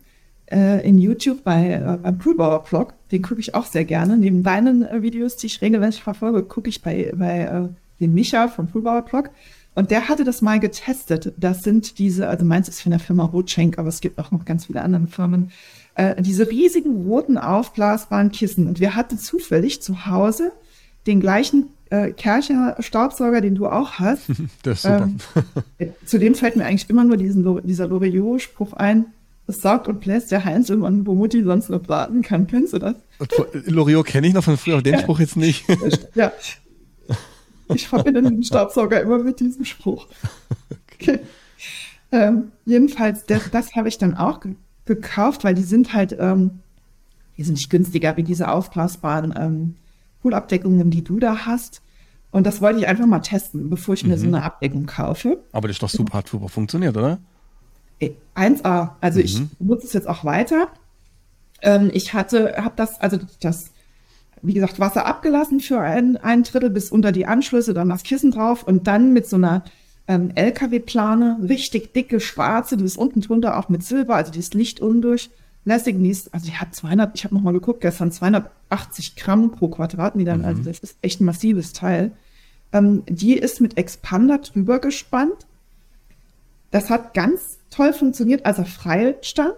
äh, 0.50 0.86
in 0.86 0.98
YouTube 0.98 1.44
bei, 1.44 1.72
äh, 1.72 1.98
beim 2.02 2.18
Poolbauer-Blog. 2.18 2.94
Den 3.10 3.22
gucke 3.22 3.40
ich 3.40 3.54
auch 3.54 3.66
sehr 3.66 3.84
gerne. 3.84 4.16
Neben 4.16 4.42
deinen 4.42 4.82
äh, 4.82 5.02
Videos, 5.02 5.36
die 5.36 5.46
ich 5.46 5.62
regelmäßig 5.62 6.02
verfolge, 6.02 6.42
gucke 6.42 6.68
ich 6.68 6.82
bei, 6.82 7.12
bei 7.14 7.40
äh, 7.40 7.68
dem 8.00 8.14
Micha 8.14 8.48
vom 8.48 8.68
Poolbauer-Blog. 8.68 9.30
Und 9.74 9.90
der 9.90 10.08
hatte 10.08 10.24
das 10.24 10.42
mal 10.42 10.58
getestet. 10.58 11.32
Das 11.36 11.62
sind 11.62 11.98
diese, 11.98 12.28
also 12.28 12.44
meins 12.44 12.68
ist 12.68 12.80
von 12.80 12.90
der 12.90 12.98
Firma 12.98 13.24
Rotschenk, 13.24 13.78
aber 13.78 13.88
es 13.88 14.00
gibt 14.00 14.18
auch 14.18 14.30
noch 14.30 14.44
ganz 14.44 14.66
viele 14.66 14.82
andere 14.82 15.06
Firmen. 15.06 15.52
Äh, 15.94 16.20
diese 16.22 16.50
riesigen 16.50 17.06
roten 17.06 17.38
aufblasbaren 17.38 18.32
Kissen. 18.32 18.66
Und 18.66 18.80
wir 18.80 18.94
hatten 18.96 19.18
zufällig 19.18 19.82
zu 19.82 20.06
Hause 20.06 20.52
den 21.06 21.20
gleichen 21.20 21.70
äh, 21.90 22.10
Kercher 22.10 22.76
Staubsauger, 22.80 23.40
den 23.40 23.54
du 23.54 23.66
auch 23.66 23.92
hast. 23.94 24.28
Das 24.62 24.78
ist 24.78 24.82
super. 24.82 25.10
Ähm, 25.78 25.92
Zudem 26.04 26.34
fällt 26.34 26.56
mir 26.56 26.64
eigentlich 26.64 26.90
immer 26.90 27.04
nur 27.04 27.16
diesen, 27.16 27.62
dieser 27.64 27.86
Loriot-Spruch 27.86 28.72
ein. 28.72 29.06
Es 29.48 29.62
saugt 29.62 29.88
und 29.88 30.00
bläst 30.00 30.30
der 30.30 30.44
Heinzelmann, 30.44 31.06
wo 31.06 31.14
Mutti 31.14 31.42
sonst 31.42 31.70
nur 31.70 31.88
warten 31.88 32.20
kann. 32.20 32.46
Kennst 32.46 32.74
du 32.74 32.78
das? 32.78 32.94
Loriot 33.64 34.06
kenne 34.06 34.26
ich 34.26 34.34
noch 34.34 34.44
von 34.44 34.58
früher, 34.58 34.74
aber 34.74 34.82
den 34.82 34.98
Spruch 34.98 35.20
jetzt 35.20 35.36
nicht. 35.36 35.64
Ja. 36.14 36.32
Ich 37.74 37.88
verbinde 37.88 38.22
den 38.22 38.42
Staubsauger 38.42 39.00
immer 39.00 39.18
mit 39.18 39.40
diesem 39.40 39.64
Spruch. 39.64 40.06
Okay. 40.94 41.20
Ähm, 42.12 42.52
jedenfalls, 42.64 43.26
das, 43.26 43.50
das 43.50 43.74
habe 43.74 43.88
ich 43.88 43.98
dann 43.98 44.14
auch 44.14 44.40
ge 44.40 44.54
gekauft, 44.84 45.44
weil 45.44 45.54
die 45.54 45.62
sind 45.62 45.92
halt, 45.92 46.16
ähm, 46.18 46.60
die 47.36 47.44
sind 47.44 47.54
nicht 47.54 47.68
günstiger 47.68 48.16
wie 48.16 48.22
diese 48.22 48.50
aufblasbaren 48.50 49.34
ähm, 49.36 49.74
Poolabdeckungen, 50.22 50.90
die 50.90 51.04
du 51.04 51.18
da 51.18 51.44
hast. 51.44 51.82
Und 52.30 52.46
das 52.46 52.62
wollte 52.62 52.80
ich 52.80 52.86
einfach 52.86 53.06
mal 53.06 53.20
testen, 53.20 53.68
bevor 53.68 53.94
ich 53.94 54.04
mir 54.04 54.16
so 54.16 54.26
eine 54.26 54.42
Abdeckung 54.42 54.86
kaufe. 54.86 55.42
Aber 55.52 55.68
das 55.68 55.76
ist 55.76 55.82
doch 55.82 55.90
super, 55.90 56.18
hat 56.18 56.28
super 56.28 56.48
funktioniert, 56.48 56.96
oder? 56.96 57.18
Ey, 57.98 58.16
1A. 58.34 58.92
Also 59.00 59.20
ich 59.20 59.40
nutze 59.58 59.86
es 59.86 59.92
jetzt 59.92 60.08
auch 60.08 60.24
weiter. 60.24 60.68
Ähm, 61.62 61.90
ich 61.92 62.14
hatte, 62.14 62.54
habe 62.56 62.74
das, 62.76 63.00
also 63.00 63.18
das, 63.40 63.70
wie 64.42 64.54
gesagt, 64.54 64.78
Wasser 64.78 65.06
abgelassen 65.06 65.60
für 65.60 65.80
ein, 65.80 66.16
ein 66.16 66.44
Drittel 66.44 66.70
bis 66.70 66.90
unter 66.90 67.12
die 67.12 67.26
Anschlüsse, 67.26 67.74
dann 67.74 67.88
das 67.88 68.02
Kissen 68.02 68.30
drauf 68.30 68.62
und 68.62 68.86
dann 68.86 69.12
mit 69.12 69.26
so 69.26 69.36
einer 69.36 69.64
ähm, 70.06 70.30
LKW-Plane, 70.34 71.38
richtig 71.48 71.92
dicke, 71.92 72.20
schwarze, 72.20 72.76
die 72.76 72.84
ist 72.84 72.96
unten 72.96 73.20
drunter 73.20 73.58
auch 73.58 73.68
mit 73.68 73.82
Silber, 73.82 74.16
also 74.16 74.32
die 74.32 74.38
ist 74.38 74.54
lichtundurchlässig. 74.54 75.96
Die 75.98 76.10
ist, 76.10 76.32
also 76.32 76.46
die 76.46 76.56
hat 76.56 76.74
200, 76.74 77.14
ich 77.14 77.24
habe 77.24 77.34
nochmal 77.34 77.52
geguckt, 77.52 77.82
gestern 77.82 78.10
280 78.10 79.16
Gramm 79.16 79.50
pro 79.50 79.68
Quadratmeter, 79.68 80.38
also 80.42 80.62
das 80.62 80.78
ist 80.78 80.96
echt 81.02 81.20
ein 81.20 81.26
massives 81.26 81.72
Teil. 81.74 82.12
Ähm, 82.72 83.02
die 83.06 83.34
ist 83.34 83.60
mit 83.60 83.76
Expander 83.76 84.38
drüber 84.38 84.78
gespannt. 84.78 85.46
Das 86.70 86.90
hat 86.90 87.14
ganz 87.14 87.58
toll 87.70 87.92
funktioniert, 87.92 88.44
als 88.46 88.58
er 88.58 88.66
frei 88.66 89.16
stand. 89.22 89.56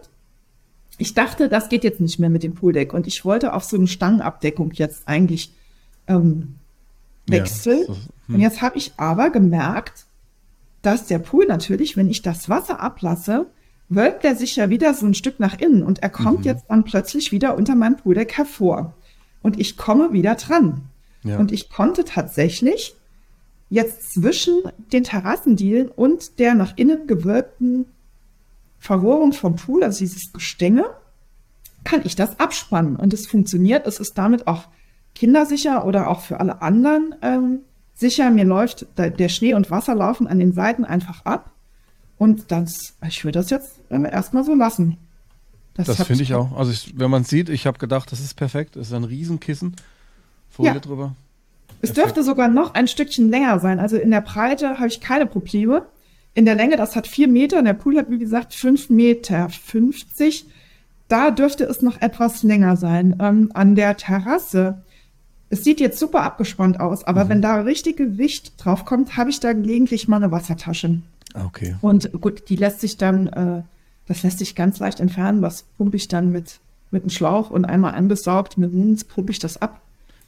Ich 0.99 1.15
dachte, 1.15 1.49
das 1.49 1.69
geht 1.69 1.83
jetzt 1.85 2.01
nicht 2.01 2.19
mehr 2.19 2.31
mit 2.31 2.43
dem 2.43 2.55
Pooldeck 2.55 2.93
und 2.93 3.07
ich 3.07 3.25
wollte 3.25 3.53
auf 3.55 3.65
so 3.65 3.77
eine 3.77 3.87
Stangenabdeckung 3.87 4.73
jetzt 4.73 5.09
eigentlich 5.09 5.53
ähm, 6.07 6.57
Ja, 7.29 7.39
wechseln. 7.39 7.85
so, 7.87 7.95
hm. 8.27 8.35
Und 8.35 8.41
jetzt 8.41 8.61
habe 8.63 8.77
ich 8.79 8.93
aber 8.97 9.31
gemerkt, 9.31 10.05
dass 10.83 11.07
der 11.07 11.19
Pool 11.19 11.47
natürlich, 11.47 11.97
wenn 11.97 12.09
ich 12.11 12.23
das 12.23 12.49
Wasser 12.49 12.81
ablasse, 12.81 13.47
wölbt 13.89 14.25
er 14.25 14.37
sich 14.37 14.57
ja 14.57 14.71
wieder 14.71 14.95
so 14.95 15.07
ein 15.07 15.15
Stück 15.15 15.41
nach 15.41 15.59
innen 15.59 15.83
und 15.83 16.01
er 16.03 16.11
kommt 16.11 16.41
Mhm. 16.41 16.45
jetzt 16.45 16.65
dann 16.69 16.85
plötzlich 16.85 17.33
wieder 17.33 17.57
unter 17.57 17.75
meinem 17.75 17.97
Pooldeck 17.97 18.37
hervor. 18.37 18.95
Und 19.43 19.59
ich 19.59 19.77
komme 19.77 20.13
wieder 20.13 20.35
dran. 20.37 20.83
Ja. 21.25 21.39
Und 21.39 21.51
ich 21.51 21.71
konnte 21.71 22.05
tatsächlich 22.05 22.95
jetzt 23.71 24.13
zwischen 24.13 24.63
den 24.93 25.05
Terrassendielen 25.05 25.89
und 25.89 26.39
der 26.39 26.55
nach 26.55 26.77
innen 26.77 27.07
gewölbten 27.07 27.87
Verrohrung 28.79 29.33
vom 29.33 29.57
Pool, 29.57 29.85
also 29.85 29.99
dieses 30.01 30.33
Gestänge, 30.33 30.85
kann 31.85 32.03
ich 32.05 32.17
das 32.17 32.39
abspannen. 32.41 32.97
Und 32.97 33.15
es 33.15 33.27
funktioniert. 33.27 33.87
Es 33.87 34.01
ist 34.01 34.19
damit 34.19 34.47
auch 34.47 34.65
kindersicher 35.15 35.85
oder 35.87 36.09
auch 36.09 36.21
für 36.21 36.41
alle 36.41 36.61
anderen 36.63 37.15
ähm, 37.23 37.61
sicher. 37.95 38.31
Mir 38.31 38.45
läuft 38.45 38.87
der 38.99 39.29
Schnee 39.29 39.55
und 39.55 39.71
Wasser 39.71 39.95
laufen 39.95 40.27
an 40.27 40.39
den 40.39 40.53
Seiten 40.53 40.85
einfach 40.85 41.25
ab. 41.25 41.53
Und 42.19 42.51
das, 42.51 42.95
ich 43.07 43.25
würde 43.25 43.39
das 43.39 43.51
jetzt 43.51 43.81
äh, 43.91 44.03
erstmal 44.11 44.45
so 44.45 44.55
lassen. 44.55 44.99
Das 45.75 45.99
hat- 45.99 46.07
finde 46.07 46.23
ich 46.23 46.35
auch. 46.35 46.53
Also 46.57 46.71
ich, 46.73 46.99
wenn 46.99 47.11
man 47.11 47.25
sieht, 47.25 47.49
ich 47.49 47.67
habe 47.67 47.79
gedacht, 47.79 48.13
das 48.13 48.21
ist 48.21 48.35
perfekt. 48.35 48.77
Das 48.77 48.89
ist 48.89 48.93
ein 48.93 49.05
Riesenkissen. 49.05 49.77
Folie 50.51 50.73
Ja. 50.75 50.79
drüber. 50.81 51.15
Es 51.83 51.93
dürfte 51.93 52.23
sogar 52.23 52.49
noch 52.49 52.75
ein 52.75 52.89
Stückchen 52.89 53.31
länger 53.31 53.59
sein. 53.59 53.81
Also 53.81 53.97
in 53.97 54.11
der 54.11 54.21
Breite 54.21 54.79
habe 54.79 54.89
ich 54.89 55.01
keine 55.01 55.27
Probleme. 55.27 55.87
In 56.35 56.45
der 56.45 56.55
Länge, 56.55 56.77
das 56.77 56.97
hat 56.97 57.07
vier 57.07 57.29
Meter. 57.29 57.59
Und 57.59 57.65
der 57.65 57.75
Pool 57.75 57.97
hat, 57.97 58.11
wie 58.11 58.19
gesagt, 58.19 58.55
fünf 58.55 58.91
Meter 58.91 59.49
fünfzig. 59.49 60.47
Da 61.09 61.31
dürfte 61.31 61.65
es 61.65 61.83
noch 61.83 62.01
etwas 62.01 62.43
länger 62.43 62.77
sein. 62.77 63.17
Ähm, 63.21 63.51
an 63.55 63.75
der 63.75 63.97
Terrasse. 63.97 64.83
Es 65.53 65.65
sieht 65.65 65.81
jetzt 65.81 65.99
super 65.99 66.23
abgespannt 66.23 66.79
aus, 66.79 67.03
aber 67.03 67.29
wenn 67.29 67.43
da 67.43 67.63
richtig 67.63 67.97
Gewicht 67.97 68.53
drauf 68.57 68.85
kommt, 68.85 69.17
habe 69.17 69.31
ich 69.31 69.41
da 69.41 69.53
gelegentlich 69.53 70.07
mal 70.07 70.19
eine 70.19 70.31
Wassertasche. 70.31 71.01
Ah, 71.35 71.47
Okay. 71.47 71.75
Und 71.81 72.13
gut, 72.21 72.49
die 72.49 72.55
lässt 72.55 72.81
sich 72.81 72.99
dann, 72.99 73.27
äh, 73.27 73.63
das 74.07 74.23
lässt 74.23 74.39
sich 74.39 74.55
ganz 74.55 74.79
leicht 74.79 75.01
entfernen. 75.01 75.43
Was 75.43 75.65
pumpe 75.77 75.97
ich 75.97 76.07
dann 76.07 76.31
mit, 76.31 76.61
mit 76.93 77.03
einem 77.03 77.11
Schlauch 77.11 77.51
und 77.51 77.65
einmal 77.65 77.95
angesaugt, 77.95 78.59
mit 78.59 78.73
uns 78.73 79.03
pumpe 79.03 79.33
ich 79.33 79.41
das 79.41 79.61
ab. 79.61 79.81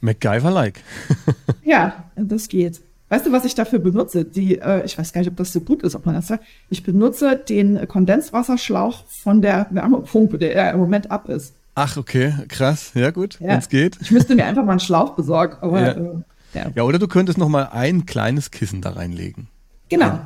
MacGyver-like. 0.03 0.81
Ja, 1.65 2.03
das 2.15 2.49
geht. 2.49 2.81
Weißt 3.07 3.25
du, 3.25 3.31
was 3.31 3.45
ich 3.45 3.55
dafür 3.55 3.79
benutze? 3.79 4.25
Die, 4.25 4.59
äh, 4.59 4.83
ich 4.85 4.97
weiß 4.97 5.13
gar 5.13 5.21
nicht, 5.21 5.29
ob 5.29 5.37
das 5.37 5.53
so 5.53 5.61
gut 5.61 5.81
ist, 5.81 5.95
ob 5.95 6.05
man 6.05 6.15
das 6.15 6.27
sagt. 6.27 6.43
Ich 6.69 6.83
benutze 6.83 7.37
den 7.37 7.87
Kondenswasserschlauch 7.87 9.05
von 9.07 9.41
der 9.41 9.67
Wärmepumpe, 9.69 10.37
der 10.37 10.71
im 10.71 10.79
Moment 10.79 11.09
ab 11.09 11.29
ist. 11.29 11.55
Ach, 11.75 11.95
okay, 11.95 12.33
krass. 12.49 12.91
Ja, 12.95 13.11
gut, 13.11 13.39
ja. 13.39 13.47
wenn's 13.47 13.69
geht. 13.69 13.97
Ich 14.01 14.11
müsste 14.11 14.35
mir 14.35 14.45
einfach 14.45 14.63
mal 14.65 14.71
einen 14.71 14.79
Schlauch 14.79 15.15
besorgen. 15.15 15.55
Aber, 15.61 15.81
ja. 15.81 15.91
Äh, 15.93 16.23
ja. 16.53 16.71
ja, 16.75 16.83
oder 16.83 16.99
du 16.99 17.07
könntest 17.07 17.37
noch 17.37 17.49
mal 17.49 17.69
ein 17.71 18.05
kleines 18.05 18.51
Kissen 18.51 18.81
da 18.81 18.91
reinlegen. 18.91 19.47
Genau. 19.89 20.19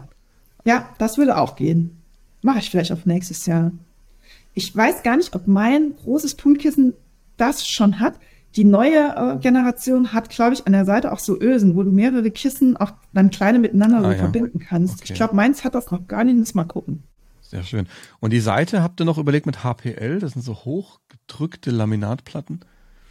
Ja, 0.65 0.89
das 0.97 1.17
würde 1.17 1.37
auch 1.37 1.55
gehen. 1.55 2.01
Mache 2.41 2.59
ich 2.59 2.69
vielleicht 2.69 2.91
auf 2.91 3.05
nächstes 3.05 3.45
Jahr. 3.45 3.71
Ich 4.53 4.75
weiß 4.75 5.03
gar 5.03 5.17
nicht, 5.17 5.35
ob 5.35 5.47
mein 5.47 5.93
großes 6.03 6.35
Punktkissen 6.35 6.93
das 7.37 7.67
schon 7.67 7.99
hat. 7.99 8.15
Die 8.57 8.63
neue 8.63 9.15
äh, 9.15 9.37
Generation 9.37 10.13
hat, 10.13 10.29
glaube 10.29 10.55
ich, 10.55 10.65
an 10.65 10.73
der 10.73 10.83
Seite 10.83 11.11
auch 11.11 11.19
so 11.19 11.39
Ösen, 11.39 11.75
wo 11.75 11.83
du 11.83 11.91
mehrere 11.91 12.31
Kissen 12.31 12.75
auch 12.75 12.91
dann 13.13 13.29
kleine 13.29 13.59
miteinander 13.59 13.99
ah, 13.99 14.03
so 14.03 14.11
ja. 14.11 14.17
verbinden 14.17 14.57
kannst. 14.59 14.95
Okay. 14.95 15.13
Ich 15.13 15.13
glaube, 15.13 15.35
meins 15.35 15.63
hat 15.63 15.75
das 15.75 15.91
noch 15.91 16.07
gar 16.07 16.23
nicht. 16.23 16.55
Mal 16.55 16.63
gucken. 16.63 17.03
Sehr 17.41 17.63
schön. 17.63 17.87
Und 18.19 18.33
die 18.33 18.39
Seite 18.39 18.81
habt 18.81 18.99
ihr 18.99 19.05
noch 19.05 19.19
überlegt 19.19 19.45
mit 19.45 19.63
HPL? 19.63 20.19
Das 20.19 20.33
sind 20.33 20.41
so 20.41 20.55
hochgedrückte 20.55 21.69
Laminatplatten. 21.69 22.61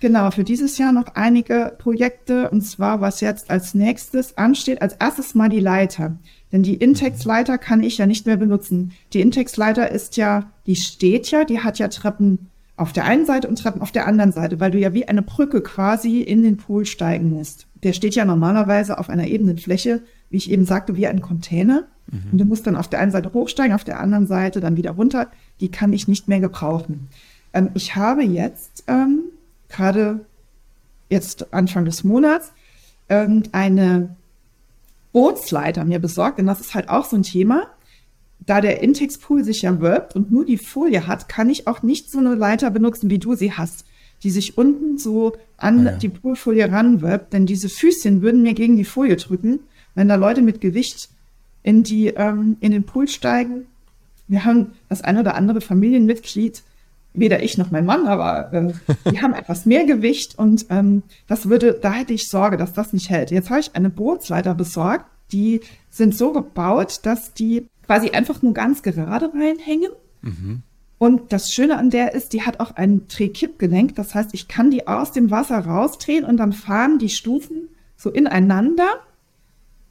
Genau, 0.00 0.30
für 0.32 0.44
dieses 0.44 0.78
Jahr 0.78 0.92
noch 0.92 1.14
einige 1.14 1.74
Projekte. 1.78 2.50
Und 2.50 2.62
zwar, 2.62 3.00
was 3.00 3.20
jetzt 3.20 3.48
als 3.48 3.72
nächstes 3.72 4.36
ansteht, 4.36 4.82
als 4.82 4.94
erstes 4.94 5.36
mal 5.36 5.48
die 5.48 5.60
Leiter. 5.60 6.18
Denn 6.50 6.64
die 6.64 6.74
Intex-Leiter 6.74 7.56
kann 7.56 7.84
ich 7.84 7.98
ja 7.98 8.06
nicht 8.06 8.26
mehr 8.26 8.36
benutzen. 8.36 8.92
Die 9.12 9.20
Intex-Leiter 9.20 9.90
ist 9.92 10.16
ja, 10.16 10.50
die 10.66 10.76
steht 10.76 11.30
ja, 11.30 11.44
die 11.44 11.60
hat 11.60 11.78
ja 11.78 11.86
Treppen 11.86 12.50
auf 12.76 12.92
der 12.92 13.04
einen 13.04 13.24
Seite 13.24 13.48
und 13.48 13.58
Treppen 13.58 13.80
auf 13.80 13.92
der 13.92 14.06
anderen 14.06 14.32
Seite, 14.32 14.60
weil 14.60 14.70
du 14.70 14.78
ja 14.78 14.92
wie 14.92 15.08
eine 15.08 15.22
Brücke 15.22 15.62
quasi 15.62 16.20
in 16.20 16.42
den 16.42 16.58
Pool 16.58 16.84
steigen 16.84 17.30
musst. 17.30 17.66
Der 17.82 17.92
steht 17.92 18.14
ja 18.14 18.24
normalerweise 18.24 18.98
auf 18.98 19.08
einer 19.08 19.26
ebenen 19.26 19.56
Fläche, 19.56 20.02
wie 20.28 20.36
ich 20.36 20.50
eben 20.50 20.66
sagte, 20.66 20.96
wie 20.96 21.06
ein 21.06 21.22
Container. 21.22 21.84
Mhm. 22.10 22.32
Und 22.32 22.38
du 22.38 22.44
musst 22.44 22.66
dann 22.66 22.76
auf 22.76 22.88
der 22.88 23.00
einen 23.00 23.12
Seite 23.12 23.32
hochsteigen, 23.32 23.74
auf 23.74 23.84
der 23.84 24.00
anderen 24.00 24.26
Seite 24.26 24.60
dann 24.60 24.76
wieder 24.76 24.92
runter. 24.92 25.28
Die 25.60 25.70
kann 25.70 25.92
ich 25.92 26.06
nicht 26.06 26.28
mehr 26.28 26.40
gebrauchen. 26.40 27.08
Ähm, 27.54 27.70
ich 27.74 27.96
habe 27.96 28.22
jetzt 28.22 28.84
ähm, 28.88 29.20
gerade 29.68 30.20
jetzt 31.08 31.54
Anfang 31.54 31.84
des 31.84 32.04
Monats 32.04 32.52
ähm, 33.08 33.44
eine 33.52 34.16
Bootsleiter 35.12 35.84
mir 35.84 35.98
besorgt, 35.98 36.38
denn 36.38 36.46
das 36.46 36.60
ist 36.60 36.74
halt 36.74 36.90
auch 36.90 37.06
so 37.06 37.16
ein 37.16 37.22
Thema. 37.22 37.62
Da 38.46 38.60
der 38.60 38.80
Intex-Pool 38.82 39.44
sich 39.44 39.62
ja 39.62 39.80
wirbt 39.80 40.14
und 40.14 40.30
nur 40.30 40.44
die 40.44 40.56
Folie 40.56 41.06
hat, 41.06 41.28
kann 41.28 41.50
ich 41.50 41.66
auch 41.66 41.82
nicht 41.82 42.10
so 42.10 42.18
eine 42.18 42.34
Leiter 42.34 42.70
benutzen, 42.70 43.10
wie 43.10 43.18
du 43.18 43.34
sie 43.34 43.52
hast, 43.52 43.84
die 44.22 44.30
sich 44.30 44.56
unten 44.56 44.98
so 44.98 45.32
an 45.56 45.86
ah, 45.86 45.90
ja. 45.92 45.96
die 45.98 46.08
Poolfolie 46.08 46.70
ranwirbt, 46.70 47.32
denn 47.32 47.46
diese 47.46 47.68
Füßchen 47.68 48.22
würden 48.22 48.42
mir 48.42 48.54
gegen 48.54 48.76
die 48.76 48.84
Folie 48.84 49.16
drücken, 49.16 49.60
wenn 49.94 50.08
da 50.08 50.14
Leute 50.14 50.42
mit 50.42 50.60
Gewicht 50.60 51.08
in 51.62 51.82
die 51.82 52.08
ähm, 52.08 52.56
in 52.60 52.70
den 52.70 52.84
Pool 52.84 53.08
steigen. 53.08 53.66
Wir 54.28 54.44
haben 54.44 54.72
das 54.88 55.02
ein 55.02 55.18
oder 55.18 55.34
andere 55.34 55.60
Familienmitglied, 55.60 56.62
weder 57.14 57.42
ich 57.42 57.58
noch 57.58 57.70
mein 57.70 57.84
Mann, 57.84 58.06
aber 58.06 58.52
äh, 58.52 58.72
die 59.10 59.20
haben 59.20 59.34
etwas 59.34 59.66
mehr 59.66 59.84
Gewicht 59.84 60.38
und 60.38 60.66
ähm, 60.70 61.02
das 61.26 61.48
würde, 61.48 61.72
da 61.80 61.92
hätte 61.92 62.12
ich 62.12 62.28
Sorge, 62.28 62.56
dass 62.56 62.72
das 62.72 62.92
nicht 62.92 63.10
hält. 63.10 63.30
Jetzt 63.30 63.50
habe 63.50 63.60
ich 63.60 63.74
eine 63.74 63.90
Bootsleiter 63.90 64.54
besorgt, 64.54 65.06
die 65.32 65.60
sind 65.90 66.16
so 66.16 66.32
gebaut, 66.32 67.00
dass 67.02 67.34
die 67.34 67.66
quasi 67.86 68.10
einfach 68.10 68.42
nur 68.42 68.54
ganz 68.54 68.82
gerade 68.82 69.32
reinhängen. 69.32 69.90
Mhm. 70.22 70.62
Und 70.98 71.32
das 71.32 71.52
Schöne 71.52 71.76
an 71.76 71.90
der 71.90 72.14
ist, 72.14 72.32
die 72.32 72.42
hat 72.42 72.60
auch 72.60 72.72
ein 72.76 73.06
Drehkippgelenk. 73.08 73.94
Das 73.96 74.14
heißt, 74.14 74.30
ich 74.32 74.48
kann 74.48 74.70
die 74.70 74.88
aus 74.88 75.12
dem 75.12 75.30
Wasser 75.30 75.58
rausdrehen 75.58 76.24
und 76.24 76.38
dann 76.38 76.52
fahren 76.52 76.98
die 76.98 77.10
Stufen 77.10 77.68
so 77.96 78.10
ineinander 78.10 78.88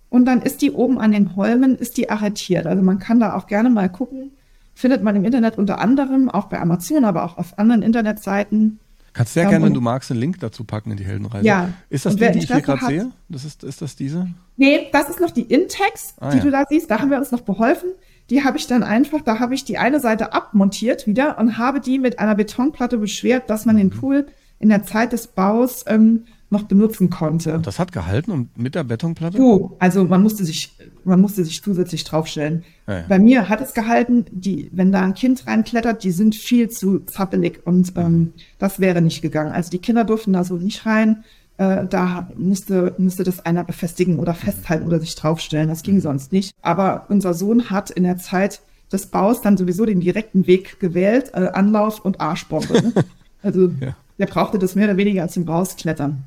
und 0.09 0.25
dann 0.25 0.41
ist 0.41 0.61
die 0.61 0.71
oben 0.71 0.99
an 0.99 1.11
den 1.11 1.35
Holmen, 1.35 1.75
ist 1.75 1.97
die 1.97 2.09
arretiert. 2.09 2.65
Also 2.65 2.81
man 2.81 2.99
kann 2.99 3.19
da 3.19 3.35
auch 3.35 3.47
gerne 3.47 3.69
mal 3.69 3.89
gucken. 3.89 4.31
Findet 4.73 5.03
man 5.03 5.15
im 5.15 5.25
Internet 5.25 5.57
unter 5.57 5.79
anderem, 5.79 6.29
auch 6.29 6.45
bei 6.45 6.59
Amazon, 6.59 7.05
aber 7.05 7.23
auch 7.23 7.37
auf 7.37 7.59
anderen 7.59 7.81
Internetseiten. 7.81 8.79
Kannst 9.15 9.33
ja 9.37 9.49
gerne, 9.49 9.65
wenn 9.65 9.73
du 9.73 9.79
magst, 9.79 10.11
einen 10.11 10.19
Link 10.19 10.41
dazu 10.41 10.65
packen 10.65 10.91
in 10.91 10.97
die 10.97 11.05
Heldenreise. 11.05 11.45
Ja. 11.45 11.69
Ist 11.89 12.05
das 12.05 12.17
die, 12.17 12.31
die 12.33 12.39
ich 12.39 12.47
hier 12.47 12.59
gerade 12.59 12.85
sehe? 12.85 13.11
Das 13.29 13.45
ist, 13.45 13.63
ist 13.63 13.81
das 13.81 13.95
diese? 13.95 14.27
Nee, 14.57 14.89
das 14.91 15.09
ist 15.09 15.21
noch 15.21 15.31
die 15.31 15.43
Intex, 15.43 16.15
ah, 16.19 16.31
die 16.31 16.39
ja. 16.39 16.43
du 16.43 16.51
da 16.51 16.65
siehst. 16.67 16.91
Da 16.91 16.99
haben 16.99 17.09
wir 17.09 17.17
uns 17.17 17.31
noch 17.31 17.39
beholfen. 17.39 17.91
Die 18.29 18.43
habe 18.43 18.57
ich 18.57 18.67
dann 18.67 18.83
einfach, 18.83 19.21
da 19.21 19.39
habe 19.39 19.55
ich 19.55 19.63
die 19.63 19.77
eine 19.77 20.01
Seite 20.01 20.33
abmontiert 20.33 21.07
wieder 21.07 21.37
und 21.37 21.57
habe 21.57 21.79
die 21.79 21.97
mit 21.97 22.19
einer 22.19 22.35
Betonplatte 22.35 22.97
beschwert, 22.97 23.49
dass 23.49 23.65
man 23.65 23.77
den 23.77 23.87
mhm. 23.87 23.99
Pool 24.01 24.27
in 24.59 24.67
der 24.67 24.83
Zeit 24.83 25.13
des 25.13 25.27
Baus 25.27 25.85
ähm, 25.87 26.25
noch 26.55 26.63
benutzen 26.63 27.09
konnte. 27.09 27.53
Und 27.53 27.67
das 27.67 27.79
hat 27.79 27.91
gehalten 27.91 28.31
und 28.31 28.57
mit 28.57 28.75
der 28.75 28.83
Betonplatte? 28.83 29.37
Du, 29.37 29.75
also 29.79 30.05
man 30.05 30.23
musste 30.23 30.45
sich, 30.45 30.75
man 31.03 31.21
musste 31.21 31.43
sich 31.43 31.61
zusätzlich 31.61 32.03
draufstellen. 32.03 32.63
Ja, 32.87 32.99
ja. 32.99 33.05
Bei 33.07 33.19
mir 33.19 33.49
hat 33.49 33.61
es 33.61 33.73
gehalten, 33.73 34.25
die, 34.31 34.69
wenn 34.73 34.91
da 34.91 35.01
ein 35.01 35.13
Kind 35.13 35.45
reinklettert, 35.47 36.03
die 36.03 36.11
sind 36.11 36.35
viel 36.35 36.69
zu 36.69 36.99
zappelig 36.99 37.65
und 37.65 37.93
ähm, 37.97 38.33
das 38.57 38.79
wäre 38.79 39.01
nicht 39.01 39.21
gegangen. 39.21 39.51
Also 39.51 39.69
die 39.69 39.79
Kinder 39.79 40.03
durften 40.03 40.33
da 40.33 40.43
so 40.43 40.55
nicht 40.55 40.85
rein. 40.85 41.23
Äh, 41.57 41.85
da 41.87 42.29
musste, 42.37 42.95
musste 42.97 43.23
das 43.23 43.45
einer 43.45 43.63
befestigen 43.63 44.19
oder 44.19 44.33
festhalten 44.33 44.87
oder 44.87 44.99
sich 44.99 45.15
draufstellen. 45.15 45.69
Das 45.69 45.83
ging 45.83 45.99
sonst 46.01 46.31
nicht. 46.31 46.53
Aber 46.61 47.05
unser 47.09 47.33
Sohn 47.33 47.69
hat 47.69 47.89
in 47.89 48.03
der 48.03 48.17
Zeit 48.17 48.61
des 48.91 49.07
Baus 49.07 49.41
dann 49.41 49.57
sowieso 49.57 49.85
den 49.85 49.99
direkten 49.99 50.47
Weg 50.47 50.79
gewählt, 50.79 51.31
äh, 51.33 51.47
Anlauf 51.47 52.03
und 52.03 52.21
Arschbombe. 52.21 52.73
Ne? 52.73 52.93
Also 53.41 53.67
ja. 53.79 53.95
der 54.17 54.25
brauchte 54.25 54.57
das 54.57 54.73
mehr 54.73 54.85
oder 54.85 54.97
weniger 54.97 55.21
als 55.21 55.37
im 55.37 55.47
Rausklettern 55.47 56.23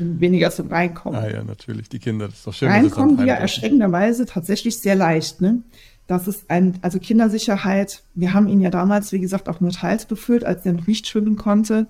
weniger 0.00 0.50
zum 0.50 0.68
Reinkommen. 0.68 1.18
Ah 1.18 1.28
ja, 1.28 1.44
natürlich, 1.44 1.88
die 1.88 1.98
Kinder, 1.98 2.26
das 2.26 2.38
ist 2.38 2.46
doch 2.46 2.54
schön. 2.54 2.68
Reinkommen 2.68 3.18
wir 3.18 3.34
erschreckenderweise 3.34 4.26
tatsächlich 4.26 4.78
sehr 4.78 4.94
leicht. 4.94 5.40
Ne? 5.40 5.62
Das 6.06 6.26
ist 6.26 6.44
ein, 6.48 6.78
also 6.82 6.98
Kindersicherheit, 6.98 8.02
wir 8.14 8.34
haben 8.34 8.48
ihn 8.48 8.60
ja 8.60 8.70
damals, 8.70 9.12
wie 9.12 9.20
gesagt, 9.20 9.48
auch 9.48 9.60
nur 9.60 9.70
teils 9.70 10.06
befüllt, 10.06 10.44
als 10.44 10.66
er 10.66 10.72
noch 10.72 10.86
nicht 10.86 11.06
schwimmen 11.06 11.36
konnte. 11.36 11.86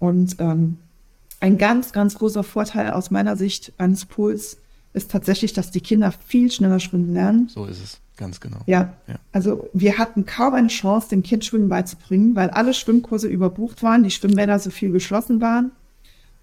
Und 0.00 0.36
ähm, 0.40 0.78
ein 1.40 1.58
ganz, 1.58 1.92
ganz 1.92 2.16
großer 2.16 2.42
Vorteil 2.42 2.90
aus 2.90 3.10
meiner 3.10 3.36
Sicht 3.36 3.72
eines 3.78 4.06
Pools 4.06 4.56
ist 4.92 5.10
tatsächlich, 5.10 5.52
dass 5.52 5.70
die 5.70 5.80
Kinder 5.80 6.12
viel 6.26 6.50
schneller 6.50 6.80
schwimmen 6.80 7.12
lernen. 7.12 7.48
So 7.48 7.66
ist 7.66 7.82
es, 7.82 8.00
ganz 8.16 8.40
genau. 8.40 8.58
Ja. 8.66 8.94
ja. 9.06 9.16
Also 9.32 9.68
wir 9.72 9.98
hatten 9.98 10.24
kaum 10.24 10.54
eine 10.54 10.68
Chance, 10.68 11.10
dem 11.10 11.22
Kind 11.22 11.44
Schwimmen 11.44 11.68
beizubringen, 11.68 12.34
weil 12.34 12.50
alle 12.50 12.72
Schwimmkurse 12.72 13.28
überbucht 13.28 13.82
waren, 13.82 14.04
die 14.04 14.10
Schwimmbäder 14.10 14.58
so 14.58 14.70
viel 14.70 14.90
geschlossen 14.90 15.40
waren. 15.40 15.72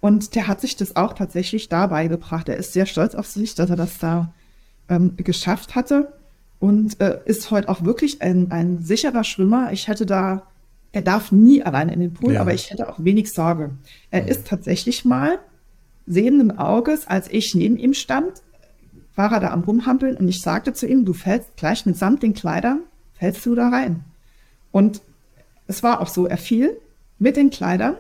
Und 0.02 0.36
der 0.36 0.48
hat 0.48 0.60
sich 0.60 0.76
das 0.76 0.96
auch 0.96 1.14
tatsächlich 1.14 1.70
dabei 1.70 2.08
gebracht. 2.08 2.50
Er 2.50 2.58
ist 2.58 2.74
sehr 2.74 2.88
stolz 2.88 3.16
auf 3.16 3.28
sich, 3.28 3.56
dass 3.56 3.70
er 3.70 3.76
das 3.76 4.00
da 4.00 4.34
ähm, 4.90 5.14
geschafft 5.16 5.76
hatte 5.76 6.12
und 6.60 7.00
äh, 7.00 7.20
ist 7.26 7.52
heute 7.52 7.70
auch 7.70 7.84
wirklich 7.84 8.22
ein, 8.22 8.52
ein 8.52 8.80
sicherer 8.80 9.24
Schwimmer. 9.24 9.72
Ich 9.72 9.88
hätte 9.88 10.06
da, 10.08 10.48
er 10.92 11.04
darf 11.04 11.32
nie 11.32 11.64
alleine 11.64 11.94
in 11.94 12.00
den 12.00 12.14
Pool, 12.14 12.34
ja. 12.34 12.42
aber 12.42 12.54
ich 12.54 12.72
hätte 12.72 12.90
auch 12.90 12.98
wenig 12.98 13.32
Sorge. 13.32 13.72
Er 14.10 14.28
ist 14.28 14.48
tatsächlich 14.48 15.06
mal 15.06 15.40
sehenden 16.08 16.58
Auges, 16.58 17.08
als 17.08 17.30
ich 17.30 17.54
neben 17.54 17.78
ihm 17.78 17.94
stand, 17.94 18.42
war 19.16 19.32
er 19.32 19.40
da 19.40 19.52
am 19.52 19.62
Rumhampeln 19.64 20.18
und 20.18 20.28
ich 20.28 20.42
sagte 20.42 20.74
zu 20.74 20.88
ihm, 20.88 21.06
du 21.06 21.14
fällst 21.14 21.56
gleich 21.58 21.86
mitsamt 21.86 22.24
den 22.24 22.34
Kleidern, 22.34 22.82
fällst 23.14 23.46
du 23.46 23.56
da 23.56 23.70
rein. 23.70 24.04
Und 24.72 25.02
es 25.68 25.84
war 25.84 26.02
auch 26.02 26.08
so, 26.08 26.26
er 26.26 26.38
fiel 26.38 26.78
mit 27.20 27.38
den 27.38 27.50
Kleidern 27.50 27.96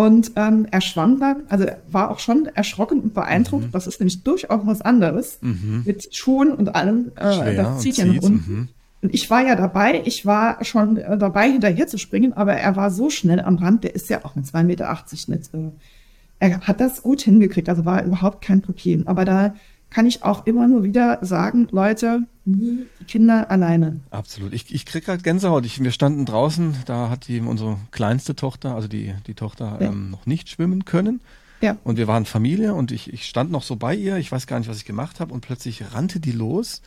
und 0.00 0.32
ähm, 0.36 0.66
er 0.70 0.80
schwamm 0.80 1.20
dann, 1.20 1.42
also 1.50 1.66
war 1.90 2.10
auch 2.10 2.20
schon 2.20 2.46
erschrocken 2.46 3.00
und 3.00 3.12
beeindruckt. 3.12 3.66
Mhm. 3.66 3.72
Das 3.72 3.86
ist 3.86 4.00
nämlich 4.00 4.22
durchaus 4.22 4.62
was 4.64 4.80
anderes. 4.80 5.38
Mhm. 5.42 5.82
Mit 5.84 6.14
Schuhen 6.16 6.52
und 6.52 6.74
allem. 6.74 7.12
Äh, 7.16 7.54
das 7.54 7.80
zieht 7.80 7.98
ja 7.98 8.06
nach 8.06 8.22
unten. 8.22 8.52
Mhm. 8.52 8.68
Und 9.02 9.14
ich 9.14 9.28
war 9.28 9.46
ja 9.46 9.56
dabei, 9.56 10.00
ich 10.06 10.24
war 10.24 10.64
schon 10.64 10.96
äh, 10.96 11.18
dabei, 11.18 11.50
hinterher 11.50 11.86
zu 11.86 11.98
springen, 11.98 12.32
aber 12.32 12.54
er 12.54 12.76
war 12.76 12.90
so 12.90 13.10
schnell 13.10 13.40
am 13.40 13.56
Rand, 13.56 13.84
der 13.84 13.94
ist 13.94 14.08
ja 14.08 14.24
auch 14.24 14.36
ein 14.36 14.44
2,80 14.44 14.62
Meter 14.64 14.96
mit. 15.26 15.52
Äh, 15.52 15.70
er 16.38 16.60
hat 16.62 16.80
das 16.80 17.02
gut 17.02 17.20
hingekriegt, 17.20 17.68
also 17.68 17.84
war 17.84 18.02
überhaupt 18.02 18.42
kein 18.42 18.62
Problem. 18.62 19.06
Aber 19.06 19.26
da 19.26 19.54
kann 19.90 20.06
ich 20.06 20.22
auch 20.22 20.46
immer 20.46 20.68
nur 20.68 20.84
wieder 20.84 21.18
sagen, 21.22 21.68
Leute, 21.70 22.22
nie 22.44 22.86
die 23.00 23.04
Kinder 23.04 23.50
alleine. 23.50 24.00
Absolut. 24.10 24.52
Ich, 24.52 24.72
ich 24.72 24.86
kriege 24.86 25.04
gerade 25.04 25.22
Gänsehaut. 25.22 25.66
Ich, 25.66 25.82
wir 25.82 25.90
standen 25.90 26.24
draußen, 26.26 26.76
da 26.86 27.10
hat 27.10 27.28
die, 27.28 27.40
unsere 27.40 27.76
kleinste 27.90 28.36
Tochter, 28.36 28.74
also 28.74 28.88
die, 28.88 29.14
die 29.26 29.34
Tochter, 29.34 29.78
ja. 29.80 29.88
ähm, 29.88 30.10
noch 30.10 30.26
nicht 30.26 30.48
schwimmen 30.48 30.84
können. 30.84 31.20
Ja. 31.60 31.76
Und 31.84 31.98
wir 31.98 32.08
waren 32.08 32.24
Familie 32.24 32.74
und 32.74 32.90
ich, 32.92 33.12
ich 33.12 33.26
stand 33.26 33.50
noch 33.50 33.62
so 33.62 33.76
bei 33.76 33.94
ihr, 33.94 34.16
ich 34.16 34.32
weiß 34.32 34.46
gar 34.46 34.58
nicht, 34.58 34.68
was 34.68 34.78
ich 34.78 34.84
gemacht 34.84 35.20
habe 35.20 35.34
und 35.34 35.42
plötzlich 35.42 35.92
rannte 35.92 36.20
die 36.20 36.32
los 36.32 36.80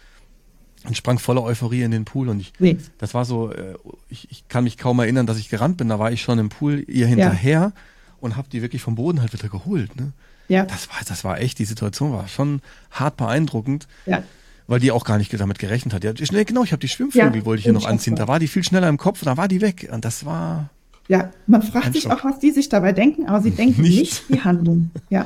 und 0.85 0.97
sprang 0.97 1.19
voller 1.19 1.43
Euphorie 1.43 1.84
in 1.84 1.91
den 1.91 2.05
Pool 2.05 2.30
und 2.30 2.39
ich, 2.39 2.53
nee. 2.57 2.77
das 2.97 3.13
war 3.13 3.25
so, 3.25 3.51
äh, 3.51 3.75
ich, 4.09 4.31
ich 4.31 4.47
kann 4.47 4.63
mich 4.63 4.77
kaum 4.77 4.99
erinnern, 4.99 5.27
dass 5.27 5.38
ich 5.38 5.49
gerannt 5.49 5.77
bin, 5.77 5.89
da 5.89 5.99
war 5.99 6.11
ich 6.11 6.21
schon 6.21 6.39
im 6.39 6.49
Pool 6.49 6.84
ihr 6.88 7.05
hinterher 7.05 7.59
ja. 7.59 7.73
und 8.19 8.35
habe 8.35 8.49
die 8.49 8.61
wirklich 8.61 8.81
vom 8.81 8.95
Boden 8.95 9.21
halt 9.21 9.34
wieder 9.34 9.47
geholt. 9.47 9.95
Ne? 9.95 10.11
Ja. 10.53 10.65
Das 10.65 10.88
war, 10.89 10.97
das 11.07 11.23
war 11.23 11.39
echt, 11.39 11.59
die 11.59 11.65
Situation 11.65 12.13
war 12.13 12.27
schon 12.27 12.61
hart 12.91 13.17
beeindruckend. 13.17 13.88
Ja. 14.05 14.23
Weil 14.67 14.80
die 14.80 14.91
auch 14.91 15.03
gar 15.03 15.17
nicht 15.17 15.34
damit 15.38 15.59
gerechnet 15.59 15.93
hat. 15.93 16.03
Ja, 16.05 16.13
schnell, 16.15 16.45
genau, 16.45 16.63
ich 16.63 16.71
habe 16.71 16.80
die 16.80 16.88
Schwimmflügel, 16.88 17.35
ja, 17.41 17.45
wollte 17.45 17.59
ich 17.59 17.63
hier 17.65 17.73
noch 17.73 17.85
anziehen. 17.85 18.15
Da 18.15 18.27
war 18.30 18.39
die 18.39 18.47
viel 18.47 18.63
schneller 18.63 18.88
im 18.88 18.97
Kopf, 18.97 19.21
da 19.23 19.35
war 19.35 19.47
die 19.49 19.59
weg. 19.61 19.89
Und 19.91 20.05
das 20.05 20.25
war. 20.25 20.69
Ja, 21.09 21.31
man 21.47 21.61
fragt 21.61 21.93
sich 21.93 22.09
auch, 22.09 22.23
was 22.23 22.39
die 22.39 22.51
sich 22.51 22.69
dabei 22.69 22.93
denken, 22.93 23.25
aber 23.25 23.41
sie 23.41 23.51
denken 23.61 23.81
nicht, 23.81 23.99
nicht 23.99 24.23
die 24.30 24.41
Handlung. 24.41 24.91
Ja. 25.09 25.25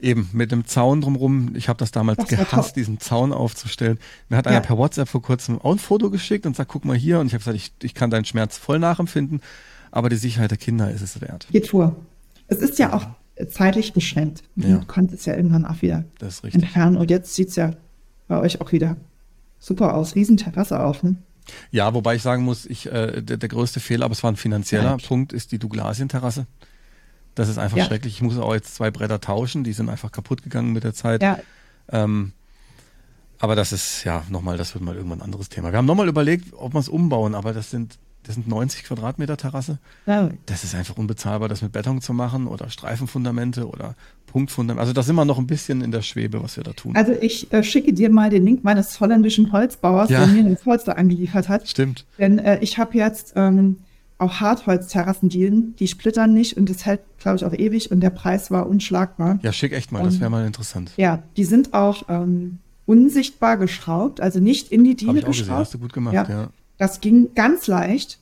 Eben, 0.00 0.30
mit 0.32 0.52
dem 0.52 0.64
Zaun 0.64 1.00
drumrum. 1.00 1.50
Ich 1.54 1.68
habe 1.68 1.76
das 1.78 1.90
damals 1.90 2.18
Das 2.18 2.28
gehasst, 2.28 2.76
diesen 2.76 3.00
Zaun 3.00 3.32
aufzustellen. 3.32 3.98
Mir 4.28 4.36
hat 4.38 4.46
Ja. 4.46 4.52
einer 4.52 4.60
per 4.60 4.78
WhatsApp 4.78 5.08
vor 5.08 5.20
kurzem 5.20 5.60
auch 5.60 5.72
ein 5.72 5.78
Foto 5.80 6.08
geschickt 6.08 6.46
und 6.46 6.54
sagt, 6.56 6.70
guck 6.70 6.84
mal 6.84 6.96
hier. 6.96 7.18
Und 7.20 7.26
ich 7.26 7.34
habe 7.34 7.40
gesagt, 7.40 7.56
ich, 7.56 7.72
ich 7.82 7.94
kann 7.94 8.08
deinen 8.08 8.24
Schmerz 8.24 8.56
voll 8.56 8.78
nachempfinden, 8.78 9.42
aber 9.90 10.08
die 10.08 10.16
Sicherheit 10.16 10.50
der 10.52 10.58
Kinder 10.58 10.90
ist 10.90 11.02
es 11.02 11.20
wert. 11.20 11.46
Geht 11.50 11.68
vor. 11.68 11.96
Es 12.46 12.58
ist 12.58 12.78
ja 12.78 12.92
auch 12.94 13.06
zeitlich 13.50 13.92
beschränkt. 13.92 14.42
Ja. 14.56 14.78
Du 14.78 14.86
konntest 14.86 15.26
ja 15.26 15.36
irgendwann 15.36 15.64
auch 15.64 15.80
wieder 15.82 16.04
entfernen. 16.42 16.96
Und 16.96 17.10
jetzt 17.10 17.34
sieht's 17.34 17.56
ja 17.56 17.72
bei 18.26 18.38
euch 18.40 18.60
auch 18.60 18.72
wieder 18.72 18.96
super 19.58 19.94
aus. 19.94 20.14
Riesenterrasse 20.14 20.80
auf, 20.80 21.02
ne? 21.02 21.16
Ja, 21.70 21.94
wobei 21.94 22.14
ich 22.16 22.22
sagen 22.22 22.42
muss, 22.44 22.66
ich, 22.66 22.86
äh, 22.92 23.22
der, 23.22 23.36
der 23.38 23.48
größte 23.48 23.80
Fehler, 23.80 24.04
aber 24.04 24.12
es 24.12 24.22
war 24.22 24.30
ein 24.30 24.36
finanzieller 24.36 24.82
Ja. 24.82 24.96
Punkt, 24.98 25.32
ist 25.32 25.50
die 25.52 25.58
Douglasien-Terrasse. 25.58 26.46
Das 27.34 27.48
ist 27.48 27.58
einfach 27.58 27.78
Ja. 27.78 27.84
schrecklich. 27.84 28.14
Ich 28.14 28.22
muss 28.22 28.36
auch 28.38 28.52
jetzt 28.54 28.74
zwei 28.74 28.90
Bretter 28.90 29.20
tauschen, 29.20 29.64
die 29.64 29.72
sind 29.72 29.88
einfach 29.88 30.12
kaputt 30.12 30.42
gegangen 30.42 30.72
mit 30.72 30.84
der 30.84 30.92
Zeit. 30.94 31.22
Ja, 31.22 31.38
Ähm, 31.90 32.32
aber 33.38 33.54
das 33.56 33.72
ist, 33.72 34.04
ja, 34.04 34.24
nochmal, 34.28 34.58
das 34.58 34.74
wird 34.74 34.84
mal 34.84 34.94
irgendwann 34.96 35.20
ein 35.20 35.24
anderes 35.24 35.48
Thema. 35.48 35.70
Wir 35.72 35.78
haben 35.78 35.86
nochmal 35.86 36.08
überlegt, 36.08 36.52
ob 36.54 36.74
wir 36.74 36.80
es 36.80 36.88
umbauen, 36.88 37.34
aber 37.34 37.54
das 37.54 37.70
sind, 37.70 37.98
das 38.28 38.36
sind 38.36 38.46
90 38.46 38.84
Quadratmeter 38.84 39.36
Terrasse. 39.36 39.78
ja. 40.06 40.30
Das 40.46 40.62
ist 40.62 40.74
einfach 40.76 40.96
unbezahlbar, 40.96 41.48
das 41.48 41.62
mit 41.62 41.72
Beton 41.72 42.00
zu 42.00 42.12
machen 42.12 42.46
oder 42.46 42.70
Streifenfundamente 42.70 43.66
oder 43.66 43.96
Punktfundamente. 44.26 44.80
Also 44.82 44.92
da 44.92 45.02
sind 45.02 45.16
wir 45.16 45.24
noch 45.24 45.38
ein 45.38 45.46
bisschen 45.46 45.80
in 45.80 45.90
der 45.90 46.02
Schwebe, 46.02 46.42
was 46.42 46.56
wir 46.56 46.62
da 46.62 46.72
tun. 46.74 46.94
Also 46.94 47.12
ich 47.12 47.52
äh, 47.52 47.62
schicke 47.64 47.92
dir 47.92 48.10
mal 48.10 48.30
den 48.30 48.44
Link 48.44 48.62
meines 48.62 49.00
holländischen 49.00 49.50
Holzbauers, 49.50 50.10
Ja. 50.10 50.18
der 50.20 50.28
mir 50.28 50.44
den 50.44 50.56
Polster 50.56 50.96
angeliefert 50.98 51.48
hat. 51.48 51.66
Stimmt. 51.68 52.04
Denn 52.18 52.38
äh, 52.38 52.58
ich 52.60 52.76
habe 52.78 52.96
jetzt 52.96 53.32
ähm, 53.36 53.78
auch 54.18 54.40
Hartholzterrassen, 54.40 55.28
die, 55.30 55.74
die 55.78 55.88
splittern 55.88 56.34
nicht 56.34 56.56
und 56.56 56.68
das 56.68 56.84
hält, 56.84 57.00
glaube 57.18 57.38
ich, 57.38 57.44
auch 57.46 57.54
ewig 57.54 57.90
und 57.90 58.00
der 58.00 58.10
Preis 58.10 58.50
war 58.50 58.68
unschlagbar. 58.68 59.38
Ja, 59.42 59.52
schick 59.52 59.72
echt 59.72 59.90
mal, 59.92 60.02
das 60.04 60.20
wäre 60.20 60.28
mal 60.30 60.46
interessant. 60.46 60.92
Ja, 60.96 61.22
die 61.36 61.44
sind 61.44 61.72
auch 61.72 62.02
ähm, 62.08 62.58
unsichtbar 62.84 63.56
geschraubt, 63.56 64.20
also 64.20 64.40
nicht 64.40 64.70
in 64.72 64.84
die 64.84 64.94
Diele 64.96 65.18
ich 65.18 65.24
auch 65.24 65.28
gesehen, 65.28 65.44
geschraubt. 65.44 65.60
hast 65.60 65.74
du 65.74 65.78
gut 65.78 65.92
gemacht, 65.92 66.14
Ja. 66.14 66.26
ja. 66.28 66.48
Das 66.78 67.00
ging 67.00 67.34
ganz 67.34 67.66
leicht. 67.66 68.18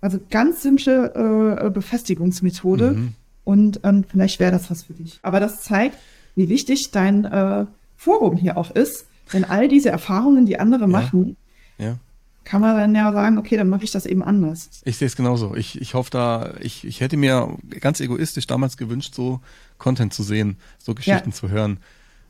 Also 0.00 0.18
ganz 0.30 0.62
simple 0.62 1.56
äh, 1.64 1.70
Befestigungsmethode. 1.70 2.92
Mhm. 2.92 3.14
Und 3.44 3.80
ähm, 3.84 4.04
vielleicht 4.08 4.40
wäre 4.40 4.52
das 4.52 4.70
was 4.70 4.84
für 4.84 4.92
dich. 4.92 5.18
Aber 5.22 5.40
das 5.40 5.62
zeigt, 5.62 5.96
wie 6.36 6.48
wichtig 6.48 6.90
dein 6.90 7.24
äh, 7.24 7.66
Forum 7.96 8.36
hier 8.36 8.56
auch 8.56 8.70
ist. 8.70 9.06
Denn 9.32 9.44
all 9.44 9.68
diese 9.68 9.90
Erfahrungen, 9.90 10.46
die 10.46 10.58
andere 10.58 10.88
machen, 10.88 11.36
ja. 11.78 11.96
kann 12.44 12.60
man 12.60 12.76
dann 12.76 12.94
ja 12.94 13.12
sagen, 13.12 13.38
okay, 13.38 13.56
dann 13.56 13.68
mache 13.68 13.84
ich 13.84 13.92
das 13.92 14.06
eben 14.06 14.22
anders. 14.22 14.68
Ich 14.84 14.96
sehe 14.96 15.06
es 15.06 15.16
genauso. 15.16 15.54
Ich, 15.54 15.80
ich 15.80 15.94
hoffe 15.94 16.10
da, 16.10 16.54
ich, 16.60 16.84
ich 16.84 17.00
hätte 17.00 17.16
mir 17.16 17.56
ganz 17.78 18.00
egoistisch 18.00 18.46
damals 18.46 18.76
gewünscht, 18.76 19.14
so 19.14 19.40
Content 19.78 20.12
zu 20.12 20.22
sehen, 20.22 20.56
so 20.78 20.94
Geschichten 20.94 21.30
Ja. 21.30 21.34
zu 21.34 21.48
hören. 21.48 21.78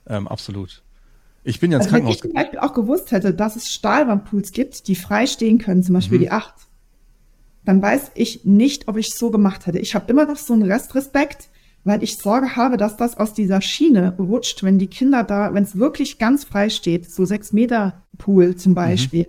Ähm, 0.07 0.29
absolut. 0.29 0.83
Ich 1.43 1.61
bin 1.61 1.71
ja 1.73 1.79
ins 1.79 1.87
Also 1.87 1.97
wenn 1.97 2.03
Krankenhaus 2.05 2.17
ich 2.17 2.23
zum. 2.23 2.33
Beispiel 2.35 2.59
auch 2.59 2.75
gewusst 2.75 3.13
hätte, 3.13 3.33
dass 3.35 3.57
es 3.57 3.69
Stahlwandpools 3.69 4.53
gibt, 4.53 4.89
die 4.89 4.95
frei 4.97 5.27
stehen 5.27 5.59
können, 5.59 5.83
zum 5.83 5.95
Beispiel 5.95 6.19
Mhm. 6.19 6.23
die 6.23 6.31
acht, 6.31 6.55
dann 7.65 7.81
weiß 7.83 8.13
ich 8.15 8.45
nicht, 8.45 8.89
ob 8.89 8.97
ich 8.97 9.09
es 9.09 9.19
so 9.19 9.31
gemacht 9.31 9.67
hätte. 9.67 9.79
Ich 9.79 9.95
habe 9.95 10.11
immer 10.11 10.27
noch 10.27 10.37
so 10.37 10.53
einen 10.55 10.63
Restrespekt, 10.71 11.49
weil 11.85 12.03
ich 12.03 12.19
Sorge 12.19 12.57
habe, 12.57 12.77
dass 12.77 12.97
das 12.97 13.17
aus 13.17 13.33
dieser 13.33 13.61
Schiene 13.63 14.15
rutscht, 14.19 14.63
wenn 14.63 14.79
die 14.79 14.87
Kinder 14.87 15.25
da, 15.25 15.55
wenn 15.55 15.63
es 15.65 15.79
wirklich 15.79 16.19
ganz 16.19 16.45
frei 16.45 16.69
steht, 16.69 17.11
so 17.11 17.25
sechs 17.25 17.53
Meter 17.53 18.03
Pool 18.19 18.57
zum 18.57 18.75
Beispiel. 18.75 19.27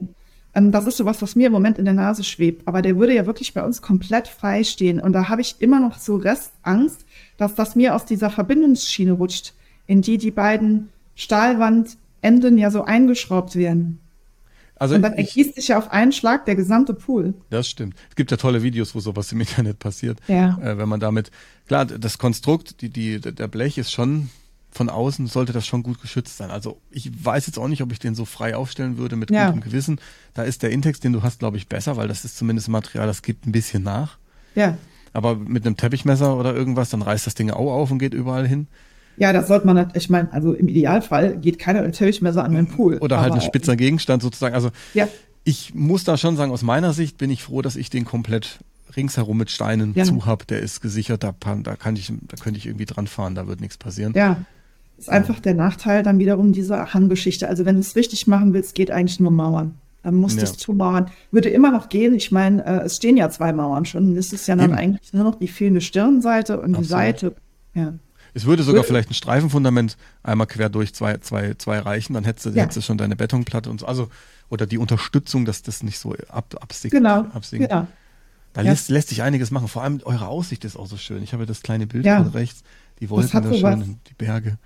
Ähm, 0.53 0.71
das 0.73 0.85
ist 0.85 0.97
sowas, 0.97 1.21
was 1.21 1.37
mir 1.37 1.47
im 1.47 1.53
Moment 1.53 1.77
in 1.77 1.85
der 1.85 1.93
Nase 1.93 2.25
schwebt. 2.25 2.67
Aber 2.67 2.81
der 2.81 2.97
würde 2.97 3.15
ja 3.15 3.25
wirklich 3.25 3.53
bei 3.53 3.63
uns 3.63 3.81
komplett 3.81 4.27
frei 4.27 4.65
stehen. 4.65 4.99
Und 4.99 5.13
da 5.13 5.29
habe 5.29 5.39
ich 5.39 5.55
immer 5.59 5.79
noch 5.79 5.97
so 5.97 6.17
Restangst, 6.17 7.05
dass 7.37 7.55
das 7.55 7.77
mir 7.77 7.95
aus 7.95 8.03
dieser 8.03 8.29
Verbindungsschiene 8.29 9.13
rutscht, 9.13 9.53
in 9.87 10.01
die 10.01 10.17
die 10.17 10.31
beiden 10.31 10.89
Stahlwandenden 12.21 12.57
ja 12.57 12.71
so 12.71 12.83
eingeschraubt 12.83 13.55
werden. 13.55 13.99
Also 14.75 14.95
Und 14.95 15.03
dann 15.03 15.13
ergießt 15.13 15.55
sich 15.55 15.67
ja 15.67 15.77
auf 15.77 15.91
einen 15.91 16.11
Schlag 16.11 16.45
der 16.45 16.55
gesamte 16.55 16.93
Pool. 16.95 17.35
das 17.51 17.69
stimmt. 17.69 17.95
Es 18.09 18.15
gibt 18.15 18.31
ja 18.31 18.37
tolle 18.37 18.63
Videos, 18.63 18.95
wo 18.95 18.99
sowas 18.99 19.31
im 19.31 19.39
Internet 19.41 19.77
passiert. 19.79 20.19
Ja. 20.27 20.57
Äh, 20.59 20.77
wenn 20.79 20.89
man 20.89 20.99
damit, 20.99 21.29
klar, 21.67 21.85
das 21.85 22.17
Konstrukt, 22.17 22.81
die, 22.81 22.89
die, 22.89 23.19
der 23.19 23.47
Blech 23.47 23.77
ist 23.77 23.91
schon 23.91 24.29
von 24.73 24.87
außen 24.89 25.27
sollte 25.27 25.51
das 25.51 25.67
schon 25.67 25.83
gut 25.83 26.01
geschützt 26.01 26.37
sein. 26.37 26.49
Also 26.49 26.79
ich 26.91 27.11
weiß 27.25 27.45
jetzt 27.45 27.59
auch 27.59 27.67
nicht, 27.67 27.81
ob 27.83 27.91
ich 27.91 27.99
den 27.99 28.15
so 28.15 28.23
frei 28.23 28.55
aufstellen 28.55 28.97
würde 28.97 29.17
mit 29.17 29.29
Ja. 29.29 29.47
gutem 29.47 29.59
Gewissen. 29.61 29.99
Da 30.33 30.43
ist 30.43 30.63
der 30.63 30.69
Intex, 30.71 31.01
den 31.01 31.11
du 31.11 31.23
hast, 31.23 31.39
glaube 31.39 31.57
ich, 31.57 31.67
besser, 31.67 31.97
weil 31.97 32.07
das 32.07 32.23
ist 32.23 32.37
zumindest 32.37 32.69
ein 32.69 32.71
Material, 32.71 33.05
das 33.05 33.21
gibt 33.21 33.45
ein 33.45 33.51
bisschen 33.51 33.83
nach. 33.83 34.17
Ja. 34.55 34.77
Aber 35.11 35.35
mit 35.35 35.65
einem 35.65 35.75
Teppichmesser 35.75 36.37
oder 36.37 36.55
irgendwas, 36.55 36.89
dann 36.89 37.01
reißt 37.01 37.27
das 37.27 37.35
Ding 37.35 37.51
auch 37.51 37.69
auf 37.73 37.91
und 37.91 37.99
geht 37.99 38.13
überall 38.13 38.47
hin. 38.47 38.67
Ja, 39.21 39.33
das 39.33 39.47
sollte 39.47 39.67
man, 39.67 39.91
ich 39.93 40.09
meine, 40.09 40.33
also 40.33 40.53
im 40.53 40.67
Idealfall 40.67 41.37
geht 41.37 41.59
keiner 41.59 41.83
mit 41.83 41.95
Teppichmesser 41.95 42.43
an 42.43 42.53
den 42.53 42.67
Pool. 42.67 42.97
Oder 42.97 43.21
halt 43.21 43.33
ein 43.33 43.41
spitzer 43.41 43.75
Gegenstand 43.75 44.23
sozusagen. 44.23 44.55
Also 44.55 44.71
Ja, 44.95 45.07
ich 45.43 45.73
muss 45.75 46.03
da 46.03 46.17
schon 46.17 46.35
sagen, 46.37 46.51
aus 46.51 46.63
meiner 46.63 46.91
Sicht 46.93 47.17
bin 47.17 47.29
ich 47.29 47.43
froh, 47.43 47.61
dass 47.61 47.75
ich 47.75 47.89
den 47.89 48.03
komplett 48.03 48.59
ringsherum 48.97 49.37
mit 49.37 49.51
Steinen 49.51 49.93
Ja. 49.95 50.03
zu 50.05 50.25
hab. 50.25 50.47
Der 50.47 50.59
ist 50.59 50.81
gesichert, 50.81 51.23
da, 51.23 51.33
da 51.63 51.75
kann 51.75 51.95
ich, 51.95 52.11
da 52.27 52.35
könnte 52.41 52.57
ich 52.57 52.65
irgendwie 52.65 52.85
dran 52.85 53.05
fahren, 53.07 53.35
da 53.35 53.47
wird 53.47 53.61
nichts 53.61 53.77
passieren. 53.77 54.13
ja. 54.15 54.37
Ist 54.97 55.09
einfach 55.09 55.39
der 55.39 55.55
Nachteil 55.55 56.03
dann 56.03 56.19
wiederum 56.19 56.51
dieser 56.53 56.93
Hanggeschichte. 56.93 57.47
Also 57.47 57.65
wenn 57.65 57.73
du 57.75 57.81
es 57.81 57.95
richtig 57.95 58.27
machen 58.27 58.53
willst, 58.53 58.75
geht 58.75 58.91
eigentlich 58.91 59.19
nur 59.19 59.31
Mauern. 59.31 59.73
Dann 60.03 60.13
musst 60.13 60.35
du 60.37 60.41
Ja. 60.45 60.51
es 60.51 60.57
zumauern. 60.57 61.09
Würde 61.31 61.49
immer 61.49 61.71
noch 61.71 61.89
gehen. 61.89 62.13
Ich 62.13 62.31
meine, 62.31 62.63
äh, 62.65 62.85
es 62.85 62.97
stehen 62.97 63.17
ja 63.17 63.29
zwei 63.31 63.51
Mauern 63.51 63.85
schon. 63.85 64.13
Das 64.13 64.31
ist 64.31 64.47
ja 64.47 64.55
dann 64.55 64.69
Eben. 64.71 64.77
eigentlich 64.79 65.11
nur 65.13 65.23
noch 65.23 65.35
die 65.39 65.47
fehlende 65.47 65.81
Stirnseite 65.81 66.59
und 66.59 66.69
die 66.73 66.77
Absolut. 66.79 66.87
Seite. 66.89 67.35
Ja. 67.73 67.93
Es 68.33 68.45
würde 68.45 68.63
sogar 68.63 68.83
vielleicht 68.83 69.09
ein 69.09 69.13
Streifenfundament 69.13 69.97
einmal 70.23 70.47
quer 70.47 70.69
durch 70.69 70.93
zwei, 70.93 71.17
zwei, 71.17 71.53
zwei 71.55 71.79
reichen, 71.79 72.13
dann 72.13 72.23
hättest 72.23 72.45
du, 72.45 72.49
Ja. 72.51 72.63
hättest 72.63 72.77
du 72.77 72.81
schon 72.81 72.97
deine 72.97 73.15
Betonplatte 73.15 73.69
und 73.69 73.79
so. 73.81 73.85
Also, 73.85 74.09
oder 74.49 74.65
die 74.65 74.77
Unterstützung, 74.77 75.45
dass 75.45 75.61
das 75.63 75.83
nicht 75.83 75.99
so 75.99 76.15
ab, 76.29 76.55
absinkt. 76.61 76.95
Genau. 76.95 77.25
absinkt. 77.33 77.69
genau. 77.69 77.87
Da 78.53 78.61
Ja. 78.61 78.71
lässt, 78.71 78.89
lässt 78.89 79.09
sich 79.09 79.21
einiges 79.21 79.51
machen. 79.51 79.67
Vor 79.67 79.83
allem 79.83 80.01
eure 80.03 80.27
Aussicht 80.27 80.65
ist 80.65 80.75
auch 80.75 80.87
so 80.87 80.97
schön. 80.97 81.23
Ich 81.23 81.33
habe 81.33 81.45
das 81.45 81.61
kleine 81.61 81.87
Bild 81.87 82.05
Ja. 82.05 82.21
von 82.23 82.31
rechts, 82.31 82.63
die 82.99 83.09
Wolken 83.09 83.41
da 83.43 83.53
schön, 83.53 83.99
die 84.09 84.13
Berge. 84.13 84.57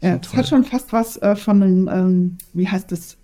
Ja, 0.00 0.16
es 0.16 0.22
toll. 0.28 0.38
hat 0.38 0.48
schon 0.48 0.64
fast 0.64 0.92
was 0.92 1.16
äh, 1.18 1.36
von 1.36 1.62
einem, 1.62 1.88
ähm, 1.88 2.38
wie 2.54 2.66
heißt 2.68 2.90
das, 2.90 3.16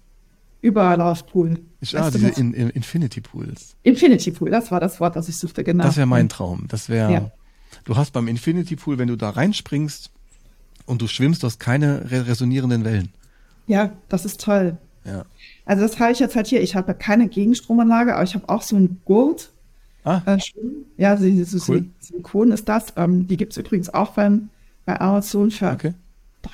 Überlaufpool. 0.62 1.58
Weißt 1.80 1.94
ah, 1.96 2.10
diese 2.10 2.28
in, 2.40 2.52
in 2.52 2.70
Infinity 2.70 3.20
Pools. 3.20 3.76
Infinity 3.82 4.30
Pool, 4.32 4.50
das 4.50 4.70
war 4.70 4.80
das 4.80 4.98
Wort, 5.00 5.16
das 5.16 5.28
ich 5.28 5.36
suchte, 5.38 5.62
genau. 5.62 5.84
Das 5.84 5.96
wäre 5.96 6.06
mein 6.06 6.28
Traum. 6.28 6.64
Das 6.68 6.88
wäre, 6.88 7.12
Ja. 7.12 7.30
Du 7.86 7.96
hast 7.96 8.12
beim 8.12 8.28
Infinity 8.28 8.76
Pool, 8.76 8.98
wenn 8.98 9.08
du 9.08 9.16
da 9.16 9.30
reinspringst 9.30 10.10
und 10.84 11.00
du 11.02 11.08
schwimmst, 11.08 11.42
du 11.42 11.46
hast 11.46 11.58
keine 11.58 12.10
re 12.10 12.26
resonierenden 12.26 12.84
Wellen. 12.84 13.08
Ja, 13.66 13.92
das 14.08 14.24
ist 14.24 14.40
toll. 14.42 14.76
Ja. 15.04 15.24
Also 15.64 15.82
das 15.82 15.98
habe 15.98 16.12
ich 16.12 16.18
jetzt 16.18 16.36
halt 16.36 16.46
hier. 16.48 16.60
Ich 16.62 16.74
habe 16.76 16.92
keine 16.94 17.28
Gegenstromanlage, 17.28 18.14
aber 18.14 18.24
ich 18.24 18.34
habe 18.34 18.48
auch 18.48 18.62
so 18.62 18.76
ein 18.76 19.00
Gurt. 19.04 19.50
Ah, 20.04 20.22
Äh, 20.26 20.38
ja, 20.98 21.16
so, 21.16 21.24
so 21.58 21.72
Cool. 21.72 21.86
Silikon 22.00 22.52
ist 22.52 22.68
das. 22.68 22.92
Ähm, 22.96 23.26
die 23.26 23.36
gibt's 23.36 23.56
übrigens 23.56 23.92
auch 23.92 24.10
beim, 24.12 24.50
bei 24.84 25.00
Amazon 25.00 25.50
für 25.50 25.70
okay. 25.72 25.94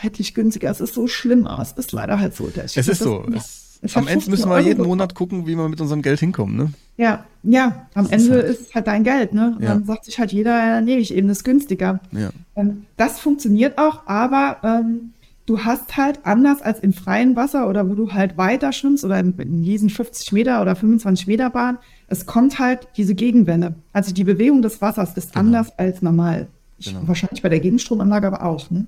deutlich 0.02 0.32
günstiger. 0.34 0.70
Es 0.70 0.80
ist 0.80 0.94
so 0.94 1.06
schlimm, 1.06 1.46
aber 1.46 1.62
es 1.62 1.72
ist 1.72 1.92
leider 1.92 2.18
halt 2.18 2.34
so. 2.34 2.50
Es 2.54 2.76
ist 2.76 2.88
das- 2.88 2.98
so. 2.98 3.24
Ja, 3.28 3.36
Es, 3.36 3.78
es 3.82 3.96
am 3.96 4.06
Ende 4.06 4.24
15 4.24 4.30
müssen 4.30 4.48
wir 4.48 4.54
Euro 4.54 4.58
jeden 4.60 4.70
gekostet. 4.78 4.88
Monat 4.88 5.14
gucken, 5.14 5.46
wie 5.46 5.54
wir 5.56 5.68
mit 5.68 5.80
unserem 5.82 6.00
Geld 6.00 6.20
hinkommen. 6.20 6.56
Ne? 6.56 6.72
Ja, 6.96 7.24
ja, 7.42 7.86
am 7.94 8.08
Das 8.08 8.22
ist 8.22 8.28
Ende 8.28 8.42
halt- 8.42 8.60
ist 8.60 8.74
halt 8.74 8.86
dein 8.86 9.04
Geld, 9.04 9.34
ne? 9.34 9.54
Und 9.56 9.62
Ja. 9.62 9.70
Dann 9.70 9.84
sagt 9.84 10.04
sich 10.04 10.18
halt 10.18 10.32
jeder, 10.32 10.56
ja, 10.56 10.80
nehme 10.80 11.00
ich 11.00 11.12
eben 11.14 11.28
das 11.28 11.42
günstiger. 11.44 12.00
Ja. 12.12 12.30
Ähm, 12.54 12.84
das 12.96 13.18
funktioniert 13.18 13.78
auch, 13.78 14.06
aber 14.06 14.58
ähm, 14.62 15.12
du 15.46 15.58
hast 15.64 15.96
halt 15.96 16.20
anders 16.24 16.62
als 16.62 16.78
im 16.80 16.92
freien 16.92 17.34
Wasser 17.34 17.68
oder 17.68 17.88
wo 17.90 17.94
du 17.94 18.12
halt 18.12 18.36
weiter 18.38 18.72
schwimmst 18.72 19.04
oder 19.04 19.18
in, 19.18 19.34
in 19.38 19.62
diesen 19.64 19.90
50 19.90 20.30
Meter 20.32 20.62
oder 20.62 20.76
25 20.76 21.26
Meter 21.26 21.50
Bahn, 21.50 21.78
es 22.08 22.26
kommt 22.26 22.58
halt 22.60 22.86
diese 22.96 23.14
Gegenwelle. 23.16 23.74
Also 23.92 24.12
die 24.14 24.24
Bewegung 24.24 24.62
des 24.62 24.80
Wassers 24.80 25.16
ist 25.16 25.32
Genau. 25.32 25.46
anders 25.46 25.76
als 25.78 26.00
normal. 26.02 26.46
Ich, 26.78 26.86
Genau. 26.92 27.00
Wahrscheinlich 27.08 27.42
bei 27.42 27.48
der 27.48 27.60
Gegenstromanlage 27.60 28.26
aber 28.28 28.44
auch. 28.44 28.70
Ne? 28.70 28.86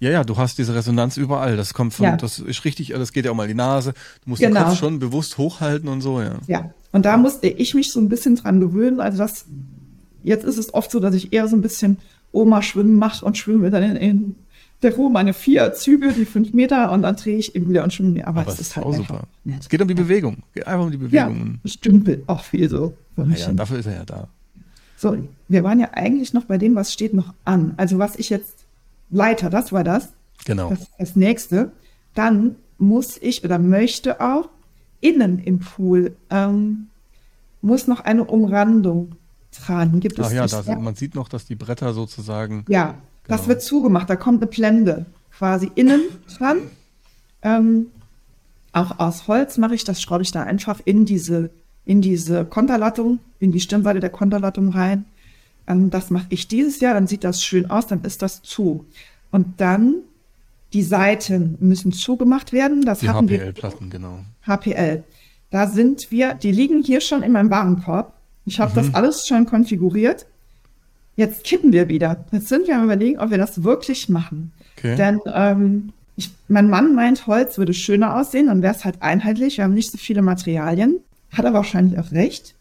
Ja, 0.00 0.10
ja, 0.10 0.24
du 0.24 0.36
hast 0.36 0.58
diese 0.58 0.74
Resonanz 0.74 1.16
überall. 1.16 1.56
Das 1.56 1.72
kommt 1.74 1.94
von, 1.94 2.04
Ja. 2.04 2.16
das 2.16 2.38
ist 2.38 2.64
richtig, 2.64 2.88
das 2.88 3.12
geht 3.12 3.24
ja 3.24 3.30
auch 3.30 3.34
mal 3.34 3.44
in 3.44 3.48
die 3.50 3.54
Nase. 3.54 3.92
Du 4.24 4.30
musst 4.30 4.42
Genau. 4.42 4.60
den 4.60 4.68
Kopf 4.68 4.78
schon 4.78 4.98
bewusst 4.98 5.38
hochhalten 5.38 5.88
und 5.88 6.00
so, 6.00 6.20
ja. 6.20 6.34
Ja, 6.46 6.70
und 6.92 7.04
da 7.06 7.16
musste 7.16 7.48
ich 7.48 7.74
mich 7.74 7.90
so 7.92 8.00
ein 8.00 8.08
bisschen 8.08 8.36
dran 8.36 8.60
gewöhnen. 8.60 9.00
Also 9.00 9.18
das, 9.18 9.46
jetzt 10.22 10.44
ist 10.44 10.58
es 10.58 10.74
oft 10.74 10.90
so, 10.90 11.00
dass 11.00 11.14
ich 11.14 11.32
eher 11.32 11.48
so 11.48 11.56
ein 11.56 11.62
bisschen 11.62 11.98
Oma 12.32 12.60
schwimmen 12.62 12.96
mache 12.96 13.24
und 13.24 13.38
schwimme 13.38 13.70
dann 13.70 13.82
in, 13.82 13.96
in 13.96 14.34
der 14.82 14.94
Ruhe 14.94 15.10
meine 15.10 15.32
vier 15.32 15.72
Züge, 15.72 16.12
die 16.12 16.26
fünf 16.26 16.52
Meter 16.52 16.92
und 16.92 17.00
dann 17.02 17.16
drehe 17.16 17.38
ich 17.38 17.54
eben 17.56 17.70
wieder 17.70 17.82
und 17.82 17.94
schwimme. 17.94 18.26
Aber, 18.26 18.42
Aber 18.42 18.52
es 18.52 18.60
ist 18.60 18.76
halt 18.76 18.84
auch 18.84 18.94
super. 18.94 19.22
nett. 19.44 19.60
Es 19.60 19.68
geht 19.70 19.80
um 19.80 19.88
die 19.88 19.94
Bewegung. 19.94 20.38
Geht 20.52 20.66
einfach 20.66 20.84
um 20.84 20.90
die 20.90 20.98
Ja, 21.14 21.28
Bewegung. 21.28 21.58
es 21.64 21.80
dümpelt 21.80 22.24
auch 22.28 22.44
viel 22.44 22.68
so. 22.68 22.92
Ja, 23.16 23.24
ja, 23.24 23.52
dafür 23.54 23.78
ist 23.78 23.86
er 23.86 23.94
ja 23.94 24.04
da. 24.04 24.28
So, 24.98 25.16
wir 25.48 25.64
waren 25.64 25.80
ja 25.80 25.88
eigentlich 25.94 26.34
noch 26.34 26.44
bei 26.44 26.58
dem, 26.58 26.74
was 26.74 26.92
steht 26.92 27.14
noch 27.14 27.32
an. 27.46 27.72
Also 27.78 27.98
was 27.98 28.16
ich 28.16 28.28
jetzt 28.28 28.55
Leiter, 29.10 29.50
das 29.50 29.72
war 29.72 29.84
das. 29.84 30.10
Genau. 30.44 30.70
Das, 30.70 30.86
das 30.98 31.16
nächste. 31.16 31.72
Dann 32.14 32.56
muss 32.78 33.18
ich 33.18 33.44
oder 33.44 33.58
möchte 33.58 34.20
auch 34.20 34.48
innen 35.00 35.38
im 35.38 35.60
Pool 35.60 36.16
ähm, 36.30 36.88
muss 37.62 37.86
noch 37.86 38.00
eine 38.00 38.24
Umrandung 38.24 39.12
tragen. 39.50 40.00
Gibt 40.00 40.18
es 40.18 40.26
Ach 40.26 40.32
ja, 40.32 40.42
nicht? 40.42 40.54
da 40.54 40.62
sind, 40.62 40.82
man 40.82 40.94
sieht 40.94 41.14
noch, 41.14 41.28
dass 41.28 41.46
die 41.46 41.54
Bretter 41.54 41.92
sozusagen. 41.94 42.64
ja, 42.68 42.94
das 43.26 43.40
Genau. 43.40 43.48
wird 43.48 43.62
zugemacht. 43.62 44.08
Da 44.10 44.16
kommt 44.16 44.42
eine 44.42 44.50
Blende. 44.50 45.06
quasi 45.36 45.70
innen 45.74 46.00
dran. 46.38 46.58
Ähm, 47.42 47.86
auch 48.72 48.98
aus 48.98 49.26
Holz 49.28 49.58
mache 49.58 49.74
ich 49.74 49.84
das, 49.84 50.00
schraube 50.00 50.22
ich 50.22 50.30
da 50.32 50.42
einfach 50.42 50.80
in 50.84 51.04
diese, 51.04 51.50
in 51.84 52.00
diese 52.02 52.44
Konterlattung, 52.44 53.18
in 53.38 53.52
die 53.52 53.60
Stirnseite 53.60 54.00
der 54.00 54.10
Konterlattung 54.10 54.70
rein. 54.70 55.04
Ähm, 55.66 55.90
das 55.90 56.10
mache 56.10 56.26
ich 56.30 56.48
dieses 56.48 56.80
Jahr, 56.80 56.94
dann 56.94 57.06
sieht 57.06 57.24
das 57.24 57.42
schön 57.42 57.70
aus, 57.70 57.86
dann 57.86 58.02
ist 58.04 58.22
das 58.22 58.42
zu. 58.42 58.84
Und 59.30 59.60
dann 59.60 59.96
die 60.72 60.82
Seiten 60.82 61.56
müssen 61.60 61.92
zugemacht 61.92 62.52
werden. 62.52 62.82
Das 62.84 63.00
die 63.00 63.08
hatten 63.08 63.28
HPL-Platten, 63.28 63.90
genau. 63.90 64.20
HPL. 64.46 65.04
Da 65.50 65.66
sind 65.68 66.10
wir, 66.10 66.34
die 66.34 66.52
liegen 66.52 66.82
hier 66.82 67.00
schon 67.00 67.22
in 67.22 67.32
meinem 67.32 67.50
Warenkorb. 67.50 68.12
Ich 68.44 68.60
habe 68.60 68.72
mhm. 68.72 68.74
das 68.74 68.94
alles 68.94 69.26
schon 69.26 69.46
konfiguriert. 69.46 70.26
Jetzt 71.16 71.44
kippen 71.44 71.72
wir 71.72 71.88
wieder. 71.88 72.24
Jetzt 72.30 72.48
sind 72.48 72.66
wir 72.66 72.76
am 72.76 72.84
überlegen, 72.84 73.18
ob 73.18 73.30
wir 73.30 73.38
das 73.38 73.62
wirklich 73.62 74.08
machen. 74.08 74.52
Okay. 74.76 74.96
Denn 74.96 75.20
ähm, 75.32 75.92
ich, 76.16 76.30
mein 76.48 76.68
Mann 76.68 76.94
meint, 76.94 77.26
Holz 77.26 77.58
würde 77.58 77.72
schöner 77.72 78.16
aussehen, 78.16 78.46
dann 78.46 78.62
wäre 78.62 78.74
es 78.74 78.84
halt 78.84 79.00
einheitlich. 79.00 79.56
Wir 79.56 79.64
haben 79.64 79.74
nicht 79.74 79.90
so 79.90 79.98
viele 79.98 80.22
Materialien. 80.22 80.98
Hat 81.32 81.44
er 81.44 81.52
wahrscheinlich 81.54 81.98
auch 81.98 82.12
recht. 82.12 82.54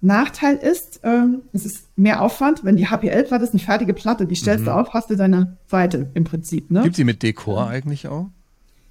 Nachteil 0.00 0.56
ist, 0.56 1.00
ähm, 1.02 1.42
es 1.52 1.64
ist 1.64 1.86
mehr 1.96 2.20
Aufwand, 2.20 2.64
wenn 2.64 2.76
die 2.76 2.86
HPL-Platte 2.86 3.44
ist 3.44 3.52
eine 3.52 3.60
fertige 3.60 3.94
Platte, 3.94 4.26
die 4.26 4.36
stellst 4.36 4.62
mhm. 4.62 4.66
du 4.66 4.74
auf, 4.74 4.94
hast 4.94 5.10
du 5.10 5.16
deine 5.16 5.56
Seite 5.66 6.10
im 6.14 6.24
Prinzip. 6.24 6.70
Ne? 6.70 6.82
Gibt 6.82 6.96
sie 6.96 7.04
mit 7.04 7.22
Dekor 7.22 7.64
ja. 7.64 7.68
eigentlich 7.68 8.06
auch? 8.06 8.28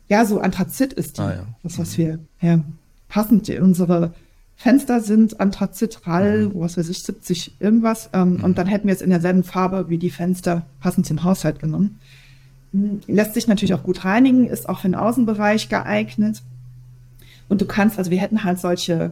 Ja, 0.09 0.25
so 0.25 0.39
Anthrazit 0.39 0.93
ist 0.93 1.17
die. 1.17 1.21
Ah, 1.21 1.33
ja. 1.33 1.47
Das, 1.63 1.79
was 1.79 1.97
mhm. 1.97 2.01
wir 2.01 2.19
ja, 2.41 2.59
passend, 3.07 3.49
unsere 3.49 4.13
Fenster 4.55 5.01
sind 5.01 5.39
Anthrazit, 5.39 6.01
Rall, 6.05 6.47
mhm. 6.47 6.59
was 6.59 6.77
weiß 6.77 6.89
ich, 6.89 7.03
70 7.03 7.59
irgendwas. 7.59 8.09
Ähm, 8.13 8.37
mhm. 8.37 8.43
Und 8.43 8.57
dann 8.57 8.67
hätten 8.67 8.87
wir 8.87 8.93
es 8.93 9.01
in 9.01 9.09
derselben 9.09 9.43
Farbe 9.43 9.89
wie 9.89 9.97
die 9.97 10.09
Fenster 10.09 10.65
passend 10.79 11.05
zum 11.05 11.23
Haushalt 11.23 11.59
genommen. 11.59 11.99
Hm, 12.71 13.01
lässt 13.07 13.33
sich 13.33 13.47
natürlich 13.47 13.73
auch 13.73 13.83
gut 13.83 14.05
reinigen, 14.05 14.47
ist 14.47 14.69
auch 14.69 14.79
für 14.79 14.87
den 14.87 14.95
Außenbereich 14.95 15.69
geeignet. 15.69 16.41
Und 17.47 17.61
du 17.61 17.65
kannst, 17.65 17.97
also 17.97 18.11
wir 18.11 18.19
hätten 18.19 18.43
halt 18.43 18.59
solche 18.59 19.11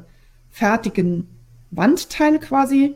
fertigen 0.51 1.27
Wandteile 1.75 2.39
quasi 2.39 2.95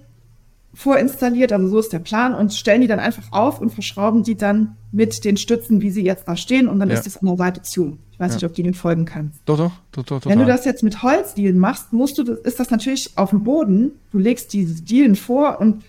vorinstalliert, 0.73 1.51
also 1.51 1.67
so 1.67 1.79
ist 1.79 1.91
der 1.91 1.99
Plan, 1.99 2.35
und 2.35 2.53
stellen 2.53 2.81
die 2.81 2.87
dann 2.87 2.99
einfach 2.99 3.31
auf 3.31 3.59
und 3.59 3.71
verschrauben 3.71 4.23
die 4.23 4.35
dann 4.35 4.75
mit 4.91 5.25
den 5.25 5.35
Stützen, 5.35 5.81
wie 5.81 5.89
sie 5.89 6.03
jetzt 6.03 6.27
da 6.27 6.37
stehen, 6.37 6.67
und 6.67 6.79
dann 6.79 6.89
ja. 6.89 6.95
ist 6.95 7.07
es 7.07 7.17
an 7.17 7.27
der 7.27 7.37
Seite 7.37 7.61
zu. 7.63 7.97
Ich 8.11 8.19
weiß 8.19 8.31
ja. 8.31 8.35
nicht, 8.35 8.45
ob 8.45 8.53
du 8.53 8.63
den 8.63 8.73
folgen 8.73 9.05
kannst. 9.05 9.39
Doch, 9.45 9.57
doch, 9.57 9.71
doch, 9.91 10.03
doch. 10.03 10.25
Wenn 10.25 10.39
du 10.39 10.45
das 10.45 10.65
jetzt 10.65 10.83
mit 10.83 11.01
Holzdielen 11.01 11.57
machst, 11.57 11.93
musst 11.93 12.17
du, 12.17 12.23
ist 12.31 12.59
das 12.59 12.69
natürlich 12.69 13.17
auf 13.17 13.31
dem 13.31 13.43
Boden. 13.43 13.91
Du 14.11 14.19
legst 14.19 14.53
diese 14.53 14.81
Dielen 14.83 15.15
vor 15.15 15.59
und 15.59 15.83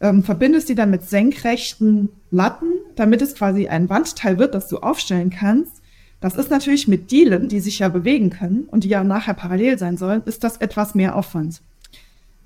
ähm, 0.00 0.22
verbindest 0.22 0.68
die 0.68 0.74
dann 0.74 0.90
mit 0.90 1.02
senkrechten 1.02 2.08
Latten, 2.30 2.68
damit 2.96 3.22
es 3.22 3.34
quasi 3.34 3.68
ein 3.68 3.88
Wandteil 3.90 4.38
wird, 4.38 4.54
das 4.54 4.68
du 4.68 4.78
aufstellen 4.78 5.30
kannst. 5.30 5.82
Das 6.20 6.36
ist 6.36 6.50
natürlich 6.50 6.86
mit 6.86 7.10
Dielen, 7.10 7.48
die 7.48 7.60
sich 7.60 7.78
ja 7.78 7.88
bewegen 7.88 8.30
können 8.30 8.64
und 8.70 8.84
die 8.84 8.88
ja 8.88 9.04
nachher 9.04 9.34
parallel 9.34 9.78
sein 9.78 9.96
sollen, 9.96 10.22
ist 10.24 10.44
das 10.44 10.58
etwas 10.58 10.94
mehr 10.94 11.16
Aufwand. 11.16 11.62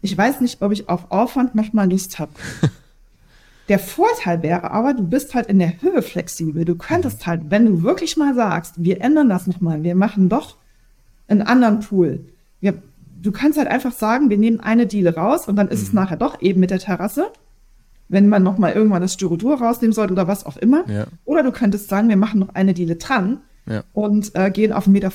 Ich 0.04 0.18
weiß 0.18 0.42
nicht, 0.42 0.60
ob 0.60 0.70
ich 0.70 0.86
auf 0.90 1.10
Aufwand 1.10 1.54
manchmal 1.54 1.90
Lust 1.90 2.18
habe. 2.18 2.30
Der 3.70 3.78
Vorteil 3.78 4.42
wäre 4.42 4.70
aber, 4.70 4.92
du 4.92 5.02
bist 5.02 5.34
halt 5.34 5.46
in 5.46 5.58
der 5.58 5.80
Höhe 5.80 6.02
flexibel. 6.02 6.66
Du 6.66 6.74
könntest 6.74 7.26
halt, 7.26 7.44
wenn 7.48 7.64
du 7.64 7.82
wirklich 7.82 8.18
mal 8.18 8.34
sagst, 8.34 8.74
wir 8.76 9.00
ändern 9.00 9.30
das 9.30 9.46
nochmal, 9.46 9.82
wir 9.82 9.94
machen 9.94 10.28
doch 10.28 10.58
einen 11.26 11.40
anderen 11.40 11.80
Pool. 11.80 12.20
Wir, 12.60 12.74
du 13.22 13.32
kannst 13.32 13.56
halt 13.56 13.68
einfach 13.68 13.92
sagen, 13.92 14.28
wir 14.28 14.36
nehmen 14.36 14.60
eine 14.60 14.86
Diele 14.86 15.14
raus 15.14 15.48
und 15.48 15.56
dann 15.56 15.68
ist 15.68 15.80
mhm. 15.80 15.86
es 15.86 15.92
nachher 15.94 16.18
doch 16.18 16.42
eben 16.42 16.60
mit 16.60 16.70
der 16.70 16.80
Terrasse. 16.80 17.28
Wenn 18.10 18.28
man 18.28 18.42
nochmal 18.42 18.74
irgendwann 18.74 19.00
das 19.00 19.14
Styrodur 19.14 19.58
rausnehmen 19.58 19.94
sollte 19.94 20.12
oder 20.12 20.28
was 20.28 20.44
auch 20.44 20.58
immer. 20.58 20.86
Ja. 20.86 21.06
Oder 21.24 21.42
du 21.42 21.50
könntest 21.50 21.88
sagen, 21.88 22.10
wir 22.10 22.18
machen 22.18 22.40
noch 22.40 22.54
eine 22.54 22.74
Diele 22.74 22.96
dran 22.96 23.38
ja. 23.64 23.82
und 23.94 24.32
äh, 24.34 24.50
gehen 24.50 24.74
auf 24.74 24.86
1,50 24.86 24.90
Meter 24.90 25.10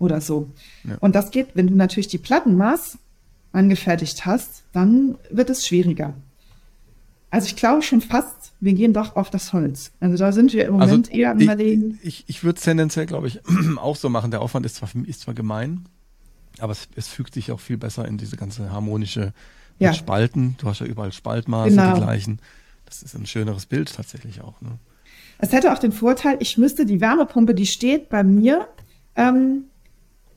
oder 0.00 0.20
so. 0.20 0.48
Ja. 0.82 0.96
Und 0.98 1.14
das 1.14 1.30
geht, 1.30 1.54
wenn 1.54 1.68
du 1.68 1.76
natürlich 1.76 2.08
die 2.08 2.18
Plattenmaß 2.18 2.98
angefertigt 3.54 4.26
hast, 4.26 4.64
dann 4.72 5.16
wird 5.30 5.50
es 5.50 5.66
schwieriger. 5.66 6.14
Also 7.30 7.46
ich 7.46 7.56
glaube 7.56 7.82
schon 7.82 8.00
fast, 8.00 8.52
wir 8.60 8.74
gehen 8.74 8.92
doch 8.92 9.16
auf 9.16 9.28
das 9.30 9.52
Holz. 9.52 9.90
Also 10.00 10.16
da 10.16 10.30
sind 10.32 10.52
wir 10.52 10.66
im 10.66 10.80
also 10.80 10.92
Moment 10.92 11.08
also 11.08 11.18
eher 11.18 11.30
am 11.32 11.40
Überlegen. 11.40 11.98
Ich, 12.02 12.20
ich, 12.20 12.24
ich 12.28 12.44
würde 12.44 12.58
es 12.58 12.64
tendenziell, 12.64 13.06
glaube 13.06 13.26
ich, 13.26 13.40
auch 13.76 13.96
so 13.96 14.08
machen. 14.08 14.30
Der 14.30 14.40
Aufwand 14.40 14.66
ist 14.66 14.76
zwar, 14.76 14.88
ist 15.04 15.22
zwar 15.22 15.34
gemein, 15.34 15.86
aber 16.58 16.72
es, 16.72 16.88
es 16.94 17.08
fügt 17.08 17.34
sich 17.34 17.50
auch 17.50 17.60
viel 17.60 17.76
besser 17.76 18.06
in 18.06 18.18
diese 18.18 18.36
ganze 18.36 18.70
harmonische 18.70 19.32
ja. 19.78 19.92
Spalten. 19.92 20.56
Du 20.58 20.68
hast 20.68 20.80
ja 20.80 20.86
überall 20.86 21.12
Spaltmaße, 21.12 21.70
genau. 21.70 21.94
die 21.94 22.00
gleichen. 22.00 22.38
Das 22.84 23.02
ist 23.02 23.14
ein 23.14 23.26
schöneres 23.26 23.66
Bild 23.66 23.92
tatsächlich 23.92 24.40
auch. 24.40 24.60
Ne? 24.60 24.78
Es 25.38 25.52
hätte 25.52 25.72
auch 25.72 25.78
den 25.78 25.92
Vorteil, 25.92 26.36
ich 26.40 26.58
müsste 26.58 26.86
die 26.86 27.00
Wärmepumpe, 27.00 27.54
die 27.54 27.66
steht 27.66 28.08
bei 28.08 28.22
mir, 28.22 28.68
ähm, 29.16 29.64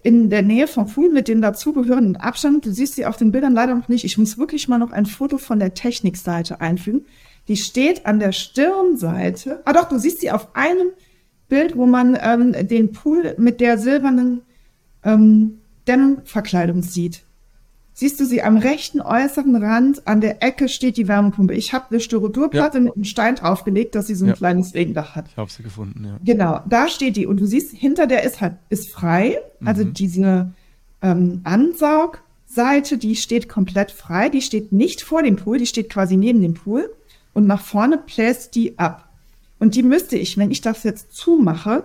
in 0.07 0.29
der 0.29 0.41
Nähe 0.41 0.67
vom 0.67 0.87
Pool 0.87 1.09
mit 1.09 1.27
dem 1.27 1.41
dazugehörenden 1.41 2.15
Abstand. 2.15 2.65
Du 2.65 2.71
siehst 2.71 2.95
sie 2.95 3.05
auf 3.05 3.17
den 3.17 3.33
Bildern 3.33 3.51
leider 3.51 3.75
noch 3.75 3.89
nicht. 3.89 4.05
Ich 4.05 4.17
muss 4.17 4.37
wirklich 4.37 4.69
mal 4.69 4.77
noch 4.77 4.93
ein 4.93 5.05
Foto 5.05 5.37
von 5.37 5.59
der 5.59 5.73
Technikseite 5.73 6.61
einfügen. 6.61 7.05
Die 7.49 7.57
steht 7.57 8.05
an 8.05 8.19
der 8.19 8.31
Stirnseite. 8.31 9.61
Ah 9.65 9.73
doch, 9.73 9.89
du 9.89 9.99
siehst 9.99 10.21
sie 10.21 10.31
auf 10.31 10.55
einem 10.55 10.91
Bild, 11.49 11.75
wo 11.75 11.85
man 11.85 12.17
ähm, 12.21 12.55
den 12.67 12.93
Pool 12.93 13.35
mit 13.37 13.59
der 13.59 13.77
silbernen 13.77 14.43
ähm, 15.03 15.57
Dämmverkleidung 15.89 16.83
sieht 16.83 17.26
siehst 17.97 18.19
du 18.19 18.25
sie 18.25 18.43
am 18.43 18.57
rechten 18.57 19.01
äußeren 19.01 19.55
Rand, 19.55 20.05
an 20.05 20.21
der 20.21 20.43
Ecke 20.43 20.69
steht 20.69 20.97
die 20.97 21.07
Wärmepumpe. 21.07 21.55
Ich 21.55 21.73
habe 21.73 21.85
eine 21.89 21.99
Styroporplatte 21.99 22.77
ja. 22.77 22.83
mit 22.83 22.95
einem 22.95 23.05
Stein 23.05 23.33
draufgelegt, 23.33 23.95
dass 23.95 24.05
sie 24.05 24.13
so 24.13 24.25
ein 24.25 24.29
ja. 24.29 24.35
kleines 24.35 24.75
Regendach 24.75 25.15
hat. 25.15 25.25
Ich 25.29 25.37
habe 25.37 25.51
sie 25.51 25.63
gefunden, 25.63 26.05
ja. 26.05 26.19
Genau, 26.23 26.61
da 26.69 26.89
steht 26.89 27.15
die. 27.15 27.25
Und 27.25 27.39
du 27.39 27.47
siehst, 27.47 27.75
hinter 27.75 28.05
der 28.05 28.21
ist 28.21 28.39
halt, 28.39 28.53
ist 28.69 28.91
frei. 28.91 29.39
Also 29.65 29.83
mhm. 29.83 29.93
diese 29.93 30.51
ähm, 31.01 31.41
Ansaugseite, 31.43 32.99
die 32.99 33.15
steht 33.15 33.49
komplett 33.49 33.89
frei. 33.89 34.29
Die 34.29 34.43
steht 34.43 34.71
nicht 34.71 35.01
vor 35.01 35.23
dem 35.23 35.35
Pool, 35.35 35.57
die 35.57 35.65
steht 35.65 35.89
quasi 35.89 36.17
neben 36.17 36.39
dem 36.39 36.53
Pool. 36.53 36.93
Und 37.33 37.47
nach 37.47 37.61
vorne 37.61 37.97
bläst 37.97 38.53
die 38.53 38.77
ab. 38.77 39.09
Und 39.57 39.73
die 39.73 39.81
müsste 39.81 40.17
ich, 40.17 40.37
wenn 40.37 40.51
ich 40.51 40.61
das 40.61 40.83
jetzt 40.83 41.13
zumache, 41.13 41.83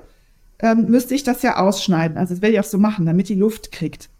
ähm, 0.59 0.91
müsste 0.91 1.15
ich 1.15 1.23
das 1.23 1.41
ja 1.41 1.57
ausschneiden. 1.57 2.19
Also 2.19 2.35
das 2.35 2.43
werde 2.43 2.53
ich 2.53 2.61
auch 2.61 2.65
so 2.65 2.77
machen, 2.77 3.07
damit 3.07 3.31
die 3.31 3.35
Luft 3.35 3.73
kriegt. 3.73 4.11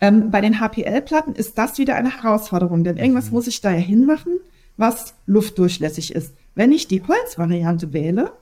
Ähm, 0.00 0.30
bei 0.30 0.40
den 0.40 0.60
HPL-Platten 0.60 1.34
ist 1.34 1.56
das 1.58 1.78
wieder 1.78 1.96
eine 1.96 2.22
Herausforderung, 2.22 2.84
denn 2.84 2.96
irgendwas 2.96 3.26
mhm. 3.26 3.32
muss 3.34 3.46
ich 3.46 3.60
da 3.60 3.70
ja 3.70 3.78
hinmachen, 3.78 4.38
was 4.76 5.14
luftdurchlässig 5.26 6.14
ist. 6.14 6.34
Wenn 6.54 6.72
ich 6.72 6.88
die 6.88 7.02
Holzvariante 7.02 7.92
wähle, 7.92 8.32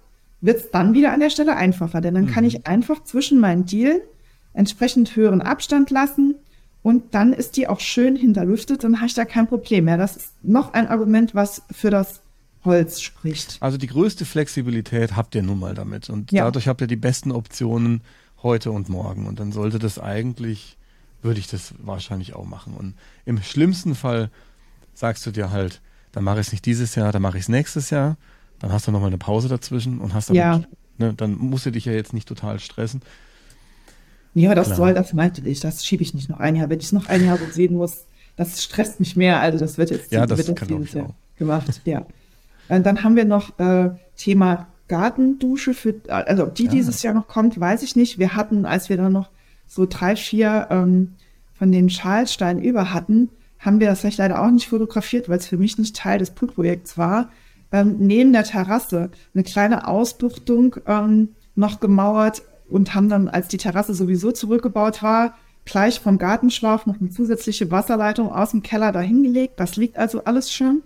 wird 0.40 0.58
es 0.58 0.70
dann 0.70 0.94
wieder 0.94 1.12
an 1.12 1.20
der 1.20 1.30
Stelle 1.30 1.56
einfacher, 1.56 2.00
denn 2.00 2.14
dann 2.14 2.24
mhm. 2.24 2.30
kann 2.30 2.44
ich 2.44 2.66
einfach 2.66 3.04
zwischen 3.04 3.40
meinen 3.40 3.64
Dielen 3.64 4.00
entsprechend 4.52 5.16
höheren 5.16 5.42
Abstand 5.42 5.90
lassen 5.90 6.36
und 6.82 7.14
dann 7.14 7.32
ist 7.32 7.56
die 7.56 7.66
auch 7.66 7.80
schön 7.80 8.14
hinterlüftet, 8.14 8.84
dann 8.84 8.96
habe 8.96 9.06
ich 9.06 9.14
da 9.14 9.24
kein 9.24 9.46
Problem 9.46 9.86
mehr. 9.86 9.96
Das 9.96 10.16
ist 10.16 10.32
noch 10.42 10.74
ein 10.74 10.86
Argument, 10.86 11.34
was 11.34 11.62
für 11.70 11.90
das 11.90 12.20
Holz 12.64 13.00
spricht. 13.00 13.56
Also 13.60 13.78
die 13.78 13.86
größte 13.86 14.24
Flexibilität 14.24 15.16
habt 15.16 15.34
ihr 15.34 15.42
nun 15.42 15.58
mal 15.58 15.74
damit 15.74 16.10
und 16.10 16.32
ja. 16.32 16.44
dadurch 16.44 16.68
habt 16.68 16.80
ihr 16.80 16.86
die 16.86 16.96
besten 16.96 17.32
Optionen 17.32 18.02
heute 18.42 18.70
und 18.70 18.88
morgen 18.88 19.26
und 19.26 19.40
dann 19.40 19.52
sollte 19.52 19.78
das 19.78 19.98
eigentlich 19.98 20.76
würde 21.24 21.40
ich 21.40 21.48
das 21.48 21.74
wahrscheinlich 21.78 22.34
auch 22.34 22.44
machen. 22.44 22.74
Und 22.74 22.94
im 23.24 23.42
schlimmsten 23.42 23.94
Fall 23.94 24.30
sagst 24.92 25.26
du 25.26 25.30
dir 25.30 25.50
halt, 25.50 25.80
dann 26.12 26.22
mache 26.22 26.40
ich 26.40 26.46
es 26.46 26.52
nicht 26.52 26.66
dieses 26.66 26.94
Jahr, 26.94 27.10
dann 27.10 27.22
mache 27.22 27.38
ich 27.38 27.44
es 27.44 27.48
nächstes 27.48 27.90
Jahr. 27.90 28.16
Dann 28.60 28.72
hast 28.72 28.86
du 28.86 28.92
nochmal 28.92 29.08
eine 29.08 29.18
Pause 29.18 29.48
dazwischen 29.48 29.98
und 29.98 30.14
hast 30.14 30.30
damit, 30.30 30.40
ja. 30.40 30.62
ne, 30.98 31.14
dann 31.14 31.36
musst 31.36 31.66
du 31.66 31.70
dich 31.70 31.86
ja 31.86 31.92
jetzt 31.92 32.12
nicht 32.12 32.28
total 32.28 32.60
stressen. 32.60 33.02
Ja, 34.34 34.54
das 34.54 34.66
Klar. 34.66 34.76
soll, 34.76 34.94
das 34.94 35.12
meinte 35.12 35.46
ich, 35.48 35.60
das 35.60 35.84
schiebe 35.84 36.02
ich 36.02 36.14
nicht 36.14 36.28
noch 36.28 36.40
ein 36.40 36.56
Jahr. 36.56 36.68
Wenn 36.68 36.78
ich 36.78 36.86
es 36.86 36.92
noch 36.92 37.08
ein 37.08 37.24
Jahr 37.24 37.38
so 37.38 37.44
sehen 37.50 37.74
muss, 37.74 38.04
das 38.36 38.62
stresst 38.62 39.00
mich 39.00 39.16
mehr. 39.16 39.40
Also 39.40 39.58
das 39.58 39.78
wird 39.78 39.90
jetzt, 39.90 40.12
ja, 40.12 40.26
das 40.26 40.38
wird 40.38 40.48
jetzt 40.48 40.70
dieses 40.70 40.92
Jahr 40.92 41.14
gemacht. 41.36 41.80
Ja. 41.84 42.06
Und 42.68 42.84
dann 42.84 43.02
haben 43.02 43.16
wir 43.16 43.24
noch 43.24 43.58
äh, 43.58 43.90
Thema 44.16 44.66
Gartendusche 44.88 45.72
für, 45.72 45.94
also 46.08 46.44
ob 46.44 46.54
die 46.54 46.64
ja. 46.64 46.70
dieses 46.70 47.02
Jahr 47.02 47.14
noch 47.14 47.28
kommt, 47.28 47.58
weiß 47.58 47.82
ich 47.82 47.96
nicht. 47.96 48.18
Wir 48.18 48.34
hatten, 48.34 48.66
als 48.66 48.88
wir 48.88 48.96
dann 48.96 49.12
noch 49.12 49.30
so 49.66 49.86
drei, 49.88 50.16
vier 50.16 50.68
ähm, 50.70 51.14
von 51.54 51.72
den 51.72 51.90
Schalsteinen 51.90 52.62
über 52.62 52.92
hatten, 52.92 53.30
haben 53.58 53.80
wir 53.80 53.88
das 53.88 54.00
vielleicht 54.00 54.18
leider 54.18 54.42
auch 54.42 54.50
nicht 54.50 54.68
fotografiert, 54.68 55.28
weil 55.28 55.38
es 55.38 55.46
für 55.46 55.56
mich 55.56 55.78
nicht 55.78 55.96
Teil 55.96 56.18
des 56.18 56.30
Poolprojekts 56.30 56.98
war. 56.98 57.30
Ähm, 57.72 57.96
neben 57.98 58.32
der 58.32 58.44
Terrasse 58.44 59.10
eine 59.34 59.42
kleine 59.42 59.88
Ausbuchtung 59.88 60.76
ähm, 60.86 61.30
noch 61.54 61.80
gemauert 61.80 62.42
und 62.68 62.94
haben 62.94 63.08
dann, 63.08 63.28
als 63.28 63.48
die 63.48 63.56
Terrasse 63.56 63.94
sowieso 63.94 64.32
zurückgebaut 64.32 65.02
war, 65.02 65.34
gleich 65.64 66.00
vom 66.00 66.18
Gartenschlauch 66.18 66.86
noch 66.86 67.00
eine 67.00 67.10
zusätzliche 67.10 67.70
Wasserleitung 67.70 68.30
aus 68.30 68.50
dem 68.50 68.62
Keller 68.62 68.92
dahingelegt. 68.92 69.58
Das 69.58 69.76
liegt 69.76 69.96
also 69.96 70.24
alles 70.24 70.52
schön. 70.52 70.82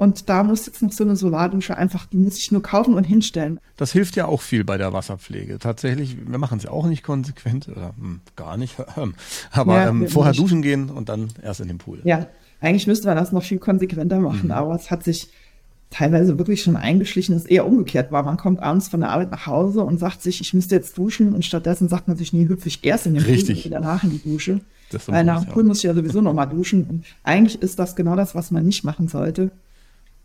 Und 0.00 0.30
da 0.30 0.44
muss 0.44 0.64
jetzt 0.64 0.80
noch 0.80 0.92
so 0.92 1.04
eine 1.04 1.14
Solardusche 1.14 1.76
einfach, 1.76 2.06
die 2.06 2.16
muss 2.16 2.38
ich 2.38 2.50
nur 2.50 2.62
kaufen 2.62 2.94
und 2.94 3.04
hinstellen. 3.04 3.60
Das 3.76 3.92
hilft 3.92 4.16
ja 4.16 4.24
auch 4.24 4.40
viel 4.40 4.64
bei 4.64 4.78
der 4.78 4.94
Wasserpflege. 4.94 5.58
Tatsächlich, 5.58 6.16
wir 6.26 6.38
machen 6.38 6.56
es 6.56 6.64
ja 6.64 6.70
auch 6.70 6.86
nicht 6.86 7.02
konsequent 7.02 7.68
oder 7.68 7.92
hm, 7.98 8.20
gar 8.34 8.56
nicht. 8.56 8.76
Aber 9.50 9.74
ja, 9.74 9.88
ähm, 9.90 10.08
vorher 10.08 10.32
nicht. 10.32 10.40
duschen 10.40 10.62
gehen 10.62 10.88
und 10.88 11.10
dann 11.10 11.28
erst 11.42 11.60
in 11.60 11.68
den 11.68 11.76
Pool. 11.76 12.00
Ja, 12.04 12.28
eigentlich 12.62 12.86
müsste 12.86 13.08
man 13.08 13.18
das 13.18 13.30
noch 13.30 13.42
viel 13.42 13.58
konsequenter 13.58 14.20
machen, 14.20 14.46
mhm. 14.46 14.52
aber 14.52 14.74
es 14.74 14.90
hat 14.90 15.04
sich 15.04 15.28
teilweise 15.90 16.38
wirklich 16.38 16.62
schon 16.62 16.76
eingeschlichen 16.76 17.36
ist, 17.36 17.50
eher 17.50 17.66
umgekehrt 17.66 18.10
war. 18.10 18.22
Man 18.22 18.38
kommt 18.38 18.60
abends 18.60 18.88
von 18.88 19.00
der 19.00 19.10
Arbeit 19.10 19.30
nach 19.30 19.46
Hause 19.46 19.82
und 19.82 19.98
sagt 19.98 20.22
sich, 20.22 20.40
ich 20.40 20.54
müsste 20.54 20.76
jetzt 20.76 20.96
duschen 20.96 21.34
und 21.34 21.44
stattdessen 21.44 21.88
sagt 21.88 22.08
man 22.08 22.16
sich, 22.16 22.32
nee, 22.32 22.48
hüpfe 22.48 22.68
ich 22.68 22.82
erst 22.86 23.04
in 23.04 23.14
den 23.14 23.24
Richtig. 23.24 23.64
Pool 23.64 23.72
und 23.74 23.82
danach 23.82 24.02
in 24.02 24.10
die 24.10 24.22
Dusche. 24.22 24.60
Weil 25.06 25.24
nach 25.24 25.44
dem. 25.44 25.52
Pool 25.52 25.64
muss 25.64 25.78
ich 25.78 25.84
ja 25.84 25.94
sowieso 25.94 26.22
noch 26.22 26.32
mal 26.32 26.46
duschen. 26.46 26.84
Und 26.84 27.04
eigentlich 27.22 27.60
ist 27.60 27.78
das 27.78 27.96
genau 27.96 28.16
das, 28.16 28.34
was 28.34 28.50
man 28.50 28.64
nicht 28.64 28.82
machen 28.82 29.06
sollte. 29.06 29.50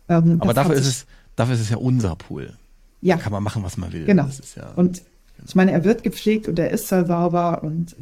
Ähm, 0.08 0.38
Aber 0.40 0.54
dafür 0.54 0.74
ist, 0.74 0.86
es, 0.86 1.06
dafür 1.34 1.54
ist 1.54 1.60
es 1.60 1.70
ja 1.70 1.76
unser 1.76 2.16
Pool. 2.16 2.52
ja, 3.00 3.16
Da 3.16 3.22
kann 3.22 3.32
man 3.32 3.42
machen, 3.42 3.62
was 3.62 3.76
man 3.76 3.92
will. 3.92 4.04
Genau. 4.04 4.24
Das 4.24 4.40
ist 4.40 4.56
ja, 4.56 4.70
Und 4.76 5.02
ich 5.44 5.54
meine, 5.54 5.72
er 5.72 5.84
wird 5.84 6.02
gepflegt 6.02 6.48
und 6.48 6.58
er 6.58 6.70
ist 6.70 6.88
sehr 6.88 7.04
sauber. 7.06 7.62
Und 7.62 7.92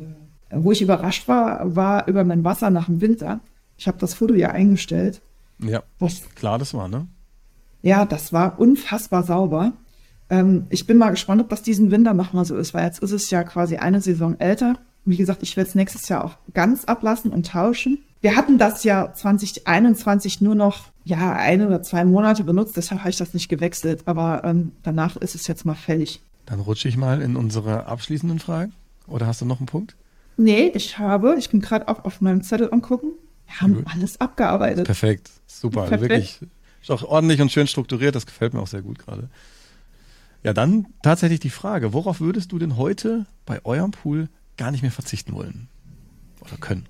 äh, 0.51 0.57
wo 0.57 0.73
ich 0.73 0.83
überrascht 0.83 1.27
war, 1.29 1.75
war 1.75 2.07
über 2.09 2.25
mein 2.25 2.45
Wasser 2.45 2.71
nach 2.71 2.87
dem 2.87 3.01
Winter. 3.01 3.41
Ich 3.77 3.89
habe 3.89 3.99
das 3.99 4.15
Foto 4.15 4.35
ja 4.35 4.51
eingestellt. 4.51 5.21
ja, 5.59 5.83
Das, 5.99 6.23
klar, 6.37 6.59
das 6.59 6.75
war, 6.75 6.89
ne? 6.89 7.07
ja, 7.83 8.05
das 8.05 8.33
war 8.33 8.59
unfassbar 8.59 9.25
sauber. 9.25 9.73
Ähm, 10.31 10.67
ich 10.71 10.87
bin 10.87 10.97
mal 10.97 11.11
gespannt, 11.11 11.41
ob 11.43 11.49
das 11.49 11.63
diesen 11.63 11.91
Winter 11.91 12.15
nochmal 12.15 12.45
so 12.45 12.57
ist, 12.57 12.73
weil 12.73 12.85
jetzt 12.85 13.01
ist 13.03 13.11
es 13.13 13.31
ja 13.31 13.43
quasi 13.45 13.77
eine 13.77 14.01
Saison 14.01 14.39
älter. 14.39 14.79
Wie 15.05 15.17
gesagt, 15.17 15.43
ich 15.43 15.57
werde 15.57 15.69
es 15.69 15.75
nächstes 15.75 16.09
Jahr 16.09 16.25
auch 16.25 16.37
ganz 16.55 16.85
ablassen 16.85 17.31
und 17.31 17.47
tauschen. 17.49 17.99
Wir 18.25 18.37
hatten 18.37 18.57
das 18.57 18.85
ja 18.85 19.13
2021 19.13 20.41
nur 20.41 20.55
noch 20.55 20.87
ja 21.05 21.35
ein 21.35 21.61
oder 21.61 21.83
zwei 21.83 22.07
Monate 22.07 22.43
benutzt, 22.43 22.75
deshalb 22.75 23.03
habe 23.03 23.11
ich 23.11 23.19
das 23.19 23.35
nicht 23.35 23.51
gewechselt. 23.51 24.05
Aber 24.07 24.43
ähm, 24.45 24.73
danach 24.83 25.17
ist 25.17 25.35
es 25.35 25.47
jetzt 25.47 25.67
mal 25.67 25.75
fällig. 25.75 26.23
Dann 26.47 26.59
rutsche 26.61 26.89
ich 26.89 26.97
mal 26.97 27.21
in 27.21 27.37
unsere 27.37 27.85
abschließenden 27.85 28.39
Fragen. 28.39 28.73
Oder 29.09 29.27
hast 29.27 29.43
du 29.43 29.45
noch 29.45 29.59
einen 29.59 29.67
Punkt? 29.67 29.95
Nee, 30.39 30.73
ich 30.75 30.99
habe, 30.99 31.37
ich 31.39 31.51
bin 31.51 31.61
gerade 31.61 31.87
auch 31.87 32.07
auf 32.07 32.23
meinem 32.23 32.43
Zettel 32.43 32.73
angucken. 32.73 33.09
Wir 33.47 33.61
haben 33.61 33.75
Gut. 33.75 33.85
alles 33.93 34.19
abgearbeitet. 34.19 34.87
Perfekt. 34.87 35.31
Super. 35.47 35.83
Perfekt. 35.83 36.11
Wirklich. 36.11 36.41
Ist 36.81 36.91
auch 36.91 37.03
ordentlich 37.03 37.43
und 37.43 37.53
schön 37.53 37.67
strukturiert. 37.67 38.15
Das 38.15 38.25
gefällt 38.25 38.55
mir 38.55 38.61
auch 38.61 38.69
sehr 38.69 38.81
gut 38.81 38.99
gerade. 38.99 39.29
Ja, 40.43 40.55
dann 40.55 40.87
tatsächlich 41.03 41.41
die 41.41 41.51
Frage, 41.51 41.93
worauf 41.93 42.21
würdest 42.21 42.53
du 42.53 42.59
denn 42.59 42.79
heute 42.79 43.27
bei 43.45 43.63
eurem 43.67 43.91
Pool 43.91 44.31
gar 44.57 44.71
nicht 44.71 44.81
mehr 44.81 44.93
verzichten 44.93 45.35
wollen? 45.35 45.69
Oder 46.41 46.57
können? 46.57 46.87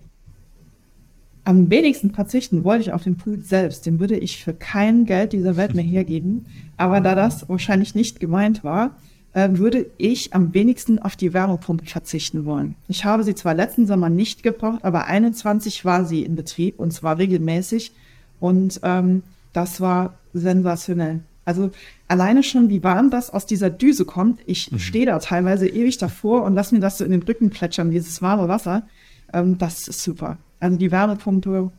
Am 1.47 1.69
wenigsten 1.69 2.11
verzichten 2.13 2.65
wollte 2.65 2.83
ich 2.83 2.93
auf 2.93 3.03
den 3.03 3.17
Pool 3.17 3.43
selbst. 3.43 3.85
Den 3.85 4.01
würde 4.01 4.17
ich 4.17 4.43
für 4.43 4.55
kein 4.55 5.05
Geld 5.05 5.33
dieser 5.33 5.57
Welt 5.57 5.75
mehr 5.75 5.85
hergeben. 5.85 6.47
Aber 6.77 7.01
da 7.01 7.15
das 7.15 7.49
wahrscheinlich 7.49 7.95
nicht 7.95 8.19
gemeint 8.19 8.65
war, 8.65 8.97
äh, 9.35 9.51
würde 9.53 9.87
ich 9.99 10.33
am 10.33 10.55
wenigsten 10.55 10.99
auf 10.99 11.17
die 11.17 11.35
Wärmepumpe 11.35 11.85
verzichten 11.85 12.45
wollen. 12.47 12.77
Ich 12.89 13.05
habe 13.05 13.25
sie 13.25 13.35
zwar 13.35 13.55
letzten 13.55 13.87
Sommer 13.87 14.09
nicht 14.09 14.43
gebraucht, 14.43 14.85
aber 14.85 15.07
21 15.07 15.85
war 15.85 16.05
sie 16.05 16.23
in 16.23 16.35
Betrieb 16.35 16.79
und 16.79 16.93
zwar 16.93 17.19
regelmäßig. 17.19 17.93
Und 18.41 18.81
ähm, 18.83 19.23
das 19.53 19.81
war 19.81 20.15
sensationell. 20.33 21.21
Also 21.45 21.71
alleine 22.09 22.43
schon, 22.43 22.71
wie 22.71 22.83
warm 22.83 23.11
das 23.11 23.31
aus 23.31 23.45
dieser 23.45 23.71
Düse 23.71 24.07
kommt. 24.07 24.41
Ich 24.47 24.71
stehe 24.79 25.07
da 25.07 25.19
teilweise 25.19 25.69
ewig 25.69 25.99
davor 25.99 26.43
und 26.45 26.55
lass 26.55 26.73
mir 26.73 26.81
das 26.81 26.99
so 26.99 27.05
in 27.05 27.11
den 27.11 27.23
Rücken 27.23 27.51
plätschern, 27.51 27.91
dieses 27.91 28.23
warme 28.23 28.49
Wasser. 28.49 28.85
Ähm, 29.33 29.59
das 29.59 29.89
ist 29.89 30.03
super. 30.03 30.39
Also 30.65 30.79
die 30.79 30.91
Wärmepumpe 30.91 31.71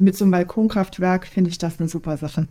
mit 0.00 0.16
so 0.16 0.24
einem 0.24 0.32
Balkonkraftwerk 0.32 1.28
finde 1.28 1.48
ich 1.48 1.58
das 1.58 1.78
eine 1.78 1.88
super 1.88 2.16
Sache. 2.16 2.48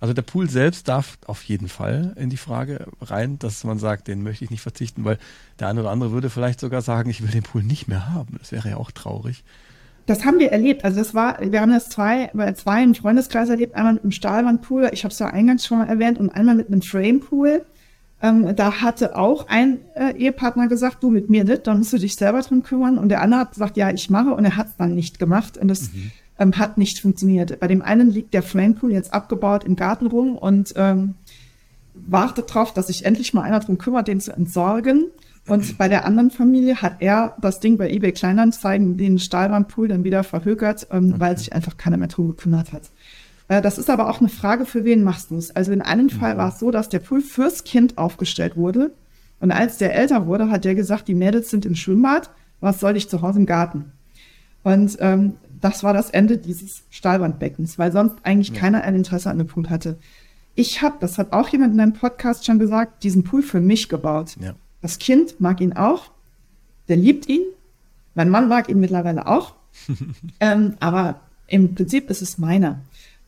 Also 0.00 0.14
der 0.14 0.22
Pool 0.22 0.50
selbst 0.50 0.88
darf 0.88 1.16
auf 1.26 1.44
jeden 1.44 1.68
Fall 1.68 2.12
in 2.16 2.28
die 2.28 2.36
Frage 2.36 2.88
rein, 3.00 3.38
dass 3.38 3.62
man 3.62 3.78
sagt, 3.78 4.08
den 4.08 4.24
möchte 4.24 4.44
ich 4.44 4.50
nicht 4.50 4.62
verzichten, 4.62 5.04
weil 5.04 5.18
der 5.60 5.68
eine 5.68 5.82
oder 5.82 5.90
andere 5.90 6.10
würde 6.10 6.28
vielleicht 6.28 6.58
sogar 6.58 6.82
sagen, 6.82 7.08
ich 7.08 7.22
will 7.22 7.30
den 7.30 7.44
Pool 7.44 7.62
nicht 7.62 7.86
mehr 7.86 8.12
haben. 8.12 8.34
Das 8.40 8.50
wäre 8.50 8.70
ja 8.70 8.78
auch 8.78 8.90
traurig. 8.90 9.44
Das 10.06 10.24
haben 10.24 10.40
wir 10.40 10.50
erlebt. 10.50 10.84
Also 10.84 10.98
das 10.98 11.14
war, 11.14 11.38
wir 11.40 11.60
haben 11.60 11.70
das 11.70 11.88
zwei, 11.88 12.28
bei 12.34 12.52
zwei 12.54 12.82
im 12.82 12.96
Freundeskreis 12.96 13.48
erlebt, 13.48 13.76
einmal 13.76 13.92
mit 13.92 14.02
einem 14.02 14.10
Stahlwandpool, 14.10 14.90
ich 14.92 15.04
habe 15.04 15.12
es 15.12 15.20
ja 15.20 15.28
eingangs 15.28 15.64
schon 15.64 15.78
mal 15.78 15.88
erwähnt, 15.88 16.18
und 16.18 16.30
einmal 16.30 16.56
mit 16.56 16.66
einem 16.66 16.82
Framepool. 16.82 17.64
Ähm, 18.22 18.54
da 18.54 18.80
hatte 18.82 19.16
auch 19.16 19.48
ein 19.48 19.78
äh, 19.94 20.12
Ehepartner 20.16 20.68
gesagt, 20.68 21.02
du 21.02 21.10
mit 21.10 21.30
mir 21.30 21.44
nicht, 21.44 21.66
dann 21.66 21.78
musst 21.78 21.92
du 21.92 21.98
dich 21.98 22.16
selber 22.16 22.40
drum 22.42 22.62
kümmern. 22.62 22.98
Und 22.98 23.08
der 23.08 23.22
andere 23.22 23.40
hat 23.40 23.52
gesagt, 23.52 23.76
ja, 23.76 23.90
ich 23.90 24.10
mache, 24.10 24.34
und 24.34 24.44
er 24.44 24.56
hat 24.56 24.68
es 24.68 24.76
dann 24.76 24.94
nicht 24.94 25.18
gemacht. 25.18 25.56
Und 25.56 25.68
das 25.68 25.90
ähm, 26.38 26.56
hat 26.58 26.78
nicht 26.78 27.00
funktioniert. 27.00 27.60
Bei 27.60 27.68
dem 27.68 27.82
einen 27.82 28.10
liegt 28.10 28.34
der 28.34 28.42
Framepool 28.42 28.92
jetzt 28.92 29.14
abgebaut 29.14 29.64
im 29.64 29.76
Garten 29.76 30.06
rum 30.06 30.36
und 30.36 30.74
ähm, 30.76 31.14
wartet 31.94 32.50
darauf, 32.50 32.74
dass 32.74 32.88
sich 32.88 33.04
endlich 33.04 33.34
mal 33.34 33.42
einer 33.42 33.60
drum 33.60 33.78
kümmert, 33.78 34.08
den 34.08 34.20
zu 34.20 34.32
entsorgen. 34.32 35.06
Und 35.46 35.78
bei 35.78 35.88
der 35.88 36.04
anderen 36.04 36.30
Familie 36.30 36.76
hat 36.76 36.96
er 37.00 37.36
das 37.40 37.60
Ding 37.60 37.76
bei 37.76 37.90
eBay 37.90 38.12
Kleinanzeigen, 38.12 38.96
den 38.96 39.18
Stahlwandpool 39.18 39.88
dann 39.88 40.04
wieder 40.04 40.22
verhökert, 40.24 40.86
ähm, 40.90 41.14
weil 41.18 41.36
sich 41.38 41.52
einfach 41.52 41.76
keiner 41.76 41.96
mehr 41.96 42.08
drum 42.08 42.28
gekümmert 42.28 42.72
hat. 42.72 42.82
Äh, 43.50 43.60
das 43.60 43.78
ist 43.78 43.90
aber 43.90 44.08
auch 44.08 44.20
eine 44.20 44.28
Frage, 44.28 44.64
für 44.64 44.84
wen 44.84 45.02
machst 45.02 45.30
du 45.32 45.36
es? 45.36 45.54
Also 45.54 45.72
in 45.72 45.82
einem 45.82 46.08
Fall 46.08 46.38
war 46.38 46.50
es 46.50 46.60
so, 46.60 46.70
dass 46.70 46.88
der 46.88 47.00
Pool 47.00 47.20
fürs 47.20 47.64
Kind 47.64 47.98
aufgestellt 47.98 48.56
wurde. 48.56 48.94
Und 49.40 49.50
als 49.50 49.76
der 49.76 49.94
älter 49.94 50.26
wurde, 50.26 50.50
hat 50.50 50.64
der 50.64 50.76
gesagt, 50.76 51.08
die 51.08 51.14
Mädels 51.14 51.50
sind 51.50 51.66
im 51.66 51.74
Schwimmbad, 51.74 52.30
was 52.60 52.78
soll 52.78 52.96
ich 52.96 53.08
zu 53.08 53.22
Hause 53.22 53.40
im 53.40 53.46
Garten? 53.46 53.92
Und 54.62 54.96
ähm, 55.00 55.34
das 55.60 55.82
war 55.82 55.92
das 55.92 56.10
Ende 56.10 56.38
dieses 56.38 56.84
Stahlwandbeckens, 56.90 57.78
weil 57.78 57.90
sonst 57.90 58.16
eigentlich 58.22 58.54
keiner 58.54 58.82
ein 58.82 58.94
Interesse 58.94 59.30
an 59.30 59.38
dem 59.38 59.48
Pool 59.48 59.68
hatte. 59.68 59.98
Ich 60.54 60.80
habe, 60.82 60.96
das 61.00 61.18
hat 61.18 61.32
auch 61.32 61.48
jemand 61.48 61.74
in 61.74 61.80
einem 61.80 61.94
Podcast 61.94 62.46
schon 62.46 62.58
gesagt, 62.58 63.02
diesen 63.02 63.24
Pool 63.24 63.42
für 63.42 63.60
mich 63.60 63.88
gebaut. 63.88 64.36
Ja. 64.40 64.54
Das 64.80 64.98
Kind 64.98 65.40
mag 65.40 65.60
ihn 65.60 65.72
auch, 65.72 66.10
der 66.88 66.96
liebt 66.96 67.28
ihn. 67.28 67.42
Mein 68.14 68.30
Mann 68.30 68.48
mag 68.48 68.68
ihn 68.68 68.78
mittlerweile 68.78 69.26
auch. 69.26 69.54
ähm, 70.40 70.74
aber 70.78 71.20
im 71.46 71.74
Prinzip 71.74 72.10
ist 72.10 72.22
es 72.22 72.38
meiner. 72.38 72.80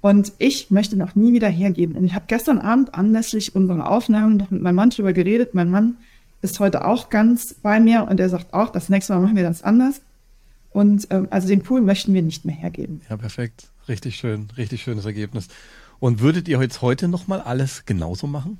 Und 0.03 0.33
ich 0.39 0.71
möchte 0.71 0.97
noch 0.97 1.15
nie 1.15 1.33
wieder 1.33 1.49
hergeben. 1.49 1.95
Und 1.97 2.05
ich 2.05 2.15
habe 2.15 2.25
gestern 2.27 2.59
Abend 2.59 2.95
anlässlich 2.95 3.55
unserer 3.57 3.89
Aufnahmen 3.91 4.37
noch 4.37 4.51
mit 4.51 4.61
meinem 4.61 4.75
Mann 4.75 4.91
drüber 4.91 5.13
geredet. 5.15 5.55
Mein 5.55 5.71
Mann 5.71 5.97
ist 6.43 6.59
heute 6.61 6.85
auch 6.85 7.09
ganz 7.09 7.55
bei 7.55 7.79
mir 7.81 8.07
und 8.11 8.19
er 8.21 8.29
sagt 8.29 8.53
auch, 8.53 8.71
das 8.71 8.89
nächste 8.89 9.15
Mal 9.15 9.21
machen 9.21 9.37
wir 9.37 9.45
das 9.45 9.63
anders. 9.63 10.03
Und 10.73 11.07
ähm, 11.11 11.29
also 11.31 11.47
den 11.49 11.63
Pool 11.63 11.81
möchten 11.83 12.13
wir 12.15 12.23
nicht 12.23 12.45
mehr 12.45 12.55
hergeben. 12.55 13.01
Ja, 13.09 13.17
perfekt. 13.17 13.69
Richtig 13.89 14.17
schön, 14.17 14.49
richtig 14.57 14.83
schönes 14.83 15.05
Ergebnis. 15.05 15.47
Und 16.01 16.21
würdet 16.21 16.49
ihr 16.49 16.61
jetzt 16.61 16.83
heute 16.83 17.07
nochmal 17.07 17.41
alles 17.41 17.85
genauso 17.87 18.27
machen? 18.27 18.59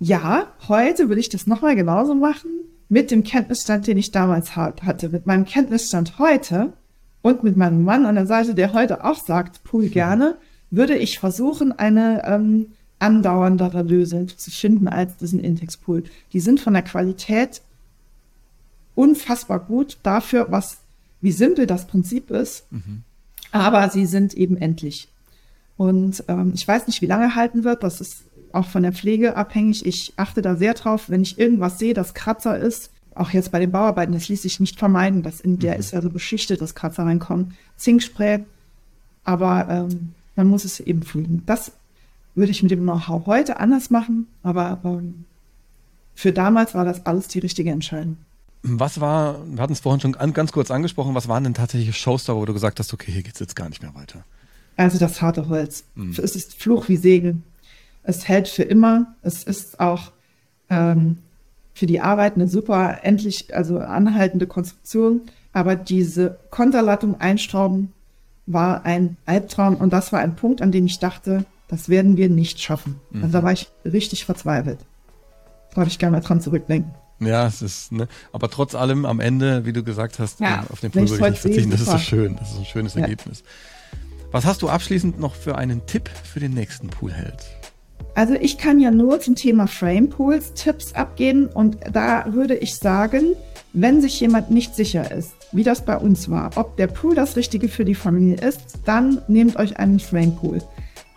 Ja, 0.00 0.46
heute 0.68 1.08
würde 1.08 1.20
ich 1.20 1.28
das 1.28 1.46
nochmal 1.46 1.76
genauso 1.76 2.14
machen, 2.14 2.48
mit 2.88 3.10
dem 3.10 3.24
Kenntnisstand, 3.24 3.86
den 3.86 3.98
ich 3.98 4.10
damals 4.10 4.56
ha- 4.56 4.72
hatte. 4.82 5.10
Mit 5.10 5.26
meinem 5.26 5.44
Kenntnisstand 5.44 6.18
heute 6.18 6.72
und 7.20 7.42
mit 7.44 7.58
meinem 7.58 7.84
Mann 7.84 8.06
an 8.06 8.14
der 8.14 8.26
Seite, 8.26 8.54
der 8.54 8.72
heute 8.72 9.04
auch 9.04 9.18
sagt, 9.22 9.64
Pool 9.64 9.88
gerne, 9.88 10.38
würde 10.70 10.96
ich 10.96 11.18
versuchen, 11.18 11.72
eine 11.72 12.22
ähm, 12.24 12.66
andauerndere 12.98 13.82
Lösung 13.82 14.28
zu 14.28 14.50
finden 14.50 14.88
als 14.88 15.16
diesen 15.16 15.40
Intex-Pool. 15.40 16.04
Die 16.32 16.40
sind 16.40 16.60
von 16.60 16.74
der 16.74 16.82
Qualität 16.82 17.62
unfassbar 18.94 19.60
gut 19.60 19.98
dafür, 20.02 20.46
was, 20.50 20.78
wie 21.20 21.32
simpel 21.32 21.66
das 21.66 21.86
Prinzip 21.86 22.30
ist, 22.30 22.64
aber 23.52 23.88
sie 23.90 24.06
sind 24.06 24.34
eben 24.34 24.56
endlich. 24.56 25.08
Und 25.76 26.24
ähm, 26.26 26.52
ich 26.54 26.66
weiß 26.66 26.88
nicht, 26.88 27.00
wie 27.02 27.06
lange 27.06 27.36
halten 27.36 27.62
wird. 27.62 27.84
Das 27.84 28.00
ist 28.00 28.24
auch 28.52 28.66
von 28.66 28.82
der 28.82 28.92
Pflege 28.92 29.36
abhängig. 29.36 29.86
Ich 29.86 30.12
achte 30.16 30.42
da 30.42 30.56
sehr 30.56 30.74
drauf, 30.74 31.08
wenn 31.08 31.22
ich 31.22 31.38
irgendwas 31.38 31.78
sehe, 31.78 31.94
das 31.94 32.14
Kratzer 32.14 32.58
ist. 32.58 32.90
Auch 33.14 33.30
jetzt 33.30 33.52
bei 33.52 33.60
den 33.60 33.70
Bauarbeiten, 33.70 34.12
das 34.12 34.28
ließ 34.28 34.42
sich 34.42 34.58
nicht 34.58 34.78
vermeiden. 34.78 35.22
Das 35.22 35.40
in 35.40 35.58
der 35.58 35.76
ist 35.76 35.92
ja 35.92 36.02
so 36.02 36.10
beschichtet, 36.10 36.60
dass 36.60 36.74
Kratzer 36.74 37.04
reinkommen. 37.04 37.54
Zinkspray, 37.76 38.44
aber 39.24 39.68
ähm, 39.68 40.14
man 40.38 40.46
muss 40.46 40.64
es 40.64 40.78
eben 40.78 41.02
fliegen. 41.02 41.42
Das 41.46 41.72
würde 42.36 42.52
ich 42.52 42.62
mit 42.62 42.70
dem 42.70 42.82
Know-how 42.82 43.26
heute 43.26 43.58
anders 43.58 43.90
machen, 43.90 44.28
aber 44.44 44.80
ähm, 44.84 45.24
für 46.14 46.32
damals 46.32 46.74
war 46.74 46.84
das 46.84 47.04
alles 47.06 47.26
die 47.26 47.40
richtige 47.40 47.70
Entscheidung. 47.70 48.16
Was 48.62 49.00
war, 49.00 49.44
wir 49.46 49.60
hatten 49.60 49.72
es 49.72 49.80
vorhin 49.80 50.00
schon 50.00 50.14
an, 50.14 50.32
ganz 50.32 50.52
kurz 50.52 50.70
angesprochen, 50.70 51.16
was 51.16 51.26
waren 51.26 51.42
denn 51.42 51.54
tatsächliche 51.54 51.92
Showstar, 51.92 52.36
wo 52.36 52.44
du 52.44 52.54
gesagt 52.54 52.78
hast, 52.78 52.94
okay, 52.94 53.10
hier 53.10 53.24
geht's 53.24 53.40
jetzt 53.40 53.56
gar 53.56 53.68
nicht 53.68 53.82
mehr 53.82 53.94
weiter? 53.96 54.24
Also 54.76 54.98
das 54.98 55.20
harte 55.20 55.48
Holz. 55.48 55.82
Mhm. 55.96 56.14
Es 56.22 56.36
ist 56.36 56.54
Fluch 56.54 56.88
wie 56.88 56.96
Segel. 56.96 57.38
Es 58.04 58.28
hält 58.28 58.46
für 58.46 58.62
immer. 58.62 59.14
Es 59.22 59.42
ist 59.42 59.80
auch 59.80 60.12
ähm, 60.70 61.18
für 61.74 61.86
die 61.86 62.00
Arbeit 62.00 62.36
eine 62.36 62.46
super, 62.46 63.00
endlich, 63.02 63.56
also 63.56 63.78
anhaltende 63.78 64.46
Konstruktion. 64.46 65.22
Aber 65.52 65.74
diese 65.74 66.38
Konterlattung 66.50 67.20
einstauben 67.20 67.92
war 68.52 68.84
ein 68.84 69.16
Albtraum 69.26 69.76
und 69.76 69.92
das 69.92 70.12
war 70.12 70.20
ein 70.20 70.34
Punkt, 70.36 70.62
an 70.62 70.72
dem 70.72 70.86
ich 70.86 70.98
dachte, 70.98 71.44
das 71.68 71.88
werden 71.88 72.16
wir 72.16 72.28
nicht 72.28 72.60
schaffen. 72.60 72.96
Mhm. 73.10 73.24
Also 73.24 73.32
da 73.34 73.42
war 73.44 73.52
ich 73.52 73.68
richtig 73.84 74.24
verzweifelt. 74.24 74.78
Darf 75.74 75.86
ich 75.86 75.98
gerne 75.98 76.16
mal 76.16 76.22
dran 76.22 76.40
zurückdenken. 76.40 76.92
Ja, 77.20 77.46
es 77.46 77.62
ist, 77.62 77.92
ne, 77.92 78.08
aber 78.32 78.48
trotz 78.48 78.74
allem 78.74 79.04
am 79.04 79.20
Ende, 79.20 79.66
wie 79.66 79.72
du 79.72 79.82
gesagt 79.82 80.18
hast, 80.18 80.40
Ja, 80.40 80.64
auf 80.70 80.80
den 80.80 80.90
ich's 80.90 81.10
würde 81.10 81.14
ich 81.14 81.20
nicht 81.20 81.40
verzichten. 81.40 81.70
Das 81.70 81.80
ist 81.80 81.90
so 81.90 81.98
schön. 81.98 82.36
Das 82.36 82.52
ist 82.52 82.58
ein 82.58 82.64
schönes 82.64 82.94
Ja. 82.94 83.02
Ergebnis. 83.02 83.42
Was 84.30 84.44
hast 84.44 84.62
du 84.62 84.68
abschließend 84.68 85.18
noch 85.18 85.34
für 85.34 85.56
einen 85.56 85.84
Tipp 85.86 86.08
für 86.08 86.38
den 86.40 86.52
nächsten 86.54 86.88
Poolheld? 86.88 87.44
Also 88.14 88.34
ich 88.34 88.58
kann 88.58 88.80
ja 88.80 88.90
nur 88.90 89.20
zum 89.20 89.34
Thema 89.34 89.66
Frame 89.66 90.08
Pools 90.08 90.54
Tipps 90.54 90.92
abgeben 90.94 91.46
und 91.46 91.78
da 91.92 92.32
würde 92.32 92.56
ich 92.56 92.76
sagen, 92.76 93.34
wenn 93.72 94.00
sich 94.00 94.20
jemand 94.20 94.50
nicht 94.50 94.74
sicher 94.74 95.10
ist, 95.10 95.32
wie 95.52 95.62
das 95.62 95.84
bei 95.84 95.96
uns 95.96 96.28
war, 96.30 96.50
ob 96.56 96.76
der 96.76 96.86
Pool 96.86 97.14
das 97.14 97.36
Richtige 97.36 97.68
für 97.68 97.84
die 97.84 97.94
Familie 97.94 98.36
ist, 98.36 98.60
dann 98.84 99.22
nehmt 99.28 99.56
euch 99.56 99.78
einen 99.78 100.00
Frame 100.00 100.36
Pool. 100.36 100.62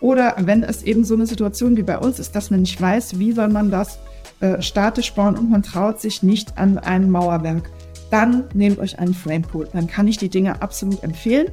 Oder 0.00 0.34
wenn 0.38 0.62
es 0.62 0.82
eben 0.82 1.04
so 1.04 1.14
eine 1.14 1.26
Situation 1.26 1.76
wie 1.76 1.82
bei 1.82 1.98
uns 1.98 2.18
ist, 2.18 2.34
dass 2.34 2.50
man 2.50 2.62
nicht 2.62 2.80
weiß, 2.80 3.18
wie 3.18 3.32
soll 3.32 3.48
man 3.48 3.70
das 3.70 3.98
äh, 4.40 4.60
statisch 4.60 5.12
bauen 5.12 5.36
und 5.36 5.50
man 5.50 5.62
traut 5.62 6.00
sich 6.00 6.22
nicht 6.22 6.58
an 6.58 6.78
ein 6.78 7.10
Mauerwerk, 7.10 7.70
dann 8.10 8.44
nehmt 8.52 8.78
euch 8.78 8.98
einen 8.98 9.14
Framepool. 9.14 9.68
Dann 9.72 9.86
kann 9.86 10.08
ich 10.08 10.18
die 10.18 10.28
Dinge 10.28 10.60
absolut 10.60 11.02
empfehlen. 11.04 11.52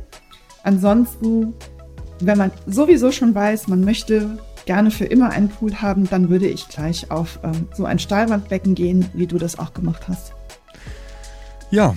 Ansonsten, 0.63 1.53
wenn 2.19 2.37
man 2.37 2.51
sowieso 2.65 3.11
schon 3.11 3.35
weiß, 3.35 3.67
man 3.67 3.81
möchte 3.81 4.39
gerne 4.65 4.91
für 4.91 5.05
immer 5.05 5.29
einen 5.29 5.49
Pool 5.49 5.75
haben, 5.75 6.09
dann 6.09 6.29
würde 6.29 6.47
ich 6.47 6.67
gleich 6.67 7.11
auf 7.11 7.39
ähm, 7.43 7.67
so 7.75 7.85
ein 7.85 7.99
Stahlwandbecken 7.99 8.75
gehen, 8.75 9.05
wie 9.13 9.27
du 9.27 9.37
das 9.37 9.57
auch 9.57 9.73
gemacht 9.73 10.07
hast. 10.07 10.33
Ja, 11.71 11.93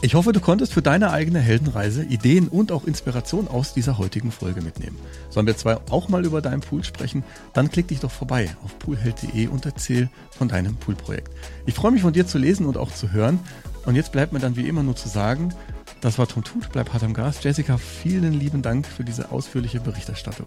ich 0.00 0.14
hoffe, 0.14 0.32
du 0.32 0.40
konntest 0.40 0.72
für 0.72 0.82
deine 0.82 1.10
eigene 1.10 1.40
Heldenreise 1.40 2.04
Ideen 2.04 2.48
und 2.48 2.70
auch 2.70 2.84
Inspiration 2.84 3.48
aus 3.48 3.74
dieser 3.74 3.98
heutigen 3.98 4.30
Folge 4.30 4.62
mitnehmen. 4.62 4.96
Sollen 5.28 5.46
wir 5.46 5.56
zwei 5.56 5.76
auch 5.90 6.08
mal 6.08 6.24
über 6.24 6.40
deinen 6.40 6.60
Pool 6.60 6.84
sprechen? 6.84 7.24
Dann 7.52 7.70
klick 7.70 7.88
dich 7.88 8.00
doch 8.00 8.10
vorbei 8.10 8.48
auf 8.64 8.78
poolheld.de 8.78 9.48
und 9.48 9.66
erzähl 9.66 10.08
von 10.30 10.48
deinem 10.48 10.76
Poolprojekt. 10.76 11.32
Ich 11.66 11.74
freue 11.74 11.90
mich 11.90 12.02
von 12.02 12.12
dir 12.12 12.26
zu 12.26 12.38
lesen 12.38 12.66
und 12.66 12.76
auch 12.76 12.92
zu 12.92 13.12
hören. 13.12 13.40
Und 13.86 13.96
jetzt 13.96 14.12
bleibt 14.12 14.32
mir 14.32 14.38
dann 14.38 14.56
wie 14.56 14.68
immer 14.68 14.82
nur 14.82 14.96
zu 14.96 15.08
sagen, 15.08 15.52
das 16.00 16.18
war 16.18 16.28
Tom 16.28 16.44
Tut, 16.44 16.70
bleib 16.72 16.92
hart 16.92 17.02
am 17.02 17.14
Gas. 17.14 17.42
Jessica, 17.42 17.76
vielen 17.76 18.34
lieben 18.34 18.62
Dank 18.62 18.86
für 18.86 19.02
diese 19.02 19.32
ausführliche 19.32 19.80
Berichterstattung. 19.80 20.46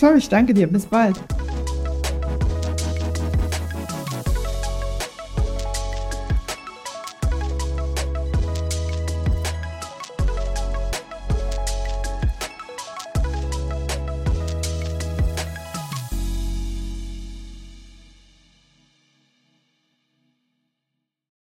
Toll, 0.00 0.16
ich 0.18 0.28
danke 0.28 0.54
dir. 0.54 0.66
Bis 0.66 0.86
bald. 0.86 1.20